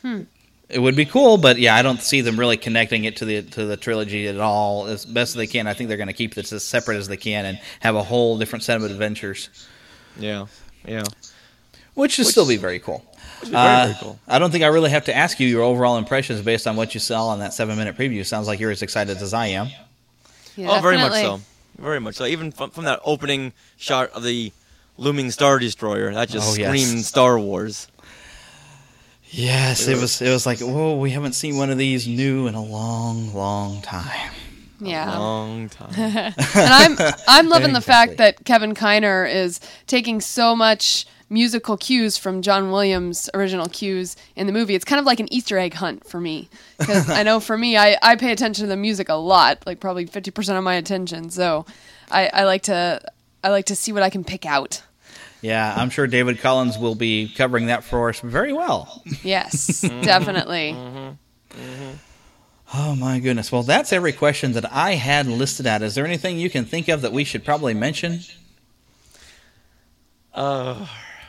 Hmm. 0.02 0.22
It 0.70 0.78
would 0.80 0.96
be 0.96 1.04
cool, 1.04 1.36
but 1.36 1.58
yeah, 1.58 1.76
I 1.76 1.82
don't 1.82 2.00
see 2.00 2.22
them 2.22 2.38
really 2.40 2.56
connecting 2.56 3.04
it 3.04 3.16
to 3.16 3.24
the 3.26 3.42
to 3.42 3.66
the 3.66 3.76
trilogy 3.76 4.26
at 4.28 4.40
all. 4.40 4.86
As 4.86 5.04
best 5.04 5.30
as 5.30 5.34
they 5.34 5.46
can, 5.46 5.66
I 5.66 5.74
think 5.74 5.88
they're 5.88 5.98
going 5.98 6.06
to 6.08 6.14
keep 6.14 6.34
this 6.34 6.52
as 6.52 6.64
separate 6.64 6.96
as 6.96 7.06
they 7.06 7.18
can 7.18 7.44
and 7.44 7.60
have 7.80 7.94
a 7.94 8.02
whole 8.02 8.38
different 8.38 8.62
set 8.64 8.78
of 8.78 8.84
adventures, 8.84 9.50
Yeah, 10.18 10.46
yeah. 10.86 11.02
which 11.94 12.16
would 12.18 12.24
Which- 12.24 12.32
still 12.32 12.48
be 12.48 12.56
very 12.56 12.78
cool. 12.80 13.04
Which 13.40 13.50
be 13.50 13.56
very, 13.56 13.62
Uh, 13.66 13.84
very 13.86 13.96
cool. 14.00 14.18
I 14.26 14.38
don't 14.38 14.50
think 14.50 14.64
I 14.64 14.68
really 14.68 14.90
have 14.90 15.04
to 15.04 15.14
ask 15.14 15.38
you 15.38 15.46
your 15.46 15.62
overall 15.62 15.98
impressions 15.98 16.40
based 16.40 16.66
on 16.66 16.76
what 16.76 16.94
you 16.94 16.98
saw 17.00 17.28
on 17.28 17.40
that 17.40 17.52
seven 17.52 17.76
minute 17.76 17.96
preview. 17.96 18.24
Sounds 18.24 18.46
like 18.48 18.58
you're 18.58 18.70
as 18.70 18.82
excited 18.82 19.18
as 19.18 19.34
I 19.34 19.48
am. 19.48 19.68
Yeah, 20.56 20.70
oh, 20.70 20.80
very 20.80 20.96
much 20.96 21.12
so. 21.12 21.40
Very 21.78 22.00
much 22.00 22.16
so. 22.16 22.24
Even 22.26 22.52
from, 22.52 22.70
from 22.70 22.84
that 22.84 23.00
opening 23.04 23.52
shot 23.76 24.10
of 24.10 24.22
the 24.22 24.52
looming 24.96 25.30
Star 25.30 25.58
Destroyer, 25.58 26.12
that 26.14 26.28
just 26.28 26.52
Oh, 26.52 26.54
yes. 26.58 26.68
screamed 26.68 27.04
Star 27.04 27.38
Wars. 27.38 27.88
Yes, 29.30 29.88
it 29.88 29.98
was. 29.98 30.22
It 30.22 30.30
was 30.30 30.46
like, 30.46 30.60
whoa, 30.60 30.96
we 30.96 31.10
haven't 31.10 31.32
seen 31.32 31.56
one 31.56 31.70
of 31.70 31.78
these 31.78 32.06
new 32.06 32.46
in 32.46 32.54
a 32.54 32.62
long, 32.62 33.34
long 33.34 33.82
time. 33.82 34.30
Yeah. 34.86 35.16
Long 35.18 35.68
time. 35.68 35.92
and 35.96 36.34
I'm 36.56 36.96
I'm 37.28 37.48
loving 37.48 37.72
the 37.72 37.78
Exactly. 37.78 38.16
fact 38.16 38.16
that 38.18 38.44
Kevin 38.44 38.74
Kiner 38.74 39.30
is 39.32 39.60
taking 39.86 40.20
so 40.20 40.54
much 40.54 41.06
musical 41.30 41.76
cues 41.76 42.16
from 42.18 42.42
John 42.42 42.70
Williams' 42.70 43.28
original 43.34 43.66
cues 43.68 44.14
in 44.36 44.46
the 44.46 44.52
movie. 44.52 44.74
It's 44.74 44.84
kind 44.84 45.00
of 45.00 45.06
like 45.06 45.20
an 45.20 45.32
Easter 45.32 45.58
egg 45.58 45.74
hunt 45.74 46.06
for 46.06 46.20
me 46.20 46.48
because 46.78 47.08
I 47.10 47.22
know 47.22 47.40
for 47.40 47.56
me, 47.58 47.76
I, 47.76 47.96
I 48.02 48.16
pay 48.16 48.30
attention 48.30 48.64
to 48.64 48.68
the 48.68 48.76
music 48.76 49.08
a 49.08 49.14
lot, 49.14 49.64
like 49.66 49.80
probably 49.80 50.06
fifty 50.06 50.30
percent 50.30 50.58
of 50.58 50.64
my 50.64 50.74
attention. 50.74 51.30
So 51.30 51.64
I, 52.10 52.28
I 52.32 52.44
like 52.44 52.62
to 52.64 53.00
I 53.42 53.48
like 53.48 53.66
to 53.66 53.74
see 53.76 53.92
what 53.92 54.02
I 54.02 54.10
can 54.10 54.22
pick 54.24 54.44
out. 54.46 54.82
Yeah, 55.40 55.74
I'm 55.76 55.90
sure 55.90 56.06
David 56.06 56.40
Collins 56.40 56.78
will 56.78 56.94
be 56.94 57.28
covering 57.28 57.66
that 57.66 57.84
for 57.84 58.08
us 58.08 58.20
very 58.20 58.52
well. 58.54 59.02
Yes, 59.22 59.82
definitely. 59.82 60.72
Mm-hmm. 60.74 61.60
Mm-hmm. 61.60 61.90
Oh 62.76 62.96
my 62.96 63.20
goodness. 63.20 63.52
Well, 63.52 63.62
that's 63.62 63.92
every 63.92 64.12
question 64.12 64.52
that 64.54 64.70
I 64.72 64.94
had 64.94 65.26
listed 65.28 65.64
out. 65.66 65.82
Is 65.82 65.94
there 65.94 66.04
anything 66.04 66.38
you 66.38 66.50
can 66.50 66.64
think 66.64 66.88
of 66.88 67.02
that 67.02 67.12
we 67.12 67.22
should 67.22 67.44
probably 67.44 67.72
mention? 67.72 68.20
Uh, 70.34 70.86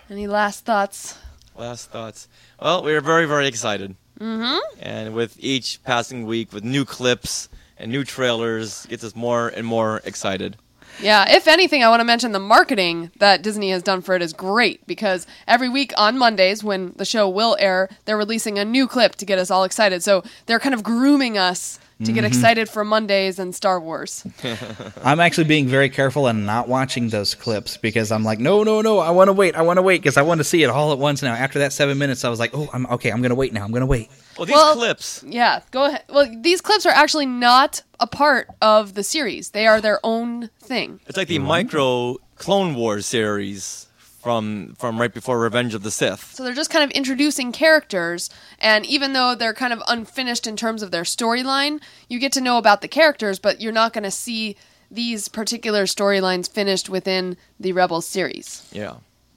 Any 0.09 0.25
last 0.25 0.65
thoughts? 0.65 1.17
last 1.55 1.91
thoughts. 1.91 2.27
Well, 2.59 2.83
we 2.83 2.93
are 2.95 3.01
very, 3.01 3.27
very 3.27 3.47
excited. 3.47 3.95
Mm-hmm. 4.19 4.79
And 4.81 5.13
with 5.13 5.37
each 5.39 5.83
passing 5.83 6.25
week, 6.25 6.51
with 6.51 6.63
new 6.63 6.83
clips 6.83 7.47
and 7.77 7.91
new 7.91 8.03
trailers, 8.03 8.87
gets 8.87 9.03
us 9.03 9.15
more 9.15 9.49
and 9.49 9.67
more 9.67 10.01
excited. 10.03 10.57
Yeah, 11.01 11.25
if 11.35 11.47
anything, 11.47 11.83
I 11.83 11.89
want 11.89 11.99
to 11.99 12.05
mention 12.05 12.31
the 12.31 12.39
marketing 12.39 13.11
that 13.19 13.41
Disney 13.41 13.69
has 13.71 13.83
done 13.83 14.01
for 14.01 14.15
it 14.15 14.21
is 14.21 14.33
great 14.33 14.85
because 14.87 15.27
every 15.47 15.69
week 15.69 15.93
on 15.97 16.17
Mondays, 16.17 16.63
when 16.63 16.93
the 16.95 17.05
show 17.05 17.27
will 17.29 17.55
air, 17.59 17.89
they're 18.05 18.17
releasing 18.17 18.57
a 18.57 18.65
new 18.65 18.87
clip 18.87 19.15
to 19.15 19.25
get 19.25 19.37
us 19.39 19.51
all 19.51 19.63
excited. 19.63 20.03
So 20.03 20.23
they're 20.45 20.59
kind 20.59 20.73
of 20.75 20.83
grooming 20.83 21.37
us 21.37 21.79
to 22.03 22.11
get 22.11 22.23
Mhm. 22.25 22.27
excited 22.27 22.67
for 22.69 22.83
Mondays 22.83 23.39
and 23.39 23.55
Star 23.55 23.79
Wars. 23.79 24.25
I'm 25.03 25.21
actually 25.21 25.45
being 25.45 25.65
very 25.67 25.89
careful 25.89 26.27
and 26.27 26.45
not 26.45 26.67
watching 26.67 27.07
those 27.09 27.35
clips 27.35 27.77
because 27.77 28.11
I'm 28.11 28.23
like, 28.25 28.37
no, 28.39 28.63
no, 28.63 28.81
no, 28.81 28.99
I 28.99 29.11
want 29.11 29.29
to 29.29 29.33
wait, 29.33 29.55
I 29.55 29.61
want 29.61 29.77
to 29.77 29.81
wait 29.81 30.01
because 30.01 30.17
I 30.17 30.21
want 30.21 30.39
to 30.39 30.43
see 30.43 30.61
it 30.63 30.69
all 30.69 30.91
at 30.91 30.99
once 30.99 31.21
now. 31.21 31.33
After 31.33 31.59
that 31.59 31.71
seven 31.71 31.97
minutes, 31.97 32.25
I 32.25 32.29
was 32.29 32.37
like, 32.39 32.51
oh, 32.53 32.69
I'm 32.73 32.85
okay, 32.87 33.11
I'm 33.11 33.21
gonna 33.21 33.33
wait 33.35 33.53
now, 33.53 33.63
I'm 33.63 33.71
gonna 33.71 33.85
wait. 33.85 34.09
Well, 34.37 34.45
these 34.45 34.53
Well- 34.55 34.75
clips. 34.75 35.23
Yeah, 35.25 35.61
go 35.71 35.85
ahead. 35.85 36.03
Well, 36.09 36.27
these 36.41 36.61
clips 36.61 36.85
are 36.85 36.93
actually 36.93 37.25
not 37.25 37.81
a 37.99 38.07
part 38.07 38.49
of 38.61 38.93
the 38.93 39.03
series. 39.03 39.49
They 39.51 39.65
are 39.67 39.79
their 39.79 39.99
own 40.03 40.49
thing. 40.61 40.99
It's 41.07 41.17
like 41.17 41.27
the 41.29 41.39
micro 41.39 42.17
Clone 42.37 42.75
Wars 42.75 43.05
series 43.05 43.87
from 44.21 44.75
from 44.79 44.99
right 44.99 45.13
before 45.13 45.39
Revenge 45.39 45.73
of 45.75 45.83
the 45.83 45.91
Sith. 45.91 46.33
So 46.33 46.43
they're 46.43 46.53
just 46.53 46.71
kind 46.71 46.83
of 46.83 46.89
introducing 46.91 47.51
characters, 47.51 48.29
and 48.59 48.85
even 48.85 49.13
though 49.13 49.35
they're 49.35 49.53
kind 49.53 49.71
of 49.71 49.81
unfinished 49.87 50.47
in 50.47 50.57
terms 50.57 50.81
of 50.83 50.91
their 50.91 51.03
storyline, 51.03 51.79
you 52.09 52.19
get 52.19 52.31
to 52.33 52.41
know 52.41 52.57
about 52.57 52.81
the 52.81 52.87
characters, 52.87 53.39
but 53.39 53.61
you're 53.61 53.71
not 53.71 53.93
going 53.93 54.03
to 54.03 54.11
see 54.11 54.57
these 54.91 55.27
particular 55.27 55.85
storylines 55.85 56.49
finished 56.49 56.89
within 56.89 57.37
the 57.59 57.71
Rebels 57.71 58.05
series. 58.07 58.63
Yeah. 58.71 58.95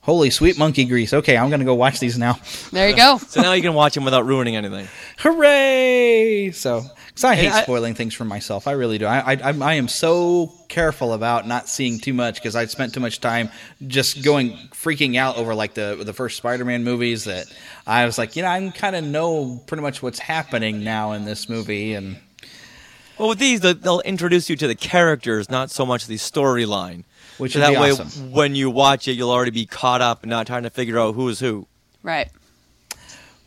Holy 0.09 0.30
sweet 0.30 0.56
monkey 0.56 0.86
grease. 0.86 1.12
Okay, 1.12 1.36
I'm 1.36 1.51
gonna 1.51 1.66
go 1.66 1.74
watch 1.74 2.01
these 2.01 2.16
now. 2.16 2.39
There 2.72 2.89
you 2.89 2.97
go. 2.97 3.18
So 3.18 3.43
now 3.43 3.52
you 3.52 3.60
can 3.60 3.74
watch 3.74 3.93
them 3.93 4.05
without 4.05 4.24
ruining 4.24 4.56
anything. 4.56 4.89
Hooray! 5.18 6.51
So, 6.52 6.82
because 7.09 7.24
I 7.24 7.35
hate 7.35 7.52
I- 7.52 7.62
spoiling 7.62 7.93
things 7.94 8.14
for 8.14 8.24
myself, 8.24 8.66
I 8.66 8.72
really 8.72 8.97
do. 8.97 9.05
I, 9.05 9.35
I, 9.35 9.52
I'm- 9.52 9.86
so 9.89 10.51
careful 10.68 11.12
about 11.12 11.47
not 11.47 11.68
seeing 11.68 11.98
too 12.01 12.14
much 12.14 12.36
because 12.36 12.56
I 12.56 12.64
spent 12.66 12.94
too 12.94 13.01
much 13.01 13.20
time 13.20 13.51
just 13.86 14.22
going 14.24 14.52
freaking 14.72 15.16
out 15.16 15.36
over 15.36 15.55
like 15.55 15.74
the 15.74 16.01
the 16.02 16.14
first 16.14 16.39
Spider-Man 16.39 16.85
movies 16.85 17.24
that 17.24 17.44
I 17.86 18.06
was 18.06 18.16
like, 18.16 18.35
you 18.35 18.43
know, 18.43 18.48
I 18.48 18.70
kind 18.74 18.97
of 18.97 19.05
know 19.05 19.60
pretty 19.66 19.82
much 19.82 20.02
what's 20.02 20.18
happening 20.20 20.82
now 20.85 21.12
in 21.12 21.26
this 21.26 21.51
movie, 21.51 21.93
and 21.93 22.16
Well, 23.18 23.28
with 23.28 23.39
these, 23.40 23.60
they'll- 23.60 23.74
they'll 23.74 24.01
introduce 24.01 24.48
you 24.48 24.56
to 24.56 24.66
the 24.66 24.74
characters, 24.74 25.51
not 25.51 25.70
so 25.70 25.85
much 25.85 26.06
the 26.06 26.14
storyline. 26.16 27.05
Which 27.39 27.52
so 27.52 27.60
that 27.60 27.70
be 27.70 27.77
way, 27.78 27.90
awesome. 27.93 28.32
when 28.32 28.55
you 28.55 28.70
watch 28.70 29.09
it, 29.09 29.12
you'll 29.12 29.31
already 29.31 29.51
be 29.52 29.65
caught 29.66 30.01
up 30.02 30.23
and 30.23 30.31
not 30.31 30.47
trying 30.47 30.65
to 30.65 30.70
figure 30.70 30.98
out 30.98 31.15
who 31.15 31.28
is 31.28 31.39
who. 31.40 31.66
Right. 32.02 32.28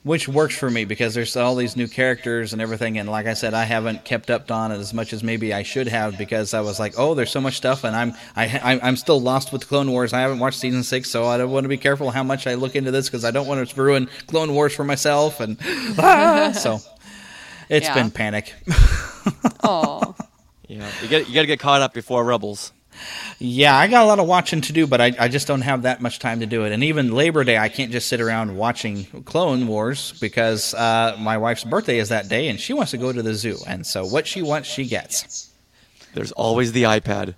which 0.04 0.28
works 0.28 0.58
for 0.58 0.70
me 0.70 0.84
because 0.86 1.14
there's 1.14 1.36
all 1.38 1.56
these 1.56 1.76
new 1.76 1.88
characters 1.88 2.54
and 2.54 2.62
everything. 2.62 2.98
And 2.98 3.08
like 3.10 3.28
I 3.28 3.34
said, 3.34 3.54
I 3.54 3.66
haven't 3.66 4.04
kept 4.04 4.32
up 4.32 4.50
on 4.50 4.72
it 4.72 4.78
as 4.80 4.94
much 4.94 5.14
as 5.14 5.22
maybe 5.24 5.54
I 5.54 5.62
should 5.64 5.88
have 5.88 6.18
because 6.18 6.54
I 6.56 6.62
was 6.62 6.80
like, 6.80 6.94
oh, 6.98 7.14
there's 7.14 7.30
so 7.32 7.40
much 7.42 7.56
stuff, 7.58 7.84
and 7.84 7.96
I'm 7.96 8.14
I, 8.36 8.46
I 8.46 8.80
I'm 8.82 8.96
still 8.98 9.22
lost 9.22 9.52
with 9.54 9.68
Clone 9.68 9.92
Wars. 9.92 10.12
I 10.14 10.22
haven't 10.22 10.40
watched 10.40 10.60
season 10.60 10.84
six, 10.84 11.10
so 11.10 11.26
I 11.26 11.44
want 11.46 11.66
to 11.66 11.70
be 11.70 11.78
careful 11.78 12.10
how 12.12 12.24
much 12.24 12.48
I 12.48 12.56
look 12.56 12.76
into 12.76 12.90
this 12.92 13.10
because 13.10 13.24
I 13.26 13.32
don't 13.32 13.46
want 13.48 13.68
to 13.70 13.82
ruin 13.82 14.10
Clone 14.28 14.54
Wars 14.56 14.74
for 14.74 14.84
myself. 14.84 15.40
And 15.40 15.58
ah, 16.00 16.52
so 16.56 16.80
it's 17.70 17.88
Yeah. 17.88 17.94
been 17.94 18.12
panic. 18.12 18.54
Oh. 19.64 20.16
Yeah, 20.68 20.90
you 21.04 21.08
got 21.10 21.28
you 21.28 21.36
got 21.36 21.42
to 21.42 21.48
get 21.48 21.60
caught 21.60 21.82
up 21.82 21.94
before 21.94 22.24
Rebels. 22.24 22.72
Yeah, 23.40 23.76
I 23.76 23.88
got 23.88 24.04
a 24.04 24.06
lot 24.06 24.20
of 24.20 24.28
watching 24.28 24.62
to 24.62 24.74
do, 24.74 24.86
but 24.86 25.02
I, 25.02 25.14
I 25.20 25.28
just 25.28 25.48
don't 25.48 25.62
have 25.62 25.84
that 25.84 26.02
much 26.02 26.20
time 26.20 26.42
to 26.42 26.46
do 26.46 26.66
it. 26.66 26.72
And 26.72 26.84
even 26.84 27.12
Labor 27.14 27.44
Day, 27.44 27.58
I 27.58 27.70
can't 27.70 27.92
just 27.92 28.08
sit 28.08 28.22
around 28.22 28.56
watching 28.56 29.06
Clone 29.26 29.68
Wars 29.68 30.14
because 30.20 30.74
uh, 30.74 31.16
my 31.20 31.38
wife's 31.38 31.64
birthday 31.64 31.98
is 31.98 32.10
that 32.10 32.30
day 32.30 32.50
and 32.50 32.60
she 32.60 32.74
wants 32.74 32.92
to 32.92 32.98
go 32.98 33.12
to 33.12 33.22
the 33.22 33.34
zoo. 33.34 33.58
And 33.68 33.86
so 33.86 34.06
what 34.06 34.28
she 34.28 34.42
wants, 34.42 34.70
she 34.70 34.86
gets. 34.86 35.50
There's 36.14 36.32
always 36.32 36.72
the 36.72 36.84
iPad. 36.84 37.36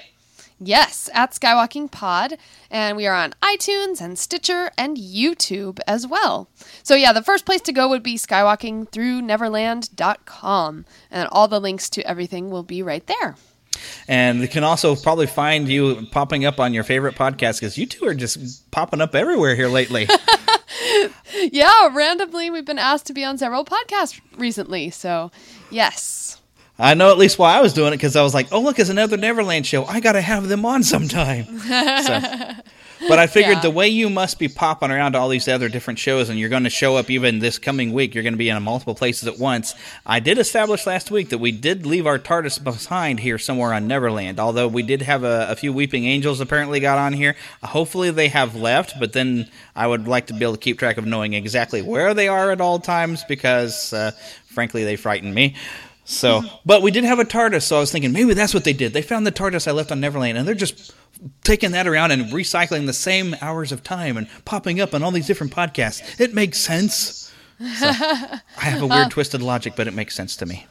Yes, 0.60 1.10
at 1.14 1.32
Skywalking 1.32 1.92
Pod, 1.92 2.38
and 2.72 2.96
we 2.96 3.06
are 3.08 3.16
on 3.16 3.34
iTunes 3.42 4.00
and 4.00 4.18
Stitcher 4.18 4.72
and 4.78 4.96
YouTube 4.98 5.80
as 5.88 6.08
well. 6.08 6.48
So 6.84 6.96
yeah, 6.96 7.12
the 7.12 7.24
first 7.24 7.46
place 7.46 7.60
to 7.62 7.74
go 7.74 7.90
would 7.90 8.04
be 8.04 8.16
skywalkingthrough-neverland.com, 8.16 10.86
and 11.12 11.30
all 11.32 11.48
the 11.50 11.60
links 11.60 11.90
to 11.90 12.08
everything 12.08 12.50
will 12.50 12.64
be 12.64 12.82
right 12.82 13.06
there. 13.08 13.36
And 14.08 14.42
they 14.42 14.48
can 14.48 14.64
also 14.64 14.96
probably 14.96 15.28
find 15.28 15.68
you 15.68 16.08
popping 16.12 16.46
up 16.46 16.60
on 16.60 16.74
your 16.74 16.84
favorite 16.84 17.16
podcast 17.16 17.60
because 17.60 17.78
you 17.78 17.86
two 17.86 18.06
are 18.06 18.14
just 18.14 18.70
popping 18.72 19.02
up 19.02 19.16
everywhere 19.16 19.56
here 19.56 19.68
lately. 19.68 20.08
Yeah, 21.52 21.90
randomly 21.94 22.50
we've 22.50 22.66
been 22.66 22.80
asked 22.80 23.06
to 23.08 23.14
be 23.14 23.24
on 23.24 23.38
several 23.38 23.66
podcasts 23.66 24.20
recently, 24.38 24.90
so 24.90 25.32
yes. 25.70 26.42
I 26.80 26.94
know 26.94 27.12
at 27.12 27.18
least 27.18 27.38
why 27.38 27.58
I 27.58 27.62
was 27.62 27.74
doing 27.74 27.94
it 27.94 27.98
because 27.98 28.16
I 28.16 28.24
was 28.24 28.34
like, 28.34 28.48
oh, 28.52 28.60
look, 28.60 28.80
it's 28.80 28.90
another 28.90 29.18
Neverland 29.18 29.66
show. 29.66 29.86
I 29.86 30.00
got 30.00 30.14
to 30.14 30.22
have 30.22 30.48
them 30.48 30.66
on 30.66 30.84
sometime. 30.84 31.46
But 33.08 33.20
I 33.20 33.28
figured 33.28 33.58
Yeah. 33.58 33.62
the 33.62 33.72
way 33.72 33.88
you 33.90 34.10
must 34.10 34.40
be 34.40 34.48
popping 34.48 34.92
around 34.92 35.14
to 35.14 35.20
all 35.20 35.30
these 35.30 35.48
other 35.48 35.70
different 35.70 36.00
shows, 36.00 36.30
and 36.30 36.40
you're 36.40 36.50
going 36.50 36.64
to 36.64 36.70
show 36.70 36.96
up 36.96 37.10
even 37.10 37.40
this 37.40 37.60
coming 37.60 37.92
week, 37.94 38.14
you're 38.14 38.24
going 38.24 38.34
to 38.34 38.38
be 38.38 38.50
in 38.50 38.64
multiple 38.64 38.96
places 38.96 39.28
at 39.28 39.38
once. 39.40 39.76
I 40.06 40.20
did 40.20 40.38
establish 40.38 40.86
last 40.88 41.12
week 41.12 41.30
that 41.30 41.40
we 41.40 41.52
did 41.52 41.86
leave 41.86 42.08
our 42.08 42.18
TARDIS 42.20 42.64
behind 42.64 43.20
here 43.20 43.38
somewhere 43.38 43.74
on 43.74 43.88
Neverland, 43.88 44.40
although 44.40 44.68
we 44.68 44.84
did 44.84 45.02
have 45.02 45.24
a, 45.24 45.48
a 45.50 45.56
few 45.56 45.74
Weeping 45.74 46.06
Angels 46.06 46.40
apparently 46.40 46.80
got 46.80 46.98
on 46.98 47.14
here. 47.14 47.36
Hopefully 47.64 48.12
they 48.12 48.30
have 48.30 48.56
left, 48.56 49.00
but 49.00 49.14
then 49.14 49.50
I 49.76 49.88
would 49.88 50.08
like 50.08 50.28
to 50.28 50.34
be 50.34 50.44
able 50.44 50.54
to 50.54 50.60
keep 50.60 50.80
track 50.80 50.98
of 50.98 51.06
knowing 51.06 51.34
exactly 51.34 51.82
where 51.82 52.14
they 52.14 52.28
are 52.28 52.52
at 52.52 52.62
all 52.62 52.80
times 52.80 53.24
because, 53.28 53.92
uh, 53.94 54.12
frankly, 54.46 54.84
they 54.84 54.96
frighten 54.96 55.34
me. 55.34 55.56
So, 56.06 56.42
but 56.66 56.82
we 56.82 56.92
did 56.92 57.06
have 57.06 57.20
a 57.20 57.24
TARDIS, 57.26 57.64
so 57.64 57.78
I 57.78 57.80
was 57.80 57.92
thinking 57.92 58.12
maybe 58.12 58.34
that's 58.34 58.54
what 58.54 58.66
they 58.66 58.74
did. 58.74 58.92
They 58.94 59.02
found 59.02 59.26
the 59.26 59.32
TARDIS 59.32 59.68
I 59.68 59.72
left 59.72 59.92
on 59.92 60.02
Neverland, 60.02 60.38
and 60.38 60.46
they're 60.48 60.54
just 60.54 60.94
taking 61.44 61.72
that 61.72 61.88
around 61.88 62.12
and 62.12 62.26
recycling 62.26 62.86
the 62.88 62.94
same 62.94 63.36
hours 63.42 63.72
of 63.72 63.84
time 63.84 64.18
and 64.18 64.28
popping 64.44 64.82
up 64.82 64.94
on 64.94 65.02
all 65.02 65.12
these 65.12 65.28
different 65.28 65.54
podcasts. 65.54 66.20
It 66.20 66.34
makes 66.34 66.60
sense. 66.60 67.32
So, 67.60 67.88
I 67.90 68.42
have 68.58 68.82
a 68.82 68.88
weird, 68.88 69.06
Uh. 69.06 69.10
twisted 69.10 69.42
logic, 69.42 69.74
but 69.78 69.88
it 69.88 69.94
makes 69.94 70.14
sense 70.16 70.36
to 70.38 70.46
me. 70.46 70.68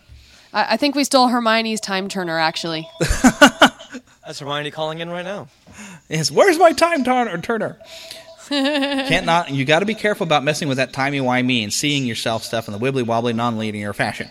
I, 0.53 0.75
I 0.75 0.77
think 0.77 0.95
we 0.95 1.05
stole 1.05 1.29
Hermione's 1.29 1.81
time 1.81 2.09
turner, 2.09 2.39
actually. 2.39 2.87
That's 4.27 4.39
Hermione 4.39 4.71
calling 4.71 5.01
in 5.01 5.09
right 5.09 5.25
now. 5.25 5.49
Yes, 6.11 6.31
where's 6.31 6.59
my 6.59 6.73
time 6.73 7.05
turner? 7.05 7.39
Turner. 7.39 7.79
Can't 8.49 9.25
not. 9.25 9.51
You 9.51 9.65
got 9.65 9.79
to 9.81 9.87
be 9.87 9.95
careful 9.95 10.25
about 10.25 10.45
messing 10.45 10.69
with 10.69 10.77
that 10.77 10.93
timey 10.93 11.21
wimey 11.21 11.63
and 11.63 11.73
seeing 11.73 12.05
yourself 12.05 12.45
stuff 12.45 12.69
in 12.69 12.73
the 12.73 12.79
wibbly 12.79 13.05
wobbly, 13.07 13.33
non-linear 13.33 13.93
fashion. 13.95 14.31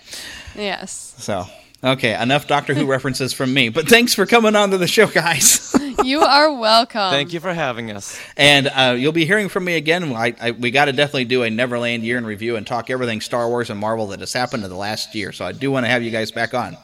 Yes. 0.56 1.14
So, 1.18 1.46
okay, 1.84 2.20
enough 2.22 2.48
Doctor 2.48 2.74
Who 2.74 2.86
references 2.86 3.34
from 3.34 3.54
me. 3.54 3.70
But 3.70 3.88
thanks 3.88 4.14
for 4.14 4.26
coming 4.26 4.56
on 4.56 4.72
to 4.72 4.78
the 4.78 4.88
show, 4.88 5.08
guys. 5.08 5.76
You 6.04 6.22
are 6.22 6.52
welcome. 6.52 7.12
Thank 7.12 7.32
you 7.32 7.40
for 7.40 7.54
having 7.54 7.92
us. 7.92 8.20
And 8.36 8.68
uh, 8.70 8.96
you'll 8.98 9.12
be 9.12 9.26
hearing 9.26 9.50
from 9.50 9.66
me 9.66 9.76
again. 9.76 10.12
I, 10.14 10.34
I, 10.42 10.50
we 10.50 10.72
got 10.72 10.86
to 10.86 10.94
definitely 10.94 11.26
do 11.26 11.44
a 11.44 11.50
Neverland 11.52 12.02
year 12.04 12.18
in 12.18 12.26
review 12.26 12.56
and 12.56 12.66
talk 12.66 12.90
everything 12.90 13.22
Star 13.22 13.48
Wars 13.48 13.70
and 13.70 13.80
Marvel 13.80 14.08
that 14.08 14.20
has 14.20 14.34
happened 14.34 14.64
in 14.64 14.72
the 14.72 14.76
last 14.76 15.14
year. 15.14 15.32
So 15.32 15.46
I 15.46 15.52
do 15.52 15.70
want 15.70 15.86
to 15.86 15.90
have 15.92 16.02
you 16.02 16.10
guys 16.10 16.32
back 16.32 16.56
on. 16.56 16.76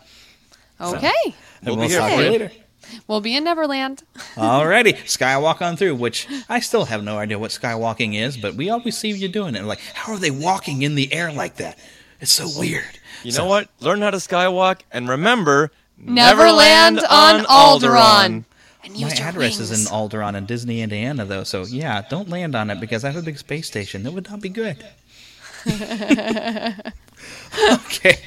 Okay. 0.80 1.12
And 1.26 1.34
We'll 1.66 1.78
we'll 1.78 1.88
be 1.88 1.94
here 1.94 2.00
talk 2.00 2.12
for 2.12 2.18
to 2.18 2.22
you 2.22 2.26
you. 2.26 2.32
later. 2.40 2.52
We'll 3.08 3.22
be 3.22 3.36
in 3.36 3.44
Neverland. 3.46 4.04
Alrighty, 4.36 4.94
skywalk 5.06 5.62
on 5.64 5.78
through. 5.78 5.96
Which 5.96 6.28
I 6.48 6.60
still 6.60 6.86
have 6.86 7.04
no 7.04 7.18
idea 7.18 7.40
what 7.40 7.50
skywalking 7.50 8.14
is, 8.22 8.38
but 8.38 8.54
we 8.54 8.70
always 8.70 8.96
see 8.96 9.10
you 9.10 9.28
doing 9.30 9.56
it. 9.56 9.64
Like, 9.64 9.80
how 9.80 10.14
are 10.14 10.20
they 10.20 10.30
walking 10.32 10.84
in 10.84 10.94
the 10.94 11.12
air 11.12 11.32
like 11.32 11.56
that? 11.56 11.80
It's 12.22 12.32
so 12.32 12.48
weird. 12.60 12.97
You 13.24 13.32
know 13.34 13.46
what? 13.46 13.70
Learn 13.80 14.02
how 14.02 14.12
to 14.12 14.18
skywalk 14.18 14.82
and 14.92 15.10
remember 15.10 15.72
Neverland 15.98 17.00
on 17.00 17.46
Alderaan. 17.46 18.46
And 18.84 19.02
My 19.02 19.10
address 19.10 19.58
wings. 19.58 19.72
is 19.72 19.72
in 19.88 19.92
Alderaan 19.92 20.36
in 20.36 20.46
Disney, 20.46 20.82
Indiana, 20.82 21.26
though. 21.26 21.44
So 21.44 21.64
yeah, 21.66 22.04
don't 22.10 22.30
land 22.30 22.56
on 22.56 22.70
it 22.70 22.80
because 22.80 23.04
I 23.04 23.10
have 23.12 23.22
a 23.22 23.26
big 23.26 23.38
space 23.38 23.68
station. 23.68 24.04
That 24.04 24.12
would 24.14 24.30
not 24.30 24.42
be 24.42 24.50
good. 24.50 24.78
okay. 27.74 28.20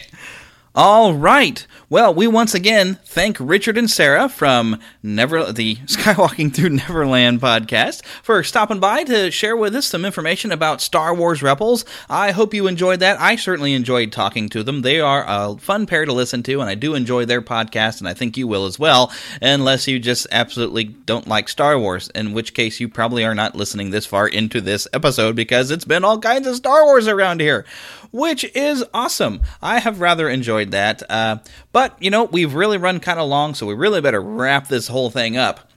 All 0.76 1.14
right. 1.14 1.66
Well, 1.88 2.14
we 2.14 2.28
once 2.28 2.54
again 2.54 3.00
thank 3.04 3.36
Richard 3.40 3.76
and 3.76 3.90
Sarah 3.90 4.28
from 4.28 4.78
Never 5.02 5.52
the 5.52 5.74
Skywalking 5.86 6.54
Through 6.54 6.68
Neverland 6.68 7.40
podcast 7.40 8.04
for 8.22 8.44
stopping 8.44 8.78
by 8.78 9.02
to 9.02 9.32
share 9.32 9.56
with 9.56 9.74
us 9.74 9.86
some 9.86 10.04
information 10.04 10.52
about 10.52 10.80
Star 10.80 11.12
Wars 11.12 11.42
Rebels. 11.42 11.84
I 12.08 12.30
hope 12.30 12.54
you 12.54 12.68
enjoyed 12.68 13.00
that. 13.00 13.20
I 13.20 13.34
certainly 13.34 13.74
enjoyed 13.74 14.12
talking 14.12 14.48
to 14.50 14.62
them. 14.62 14.82
They 14.82 15.00
are 15.00 15.24
a 15.26 15.58
fun 15.58 15.86
pair 15.86 16.04
to 16.04 16.12
listen 16.12 16.44
to, 16.44 16.60
and 16.60 16.70
I 16.70 16.76
do 16.76 16.94
enjoy 16.94 17.24
their 17.24 17.42
podcast, 17.42 17.98
and 17.98 18.06
I 18.06 18.14
think 18.14 18.36
you 18.36 18.46
will 18.46 18.66
as 18.66 18.78
well, 18.78 19.12
unless 19.42 19.88
you 19.88 19.98
just 19.98 20.28
absolutely 20.30 20.84
don't 20.84 21.26
like 21.26 21.48
Star 21.48 21.80
Wars, 21.80 22.10
in 22.14 22.32
which 22.32 22.54
case 22.54 22.78
you 22.78 22.88
probably 22.88 23.24
are 23.24 23.34
not 23.34 23.56
listening 23.56 23.90
this 23.90 24.06
far 24.06 24.28
into 24.28 24.60
this 24.60 24.86
episode 24.92 25.34
because 25.34 25.72
it's 25.72 25.84
been 25.84 26.04
all 26.04 26.20
kinds 26.20 26.46
of 26.46 26.54
Star 26.54 26.84
Wars 26.84 27.08
around 27.08 27.40
here 27.40 27.66
which 28.10 28.44
is 28.54 28.84
awesome. 28.92 29.42
I 29.62 29.80
have 29.80 30.00
rather 30.00 30.28
enjoyed 30.28 30.70
that. 30.70 31.02
Uh, 31.10 31.38
but, 31.72 31.96
you 32.02 32.10
know, 32.10 32.24
we've 32.24 32.54
really 32.54 32.78
run 32.78 33.00
kind 33.00 33.18
of 33.18 33.28
long, 33.28 33.54
so 33.54 33.66
we 33.66 33.74
really 33.74 34.00
better 34.00 34.20
wrap 34.20 34.68
this 34.68 34.88
whole 34.88 35.10
thing 35.10 35.36
up. 35.36 35.70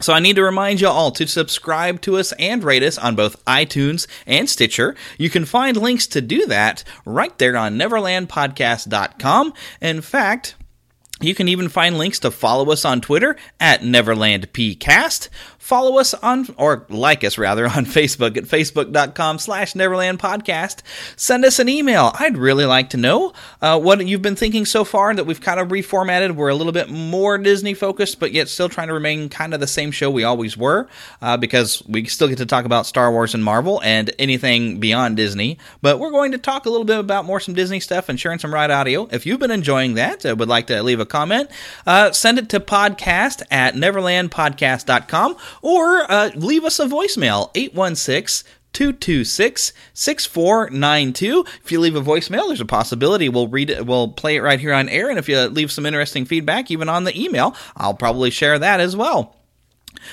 So 0.00 0.12
I 0.12 0.20
need 0.20 0.36
to 0.36 0.42
remind 0.42 0.80
you 0.80 0.88
all 0.88 1.10
to 1.12 1.26
subscribe 1.26 2.02
to 2.02 2.18
us 2.18 2.32
and 2.32 2.62
rate 2.62 2.82
us 2.82 2.98
on 2.98 3.16
both 3.16 3.42
iTunes 3.46 4.06
and 4.26 4.48
Stitcher. 4.48 4.94
You 5.16 5.30
can 5.30 5.46
find 5.46 5.76
links 5.76 6.06
to 6.08 6.20
do 6.20 6.46
that 6.46 6.84
right 7.06 7.36
there 7.38 7.56
on 7.56 7.78
neverlandpodcast.com. 7.78 9.54
In 9.80 10.02
fact, 10.02 10.54
you 11.20 11.34
can 11.34 11.48
even 11.48 11.70
find 11.70 11.96
links 11.96 12.18
to 12.20 12.30
follow 12.30 12.70
us 12.70 12.84
on 12.84 13.00
Twitter 13.00 13.36
at 13.58 13.80
NeverlandPcast. 13.80 15.30
Follow 15.66 15.98
us 15.98 16.14
on, 16.14 16.46
or 16.58 16.86
like 16.88 17.24
us 17.24 17.38
rather, 17.38 17.66
on 17.66 17.86
Facebook 17.86 18.36
at 18.36 18.44
facebook.com 18.44 19.40
slash 19.40 19.74
Neverland 19.74 20.20
Podcast. 20.20 20.82
Send 21.16 21.44
us 21.44 21.58
an 21.58 21.68
email. 21.68 22.12
I'd 22.20 22.38
really 22.38 22.66
like 22.66 22.90
to 22.90 22.96
know 22.96 23.32
uh, 23.60 23.76
what 23.80 24.06
you've 24.06 24.22
been 24.22 24.36
thinking 24.36 24.64
so 24.64 24.84
far 24.84 25.12
that 25.12 25.24
we've 25.24 25.40
kind 25.40 25.58
of 25.58 25.66
reformatted. 25.66 26.36
We're 26.36 26.50
a 26.50 26.54
little 26.54 26.70
bit 26.70 26.88
more 26.88 27.36
Disney 27.36 27.74
focused, 27.74 28.20
but 28.20 28.30
yet 28.30 28.48
still 28.48 28.68
trying 28.68 28.86
to 28.86 28.94
remain 28.94 29.28
kind 29.28 29.52
of 29.54 29.58
the 29.58 29.66
same 29.66 29.90
show 29.90 30.08
we 30.08 30.22
always 30.22 30.56
were 30.56 30.86
uh, 31.20 31.36
because 31.36 31.82
we 31.88 32.04
still 32.04 32.28
get 32.28 32.38
to 32.38 32.46
talk 32.46 32.64
about 32.64 32.86
Star 32.86 33.10
Wars 33.10 33.34
and 33.34 33.42
Marvel 33.42 33.82
and 33.82 34.12
anything 34.20 34.78
beyond 34.78 35.16
Disney. 35.16 35.58
But 35.82 35.98
we're 35.98 36.12
going 36.12 36.30
to 36.30 36.38
talk 36.38 36.66
a 36.66 36.70
little 36.70 36.84
bit 36.84 37.00
about 37.00 37.24
more 37.24 37.40
some 37.40 37.54
Disney 37.54 37.80
stuff 37.80 38.08
and 38.08 38.20
sharing 38.20 38.38
some 38.38 38.54
ride 38.54 38.70
audio. 38.70 39.08
If 39.10 39.26
you've 39.26 39.40
been 39.40 39.50
enjoying 39.50 39.94
that, 39.94 40.24
I 40.24 40.32
would 40.32 40.48
like 40.48 40.68
to 40.68 40.80
leave 40.84 41.00
a 41.00 41.06
comment, 41.06 41.50
uh, 41.88 42.12
send 42.12 42.38
it 42.38 42.48
to 42.50 42.60
podcast 42.60 43.42
at 43.50 43.74
neverlandpodcast.com 43.74 45.36
or 45.66 46.08
uh, 46.08 46.30
leave 46.36 46.64
us 46.64 46.78
a 46.78 46.86
voicemail 46.86 47.50
816 47.56 48.48
226 48.72 49.72
6492. 49.94 51.44
If 51.64 51.72
you 51.72 51.80
leave 51.80 51.96
a 51.96 52.00
voicemail, 52.00 52.46
there's 52.46 52.60
a 52.60 52.64
possibility 52.64 53.28
we'll 53.28 53.48
read 53.48 53.70
it, 53.70 53.84
we'll 53.84 54.08
play 54.08 54.36
it 54.36 54.42
right 54.42 54.60
here 54.60 54.72
on 54.72 54.88
air. 54.88 55.10
And 55.10 55.18
if 55.18 55.28
you 55.28 55.40
leave 55.46 55.72
some 55.72 55.84
interesting 55.84 56.24
feedback, 56.24 56.70
even 56.70 56.88
on 56.88 57.02
the 57.02 57.20
email, 57.20 57.56
I'll 57.76 57.94
probably 57.94 58.30
share 58.30 58.60
that 58.60 58.78
as 58.78 58.94
well. 58.94 59.34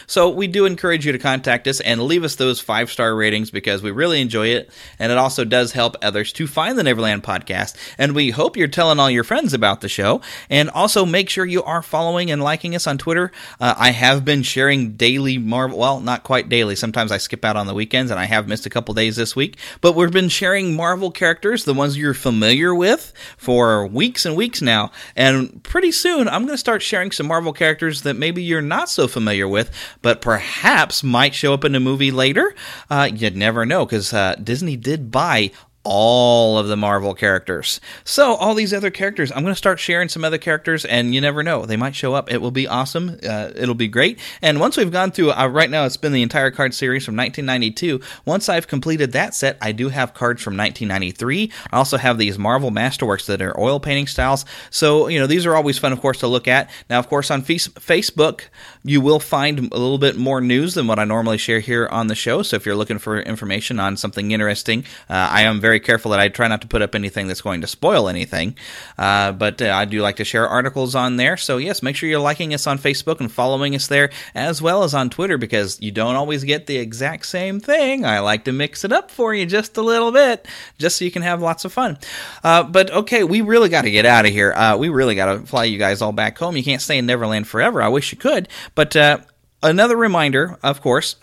So 0.08 0.30
we 0.30 0.48
do 0.48 0.66
encourage 0.66 1.06
you 1.06 1.12
to 1.12 1.20
contact 1.20 1.68
us 1.68 1.80
and 1.80 2.02
leave 2.02 2.24
us 2.24 2.36
those 2.36 2.60
five 2.60 2.92
star 2.92 3.16
ratings 3.16 3.52
because 3.52 3.82
we 3.82 3.92
really 3.92 4.22
enjoy 4.22 4.48
it, 4.48 4.70
and 5.00 5.12
it 5.12 5.18
also 5.18 5.44
does 5.44 5.74
help 5.74 5.96
others 6.02 6.34
to 6.34 6.48
find 6.48 6.78
the 6.78 6.84
Neverland 6.84 7.24
podcast. 7.24 7.76
And 7.98 8.16
we 8.16 8.32
hope 8.32 8.58
you're 8.58 8.68
telling 8.68 9.00
all 9.00 9.10
your 9.10 9.24
friends 9.24 9.54
about 9.54 9.82
the 9.82 9.90
show, 9.90 10.22
and 10.50 10.70
also 10.70 11.06
make 11.06 11.30
sure 11.30 11.46
you 11.46 11.64
are 11.64 11.82
following 11.82 12.32
and 12.32 12.42
liking 12.42 12.76
us 12.76 12.88
on 12.88 12.98
Twitter. 12.98 13.32
Uh, 13.60 13.76
I 13.78 13.92
have 13.92 14.26
been 14.26 14.44
sharing 14.44 14.94
daily 14.94 15.38
Marvel, 15.38 15.80
well, 15.80 16.00
not 16.00 16.24
quite 16.24 16.50
daily. 16.50 16.76
Sometimes 16.76 17.12
I 17.12 17.18
skip 17.18 17.44
out 17.44 17.58
on 17.58 17.68
the 17.68 17.74
weekends, 17.74 18.12
and 18.12 18.20
I 18.20 18.26
have 18.26 18.48
missed 18.48 18.66
a 18.66 18.70
couple 18.70 18.94
days 18.94 19.16
this 19.16 19.36
week. 19.36 19.58
But 19.82 19.96
we've 19.96 20.12
been 20.12 20.30
sharing 20.30 20.76
Marvel 20.76 21.12
characters, 21.12 21.66
the 21.66 21.74
ones 21.74 21.98
you're 21.98 22.14
familiar 22.14 22.74
with, 22.74 23.14
for 23.38 23.86
weeks 23.88 24.26
and 24.26 24.36
weeks 24.36 24.62
now. 24.62 24.92
And 25.16 25.64
pretty 25.64 25.92
soon, 25.92 26.28
I'm 26.28 26.44
going 26.44 26.54
to 26.54 26.58
start 26.58 26.82
sharing 26.82 27.12
some 27.12 27.28
Marvel 27.28 27.54
characters 27.54 28.04
that 28.04 28.16
maybe 28.16 28.44
you're 28.44 28.62
not 28.62 28.90
so 28.90 29.08
familiar 29.08 29.48
with 29.48 29.72
but 30.02 30.22
perhaps 30.22 31.04
might 31.04 31.34
show 31.34 31.54
up 31.54 31.66
in 31.66 31.76
a 31.76 31.80
movie 31.80 32.12
later. 32.12 32.56
Uh, 32.90 33.10
you'd 33.14 33.36
never 33.36 33.66
know 33.66 33.86
because 33.86 34.14
uh, 34.14 34.36
Disney 34.44 34.78
did 34.78 35.12
buy 35.12 35.52
all 35.84 36.58
of 36.58 36.68
the 36.68 36.78
Marvel 36.78 37.14
characters. 37.14 37.82
So, 38.04 38.36
all 38.36 38.56
these 38.56 38.74
other 38.74 38.90
characters, 38.90 39.32
I'm 39.32 39.44
going 39.44 39.52
to 39.52 39.58
start 39.58 39.80
sharing 39.80 40.10
some 40.10 40.24
other 40.24 40.38
characters, 40.38 40.86
and 40.86 41.14
you 41.14 41.20
never 41.20 41.44
know. 41.44 41.66
They 41.66 41.76
might 41.76 41.96
show 41.96 42.14
up. 42.14 42.32
It 42.32 42.42
will 42.42 42.52
be 42.52 42.68
awesome. 42.68 43.20
Uh, 43.28 43.52
it'll 43.56 43.76
be 43.76 43.88
great. 43.88 44.20
And 44.42 44.60
once 44.60 44.78
we've 44.78 44.92
gone 44.92 45.12
through, 45.12 45.32
uh, 45.34 45.48
right 45.48 45.70
now, 45.70 45.86
it's 45.86 45.98
been 45.98 46.14
the 46.14 46.22
entire 46.22 46.52
card 46.52 46.74
series 46.74 47.06
from 47.06 47.18
1992. 47.18 48.00
Once 48.26 48.48
I've 48.48 48.68
completed 48.68 49.12
that 49.12 49.36
set, 49.36 49.58
I 49.62 49.72
do 49.72 49.90
have 49.90 50.14
cards 50.14 50.42
from 50.42 50.56
1993. 50.56 51.52
I 51.72 51.78
also 51.78 51.98
have 51.98 52.18
these 52.18 52.38
Marvel 52.40 52.72
Masterworks 52.72 53.26
that 53.26 53.42
are 53.42 53.60
oil 53.60 53.80
painting 53.80 54.08
styles. 54.08 54.46
So, 54.70 55.08
you 55.08 55.20
know, 55.20 55.28
these 55.28 55.46
are 55.46 55.56
always 55.56 55.78
fun, 55.78 55.92
of 55.92 56.00
course, 56.00 56.20
to 56.20 56.28
look 56.28 56.48
at. 56.48 56.70
Now, 56.90 57.00
of 57.00 57.10
course, 57.10 57.30
on 57.30 57.42
fe- 57.42 57.56
Facebook, 57.56 58.44
you 58.84 59.02
will 59.02 59.20
find 59.20 59.60
a 59.60 59.78
little 59.78 59.98
bit 59.98 60.18
more 60.18 60.42
news 60.42 60.74
than 60.74 60.88
what 60.88 61.00
I 61.00 61.06
normally 61.06 61.38
share 61.38 61.60
here 61.60 61.88
on 61.88 62.08
the 62.08 62.16
show. 62.16 62.44
So, 62.44 62.56
if 62.56 62.66
you're 62.66 62.76
looking 62.76 63.00
for 63.00 63.20
information 63.20 63.80
on 63.80 63.98
something 63.98 64.32
interesting, 64.32 64.86
uh, 65.10 65.14
I 65.14 65.44
am 65.44 65.62
very 65.62 65.80
careful 65.80 66.12
that 66.12 66.20
I 66.20 66.28
try 66.30 66.48
not 66.48 66.62
to 66.62 66.68
put 66.68 66.82
up 66.82 66.96
anything 66.96 67.28
that's 67.28 67.42
going 67.42 67.62
to 67.62 67.68
spoil 67.68 68.10
anything. 68.10 68.58
Uh, 68.98 69.32
but 69.32 69.62
uh, 69.62 69.72
I 69.72 69.86
do 69.86 70.02
like 70.02 70.18
to 70.18 70.26
share 70.26 70.48
articles 70.48 70.96
on 70.96 71.16
there. 71.16 71.38
So, 71.38 71.58
yes, 71.58 71.82
make 71.82 71.96
sure 71.96 72.10
you're 72.10 72.20
liking 72.20 72.54
us 72.54 72.68
on 72.68 72.78
Facebook 72.78 73.20
and 73.20 73.32
following 73.32 73.76
us 73.76 73.88
there 73.88 74.10
as 74.36 74.62
well 74.62 74.84
as 74.84 74.94
on 74.94 75.10
Twitter 75.10 75.38
because 75.38 75.82
you 75.82 75.92
don't 75.92 76.16
always 76.16 76.44
get 76.44 76.68
the 76.68 76.78
exact 76.78 77.26
same 77.26 77.60
thing. 77.60 78.06
I 78.06 78.20
like 78.20 78.46
to 78.46 78.52
mix 78.52 78.84
it 78.84 78.92
up 78.92 79.12
for 79.12 79.34
you 79.34 79.46
just 79.46 79.78
a 79.78 79.82
little 79.82 80.12
bit 80.12 80.48
just 80.78 80.98
so 80.98 81.06
you 81.06 81.12
can 81.12 81.22
have 81.22 81.42
lots 81.42 81.64
of 81.64 81.72
fun. 81.72 81.98
Uh, 82.44 82.64
but 82.64 82.92
okay, 82.92 83.24
we 83.24 83.42
really 83.42 83.70
got 83.70 83.84
to 83.84 83.92
get 83.92 84.06
out 84.06 84.26
of 84.26 84.32
here. 84.32 84.52
Uh, 84.54 84.76
we 84.78 84.90
really 84.90 85.16
got 85.16 85.34
to 85.34 85.46
fly 85.46 85.64
you 85.64 85.78
guys 85.78 86.02
all 86.02 86.12
back 86.12 86.38
home. 86.38 86.58
You 86.58 86.64
can't 86.64 86.82
stay 86.82 86.98
in 86.98 87.06
Neverland 87.06 87.48
forever. 87.48 87.82
I 87.82 87.88
wish 87.88 88.12
you 88.12 88.18
could. 88.18 88.50
But 88.76 88.96
uh, 88.96 89.20
another 89.62 89.96
reminder, 89.96 90.58
of 90.64 90.82
course, 90.82 91.16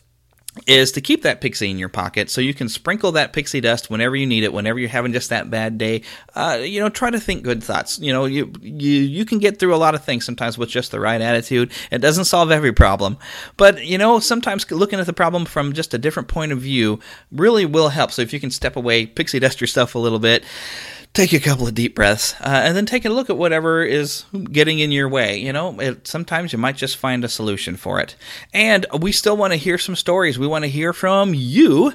is 0.66 0.90
to 0.92 1.00
keep 1.00 1.22
that 1.22 1.40
pixie 1.40 1.70
in 1.70 1.78
your 1.78 1.88
pocket 1.88 2.28
so 2.28 2.40
you 2.40 2.52
can 2.52 2.68
sprinkle 2.68 3.12
that 3.12 3.32
pixie 3.32 3.60
dust 3.60 3.88
whenever 3.88 4.16
you 4.16 4.26
need 4.26 4.42
it 4.42 4.52
whenever 4.52 4.80
you're 4.80 4.88
having 4.88 5.12
just 5.12 5.30
that 5.30 5.48
bad 5.48 5.78
day. 5.78 6.02
Uh, 6.34 6.58
you 6.60 6.80
know 6.80 6.88
try 6.88 7.08
to 7.08 7.20
think 7.20 7.44
good 7.44 7.62
thoughts. 7.62 8.00
You 8.00 8.12
know 8.12 8.24
you, 8.24 8.52
you 8.60 9.00
you 9.00 9.24
can 9.24 9.38
get 9.38 9.58
through 9.58 9.74
a 9.74 9.76
lot 9.76 9.94
of 9.94 10.04
things 10.04 10.24
sometimes 10.24 10.58
with 10.58 10.68
just 10.68 10.90
the 10.90 10.98
right 10.98 11.20
attitude. 11.20 11.70
It 11.92 11.98
doesn't 11.98 12.24
solve 12.24 12.50
every 12.50 12.72
problem. 12.72 13.16
But 13.56 13.84
you 13.86 13.96
know 13.96 14.18
sometimes 14.18 14.68
looking 14.70 14.98
at 14.98 15.06
the 15.06 15.12
problem 15.12 15.44
from 15.44 15.72
just 15.72 15.94
a 15.94 15.98
different 15.98 16.28
point 16.28 16.50
of 16.50 16.60
view 16.60 16.98
really 17.30 17.64
will 17.64 17.90
help. 17.90 18.10
So 18.10 18.22
if 18.22 18.32
you 18.32 18.40
can 18.40 18.50
step 18.50 18.74
away 18.74 19.06
pixie 19.06 19.38
dust 19.38 19.60
yourself 19.60 19.94
a 19.94 20.00
little 20.00 20.18
bit 20.18 20.44
take 21.12 21.32
a 21.32 21.40
couple 21.40 21.66
of 21.66 21.74
deep 21.74 21.94
breaths 21.94 22.34
uh, 22.40 22.62
and 22.64 22.76
then 22.76 22.86
take 22.86 23.04
a 23.04 23.08
look 23.08 23.28
at 23.28 23.36
whatever 23.36 23.82
is 23.82 24.24
getting 24.52 24.78
in 24.78 24.92
your 24.92 25.08
way 25.08 25.38
you 25.38 25.52
know 25.52 25.78
it, 25.80 26.06
sometimes 26.06 26.52
you 26.52 26.58
might 26.58 26.76
just 26.76 26.96
find 26.96 27.24
a 27.24 27.28
solution 27.28 27.76
for 27.76 28.00
it 28.00 28.14
and 28.52 28.86
we 29.00 29.12
still 29.12 29.36
want 29.36 29.52
to 29.52 29.56
hear 29.56 29.78
some 29.78 29.96
stories 29.96 30.38
we 30.38 30.46
want 30.46 30.64
to 30.64 30.70
hear 30.70 30.92
from 30.92 31.34
you 31.34 31.92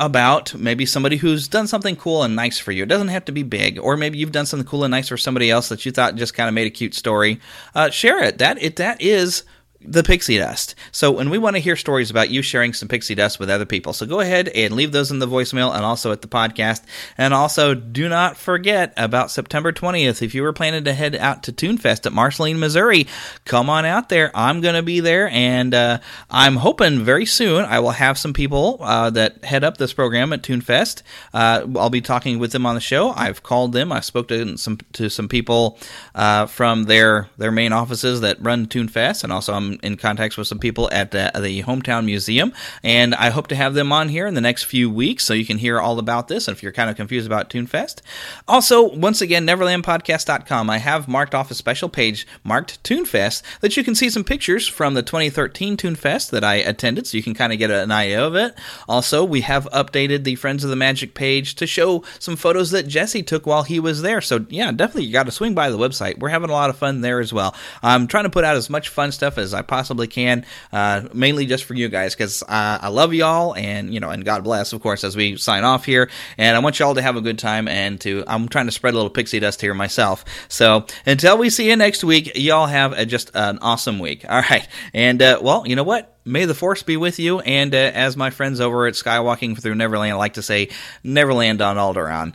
about 0.00 0.54
maybe 0.54 0.86
somebody 0.86 1.18
who's 1.18 1.46
done 1.46 1.66
something 1.66 1.94
cool 1.94 2.22
and 2.22 2.34
nice 2.34 2.58
for 2.58 2.72
you. 2.72 2.84
It 2.84 2.88
doesn't 2.88 3.08
have 3.08 3.26
to 3.26 3.32
be 3.32 3.42
big, 3.42 3.78
or 3.78 3.98
maybe 3.98 4.16
you've 4.16 4.32
done 4.32 4.46
something 4.46 4.66
cool 4.66 4.82
and 4.82 4.90
nice 4.90 5.08
for 5.08 5.18
somebody 5.18 5.50
else 5.50 5.68
that 5.68 5.84
you 5.84 5.92
thought 5.92 6.14
just 6.14 6.32
kind 6.32 6.48
of 6.48 6.54
made 6.54 6.66
a 6.66 6.70
cute 6.70 6.94
story. 6.94 7.38
Uh, 7.74 7.90
share 7.90 8.22
it. 8.24 8.38
That 8.38 8.60
it 8.62 8.76
that 8.76 9.02
is 9.02 9.44
the 9.82 10.02
pixie 10.02 10.36
dust. 10.38 10.74
So, 10.92 11.18
and 11.18 11.30
we 11.30 11.38
want 11.38 11.56
to 11.56 11.60
hear 11.60 11.74
stories 11.74 12.10
about 12.10 12.30
you 12.30 12.42
sharing 12.42 12.74
some 12.74 12.88
pixie 12.88 13.14
dust 13.14 13.38
with 13.40 13.48
other 13.48 13.64
people. 13.64 13.92
So 13.92 14.04
go 14.04 14.20
ahead 14.20 14.48
and 14.48 14.74
leave 14.74 14.92
those 14.92 15.10
in 15.10 15.20
the 15.20 15.26
voicemail 15.26 15.74
and 15.74 15.84
also 15.84 16.12
at 16.12 16.20
the 16.20 16.28
podcast. 16.28 16.82
And 17.16 17.32
also, 17.32 17.74
do 17.74 18.08
not 18.08 18.36
forget 18.36 18.92
about 18.96 19.30
September 19.30 19.72
20th. 19.72 20.20
If 20.20 20.34
you 20.34 20.42
were 20.42 20.52
planning 20.52 20.84
to 20.84 20.92
head 20.92 21.14
out 21.14 21.44
to 21.44 21.52
Toonfest 21.52 22.04
at 22.04 22.12
Marceline, 22.12 22.58
Missouri, 22.58 23.06
come 23.44 23.70
on 23.70 23.86
out 23.86 24.10
there. 24.10 24.30
I'm 24.34 24.60
going 24.60 24.74
to 24.74 24.82
be 24.82 25.00
there, 25.00 25.28
and 25.28 25.72
uh, 25.74 25.98
I'm 26.28 26.56
hoping 26.56 27.00
very 27.00 27.26
soon 27.26 27.64
I 27.64 27.80
will 27.80 27.90
have 27.90 28.18
some 28.18 28.34
people 28.34 28.78
uh, 28.80 29.10
that 29.10 29.44
head 29.44 29.64
up 29.64 29.78
this 29.78 29.92
program 29.92 30.32
at 30.32 30.42
Toonfest. 30.42 31.02
Uh, 31.32 31.66
I'll 31.76 31.90
be 31.90 32.02
talking 32.02 32.38
with 32.38 32.52
them 32.52 32.66
on 32.66 32.74
the 32.74 32.80
show. 32.80 33.10
I've 33.10 33.42
called 33.42 33.72
them. 33.72 33.92
I 33.92 34.00
spoke 34.00 34.28
to 34.28 34.58
some 34.58 34.78
to 34.92 35.08
some 35.08 35.28
people 35.28 35.78
uh, 36.14 36.46
from 36.46 36.84
their 36.84 37.28
their 37.38 37.52
main 37.52 37.72
offices 37.72 38.20
that 38.20 38.42
run 38.42 38.66
Toonfest, 38.66 39.24
and 39.24 39.32
also 39.32 39.54
I'm 39.54 39.69
In 39.82 39.96
contact 39.96 40.36
with 40.36 40.46
some 40.46 40.58
people 40.58 40.88
at 40.92 41.10
the, 41.10 41.30
the 41.34 41.62
Hometown 41.62 42.04
Museum, 42.04 42.52
and 42.82 43.14
I 43.14 43.30
hope 43.30 43.46
to 43.48 43.54
have 43.54 43.74
them 43.74 43.92
on 43.92 44.08
here 44.08 44.26
in 44.26 44.34
the 44.34 44.40
next 44.40 44.64
few 44.64 44.90
weeks 44.90 45.24
so 45.24 45.34
you 45.34 45.44
can 45.44 45.58
hear 45.58 45.80
all 45.80 45.98
about 45.98 46.28
this. 46.28 46.48
And 46.48 46.56
if 46.56 46.62
you're 46.62 46.72
kind 46.72 46.90
of 46.90 46.96
confused 46.96 47.26
about 47.26 47.50
ToonFest, 47.50 48.00
also 48.48 48.88
once 48.88 49.20
again, 49.20 49.46
NeverlandPodcast.com. 49.46 50.70
I 50.70 50.78
have 50.78 51.08
marked 51.08 51.34
off 51.34 51.50
a 51.50 51.54
special 51.54 51.88
page 51.88 52.26
marked 52.44 52.82
ToonFest 52.82 53.42
that 53.60 53.76
you 53.76 53.84
can 53.84 53.94
see 53.94 54.10
some 54.10 54.24
pictures 54.24 54.66
from 54.66 54.94
the 54.94 55.02
2013 55.02 55.76
ToonFest 55.76 56.30
that 56.30 56.44
I 56.44 56.56
attended, 56.56 57.06
so 57.06 57.16
you 57.16 57.22
can 57.22 57.34
kind 57.34 57.52
of 57.52 57.58
get 57.58 57.70
an 57.70 57.90
idea 57.90 58.24
of 58.24 58.34
it. 58.34 58.54
Also, 58.88 59.24
we 59.24 59.42
have 59.42 59.68
updated 59.72 60.24
the 60.24 60.34
Friends 60.34 60.64
of 60.64 60.70
the 60.70 60.76
Magic 60.76 61.14
page 61.14 61.54
to 61.56 61.66
show 61.66 62.04
some 62.18 62.36
photos 62.36 62.70
that 62.70 62.88
Jesse 62.88 63.22
took 63.22 63.46
while 63.46 63.62
he 63.62 63.80
was 63.80 64.02
there. 64.02 64.20
So 64.20 64.44
yeah, 64.48 64.72
definitely 64.72 65.04
you 65.04 65.12
got 65.12 65.26
to 65.26 65.32
swing 65.32 65.54
by 65.54 65.70
the 65.70 65.78
website. 65.78 66.18
We're 66.18 66.28
having 66.28 66.50
a 66.50 66.54
lot 66.54 66.70
of 66.70 66.76
fun 66.76 67.00
there 67.00 67.20
as 67.20 67.32
well. 67.32 67.54
I'm 67.82 68.06
trying 68.06 68.24
to 68.24 68.30
put 68.30 68.44
out 68.44 68.56
as 68.56 68.70
much 68.70 68.88
fun 68.88 69.12
stuff 69.12 69.38
as 69.38 69.54
I 69.60 69.62
possibly 69.62 70.08
can, 70.08 70.44
uh, 70.72 71.02
mainly 71.12 71.46
just 71.46 71.64
for 71.64 71.74
you 71.74 71.88
guys 71.88 72.14
because 72.14 72.42
uh, 72.42 72.78
I 72.80 72.88
love 72.88 73.12
y'all 73.14 73.54
and 73.54 73.92
you 73.92 74.00
know, 74.00 74.10
and 74.10 74.24
God 74.24 74.42
bless, 74.42 74.72
of 74.72 74.80
course, 74.80 75.04
as 75.04 75.16
we 75.16 75.36
sign 75.36 75.64
off 75.64 75.84
here. 75.84 76.10
And 76.38 76.56
I 76.56 76.60
want 76.60 76.78
y'all 76.78 76.94
to 76.94 77.02
have 77.02 77.16
a 77.16 77.20
good 77.20 77.38
time 77.38 77.68
and 77.68 78.00
to 78.00 78.24
I'm 78.26 78.48
trying 78.48 78.66
to 78.66 78.72
spread 78.72 78.94
a 78.94 78.96
little 78.96 79.10
pixie 79.10 79.38
dust 79.38 79.60
here 79.60 79.74
myself. 79.74 80.24
So 80.48 80.86
until 81.06 81.38
we 81.38 81.50
see 81.50 81.68
you 81.68 81.76
next 81.76 82.02
week, 82.02 82.32
y'all 82.34 82.66
have 82.66 82.92
a, 82.92 83.04
just 83.04 83.30
an 83.34 83.58
awesome 83.58 83.98
week. 83.98 84.24
All 84.28 84.40
right, 84.40 84.66
and 84.94 85.20
uh, 85.20 85.38
well, 85.42 85.66
you 85.66 85.76
know 85.76 85.84
what? 85.84 86.16
May 86.24 86.44
the 86.44 86.54
force 86.54 86.82
be 86.82 86.96
with 86.96 87.18
you. 87.18 87.40
And 87.40 87.74
uh, 87.74 87.78
as 87.78 88.16
my 88.16 88.30
friends 88.30 88.60
over 88.60 88.86
at 88.86 88.94
Skywalking 88.94 89.60
Through 89.60 89.74
Neverland 89.74 90.16
like 90.18 90.34
to 90.34 90.42
say, 90.42 90.68
Neverland 91.02 91.60
on 91.60 91.76
Alderaan. 91.76 92.34